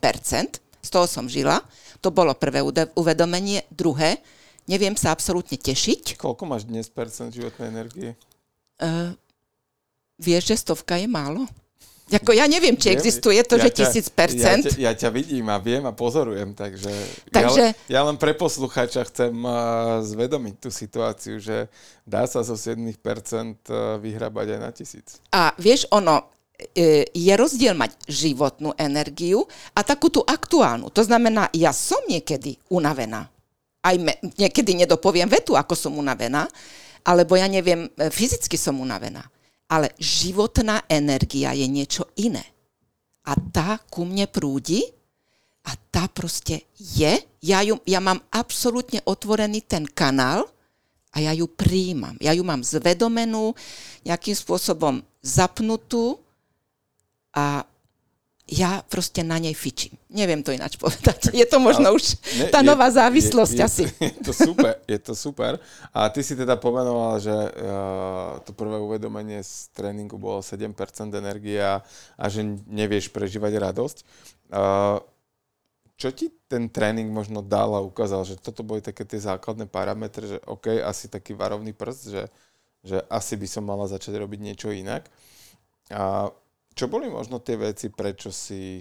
z 0.81 0.89
toho 0.91 1.07
som 1.07 1.31
žila. 1.31 1.63
To 2.03 2.11
bolo 2.11 2.35
prvé 2.35 2.67
uvedomenie. 2.99 3.63
Druhé, 3.71 4.19
neviem 4.67 4.97
sa 4.99 5.15
absolútne 5.15 5.55
tešiť. 5.55 6.19
Koľko 6.19 6.43
máš 6.51 6.67
dnes 6.67 6.91
percent 6.91 7.31
životnej 7.31 7.71
energie? 7.71 8.11
Uh, 8.81 9.15
vieš, 10.19 10.51
že 10.51 10.67
stovka 10.67 10.99
je 10.99 11.07
málo? 11.07 11.47
Ako 12.11 12.35
ja 12.35 12.51
neviem, 12.51 12.75
či 12.75 12.91
existuje 12.91 13.39
to, 13.47 13.55
ja 13.55 13.67
že 13.67 13.71
tisíc 13.71 14.07
percent. 14.11 14.67
Ja, 14.75 14.91
ja 14.91 14.93
ťa 14.99 15.11
vidím 15.15 15.47
a 15.47 15.63
viem 15.63 15.87
a 15.87 15.95
pozorujem, 15.95 16.51
takže, 16.59 16.91
takže... 17.31 17.75
Ja, 17.87 18.03
ja 18.03 18.07
len 18.07 18.19
pre 18.19 18.35
poslucháča 18.35 19.07
chcem 19.07 19.31
uh, 19.47 20.03
zvedomiť 20.03 20.55
tú 20.59 20.69
situáciu, 20.75 21.39
že 21.39 21.71
dá 22.03 22.27
sa 22.27 22.43
zo 22.43 22.59
7% 22.59 22.91
vyhrabať 24.03 24.47
aj 24.59 24.61
na 24.61 24.71
tisíc. 24.75 25.23
A 25.31 25.55
vieš, 25.55 25.87
ono, 25.95 26.27
e, 26.75 27.07
je 27.15 27.33
rozdiel 27.39 27.79
mať 27.79 27.95
životnú 28.11 28.75
energiu 28.75 29.47
a 29.79 29.87
takú 29.87 30.11
tú 30.11 30.27
aktuálnu. 30.27 30.91
To 30.91 31.03
znamená, 31.07 31.47
ja 31.55 31.71
som 31.71 32.03
niekedy 32.11 32.59
unavená. 32.67 33.31
Aj 33.81 33.97
me, 33.97 34.19
niekedy 34.37 34.75
nedopoviem 34.75 35.31
vetu, 35.31 35.55
ako 35.55 35.73
som 35.79 35.95
unavená, 35.97 36.51
alebo 37.07 37.39
ja 37.39 37.49
neviem, 37.49 37.89
fyzicky 37.97 38.61
som 38.61 38.77
unavená. 38.77 39.25
Ale 39.71 39.95
životná 40.03 40.83
energia 40.91 41.55
je 41.55 41.67
niečo 41.71 42.11
iné. 42.19 42.43
A 43.23 43.39
tá 43.39 43.79
ku 43.87 44.03
mne 44.03 44.27
prúdi 44.27 44.83
a 45.63 45.79
tá 45.95 46.11
proste 46.11 46.67
je. 46.75 47.23
Ja, 47.45 47.63
ju, 47.63 47.79
ja 47.87 48.03
mám 48.03 48.19
absolútne 48.35 48.99
otvorený 49.07 49.63
ten 49.63 49.87
kanál 49.87 50.51
a 51.15 51.23
ja 51.23 51.31
ju 51.31 51.47
príjmam. 51.47 52.19
Ja 52.19 52.35
ju 52.35 52.43
mám 52.43 52.67
zvedomenú, 52.67 53.55
nejakým 54.03 54.35
spôsobom 54.35 55.03
zapnutú 55.23 56.19
a 57.31 57.63
ja 58.51 58.83
proste 58.91 59.23
na 59.23 59.39
nej 59.39 59.55
fičím. 59.55 59.95
Neviem 60.11 60.43
to 60.43 60.51
ináč 60.51 60.75
povedať. 60.75 61.31
Je 61.31 61.47
to 61.47 61.63
možno 61.63 61.95
už 61.95 62.19
ne, 62.35 62.51
tá 62.51 62.67
nová 62.67 62.91
závislosť 62.91 63.57
je, 63.57 63.63
asi. 63.63 63.83
Je, 63.87 64.11
je 64.11 64.27
to 64.27 64.33
super, 64.35 64.75
je 64.91 64.99
to 64.99 65.15
super. 65.15 65.53
A 65.95 66.11
ty 66.11 66.27
si 66.27 66.35
teda 66.35 66.59
pomenovala, 66.59 67.23
že 67.23 67.31
uh, 67.31 68.43
to 68.43 68.51
prvé 68.51 68.83
uvedomenie 68.83 69.39
z 69.47 69.71
tréningu 69.71 70.19
bolo 70.19 70.43
7% 70.43 70.67
energie 71.15 71.63
a, 71.63 71.79
a 72.19 72.25
že 72.27 72.43
nevieš 72.67 73.15
prežívať 73.15 73.55
radosť. 73.71 73.99
Uh, 74.51 74.99
čo 75.95 76.11
ti 76.11 76.33
ten 76.51 76.67
tréning 76.67 77.13
možno 77.13 77.45
dal 77.45 77.77
a 77.77 77.85
ukázal, 77.85 78.25
že 78.27 78.41
toto 78.41 78.67
boli 78.67 78.83
také 78.83 79.07
tie 79.07 79.21
základné 79.21 79.69
parametre, 79.71 80.27
že 80.27 80.39
OK, 80.49 80.81
asi 80.83 81.07
taký 81.13 81.37
varovný 81.37 81.77
prst, 81.77 82.03
že, 82.09 82.23
že 82.83 82.99
asi 83.07 83.37
by 83.37 83.47
som 83.47 83.63
mala 83.69 83.87
začať 83.87 84.17
robiť 84.17 84.41
niečo 84.43 84.73
inak. 84.73 85.07
A 85.93 86.33
čo 86.81 86.89
boli 86.89 87.13
možno 87.13 87.45
tie 87.45 87.61
veci, 87.61 87.93
prečo 87.93 88.33
si, 88.33 88.81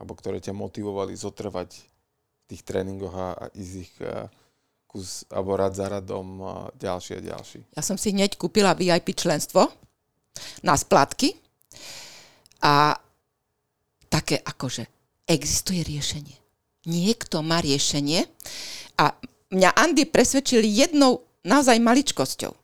alebo 0.00 0.16
ktoré 0.16 0.40
ťa 0.40 0.56
motivovali 0.56 1.12
zotrvať 1.12 1.70
v 1.76 2.44
tých 2.48 2.64
tréningoch 2.64 3.12
a, 3.12 3.52
ísť 3.52 3.74
ich 3.76 3.92
a, 4.00 4.32
kus, 4.88 5.28
alebo 5.28 5.60
rad 5.60 5.76
za 5.76 5.92
radom 5.92 6.40
a 6.40 6.54
ďalší 6.80 7.20
a 7.20 7.36
ďalší? 7.36 7.76
Ja 7.76 7.84
som 7.84 8.00
si 8.00 8.16
hneď 8.16 8.40
kúpila 8.40 8.72
VIP 8.72 9.12
členstvo 9.12 9.68
na 10.64 10.72
splatky 10.80 11.36
a 12.64 12.96
také 14.08 14.40
akože 14.40 14.88
existuje 15.28 15.84
riešenie. 15.84 16.40
Niekto 16.88 17.44
má 17.44 17.60
riešenie 17.60 18.24
a 18.96 19.12
mňa 19.52 19.70
Andy 19.76 20.08
presvedčil 20.08 20.64
jednou 20.64 21.28
naozaj 21.44 21.76
maličkosťou. 21.76 22.56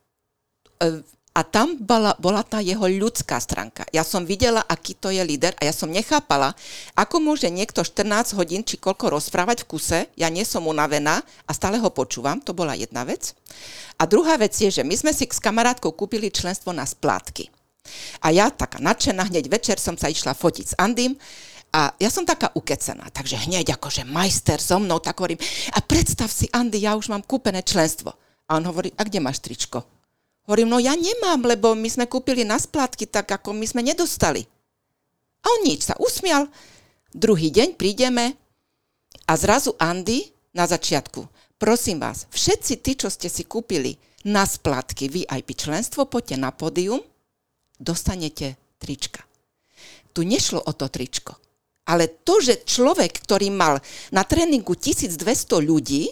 A 1.37 1.45
tam 1.45 1.77
bola, 1.77 2.17
bola 2.17 2.41
tá 2.41 2.65
jeho 2.65 2.89
ľudská 2.89 3.37
stránka. 3.37 3.85
Ja 3.93 4.09
som 4.09 4.25
videla, 4.25 4.65
aký 4.65 4.97
to 4.97 5.13
je 5.13 5.21
líder 5.21 5.53
a 5.61 5.69
ja 5.69 5.75
som 5.77 5.93
nechápala, 5.93 6.57
ako 6.97 7.21
môže 7.21 7.53
niekto 7.53 7.85
14 7.85 8.33
hodín 8.41 8.65
či 8.65 8.81
koľko 8.81 9.13
rozprávať 9.13 9.69
v 9.69 9.69
kuse, 9.69 9.99
ja 10.17 10.33
nie 10.33 10.49
som 10.49 10.65
unavená 10.65 11.21
a 11.45 11.51
stále 11.53 11.77
ho 11.77 11.93
počúvam, 11.93 12.41
to 12.41 12.57
bola 12.57 12.73
jedna 12.73 13.05
vec. 13.05 13.37
A 14.01 14.09
druhá 14.09 14.41
vec 14.41 14.57
je, 14.57 14.73
že 14.73 14.81
my 14.81 14.97
sme 14.97 15.13
si 15.13 15.29
s 15.29 15.37
kamarátkou 15.37 15.93
kúpili 15.93 16.33
členstvo 16.33 16.73
na 16.73 16.89
splátky. 16.89 17.53
A 18.25 18.33
ja 18.33 18.49
taká 18.49 18.81
nadšená, 18.81 19.29
hneď 19.29 19.53
večer 19.53 19.77
som 19.77 19.95
sa 19.95 20.09
išla 20.09 20.33
fotiť 20.33 20.67
s 20.73 20.75
Andym 20.81 21.21
A 21.77 21.93
ja 22.01 22.09
som 22.09 22.25
taká 22.25 22.49
ukecená, 22.57 23.13
takže 23.13 23.37
hneď 23.37 23.77
akože 23.77 24.09
majster 24.09 24.57
so 24.57 24.81
mnou, 24.81 24.97
tak 24.97 25.21
hovorím, 25.21 25.37
a 25.77 25.85
predstav 25.85 26.33
si, 26.33 26.49
Andy, 26.49 26.81
ja 26.81 26.97
už 26.97 27.13
mám 27.13 27.21
kúpené 27.21 27.61
členstvo. 27.61 28.17
A 28.49 28.57
on 28.57 28.65
hovorí, 28.65 28.95
a 28.97 29.05
kde 29.05 29.21
máš 29.21 29.45
tričko? 29.45 29.96
Hovorím, 30.47 30.71
no 30.71 30.79
ja 30.79 30.95
nemám, 30.95 31.43
lebo 31.43 31.75
my 31.75 31.91
sme 31.91 32.07
kúpili 32.07 32.47
na 32.47 32.55
splátky, 32.55 33.11
tak 33.11 33.27
ako 33.35 33.51
my 33.51 33.67
sme 33.67 33.83
nedostali. 33.83 34.47
A 35.43 35.47
on 35.59 35.61
nič, 35.67 35.91
sa 35.91 35.99
usmial. 35.99 36.47
Druhý 37.11 37.51
deň 37.51 37.75
prídeme 37.75 38.39
a 39.27 39.35
zrazu 39.35 39.75
Andy 39.83 40.31
na 40.55 40.71
začiatku. 40.71 41.27
Prosím 41.59 41.99
vás, 41.99 42.31
všetci 42.31 42.73
tí, 42.79 42.95
čo 42.95 43.11
ste 43.11 43.27
si 43.27 43.43
kúpili 43.43 43.99
na 44.27 44.47
splátky 44.47 45.11
VIP 45.11 45.59
členstvo, 45.59 46.07
poďte 46.07 46.37
na 46.39 46.55
pódium, 46.55 47.03
dostanete 47.79 48.55
trička. 48.79 49.27
Tu 50.15 50.23
nešlo 50.23 50.63
o 50.63 50.73
to 50.75 50.87
tričko. 50.87 51.35
Ale 51.87 52.23
to, 52.27 52.43
že 52.43 52.67
človek, 52.67 53.23
ktorý 53.23 53.51
mal 53.55 53.79
na 54.11 54.27
tréningu 54.27 54.75
1200 54.75 55.23
ľudí, 55.63 56.11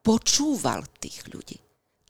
počúval 0.00 0.88
tých 0.96 1.20
ľudí. 1.28 1.60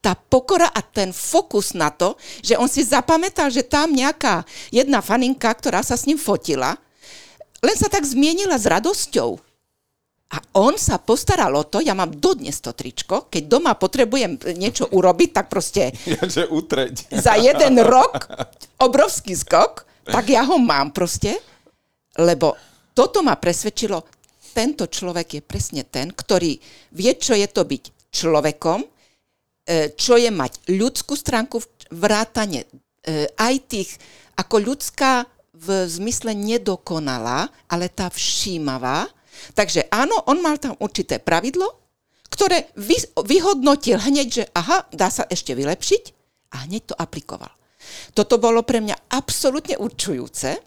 Tá 0.05 0.13
pokora 0.13 0.69
a 0.69 0.85
ten 0.85 1.09
fokus 1.09 1.73
na 1.73 1.89
to, 1.89 2.13
že 2.45 2.53
on 2.61 2.69
si 2.69 2.85
zapamätal, 2.85 3.49
že 3.49 3.65
tam 3.65 3.89
nejaká 3.89 4.45
jedna 4.69 5.01
faninka, 5.01 5.49
ktorá 5.49 5.81
sa 5.81 5.97
s 5.97 6.05
ním 6.05 6.21
fotila, 6.21 6.77
len 7.65 7.73
sa 7.73 7.89
tak 7.89 8.05
zmienila 8.05 8.53
s 8.53 8.69
radosťou. 8.69 9.41
A 10.29 10.37
on 10.61 10.77
sa 10.77 11.01
postaral 11.01 11.53
o 11.57 11.65
to, 11.65 11.81
ja 11.81 11.97
mám 11.97 12.13
dodnes 12.21 12.61
to 12.61 12.77
tričko, 12.77 13.33
keď 13.33 13.49
doma 13.49 13.73
potrebujem 13.73 14.37
niečo 14.53 14.85
urobiť, 14.93 15.29
tak 15.41 15.49
proste... 15.49 15.89
Ja, 16.05 16.21
že 16.29 16.45
utreť. 16.45 17.09
Za 17.09 17.41
jeden 17.41 17.81
rok 17.81 18.29
obrovský 18.77 19.33
skok, 19.33 19.89
tak 20.05 20.29
ja 20.29 20.45
ho 20.45 20.61
mám 20.61 20.93
proste, 20.93 21.41
lebo 22.21 22.53
toto 22.93 23.25
ma 23.25 23.33
presvedčilo, 23.41 24.05
tento 24.53 24.85
človek 24.85 25.27
je 25.39 25.41
presne 25.41 25.81
ten, 25.81 26.13
ktorý 26.13 26.61
vie, 26.93 27.11
čo 27.17 27.33
je 27.33 27.49
to 27.49 27.65
byť 27.65 28.13
človekom, 28.13 28.94
čo 29.97 30.13
je 30.15 30.29
mať 30.29 30.69
ľudskú 30.69 31.17
stránku, 31.17 31.57
vrátane 31.89 32.65
e, 32.65 32.67
aj 33.33 33.55
tých, 33.65 33.89
ako 34.37 34.61
ľudská 34.61 35.25
v 35.55 35.87
zmysle 35.89 36.35
nedokonalá, 36.35 37.49
ale 37.71 37.89
tá 37.89 38.11
všímavá. 38.11 39.09
Takže 39.57 39.89
áno, 39.89 40.21
on 40.29 40.43
mal 40.43 40.61
tam 40.61 40.77
určité 40.77 41.17
pravidlo, 41.17 41.65
ktoré 42.29 42.69
vy, 42.75 42.99
vyhodnotil 43.23 43.97
hneď, 44.01 44.27
že 44.27 44.43
aha, 44.51 44.85
dá 44.91 45.07
sa 45.07 45.23
ešte 45.25 45.55
vylepšiť 45.55 46.03
a 46.53 46.67
hneď 46.67 46.93
to 46.93 46.95
aplikoval. 46.99 47.51
Toto 48.11 48.41
bolo 48.41 48.65
pre 48.65 48.81
mňa 48.81 49.13
absolútne 49.13 49.77
určujúce 49.77 50.59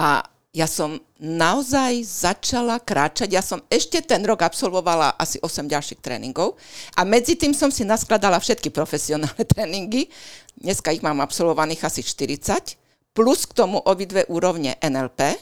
a 0.00 0.08
ja 0.54 0.70
som 0.70 1.02
naozaj 1.18 2.06
začala 2.06 2.78
kráčať. 2.78 3.34
Ja 3.34 3.42
som 3.42 3.58
ešte 3.66 3.98
ten 4.06 4.22
rok 4.22 4.46
absolvovala 4.46 5.18
asi 5.18 5.42
8 5.42 5.66
ďalších 5.66 5.98
tréningov 5.98 6.54
a 6.94 7.02
medzi 7.02 7.34
tým 7.34 7.50
som 7.50 7.74
si 7.74 7.82
naskladala 7.82 8.38
všetky 8.38 8.70
profesionálne 8.70 9.42
tréningy. 9.52 10.06
Dneska 10.54 10.94
ich 10.94 11.02
mám 11.02 11.18
absolvovaných 11.18 11.82
asi 11.90 12.06
40, 12.06 12.78
plus 13.10 13.50
k 13.50 13.52
tomu 13.52 13.82
obidve 13.82 14.30
úrovne 14.30 14.78
NLP. 14.78 15.34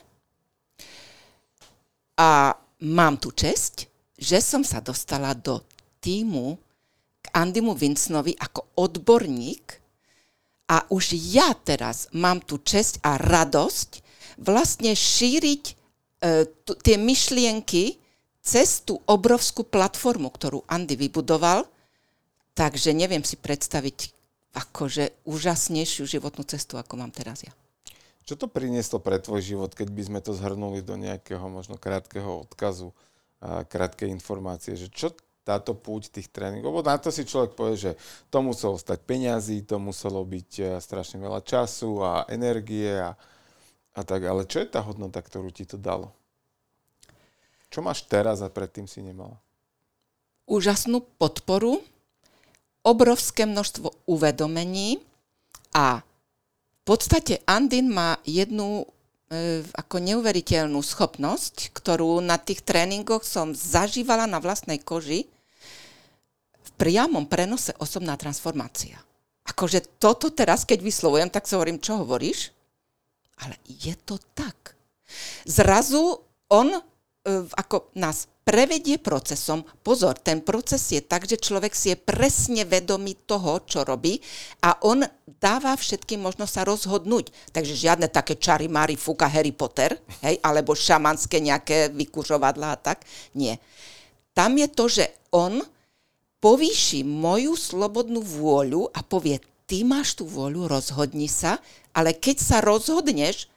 A 2.17 2.57
mám 2.81 3.21
tu 3.21 3.37
česť, 3.37 3.93
že 4.17 4.41
som 4.41 4.65
sa 4.65 4.81
dostala 4.81 5.37
do 5.37 5.61
týmu 6.01 6.57
k 7.21 7.27
Andymu 7.37 7.77
Vincenovi 7.77 8.33
ako 8.41 8.81
odborník 8.81 9.77
a 10.73 10.89
už 10.89 11.13
ja 11.37 11.53
teraz 11.53 12.09
mám 12.17 12.41
tu 12.41 12.65
česť 12.65 13.05
a 13.05 13.21
radosť, 13.21 14.02
vlastne 14.43 14.93
šíriť 14.93 15.65
e, 15.71 15.75
t- 16.47 16.79
tie 16.83 16.97
myšlienky 16.99 17.97
cez 18.43 18.83
tú 18.83 18.99
obrovskú 19.07 19.63
platformu, 19.63 20.29
ktorú 20.29 20.67
Andy 20.67 20.99
vybudoval, 20.99 21.65
takže 22.59 22.91
neviem 22.91 23.23
si 23.23 23.39
predstaviť 23.39 24.11
akože 24.53 25.25
úžasnejšiu 25.25 26.05
životnú 26.05 26.45
cestu, 26.45 26.77
ako 26.77 27.01
mám 27.01 27.15
teraz 27.15 27.47
ja. 27.47 27.55
Čo 28.23 28.39
to 28.39 28.47
prinieslo 28.47 29.03
pre 29.03 29.19
tvoj 29.19 29.43
život, 29.43 29.71
keď 29.73 29.89
by 29.91 30.03
sme 30.03 30.21
to 30.23 30.37
zhrnuli 30.37 30.85
do 30.85 30.95
nejakého 30.95 31.43
možno 31.49 31.81
krátkeho 31.81 32.47
odkazu, 32.47 32.95
a 33.43 33.67
krátkej 33.67 34.07
informácie, 34.15 34.79
že 34.79 34.87
čo 34.87 35.11
táto 35.43 35.75
púť 35.75 36.15
tých 36.15 36.31
tréningov, 36.31 36.71
lebo 36.71 36.87
na 36.87 36.95
to 36.95 37.11
si 37.11 37.27
človek 37.27 37.59
povie, 37.59 37.75
že 37.75 37.93
to 38.31 38.39
muselo 38.39 38.79
stať 38.79 39.03
peňazí, 39.03 39.67
to 39.67 39.83
muselo 39.83 40.23
byť 40.23 40.51
e, 40.63 40.65
strašne 40.79 41.19
veľa 41.19 41.43
času 41.43 41.99
a 41.99 42.23
energie 42.31 42.95
a, 42.95 43.19
a 43.93 44.01
tak, 44.01 44.25
ale 44.25 44.49
čo 44.49 44.65
je 44.65 44.69
tá 44.73 44.81
hodnota, 44.81 45.21
ktorú 45.21 45.53
ti 45.53 45.69
to 45.69 45.77
dalo? 45.77 46.13
Čo 47.73 47.81
máš 47.81 48.05
teraz 48.05 48.45
a 48.45 48.53
predtým 48.53 48.85
si 48.89 49.01
nemala? 49.01 49.37
Úžasnú 50.45 51.05
podporu, 51.17 51.81
obrovské 52.85 53.49
množstvo 53.49 54.09
uvedomení 54.09 55.01
a 55.73 56.01
v 56.03 56.81
podstate 56.85 57.41
Andin 57.47 57.89
má 57.89 58.19
jednu 58.27 58.85
e, 59.31 59.63
ako 59.73 59.97
neuveriteľnú 60.03 60.83
schopnosť, 60.83 61.71
ktorú 61.73 62.19
na 62.21 62.37
tých 62.37 62.61
tréningoch 62.67 63.23
som 63.23 63.55
zažívala 63.55 64.27
na 64.27 64.43
vlastnej 64.43 64.83
koži, 64.83 65.31
v 66.63 66.71
priamom 66.75 67.25
prenose 67.25 67.73
osobná 67.79 68.19
transformácia. 68.19 68.99
Akože 69.47 69.85
toto 70.03 70.31
teraz, 70.35 70.67
keď 70.67 70.83
vyslovujem, 70.83 71.31
tak 71.31 71.47
sa 71.47 71.57
hovorím, 71.59 71.79
čo 71.79 72.03
hovoríš? 72.03 72.51
Ale 73.41 73.57
je 73.65 73.97
to 74.05 74.21
tak. 74.37 74.77
Zrazu 75.49 76.21
on 76.53 76.69
e, 76.73 76.81
ako 77.57 77.93
nás 77.97 78.29
prevedie 78.43 78.99
procesom. 78.99 79.63
Pozor, 79.87 80.19
ten 80.19 80.43
proces 80.43 80.83
je 80.91 80.99
tak, 80.99 81.31
že 81.31 81.39
človek 81.39 81.73
si 81.73 81.95
je 81.95 81.97
presne 81.97 82.67
vedomý 82.67 83.15
toho, 83.15 83.63
čo 83.63 83.87
robí 83.87 84.19
a 84.67 84.83
on 84.83 85.07
dáva 85.39 85.79
všetkým 85.79 86.19
možnosť 86.23 86.53
sa 86.53 86.63
rozhodnúť. 86.67 87.31
Takže 87.55 87.75
žiadne 87.79 88.11
také 88.11 88.37
čary 88.39 88.67
mári 88.67 88.99
fúka 88.99 89.31
Harry 89.31 89.55
Potter, 89.55 89.95
hej, 90.27 90.43
alebo 90.43 90.75
šamanské 90.75 91.39
nejaké 91.39 91.95
vykužovadla 91.95 92.75
a 92.75 92.81
tak. 92.81 93.07
Nie. 93.39 93.63
Tam 94.35 94.59
je 94.59 94.69
to, 94.71 94.85
že 94.91 95.05
on 95.31 95.63
povýši 96.43 97.07
moju 97.07 97.55
slobodnú 97.55 98.19
vôľu 98.19 98.91
a 98.91 99.07
povie, 99.07 99.39
ty 99.71 99.87
máš 99.87 100.19
tú 100.19 100.27
vôľu, 100.27 100.67
rozhodni 100.67 101.31
sa, 101.31 101.63
ale 101.93 102.17
keď 102.17 102.37
sa 102.41 102.59
rozhodneš, 102.65 103.49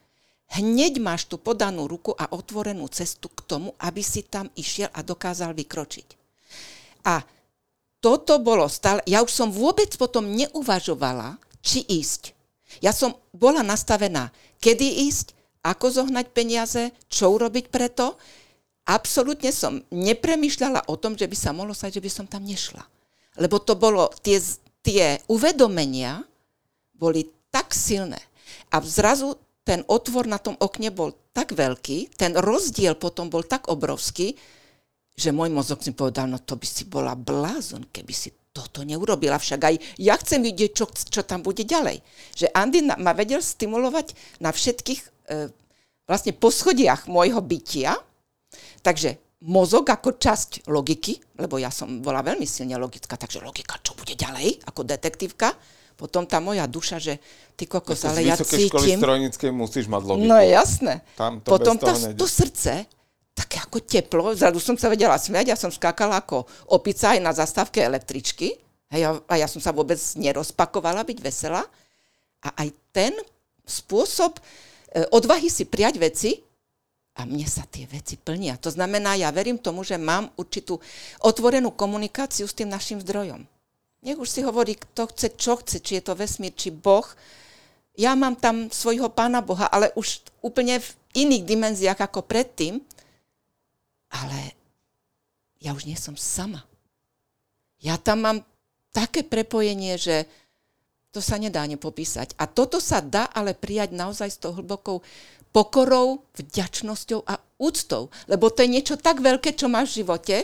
hneď 0.56 1.02
máš 1.02 1.26
tú 1.26 1.42
podanú 1.42 1.90
ruku 1.90 2.14
a 2.16 2.30
otvorenú 2.30 2.86
cestu 2.92 3.32
k 3.32 3.42
tomu, 3.48 3.74
aby 3.82 4.04
si 4.06 4.22
tam 4.22 4.52
išiel 4.54 4.92
a 4.94 5.02
dokázal 5.02 5.56
vykročiť. 5.58 6.08
A 7.10 7.24
toto 8.04 8.38
bolo 8.38 8.70
stále, 8.70 9.02
ja 9.10 9.26
už 9.26 9.34
som 9.34 9.50
vôbec 9.50 9.90
potom 9.98 10.30
neuvažovala, 10.30 11.42
či 11.66 11.82
ísť. 11.82 12.38
Ja 12.84 12.94
som 12.94 13.18
bola 13.34 13.66
nastavená, 13.66 14.30
kedy 14.62 15.10
ísť, 15.10 15.34
ako 15.66 15.90
zohnať 15.90 16.30
peniaze, 16.30 16.94
čo 17.10 17.34
urobiť 17.34 17.74
preto. 17.74 18.22
Absolútne 18.86 19.50
som 19.50 19.82
nepremýšľala 19.90 20.86
o 20.86 20.94
tom, 20.94 21.18
že 21.18 21.26
by 21.26 21.34
sa 21.34 21.58
mohlo 21.58 21.74
stať, 21.74 21.98
že 21.98 22.06
by 22.06 22.12
som 22.14 22.26
tam 22.30 22.46
nešla. 22.46 22.86
Lebo 23.42 23.58
to 23.58 23.74
bolo, 23.74 24.14
tie, 24.22 24.38
tie 24.86 25.18
uvedomenia 25.26 26.22
boli 26.94 27.26
tak 27.56 27.72
silné. 27.72 28.20
A 28.76 28.84
zrazu 28.84 29.40
ten 29.64 29.88
otvor 29.88 30.28
na 30.28 30.36
tom 30.36 30.60
okne 30.60 30.92
bol 30.92 31.16
tak 31.32 31.56
veľký, 31.56 32.20
ten 32.20 32.36
rozdiel 32.36 33.00
potom 33.00 33.32
bol 33.32 33.48
tak 33.48 33.72
obrovský, 33.72 34.36
že 35.16 35.32
môj 35.32 35.48
mozog 35.56 35.80
si 35.80 35.96
povedal, 35.96 36.28
no 36.28 36.44
to 36.44 36.60
by 36.60 36.68
si 36.68 36.84
bola 36.84 37.16
blázon, 37.16 37.88
keby 37.88 38.12
si 38.12 38.36
toto 38.52 38.84
neurobila. 38.84 39.40
Však 39.40 39.62
aj 39.64 39.76
ja 39.96 40.20
chcem 40.20 40.44
vidieť, 40.44 40.72
čo, 40.76 40.86
čo 40.92 41.24
tam 41.24 41.40
bude 41.40 41.64
ďalej. 41.64 42.04
Že 42.36 42.52
Andy 42.52 42.84
ma 42.84 43.16
vedel 43.16 43.40
stimulovať 43.40 44.12
na 44.44 44.52
všetkých 44.52 45.02
e, 45.02 45.08
vlastne 46.04 46.36
poschodiach 46.36 47.08
môjho 47.08 47.40
bytia. 47.40 47.96
Takže 48.84 49.16
mozog 49.48 49.88
ako 49.88 50.20
časť 50.20 50.68
logiky, 50.68 51.20
lebo 51.40 51.60
ja 51.60 51.72
som 51.72 52.04
bola 52.04 52.20
veľmi 52.20 52.48
silne 52.48 52.76
logická, 52.76 53.16
takže 53.16 53.40
logika, 53.40 53.80
čo 53.80 53.96
bude 53.96 54.16
ďalej, 54.20 54.68
ako 54.68 54.84
detektívka 54.84 55.56
potom 55.96 56.28
tá 56.28 56.44
moja 56.44 56.68
duša, 56.68 57.00
že 57.00 57.18
ty 57.56 57.64
kokos, 57.66 58.04
no 58.04 58.12
ale 58.12 58.28
ja 58.28 58.36
cítim... 58.36 58.68
školy 58.68 59.00
strojníckej 59.00 59.52
musíš 59.56 59.88
mať 59.88 60.02
logiku. 60.04 60.28
No 60.28 60.38
jasné. 60.44 61.02
Tam 61.16 61.40
to 61.40 61.56
potom 61.56 61.80
to, 61.80 61.92
to 62.20 62.28
srdce, 62.28 62.84
také 63.32 63.58
ako 63.64 63.80
teplo, 63.84 64.36
zrazu 64.36 64.60
som 64.60 64.76
sa 64.76 64.92
vedela 64.92 65.16
smiať, 65.16 65.56
ja 65.56 65.58
som 65.60 65.72
skákala 65.72 66.20
ako 66.20 66.44
opica 66.72 67.16
aj 67.16 67.20
na 67.24 67.32
zastávke 67.32 67.80
električky 67.80 68.56
a 68.92 68.96
ja, 69.00 69.10
a 69.28 69.34
ja 69.40 69.48
som 69.48 69.64
sa 69.64 69.72
vôbec 69.72 69.98
nerozpakovala 70.20 71.04
byť 71.08 71.18
veselá. 71.24 71.64
A 72.46 72.50
aj 72.62 72.70
ten 72.94 73.12
spôsob 73.66 74.38
e, 74.38 74.42
odvahy 75.10 75.50
si 75.50 75.66
prijať 75.66 75.96
veci, 75.98 76.32
a 77.16 77.24
mne 77.24 77.48
sa 77.48 77.64
tie 77.64 77.88
veci 77.88 78.20
plnia. 78.20 78.60
To 78.60 78.68
znamená, 78.68 79.16
ja 79.16 79.32
verím 79.32 79.56
tomu, 79.56 79.88
že 79.88 79.96
mám 79.96 80.28
určitú 80.36 80.76
otvorenú 81.24 81.72
komunikáciu 81.72 82.44
s 82.44 82.52
tým 82.52 82.68
našim 82.68 83.00
zdrojom. 83.00 83.48
Nech 84.06 84.22
už 84.22 84.30
si 84.30 84.46
hovorí, 84.46 84.78
kto 84.78 85.10
chce, 85.10 85.28
čo 85.34 85.58
chce, 85.58 85.82
či 85.82 85.98
je 85.98 86.04
to 86.06 86.14
vesmír, 86.14 86.54
či 86.54 86.70
Boh. 86.70 87.06
Ja 87.98 88.14
mám 88.14 88.38
tam 88.38 88.70
svojho 88.70 89.10
pána 89.10 89.42
Boha, 89.42 89.66
ale 89.66 89.90
už 89.98 90.22
úplne 90.46 90.78
iných 91.18 91.44
dimenziách 91.44 92.00
ako 92.06 92.22
predtým, 92.22 92.78
ale 94.14 94.54
ja 95.58 95.74
už 95.74 95.90
nie 95.90 95.98
som 95.98 96.14
sama. 96.14 96.62
Ja 97.82 97.98
tam 97.98 98.22
mám 98.22 98.38
také 98.94 99.26
prepojenie, 99.26 99.98
že 99.98 100.30
to 101.10 101.24
sa 101.24 101.42
nedá 101.42 101.66
nepopísať. 101.66 102.38
A 102.38 102.46
toto 102.46 102.78
sa 102.78 103.00
dá 103.00 103.26
ale 103.32 103.58
prijať 103.58 103.96
naozaj 103.96 104.30
s 104.30 104.42
tou 104.42 104.52
hlbokou 104.54 105.02
pokorou, 105.56 106.22
vďačnosťou 106.36 107.24
a 107.24 107.40
úctou. 107.56 108.12
Lebo 108.28 108.52
to 108.52 108.68
je 108.68 108.74
niečo 108.76 108.96
tak 109.00 109.24
veľké, 109.24 109.56
čo 109.56 109.72
máš 109.72 109.96
v 109.96 110.04
živote, 110.04 110.38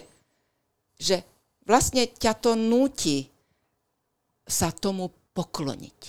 že 0.96 1.28
vlastne 1.68 2.08
ťa 2.08 2.34
to 2.40 2.56
núti 2.56 3.31
sa 4.52 4.76
tomu 4.76 5.08
pokloniť. 5.32 6.00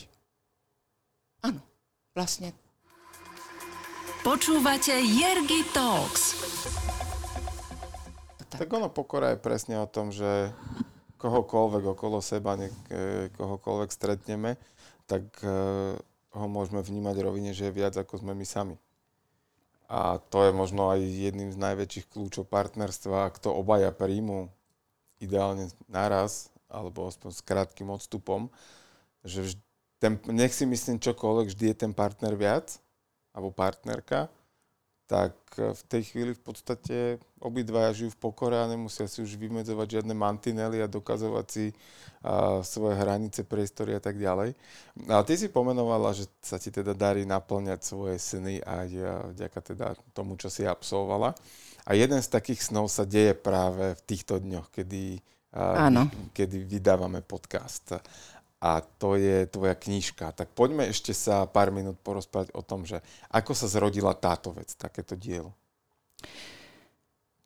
Áno, 1.46 1.62
vlastne. 2.10 2.50
Počúvate 4.26 4.98
Jergy 4.98 5.62
Talks. 5.70 6.38
Tak 8.50 8.68
ono 8.68 8.92
pokora 8.92 9.32
je 9.34 9.42
presne 9.42 9.80
o 9.80 9.86
tom, 9.88 10.12
že 10.12 10.52
kohokoľvek 11.22 11.94
okolo 11.94 12.18
seba, 12.18 12.58
ne, 12.58 12.68
kohokoľvek 13.38 13.90
stretneme, 13.94 14.58
tak 15.06 15.24
e, 15.40 15.50
ho 16.34 16.46
môžeme 16.50 16.84
vnímať 16.84 17.16
rovine, 17.22 17.56
že 17.56 17.70
je 17.70 17.78
viac 17.78 17.94
ako 17.96 18.20
sme 18.20 18.36
my 18.36 18.44
sami. 18.44 18.76
A 19.88 20.20
to 20.20 20.44
je 20.44 20.52
možno 20.52 20.92
aj 20.92 21.00
jedným 21.00 21.50
z 21.50 21.58
najväčších 21.58 22.10
kľúčov 22.12 22.46
partnerstva, 22.50 23.32
ak 23.32 23.40
to 23.40 23.54
obaja 23.54 23.90
príjmu 23.94 24.52
ideálne 25.22 25.70
naraz, 25.88 26.51
alebo 26.72 27.04
aspoň 27.04 27.30
s 27.36 27.44
krátkým 27.44 27.92
odstupom, 27.92 28.48
že 29.22 29.44
vž- 29.44 29.62
ten, 30.00 30.18
nech 30.32 30.50
si 30.50 30.66
myslím 30.66 30.98
čokoľvek, 30.98 31.52
vždy 31.52 31.64
je 31.70 31.76
ten 31.76 31.92
partner 31.94 32.34
viac, 32.34 32.80
alebo 33.30 33.54
partnerka, 33.54 34.26
tak 35.06 35.36
e, 35.60 35.76
v 35.76 35.82
tej 35.92 36.02
chvíli 36.08 36.32
v 36.32 36.42
podstate 36.42 36.96
obidvaja 37.36 37.92
žijú 37.92 38.10
v 38.16 38.22
pokore 38.22 38.56
a 38.56 38.70
nemusia 38.70 39.04
si 39.04 39.20
už 39.20 39.36
vymedzovať 39.36 40.00
žiadne 40.00 40.14
mantinely 40.16 40.80
a 40.80 40.88
dokazovať 40.88 41.46
si 41.52 41.66
a, 42.24 42.64
svoje 42.64 42.96
hranice, 42.96 43.44
priestory 43.44 43.92
a 43.92 44.00
tak 44.00 44.16
ďalej. 44.16 44.56
A 45.12 45.20
ty 45.22 45.36
si 45.36 45.52
pomenovala, 45.52 46.16
že 46.16 46.30
sa 46.40 46.56
ti 46.56 46.72
teda 46.72 46.96
darí 46.96 47.28
naplňať 47.28 47.80
svoje 47.84 48.16
sny 48.16 48.64
aj 48.64 48.88
vďaka 49.36 49.60
teda 49.74 49.86
tomu, 50.16 50.40
čo 50.40 50.48
si 50.48 50.64
absolvovala. 50.64 51.36
A 51.82 51.98
jeden 51.98 52.22
z 52.22 52.30
takých 52.30 52.62
snov 52.62 52.86
sa 52.86 53.02
deje 53.02 53.34
práve 53.34 53.98
v 53.98 54.02
týchto 54.06 54.38
dňoch, 54.38 54.70
kedy, 54.70 55.18
a, 55.52 55.88
kedy 56.32 56.64
vydávame 56.64 57.20
podcast 57.20 58.00
a 58.62 58.78
to 58.78 59.18
je 59.18 59.50
tvoja 59.50 59.74
knižka. 59.74 60.30
Tak 60.30 60.54
poďme 60.54 60.86
ešte 60.86 61.10
sa 61.10 61.50
pár 61.50 61.74
minút 61.74 61.98
porozprávať 61.98 62.54
o 62.54 62.62
tom, 62.62 62.86
že 62.86 63.02
ako 63.34 63.58
sa 63.58 63.66
zrodila 63.66 64.14
táto 64.14 64.54
vec, 64.54 64.70
takéto 64.78 65.18
dielo. 65.18 65.50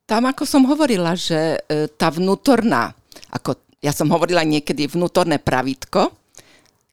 Tam, 0.05 0.29
ako 0.29 0.45
som 0.45 0.69
hovorila, 0.69 1.17
že 1.17 1.57
e, 1.67 1.89
tá 1.89 2.13
vnútorná, 2.13 2.93
ako 3.33 3.57
ja 3.81 3.97
som 3.97 4.13
hovorila 4.13 4.45
niekedy 4.45 4.87
vnútorné 4.87 5.41
pravítko, 5.41 6.13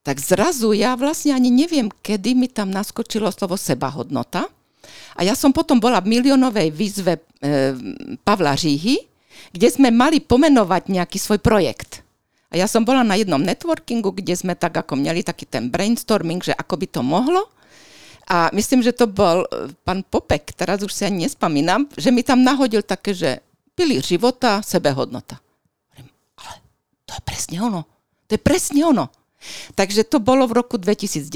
tak 0.08 0.24
zrazu 0.24 0.72
ja 0.72 0.96
vlastne 0.96 1.36
ani 1.36 1.52
neviem, 1.52 1.92
kedy 1.92 2.32
mi 2.32 2.48
tam 2.48 2.72
naskočilo 2.72 3.28
slovo 3.30 3.60
sebahodnota. 3.60 4.48
A 5.16 5.22
ja 5.22 5.36
som 5.36 5.52
potom 5.52 5.84
bola 5.84 6.00
v 6.00 6.16
miliónovej 6.16 6.72
výzve 6.72 7.20
e, 7.20 7.22
Pavla 8.24 8.56
Říhy, 8.56 9.13
kde 9.52 9.68
sme 9.68 9.90
mali 9.92 10.24
pomenovať 10.24 10.88
nejaký 10.88 11.18
svoj 11.20 11.44
projekt. 11.44 12.06
A 12.54 12.62
ja 12.62 12.70
som 12.70 12.86
bola 12.86 13.02
na 13.02 13.18
jednom 13.18 13.42
networkingu, 13.42 14.14
kde 14.14 14.38
sme 14.38 14.54
tak 14.54 14.78
ako 14.78 14.94
mali 15.02 15.26
taký 15.26 15.50
ten 15.50 15.74
brainstorming, 15.74 16.40
že 16.46 16.54
ako 16.54 16.78
by 16.78 16.88
to 16.88 17.02
mohlo. 17.02 17.50
A 18.30 18.54
myslím, 18.54 18.86
že 18.86 18.96
to 18.96 19.10
bol 19.10 19.44
e, 19.50 19.74
pán 19.84 20.06
Popek, 20.06 20.54
teraz 20.56 20.80
už 20.80 20.94
si 20.94 21.04
ani 21.04 21.28
nespomínam, 21.28 21.90
že 21.98 22.14
mi 22.14 22.24
tam 22.24 22.40
nahodil 22.46 22.86
také, 22.86 23.12
že 23.12 23.44
pili 23.76 24.00
života, 24.00 24.62
sebehodnota. 24.64 25.42
Ale 26.40 26.54
to 27.04 27.18
je 27.18 27.22
presne 27.26 27.58
ono. 27.60 27.84
To 28.30 28.38
je 28.38 28.42
presne 28.42 28.80
ono. 28.86 29.12
Takže 29.76 30.08
to 30.08 30.24
bolo 30.24 30.48
v 30.48 30.56
roku 30.56 30.80
2019 30.80 31.28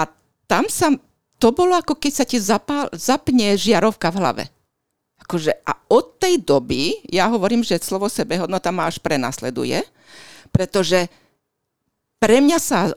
a 0.00 0.02
tam 0.48 0.64
sa, 0.72 0.96
to 1.36 1.52
bolo 1.52 1.76
ako 1.76 1.98
keď 1.98 2.12
sa 2.14 2.24
ti 2.24 2.40
zapál, 2.40 2.88
zapne 2.96 3.52
žiarovka 3.52 4.08
v 4.08 4.16
hlave 4.16 4.44
akože, 5.28 5.52
a 5.60 5.76
od 5.92 6.16
tej 6.16 6.40
doby, 6.40 7.04
ja 7.12 7.28
hovorím, 7.28 7.60
že 7.60 7.76
slovo 7.84 8.08
sebehodnota 8.08 8.72
ma 8.72 8.88
až 8.88 8.96
prenasleduje, 9.04 9.84
pretože 10.48 11.04
pre 12.16 12.40
mňa 12.40 12.56
sa 12.56 12.88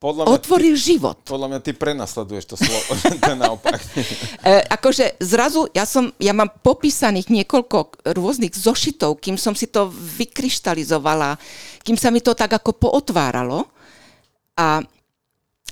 podľa 0.00 0.24
mňa 0.24 0.32
otvoril 0.32 0.76
ty, 0.76 0.96
život. 0.96 1.16
Podľa 1.28 1.48
mňa 1.52 1.60
ty 1.60 1.72
prenasleduješ 1.76 2.44
to 2.48 2.56
slovo, 2.56 2.80
to 3.20 3.30
je 3.32 3.36
naopak. 3.36 3.80
e, 4.48 4.64
akože 4.64 5.20
zrazu, 5.20 5.68
ja, 5.76 5.84
som, 5.84 6.08
ja 6.16 6.32
mám 6.32 6.48
popísaných 6.64 7.28
niekoľko 7.28 8.08
rôznych 8.16 8.56
zošitov, 8.56 9.20
kým 9.20 9.36
som 9.36 9.52
si 9.52 9.68
to 9.68 9.92
vykryštalizovala, 9.92 11.36
kým 11.84 12.00
sa 12.00 12.08
mi 12.08 12.24
to 12.24 12.32
tak 12.32 12.52
ako 12.52 12.72
pootváralo. 12.80 13.68
A 14.56 14.80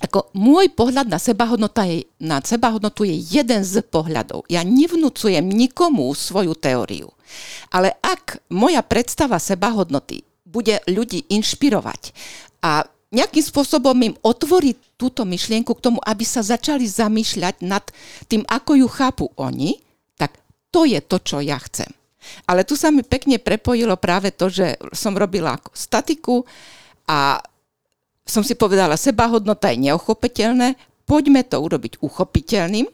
ako 0.02 0.34
môj 0.34 0.74
pohľad 0.74 1.06
na 1.06 1.22
sebahodnota 1.22 1.86
je, 1.86 2.04
na 2.18 2.42
sebahodnotu 2.42 3.06
je 3.06 3.14
jeden 3.14 3.62
z 3.62 3.86
pohľadov. 3.86 4.50
Ja 4.50 4.66
nevnúcujem 4.66 5.46
nikomu 5.46 6.10
svoju 6.10 6.58
teóriu. 6.58 7.14
Ale 7.70 7.94
ak 8.02 8.42
moja 8.50 8.82
predstava 8.82 9.38
sebahodnoty 9.38 10.26
bude 10.44 10.82
ľudí 10.90 11.24
inšpirovať 11.32 12.12
a 12.60 12.84
nejakým 13.12 13.44
spôsobom 13.44 13.96
im 14.02 14.16
otvoriť 14.24 14.96
túto 14.96 15.22
myšlienku 15.28 15.72
k 15.76 15.84
tomu, 15.84 15.98
aby 16.00 16.24
sa 16.24 16.40
začali 16.40 16.88
zamýšľať 16.88 17.60
nad 17.62 17.84
tým, 18.26 18.42
ako 18.48 18.84
ju 18.84 18.88
chápu 18.88 19.24
oni, 19.36 19.80
tak 20.16 20.40
to 20.72 20.88
je 20.88 20.98
to, 21.04 21.20
čo 21.20 21.38
ja 21.44 21.60
chcem. 21.60 21.88
Ale 22.48 22.64
tu 22.64 22.78
sa 22.78 22.88
mi 22.88 23.04
pekne 23.04 23.36
prepojilo 23.36 23.98
práve 24.00 24.32
to, 24.32 24.48
že 24.48 24.80
som 24.96 25.12
robila 25.18 25.58
statiku 25.76 26.46
a 27.04 27.42
som 28.22 28.46
si 28.46 28.54
povedala, 28.54 28.94
sebahodnota 28.94 29.74
je 29.74 29.90
neochopiteľné, 29.90 30.78
poďme 31.04 31.42
to 31.42 31.58
urobiť 31.58 31.98
uchopiteľným. 32.00 32.86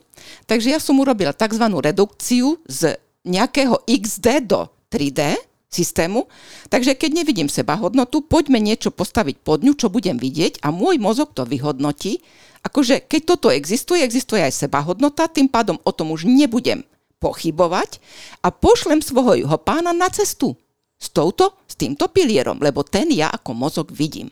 Takže 0.49 0.73
ja 0.73 0.79
som 0.81 0.99
urobila 0.99 1.31
tzv. 1.31 1.63
redukciu 1.63 2.59
z 2.67 2.97
nejakého 3.23 3.85
XD 3.85 4.49
do 4.49 4.67
3D 4.89 5.37
systému. 5.69 6.25
Takže 6.67 6.97
keď 6.97 7.21
nevidím 7.21 7.47
sebahodnotu, 7.47 8.25
poďme 8.25 8.57
niečo 8.57 8.89
postaviť 8.89 9.37
pod 9.45 9.61
ňu, 9.61 9.77
čo 9.77 9.93
budem 9.93 10.17
vidieť 10.17 10.65
a 10.65 10.73
môj 10.73 10.97
mozog 10.97 11.37
to 11.37 11.45
vyhodnotí. 11.45 12.25
Akože 12.65 13.05
keď 13.05 13.21
toto 13.23 13.47
existuje, 13.53 14.01
existuje 14.01 14.41
aj 14.41 14.65
sebahodnota, 14.65 15.29
tým 15.29 15.47
pádom 15.47 15.77
o 15.85 15.91
tom 15.93 16.11
už 16.11 16.25
nebudem 16.25 16.83
pochybovať 17.21 18.01
a 18.43 18.49
pošlem 18.49 18.99
svojho 19.05 19.55
pána 19.61 19.93
na 19.93 20.09
cestu 20.09 20.57
s 20.99 21.07
touto, 21.13 21.55
s 21.69 21.79
týmto 21.79 22.11
pilierom, 22.11 22.59
lebo 22.59 22.83
ten 22.83 23.07
ja 23.13 23.31
ako 23.31 23.55
mozog 23.55 23.87
vidím. 23.93 24.27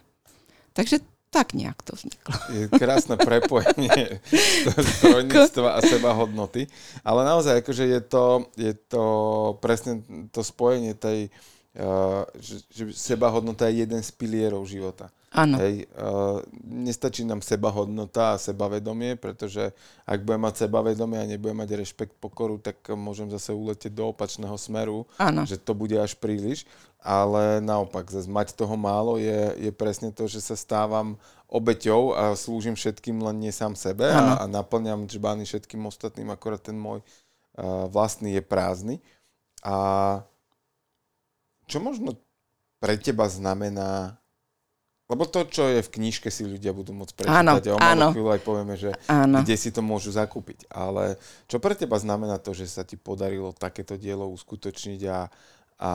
Takže 0.77 1.01
tak 1.33 1.57
nejak 1.57 1.81
to 1.81 1.97
vzniklo. 1.97 2.37
Je 2.53 2.69
krásne 2.69 3.17
prepojenie 3.17 4.21
strojníctva 5.01 5.75
a 5.75 5.79
seba 5.81 6.13
hodnoty. 6.13 6.69
Ale 7.01 7.25
naozaj, 7.25 7.65
akože 7.65 7.83
je 7.89 8.01
to, 8.05 8.25
je 8.55 8.73
to 8.87 9.03
presne 9.57 10.05
to 10.29 10.45
spojenie 10.45 10.93
tej, 10.93 11.33
uh, 11.81 12.23
že, 12.37 12.61
že 12.69 12.83
seba 12.93 13.33
hodnota 13.33 13.67
je 13.67 13.83
jeden 13.83 13.99
z 14.05 14.09
pilierov 14.13 14.69
života. 14.69 15.09
Áno. 15.27 15.59
Hej, 15.59 15.91
uh, 15.99 16.39
nestačí 16.63 17.27
nám 17.27 17.43
sebahodnota 17.43 18.35
a 18.35 18.41
sebavedomie, 18.41 19.19
pretože 19.19 19.75
ak 20.07 20.23
budem 20.23 20.39
mať 20.39 20.55
sebavedomie 20.63 21.19
a 21.19 21.27
nebudem 21.27 21.59
mať 21.59 21.83
rešpekt, 21.83 22.15
pokoru, 22.23 22.55
tak 22.63 22.79
môžem 22.95 23.27
zase 23.27 23.51
uletieť 23.51 23.91
do 23.91 24.15
opačného 24.15 24.55
smeru, 24.55 25.03
Áno. 25.19 25.43
že 25.43 25.59
to 25.59 25.75
bude 25.75 25.99
až 25.99 26.15
príliš. 26.15 26.63
Ale 27.03 27.59
naopak, 27.59 28.07
zase 28.07 28.31
mať 28.31 28.55
toho 28.55 28.79
málo 28.79 29.19
je, 29.19 29.55
je 29.59 29.71
presne 29.75 30.15
to, 30.15 30.31
že 30.31 30.39
sa 30.39 30.55
stávam 30.55 31.19
obeťou 31.51 32.15
a 32.15 32.23
slúžim 32.35 32.75
všetkým, 32.75 33.19
len 33.19 33.43
nie 33.43 33.51
sám 33.51 33.75
sebe 33.75 34.07
a, 34.07 34.43
a 34.43 34.43
naplňam 34.47 35.07
čbány 35.07 35.43
všetkým 35.43 35.83
ostatným, 35.87 36.31
akorát 36.31 36.63
ten 36.63 36.75
môj 36.75 37.03
uh, 37.03 37.87
vlastný 37.91 38.35
je 38.35 38.43
prázdny. 38.43 38.95
A 39.63 39.75
čo 41.67 41.83
možno 41.83 42.15
pre 42.79 42.95
teba 42.95 43.27
znamená 43.27 44.15
lebo 45.07 45.23
to, 45.23 45.47
čo 45.47 45.71
je 45.71 45.79
v 45.79 45.93
knižke, 45.99 46.27
si 46.27 46.43
ľudia 46.43 46.75
budú 46.75 46.91
môcť 46.91 47.13
prečítať 47.15 47.39
áno, 47.39 47.55
a 47.55 47.71
o 47.71 47.79
malú 47.79 48.11
chvíľu 48.11 48.31
aj 48.35 48.41
povieme, 48.43 48.75
že 48.75 48.91
áno. 49.07 49.39
kde 49.39 49.55
si 49.55 49.71
to 49.71 49.79
môžu 49.79 50.11
zakúpiť. 50.11 50.67
Ale 50.67 51.15
čo 51.47 51.63
pre 51.63 51.79
teba 51.79 51.95
znamená 51.95 52.35
to, 52.43 52.51
že 52.51 52.67
sa 52.67 52.83
ti 52.83 52.99
podarilo 52.99 53.55
takéto 53.55 53.95
dielo 53.95 54.27
uskutočniť 54.35 55.01
a, 55.07 55.31
a, 55.79 55.91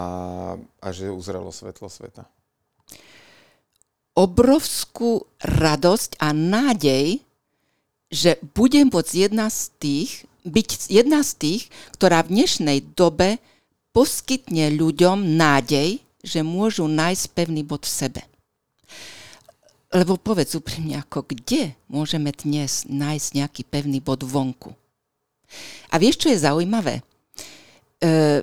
a 0.57 0.89
že 0.89 1.13
uzrelo 1.13 1.53
svetlo 1.53 1.93
sveta? 1.93 2.25
Obrovskú 4.17 5.29
radosť 5.45 6.17
a 6.17 6.33
nádej, 6.33 7.21
že 8.09 8.41
budem 8.57 8.89
môcť 8.89 9.29
jedna 9.29 9.53
z 9.53 9.77
tých, 9.77 10.25
byť 10.49 10.89
jedna 10.89 11.21
z 11.21 11.33
tých, 11.37 11.63
ktorá 12.01 12.25
v 12.25 12.41
dnešnej 12.41 12.97
dobe 12.97 13.37
poskytne 13.93 14.73
ľuďom 14.73 15.37
nádej, 15.37 16.01
že 16.25 16.41
môžu 16.41 16.89
nájsť 16.89 17.25
pevný 17.37 17.61
bod 17.61 17.85
v 17.85 17.93
sebe. 17.93 18.23
Lebo 19.93 20.17
povedz 20.17 20.57
úprimne, 20.57 20.97
ako 20.97 21.29
kde 21.29 21.77
môžeme 21.93 22.33
dnes 22.33 22.89
nájsť 22.89 23.29
nejaký 23.37 23.63
pevný 23.69 24.01
bod 24.01 24.25
vonku? 24.25 24.73
A 25.93 26.01
vieš, 26.01 26.25
čo 26.25 26.33
je 26.33 26.41
zaujímavé? 26.41 27.05
E, 28.01 28.41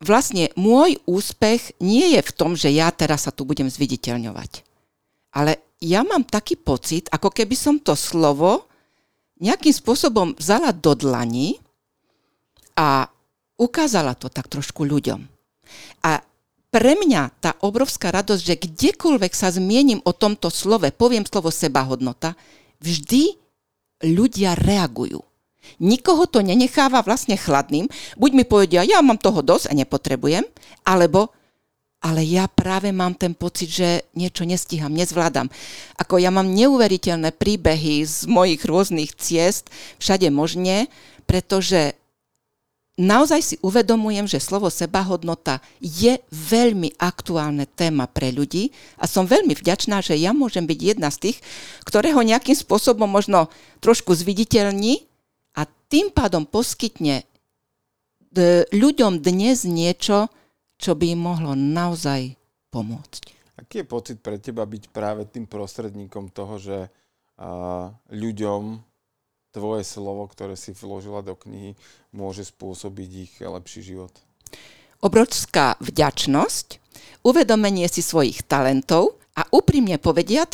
vlastne 0.00 0.48
môj 0.56 0.96
úspech 1.04 1.76
nie 1.84 2.16
je 2.16 2.20
v 2.24 2.32
tom, 2.32 2.56
že 2.56 2.72
ja 2.72 2.88
teraz 2.88 3.28
sa 3.28 3.32
tu 3.32 3.44
budem 3.44 3.68
zviditeľňovať. 3.68 4.64
Ale 5.36 5.60
ja 5.84 6.00
mám 6.00 6.24
taký 6.24 6.56
pocit, 6.56 7.12
ako 7.12 7.28
keby 7.28 7.52
som 7.52 7.76
to 7.76 7.92
slovo 7.92 8.64
nejakým 9.36 9.72
spôsobom 9.76 10.32
vzala 10.40 10.72
do 10.72 10.96
dlani 10.96 11.60
a 12.72 13.04
ukázala 13.60 14.16
to 14.16 14.32
tak 14.32 14.48
trošku 14.48 14.88
ľuďom. 14.88 15.20
A 16.08 16.24
pre 16.70 16.98
mňa 16.98 17.22
tá 17.40 17.54
obrovská 17.62 18.10
radosť, 18.12 18.42
že 18.42 18.60
kdekoľvek 18.60 19.32
sa 19.32 19.48
zmienim 19.54 20.02
o 20.04 20.12
tomto 20.12 20.52
slove, 20.52 20.90
poviem 20.92 21.24
slovo 21.24 21.48
sebahodnota, 21.48 22.34
vždy 22.82 23.38
ľudia 24.04 24.58
reagujú. 24.58 25.24
Nikoho 25.82 26.30
to 26.30 26.46
nenecháva 26.46 27.02
vlastne 27.02 27.34
chladným. 27.34 27.90
Buď 28.14 28.30
mi 28.36 28.44
povedia, 28.46 28.86
ja 28.86 29.02
mám 29.02 29.18
toho 29.18 29.42
dosť 29.42 29.72
a 29.72 29.72
nepotrebujem, 29.74 30.46
alebo 30.86 31.34
ale 32.06 32.22
ja 32.22 32.46
práve 32.46 32.94
mám 32.94 33.18
ten 33.18 33.34
pocit, 33.34 33.72
že 33.72 34.06
niečo 34.14 34.46
nestíham, 34.46 34.94
nezvládam. 34.94 35.50
Ako 35.98 36.22
ja 36.22 36.30
mám 36.30 36.54
neuveriteľné 36.54 37.34
príbehy 37.34 38.04
z 38.06 38.30
mojich 38.30 38.62
rôznych 38.62 39.16
ciest, 39.16 39.72
všade 39.98 40.30
možne, 40.30 40.86
pretože 41.26 41.98
naozaj 42.96 43.40
si 43.44 43.56
uvedomujem, 43.60 44.24
že 44.24 44.40
slovo 44.40 44.72
sebahodnota 44.72 45.60
je 45.84 46.16
veľmi 46.32 46.96
aktuálne 46.96 47.68
téma 47.68 48.08
pre 48.08 48.32
ľudí 48.32 48.72
a 48.96 49.04
som 49.04 49.28
veľmi 49.28 49.52
vďačná, 49.52 50.00
že 50.00 50.16
ja 50.16 50.32
môžem 50.32 50.64
byť 50.64 50.80
jedna 50.80 51.12
z 51.12 51.30
tých, 51.30 51.38
ktorého 51.84 52.24
nejakým 52.24 52.56
spôsobom 52.56 53.08
možno 53.08 53.52
trošku 53.84 54.16
zviditeľní 54.16 55.04
a 55.56 55.68
tým 55.92 56.08
pádom 56.08 56.48
poskytne 56.48 57.28
ľuďom 58.72 59.24
dnes 59.24 59.64
niečo, 59.64 60.28
čo 60.76 60.92
by 60.92 61.16
im 61.16 61.20
mohlo 61.24 61.56
naozaj 61.56 62.36
pomôcť. 62.68 63.32
Aký 63.56 63.80
je 63.80 63.88
pocit 63.88 64.20
pre 64.20 64.36
teba 64.36 64.68
byť 64.68 64.92
práve 64.92 65.24
tým 65.24 65.48
prostredníkom 65.48 66.28
toho, 66.28 66.60
že 66.60 66.92
ľuďom 68.12 68.84
tvoje 69.56 69.88
slovo, 69.88 70.28
ktoré 70.28 70.52
si 70.52 70.76
vložila 70.76 71.24
do 71.24 71.32
knihy, 71.32 71.72
môže 72.12 72.44
spôsobiť 72.44 73.10
ich 73.16 73.32
lepší 73.40 73.96
život? 73.96 74.12
Obrovská 75.00 75.80
vďačnosť, 75.80 76.76
uvedomenie 77.24 77.88
si 77.88 78.04
svojich 78.04 78.44
talentov 78.44 79.16
a 79.32 79.48
úprimne 79.48 79.96
povediac, 79.96 80.52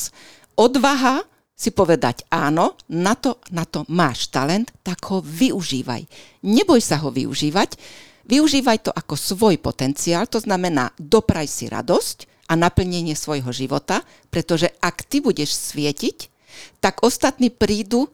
odvaha 0.54 1.26
si 1.58 1.74
povedať 1.74 2.26
áno, 2.30 2.78
na 2.90 3.18
to, 3.18 3.42
na 3.50 3.66
to 3.66 3.82
máš 3.90 4.30
talent, 4.30 4.70
tak 4.86 5.02
ho 5.10 5.18
využívaj. 5.22 6.06
Neboj 6.46 6.78
sa 6.78 7.02
ho 7.02 7.10
využívať, 7.10 7.74
Využívaj 8.22 8.86
to 8.86 8.90
ako 8.94 9.18
svoj 9.18 9.58
potenciál, 9.58 10.30
to 10.30 10.38
znamená 10.38 10.94
dopraj 10.94 11.50
si 11.50 11.66
radosť 11.66 12.46
a 12.46 12.54
naplnenie 12.54 13.18
svojho 13.18 13.50
života, 13.50 14.06
pretože 14.30 14.70
ak 14.78 15.02
ty 15.10 15.18
budeš 15.18 15.74
svietiť, 15.74 16.30
tak 16.78 17.02
ostatní 17.02 17.50
prídu 17.50 18.12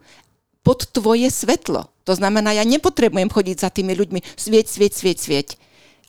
pod 0.63 0.89
tvoje 0.91 1.29
svetlo. 1.31 1.87
To 2.03 2.13
znamená, 2.13 2.57
ja 2.57 2.65
nepotrebujem 2.65 3.29
chodiť 3.29 3.57
za 3.59 3.69
tými 3.69 3.93
ľuďmi 3.93 4.19
svieť, 4.35 4.65
svieť, 4.65 4.93
svieť, 4.93 5.17
svieť. 5.17 5.47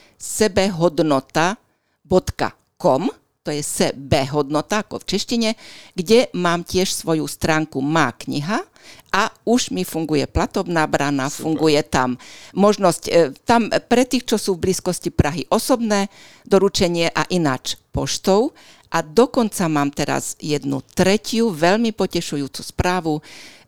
sebehodnota.com 2.11 3.15
to 3.41 3.49
je 3.49 3.65
sebehodnota 3.65 4.85
ako 4.85 5.01
v 5.01 5.17
češtine, 5.17 5.49
kde 5.97 6.29
mám 6.37 6.61
tiež 6.61 6.93
svoju 6.93 7.25
stránku 7.25 7.81
Má 7.81 8.13
kniha 8.13 8.61
a 9.09 9.33
už 9.49 9.73
mi 9.73 9.81
funguje 9.81 10.29
platobná 10.29 10.85
brana, 10.85 11.25
Super. 11.25 11.41
funguje 11.49 11.81
tam 11.81 12.21
možnosť, 12.53 13.03
e, 13.09 13.33
tam 13.41 13.73
pre 13.89 14.05
tých, 14.05 14.29
čo 14.29 14.37
sú 14.37 14.61
v 14.61 14.69
blízkosti 14.69 15.09
Prahy 15.09 15.49
osobné 15.49 16.13
doručenie 16.45 17.09
a 17.09 17.25
ináč 17.33 17.81
poštou. 17.89 18.53
A 18.93 19.01
dokonca 19.01 19.65
mám 19.71 19.89
teraz 19.89 20.37
jednu 20.37 20.83
tretiu 20.93 21.49
veľmi 21.49 21.97
potešujúcu 21.97 22.61
správu, 22.61 23.17
e, 23.17 23.21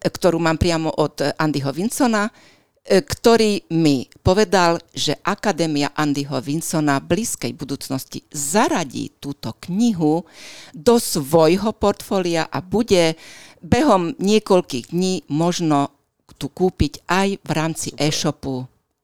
ktorú 0.05 0.37
mám 0.37 0.61
priamo 0.61 0.93
od 0.93 1.33
Andyho 1.33 1.73
Vincona, 1.73 2.29
E, 2.29 2.52
ktorý 2.83 3.63
mi 3.71 4.11
povedal, 4.19 4.83
že 4.91 5.15
Akadémia 5.23 5.95
Andyho 5.95 6.35
Vinsona 6.43 6.99
v 6.99 7.15
blízkej 7.15 7.55
budúcnosti 7.55 8.27
zaradí 8.27 9.07
túto 9.23 9.55
knihu 9.67 10.27
do 10.75 10.99
svojho 10.99 11.71
portfólia 11.71 12.43
a 12.51 12.59
bude 12.59 13.15
behom 13.63 14.11
niekoľkých 14.19 14.91
dní 14.91 15.23
možno 15.31 15.95
tu 16.35 16.51
kúpiť 16.51 17.07
aj 17.07 17.39
v 17.39 17.51
rámci 17.55 17.89
Super. 17.95 18.03
e-shopu 18.03 18.55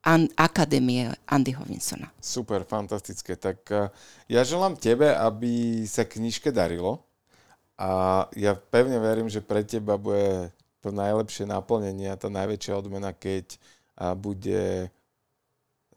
An- 0.03 0.31
Akadémie 0.35 1.15
Andyho 1.23 1.63
Vinsona. 1.63 2.11
Super, 2.19 2.67
fantastické. 2.67 3.39
Tak 3.39 3.59
uh, 3.71 3.87
ja 4.27 4.43
želám 4.43 4.75
tebe, 4.75 5.15
aby 5.15 5.83
sa 5.87 6.03
knižke 6.03 6.51
darilo 6.51 6.99
a 7.79 8.27
ja 8.35 8.59
pevne 8.59 8.99
verím, 8.99 9.31
že 9.31 9.39
pre 9.39 9.63
teba 9.63 9.95
bude 9.95 10.51
to 10.79 10.95
najlepšie 10.95 11.47
naplnenie 11.47 12.07
a 12.11 12.19
tá 12.19 12.31
najväčšia 12.31 12.73
odmena, 12.79 13.11
keď 13.11 13.59
a 13.99 14.15
bude 14.15 14.87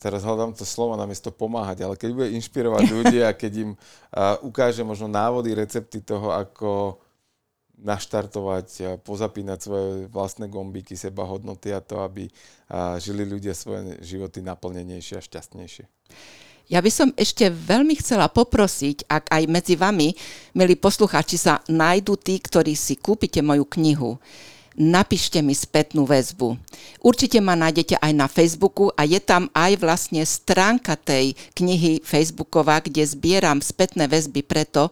teraz 0.02 0.26
hľadám 0.26 0.50
to 0.58 0.66
slovo 0.66 0.98
namiesto 0.98 1.30
pomáhať, 1.30 1.86
ale 1.86 1.94
keď 1.94 2.10
bude 2.10 2.28
inšpirovať 2.34 2.84
ľudí 2.98 3.22
a 3.22 3.30
keď 3.30 3.52
im 3.62 3.70
a, 4.10 4.42
ukáže 4.42 4.82
možno 4.82 5.06
návody, 5.06 5.54
recepty 5.54 6.02
toho, 6.02 6.34
ako 6.34 6.98
naštartovať, 7.78 8.66
a 8.82 8.90
pozapínať 8.98 9.58
svoje 9.62 9.90
vlastné 10.10 10.50
gombíky, 10.50 10.98
seba 10.98 11.22
hodnoty 11.22 11.70
a 11.70 11.78
to, 11.78 12.02
aby 12.02 12.26
a, 12.66 12.98
žili 12.98 13.22
ľudia 13.22 13.54
svoje 13.54 14.02
životy 14.02 14.42
naplnenejšie 14.42 15.22
a 15.22 15.22
šťastnejšie. 15.22 15.86
Ja 16.70 16.78
by 16.78 16.90
som 16.90 17.08
ešte 17.14 17.50
veľmi 17.50 17.98
chcela 18.00 18.30
poprosiť, 18.30 19.06
ak 19.06 19.28
aj 19.30 19.42
medzi 19.50 19.74
vami, 19.74 20.14
milí 20.56 20.74
poslucháči, 20.78 21.36
sa 21.36 21.60
nájdú 21.66 22.16
tí, 22.16 22.38
ktorí 22.38 22.72
si 22.78 22.98
kúpite 22.98 23.42
moju 23.42 23.66
knihu 23.78 24.18
napíšte 24.76 25.40
mi 25.44 25.52
spätnú 25.52 26.08
väzbu. 26.08 26.56
Určite 27.04 27.38
ma 27.40 27.52
nájdete 27.56 28.00
aj 28.00 28.12
na 28.12 28.26
Facebooku 28.28 28.88
a 28.96 29.04
je 29.04 29.20
tam 29.20 29.48
aj 29.52 29.76
vlastne 29.80 30.22
stránka 30.24 30.96
tej 30.96 31.36
knihy 31.56 32.00
Facebooková, 32.00 32.80
kde 32.80 33.04
zbieram 33.04 33.60
spätné 33.60 34.08
väzby 34.08 34.44
preto, 34.44 34.88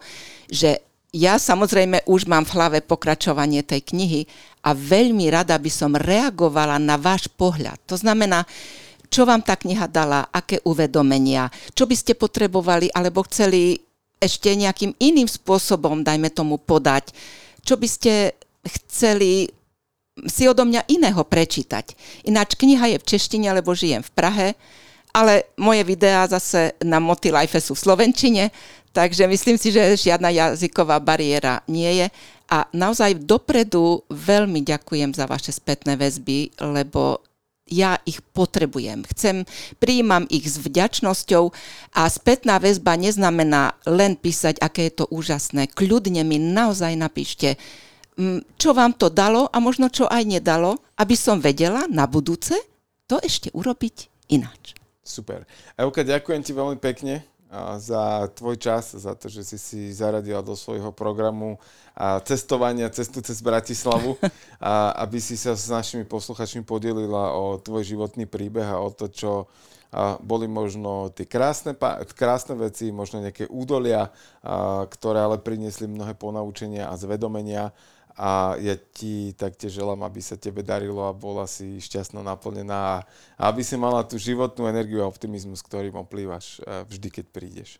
že 0.48 0.80
ja 1.10 1.42
samozrejme 1.42 2.06
už 2.06 2.30
mám 2.30 2.46
v 2.46 2.54
hlave 2.54 2.78
pokračovanie 2.86 3.66
tej 3.66 3.82
knihy 3.82 4.20
a 4.62 4.76
veľmi 4.76 5.26
rada 5.32 5.58
by 5.58 5.70
som 5.72 5.98
reagovala 5.98 6.78
na 6.78 6.94
váš 6.94 7.26
pohľad. 7.26 7.82
To 7.90 7.98
znamená, 7.98 8.46
čo 9.10 9.26
vám 9.26 9.42
tá 9.42 9.58
kniha 9.58 9.90
dala, 9.90 10.30
aké 10.30 10.62
uvedomenia, 10.62 11.50
čo 11.74 11.82
by 11.90 11.98
ste 11.98 12.14
potrebovali 12.14 12.94
alebo 12.94 13.26
chceli 13.26 13.82
ešte 14.22 14.54
nejakým 14.54 14.94
iným 15.02 15.26
spôsobom, 15.26 16.06
dajme 16.06 16.30
tomu, 16.30 16.62
podať 16.62 17.10
čo 17.64 17.76
by 17.76 17.88
ste 17.88 18.34
chceli 18.64 19.48
si 20.26 20.48
odo 20.48 20.66
mňa 20.66 20.88
iného 20.90 21.22
prečítať. 21.24 21.94
Ináč 22.26 22.58
kniha 22.58 22.96
je 22.96 22.98
v 23.00 23.08
češtine, 23.16 23.48
lebo 23.52 23.76
žijem 23.76 24.02
v 24.04 24.12
Prahe, 24.12 24.48
ale 25.10 25.50
moje 25.58 25.82
videá 25.86 26.26
zase 26.26 26.74
na 26.84 27.02
Motilife 27.02 27.58
sú 27.58 27.74
v 27.74 27.82
Slovenčine, 27.82 28.44
takže 28.94 29.26
myslím 29.26 29.56
si, 29.58 29.74
že 29.74 29.96
žiadna 29.98 30.30
jazyková 30.30 30.98
bariéra 31.02 31.62
nie 31.66 32.04
je. 32.04 32.06
A 32.50 32.66
naozaj 32.74 33.22
dopredu 33.22 34.02
veľmi 34.10 34.66
ďakujem 34.66 35.14
za 35.14 35.26
vaše 35.30 35.54
spätné 35.54 35.94
väzby, 35.94 36.50
lebo 36.58 37.22
ja 37.70 38.02
ich 38.02 38.18
potrebujem. 38.34 39.06
Chcem, 39.14 39.46
prijímam 39.78 40.26
ich 40.26 40.50
s 40.50 40.58
vďačnosťou 40.58 41.54
a 41.94 42.02
spätná 42.10 42.58
väzba 42.58 42.98
neznamená 42.98 43.78
len 43.86 44.18
písať, 44.18 44.58
aké 44.58 44.90
je 44.90 44.98
to 45.02 45.06
úžasné. 45.14 45.70
Kľudne 45.70 46.26
mi 46.26 46.42
naozaj 46.42 46.98
napíšte, 46.98 47.54
čo 48.60 48.70
vám 48.76 48.94
to 48.94 49.08
dalo 49.08 49.48
a 49.48 49.58
možno 49.58 49.88
čo 49.88 50.06
aj 50.06 50.22
nedalo, 50.26 50.76
aby 51.00 51.16
som 51.16 51.40
vedela 51.40 51.88
na 51.88 52.04
budúce 52.04 52.54
to 53.10 53.18
ešte 53.18 53.50
urobiť 53.50 54.30
ináč. 54.30 54.78
Super. 55.02 55.42
Euka, 55.74 56.06
ďakujem 56.06 56.42
ti 56.44 56.52
veľmi 56.54 56.78
pekne 56.78 57.26
za 57.82 58.30
tvoj 58.38 58.54
čas, 58.54 58.94
za 58.94 59.18
to, 59.18 59.26
že 59.26 59.42
si 59.42 59.58
si 59.58 59.80
zaradila 59.90 60.38
do 60.38 60.54
svojho 60.54 60.94
programu 60.94 61.58
a 61.98 62.22
cestovania 62.22 62.86
cestu 62.94 63.18
cez 63.18 63.42
Bratislavu, 63.42 64.14
a 64.62 64.94
aby 65.02 65.18
si 65.18 65.34
sa 65.34 65.58
s 65.58 65.66
našimi 65.66 66.06
posluchačmi 66.06 66.62
podelila 66.62 67.34
o 67.34 67.58
tvoj 67.58 67.82
životný 67.82 68.30
príbeh 68.30 68.70
a 68.70 68.78
o 68.78 68.94
to, 68.94 69.10
čo 69.10 69.50
a 69.90 70.22
boli 70.22 70.46
možno 70.46 71.10
tie 71.10 71.26
krásne, 71.26 71.74
krásne 72.14 72.54
veci, 72.54 72.94
možno 72.94 73.26
nejaké 73.26 73.50
údolia, 73.50 74.14
a, 74.38 74.86
ktoré 74.86 75.18
ale 75.18 75.42
priniesli 75.42 75.90
mnohé 75.90 76.14
ponaučenia 76.14 76.86
a 76.86 76.94
zvedomenia 76.94 77.74
a 78.16 78.54
ja 78.58 78.74
ti 78.76 79.32
taktiež 79.34 79.78
želám, 79.78 80.02
aby 80.06 80.20
sa 80.22 80.34
tebe 80.38 80.60
darilo 80.60 81.06
a 81.06 81.14
bola 81.14 81.46
si 81.46 81.78
šťastno 81.78 82.22
naplnená 82.24 83.02
a 83.38 83.42
aby 83.48 83.62
si 83.62 83.78
mala 83.78 84.02
tú 84.02 84.18
životnú 84.18 84.66
energiu 84.66 85.02
a 85.02 85.10
optimizmus, 85.10 85.62
ktorým 85.62 85.96
oplývaš 85.98 86.58
e, 86.60 86.84
vždy, 86.86 87.08
keď 87.10 87.24
prídeš. 87.30 87.70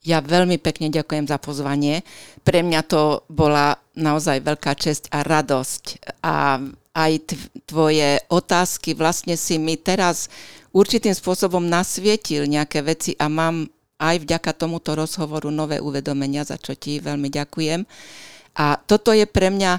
Ja 0.00 0.24
veľmi 0.24 0.56
pekne 0.56 0.88
ďakujem 0.88 1.28
za 1.28 1.36
pozvanie. 1.36 2.00
Pre 2.40 2.64
mňa 2.64 2.80
to 2.88 3.20
bola 3.28 3.76
naozaj 3.92 4.40
veľká 4.40 4.72
česť 4.72 5.12
a 5.12 5.20
radosť. 5.20 5.84
A 6.24 6.56
aj 6.96 7.12
tvoje 7.68 8.18
otázky 8.32 8.96
vlastne 8.96 9.36
si 9.36 9.60
mi 9.60 9.76
teraz 9.76 10.32
určitým 10.72 11.12
spôsobom 11.12 11.62
nasvietil 11.62 12.48
nejaké 12.48 12.80
veci 12.80 13.12
a 13.20 13.28
mám 13.28 13.68
aj 14.00 14.24
vďaka 14.24 14.56
tomuto 14.56 14.96
rozhovoru 14.96 15.52
nové 15.52 15.76
uvedomenia, 15.78 16.48
za 16.48 16.56
čo 16.56 16.72
ti 16.72 16.96
veľmi 16.98 17.28
ďakujem. 17.28 17.84
A 18.54 18.78
toto 18.78 19.14
je 19.14 19.24
pre 19.24 19.48
mňa 19.52 19.78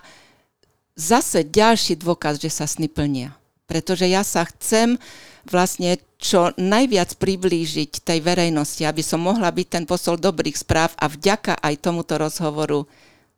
zase 0.95 1.47
ďalší 1.47 1.99
dôkaz, 1.99 2.37
že 2.39 2.51
sa 2.51 2.67
sny 2.67 2.91
plnia. 2.91 3.35
Pretože 3.65 4.05
ja 4.07 4.21
sa 4.21 4.43
chcem 4.43 4.99
vlastne 5.47 5.97
čo 6.21 6.53
najviac 6.59 7.17
priblížiť 7.17 8.05
tej 8.05 8.19
verejnosti, 8.21 8.83
aby 8.85 9.01
som 9.01 9.23
mohla 9.25 9.49
byť 9.49 9.67
ten 9.67 9.83
posol 9.89 10.21
dobrých 10.21 10.59
správ 10.59 10.93
a 11.01 11.09
vďaka 11.09 11.57
aj 11.57 11.81
tomuto 11.81 12.19
rozhovoru 12.19 12.85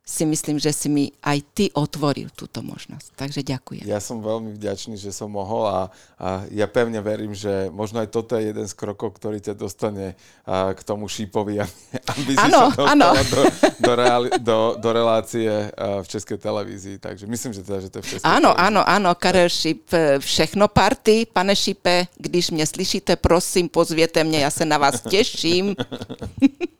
si 0.04 0.28
myslím, 0.28 0.60
že 0.60 0.68
si 0.68 0.92
mi 0.92 1.08
aj 1.24 1.38
ty 1.56 1.64
otvoril 1.72 2.28
túto 2.36 2.60
možnosť. 2.60 3.16
Takže 3.16 3.40
ďakujem. 3.40 3.88
Ja 3.88 4.04
som 4.04 4.20
veľmi 4.20 4.52
vďačný, 4.52 5.00
že 5.00 5.08
som 5.16 5.32
mohol 5.32 5.64
a, 5.64 5.88
a 6.20 6.44
ja 6.52 6.68
pevne 6.68 7.00
verím, 7.00 7.32
že 7.32 7.72
možno 7.72 8.04
aj 8.04 8.12
toto 8.12 8.36
je 8.36 8.52
jeden 8.52 8.68
z 8.68 8.74
krokov, 8.76 9.16
ktorý 9.16 9.40
ťa 9.40 9.56
dostane 9.56 10.12
a, 10.44 10.76
k 10.76 10.80
tomu 10.84 11.08
šípovi, 11.08 11.56
aby 12.12 12.32
si 12.36 12.44
ano, 12.52 12.68
sa 12.68 12.92
ano. 12.92 13.16
Do, 13.16 13.42
do, 13.80 13.92
reali, 13.96 14.28
do, 14.44 14.58
do 14.76 14.88
relácie 14.92 15.48
a, 15.48 16.04
v 16.04 16.06
Českej 16.06 16.36
televízii. 16.36 17.00
Takže 17.00 17.24
myslím, 17.24 17.56
že, 17.56 17.64
teda, 17.64 17.80
že 17.80 17.88
to 17.88 17.96
je 17.98 18.02
v 18.04 18.08
Českej 18.12 18.28
Áno, 18.28 18.52
áno, 18.52 18.84
áno, 18.84 19.08
Karel 19.16 19.48
Šíp, 19.48 19.88
e, 19.88 20.20
všechno 20.20 20.68
party. 20.68 21.32
Pane 21.32 21.56
Šipe, 21.56 22.12
když 22.20 22.52
mě 22.52 22.66
slyšíte, 22.66 23.16
prosím, 23.16 23.72
pozviete 23.72 24.20
mne, 24.20 24.44
ja 24.44 24.52
sa 24.52 24.68
na 24.68 24.76
vás 24.76 25.00
teším. 25.00 25.72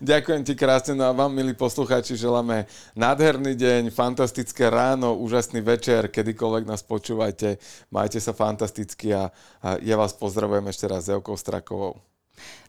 Ďakujem 0.00 0.42
ti 0.44 0.54
krásne, 0.58 0.98
no 0.98 1.06
a 1.06 1.12
vám, 1.12 1.30
milí 1.30 1.54
poslucháči, 1.54 2.16
želáme 2.16 2.66
nádherný 2.94 3.54
deň, 3.56 3.82
fantastické 3.94 4.70
ráno, 4.70 5.16
úžasný 5.18 5.60
večer, 5.60 6.08
kedykoľvek 6.10 6.64
nás 6.66 6.82
počúvajte, 6.86 7.56
majte 7.90 8.18
sa 8.18 8.36
fantasticky 8.36 9.14
a, 9.14 9.30
a 9.60 9.80
ja 9.80 9.96
vás 9.96 10.14
pozdravujem 10.16 10.66
ešte 10.70 10.86
raz 10.90 11.06
s 11.06 11.12
Eukou 11.12 11.34
Strakovou. 11.34 12.00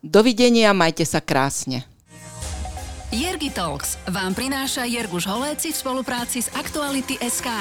Dovidenia, 0.04 0.76
majte 0.76 1.08
sa 1.08 1.24
krásne. 1.24 1.88
Jergi 3.12 3.52
Talks 3.52 4.00
vám 4.08 4.32
prináša 4.32 4.88
Jerguš 4.88 5.28
Holéci 5.28 5.76
v 5.76 5.80
spolupráci 5.84 6.48
s 6.48 6.48
Aktuality 6.56 7.20
SK. 7.20 7.52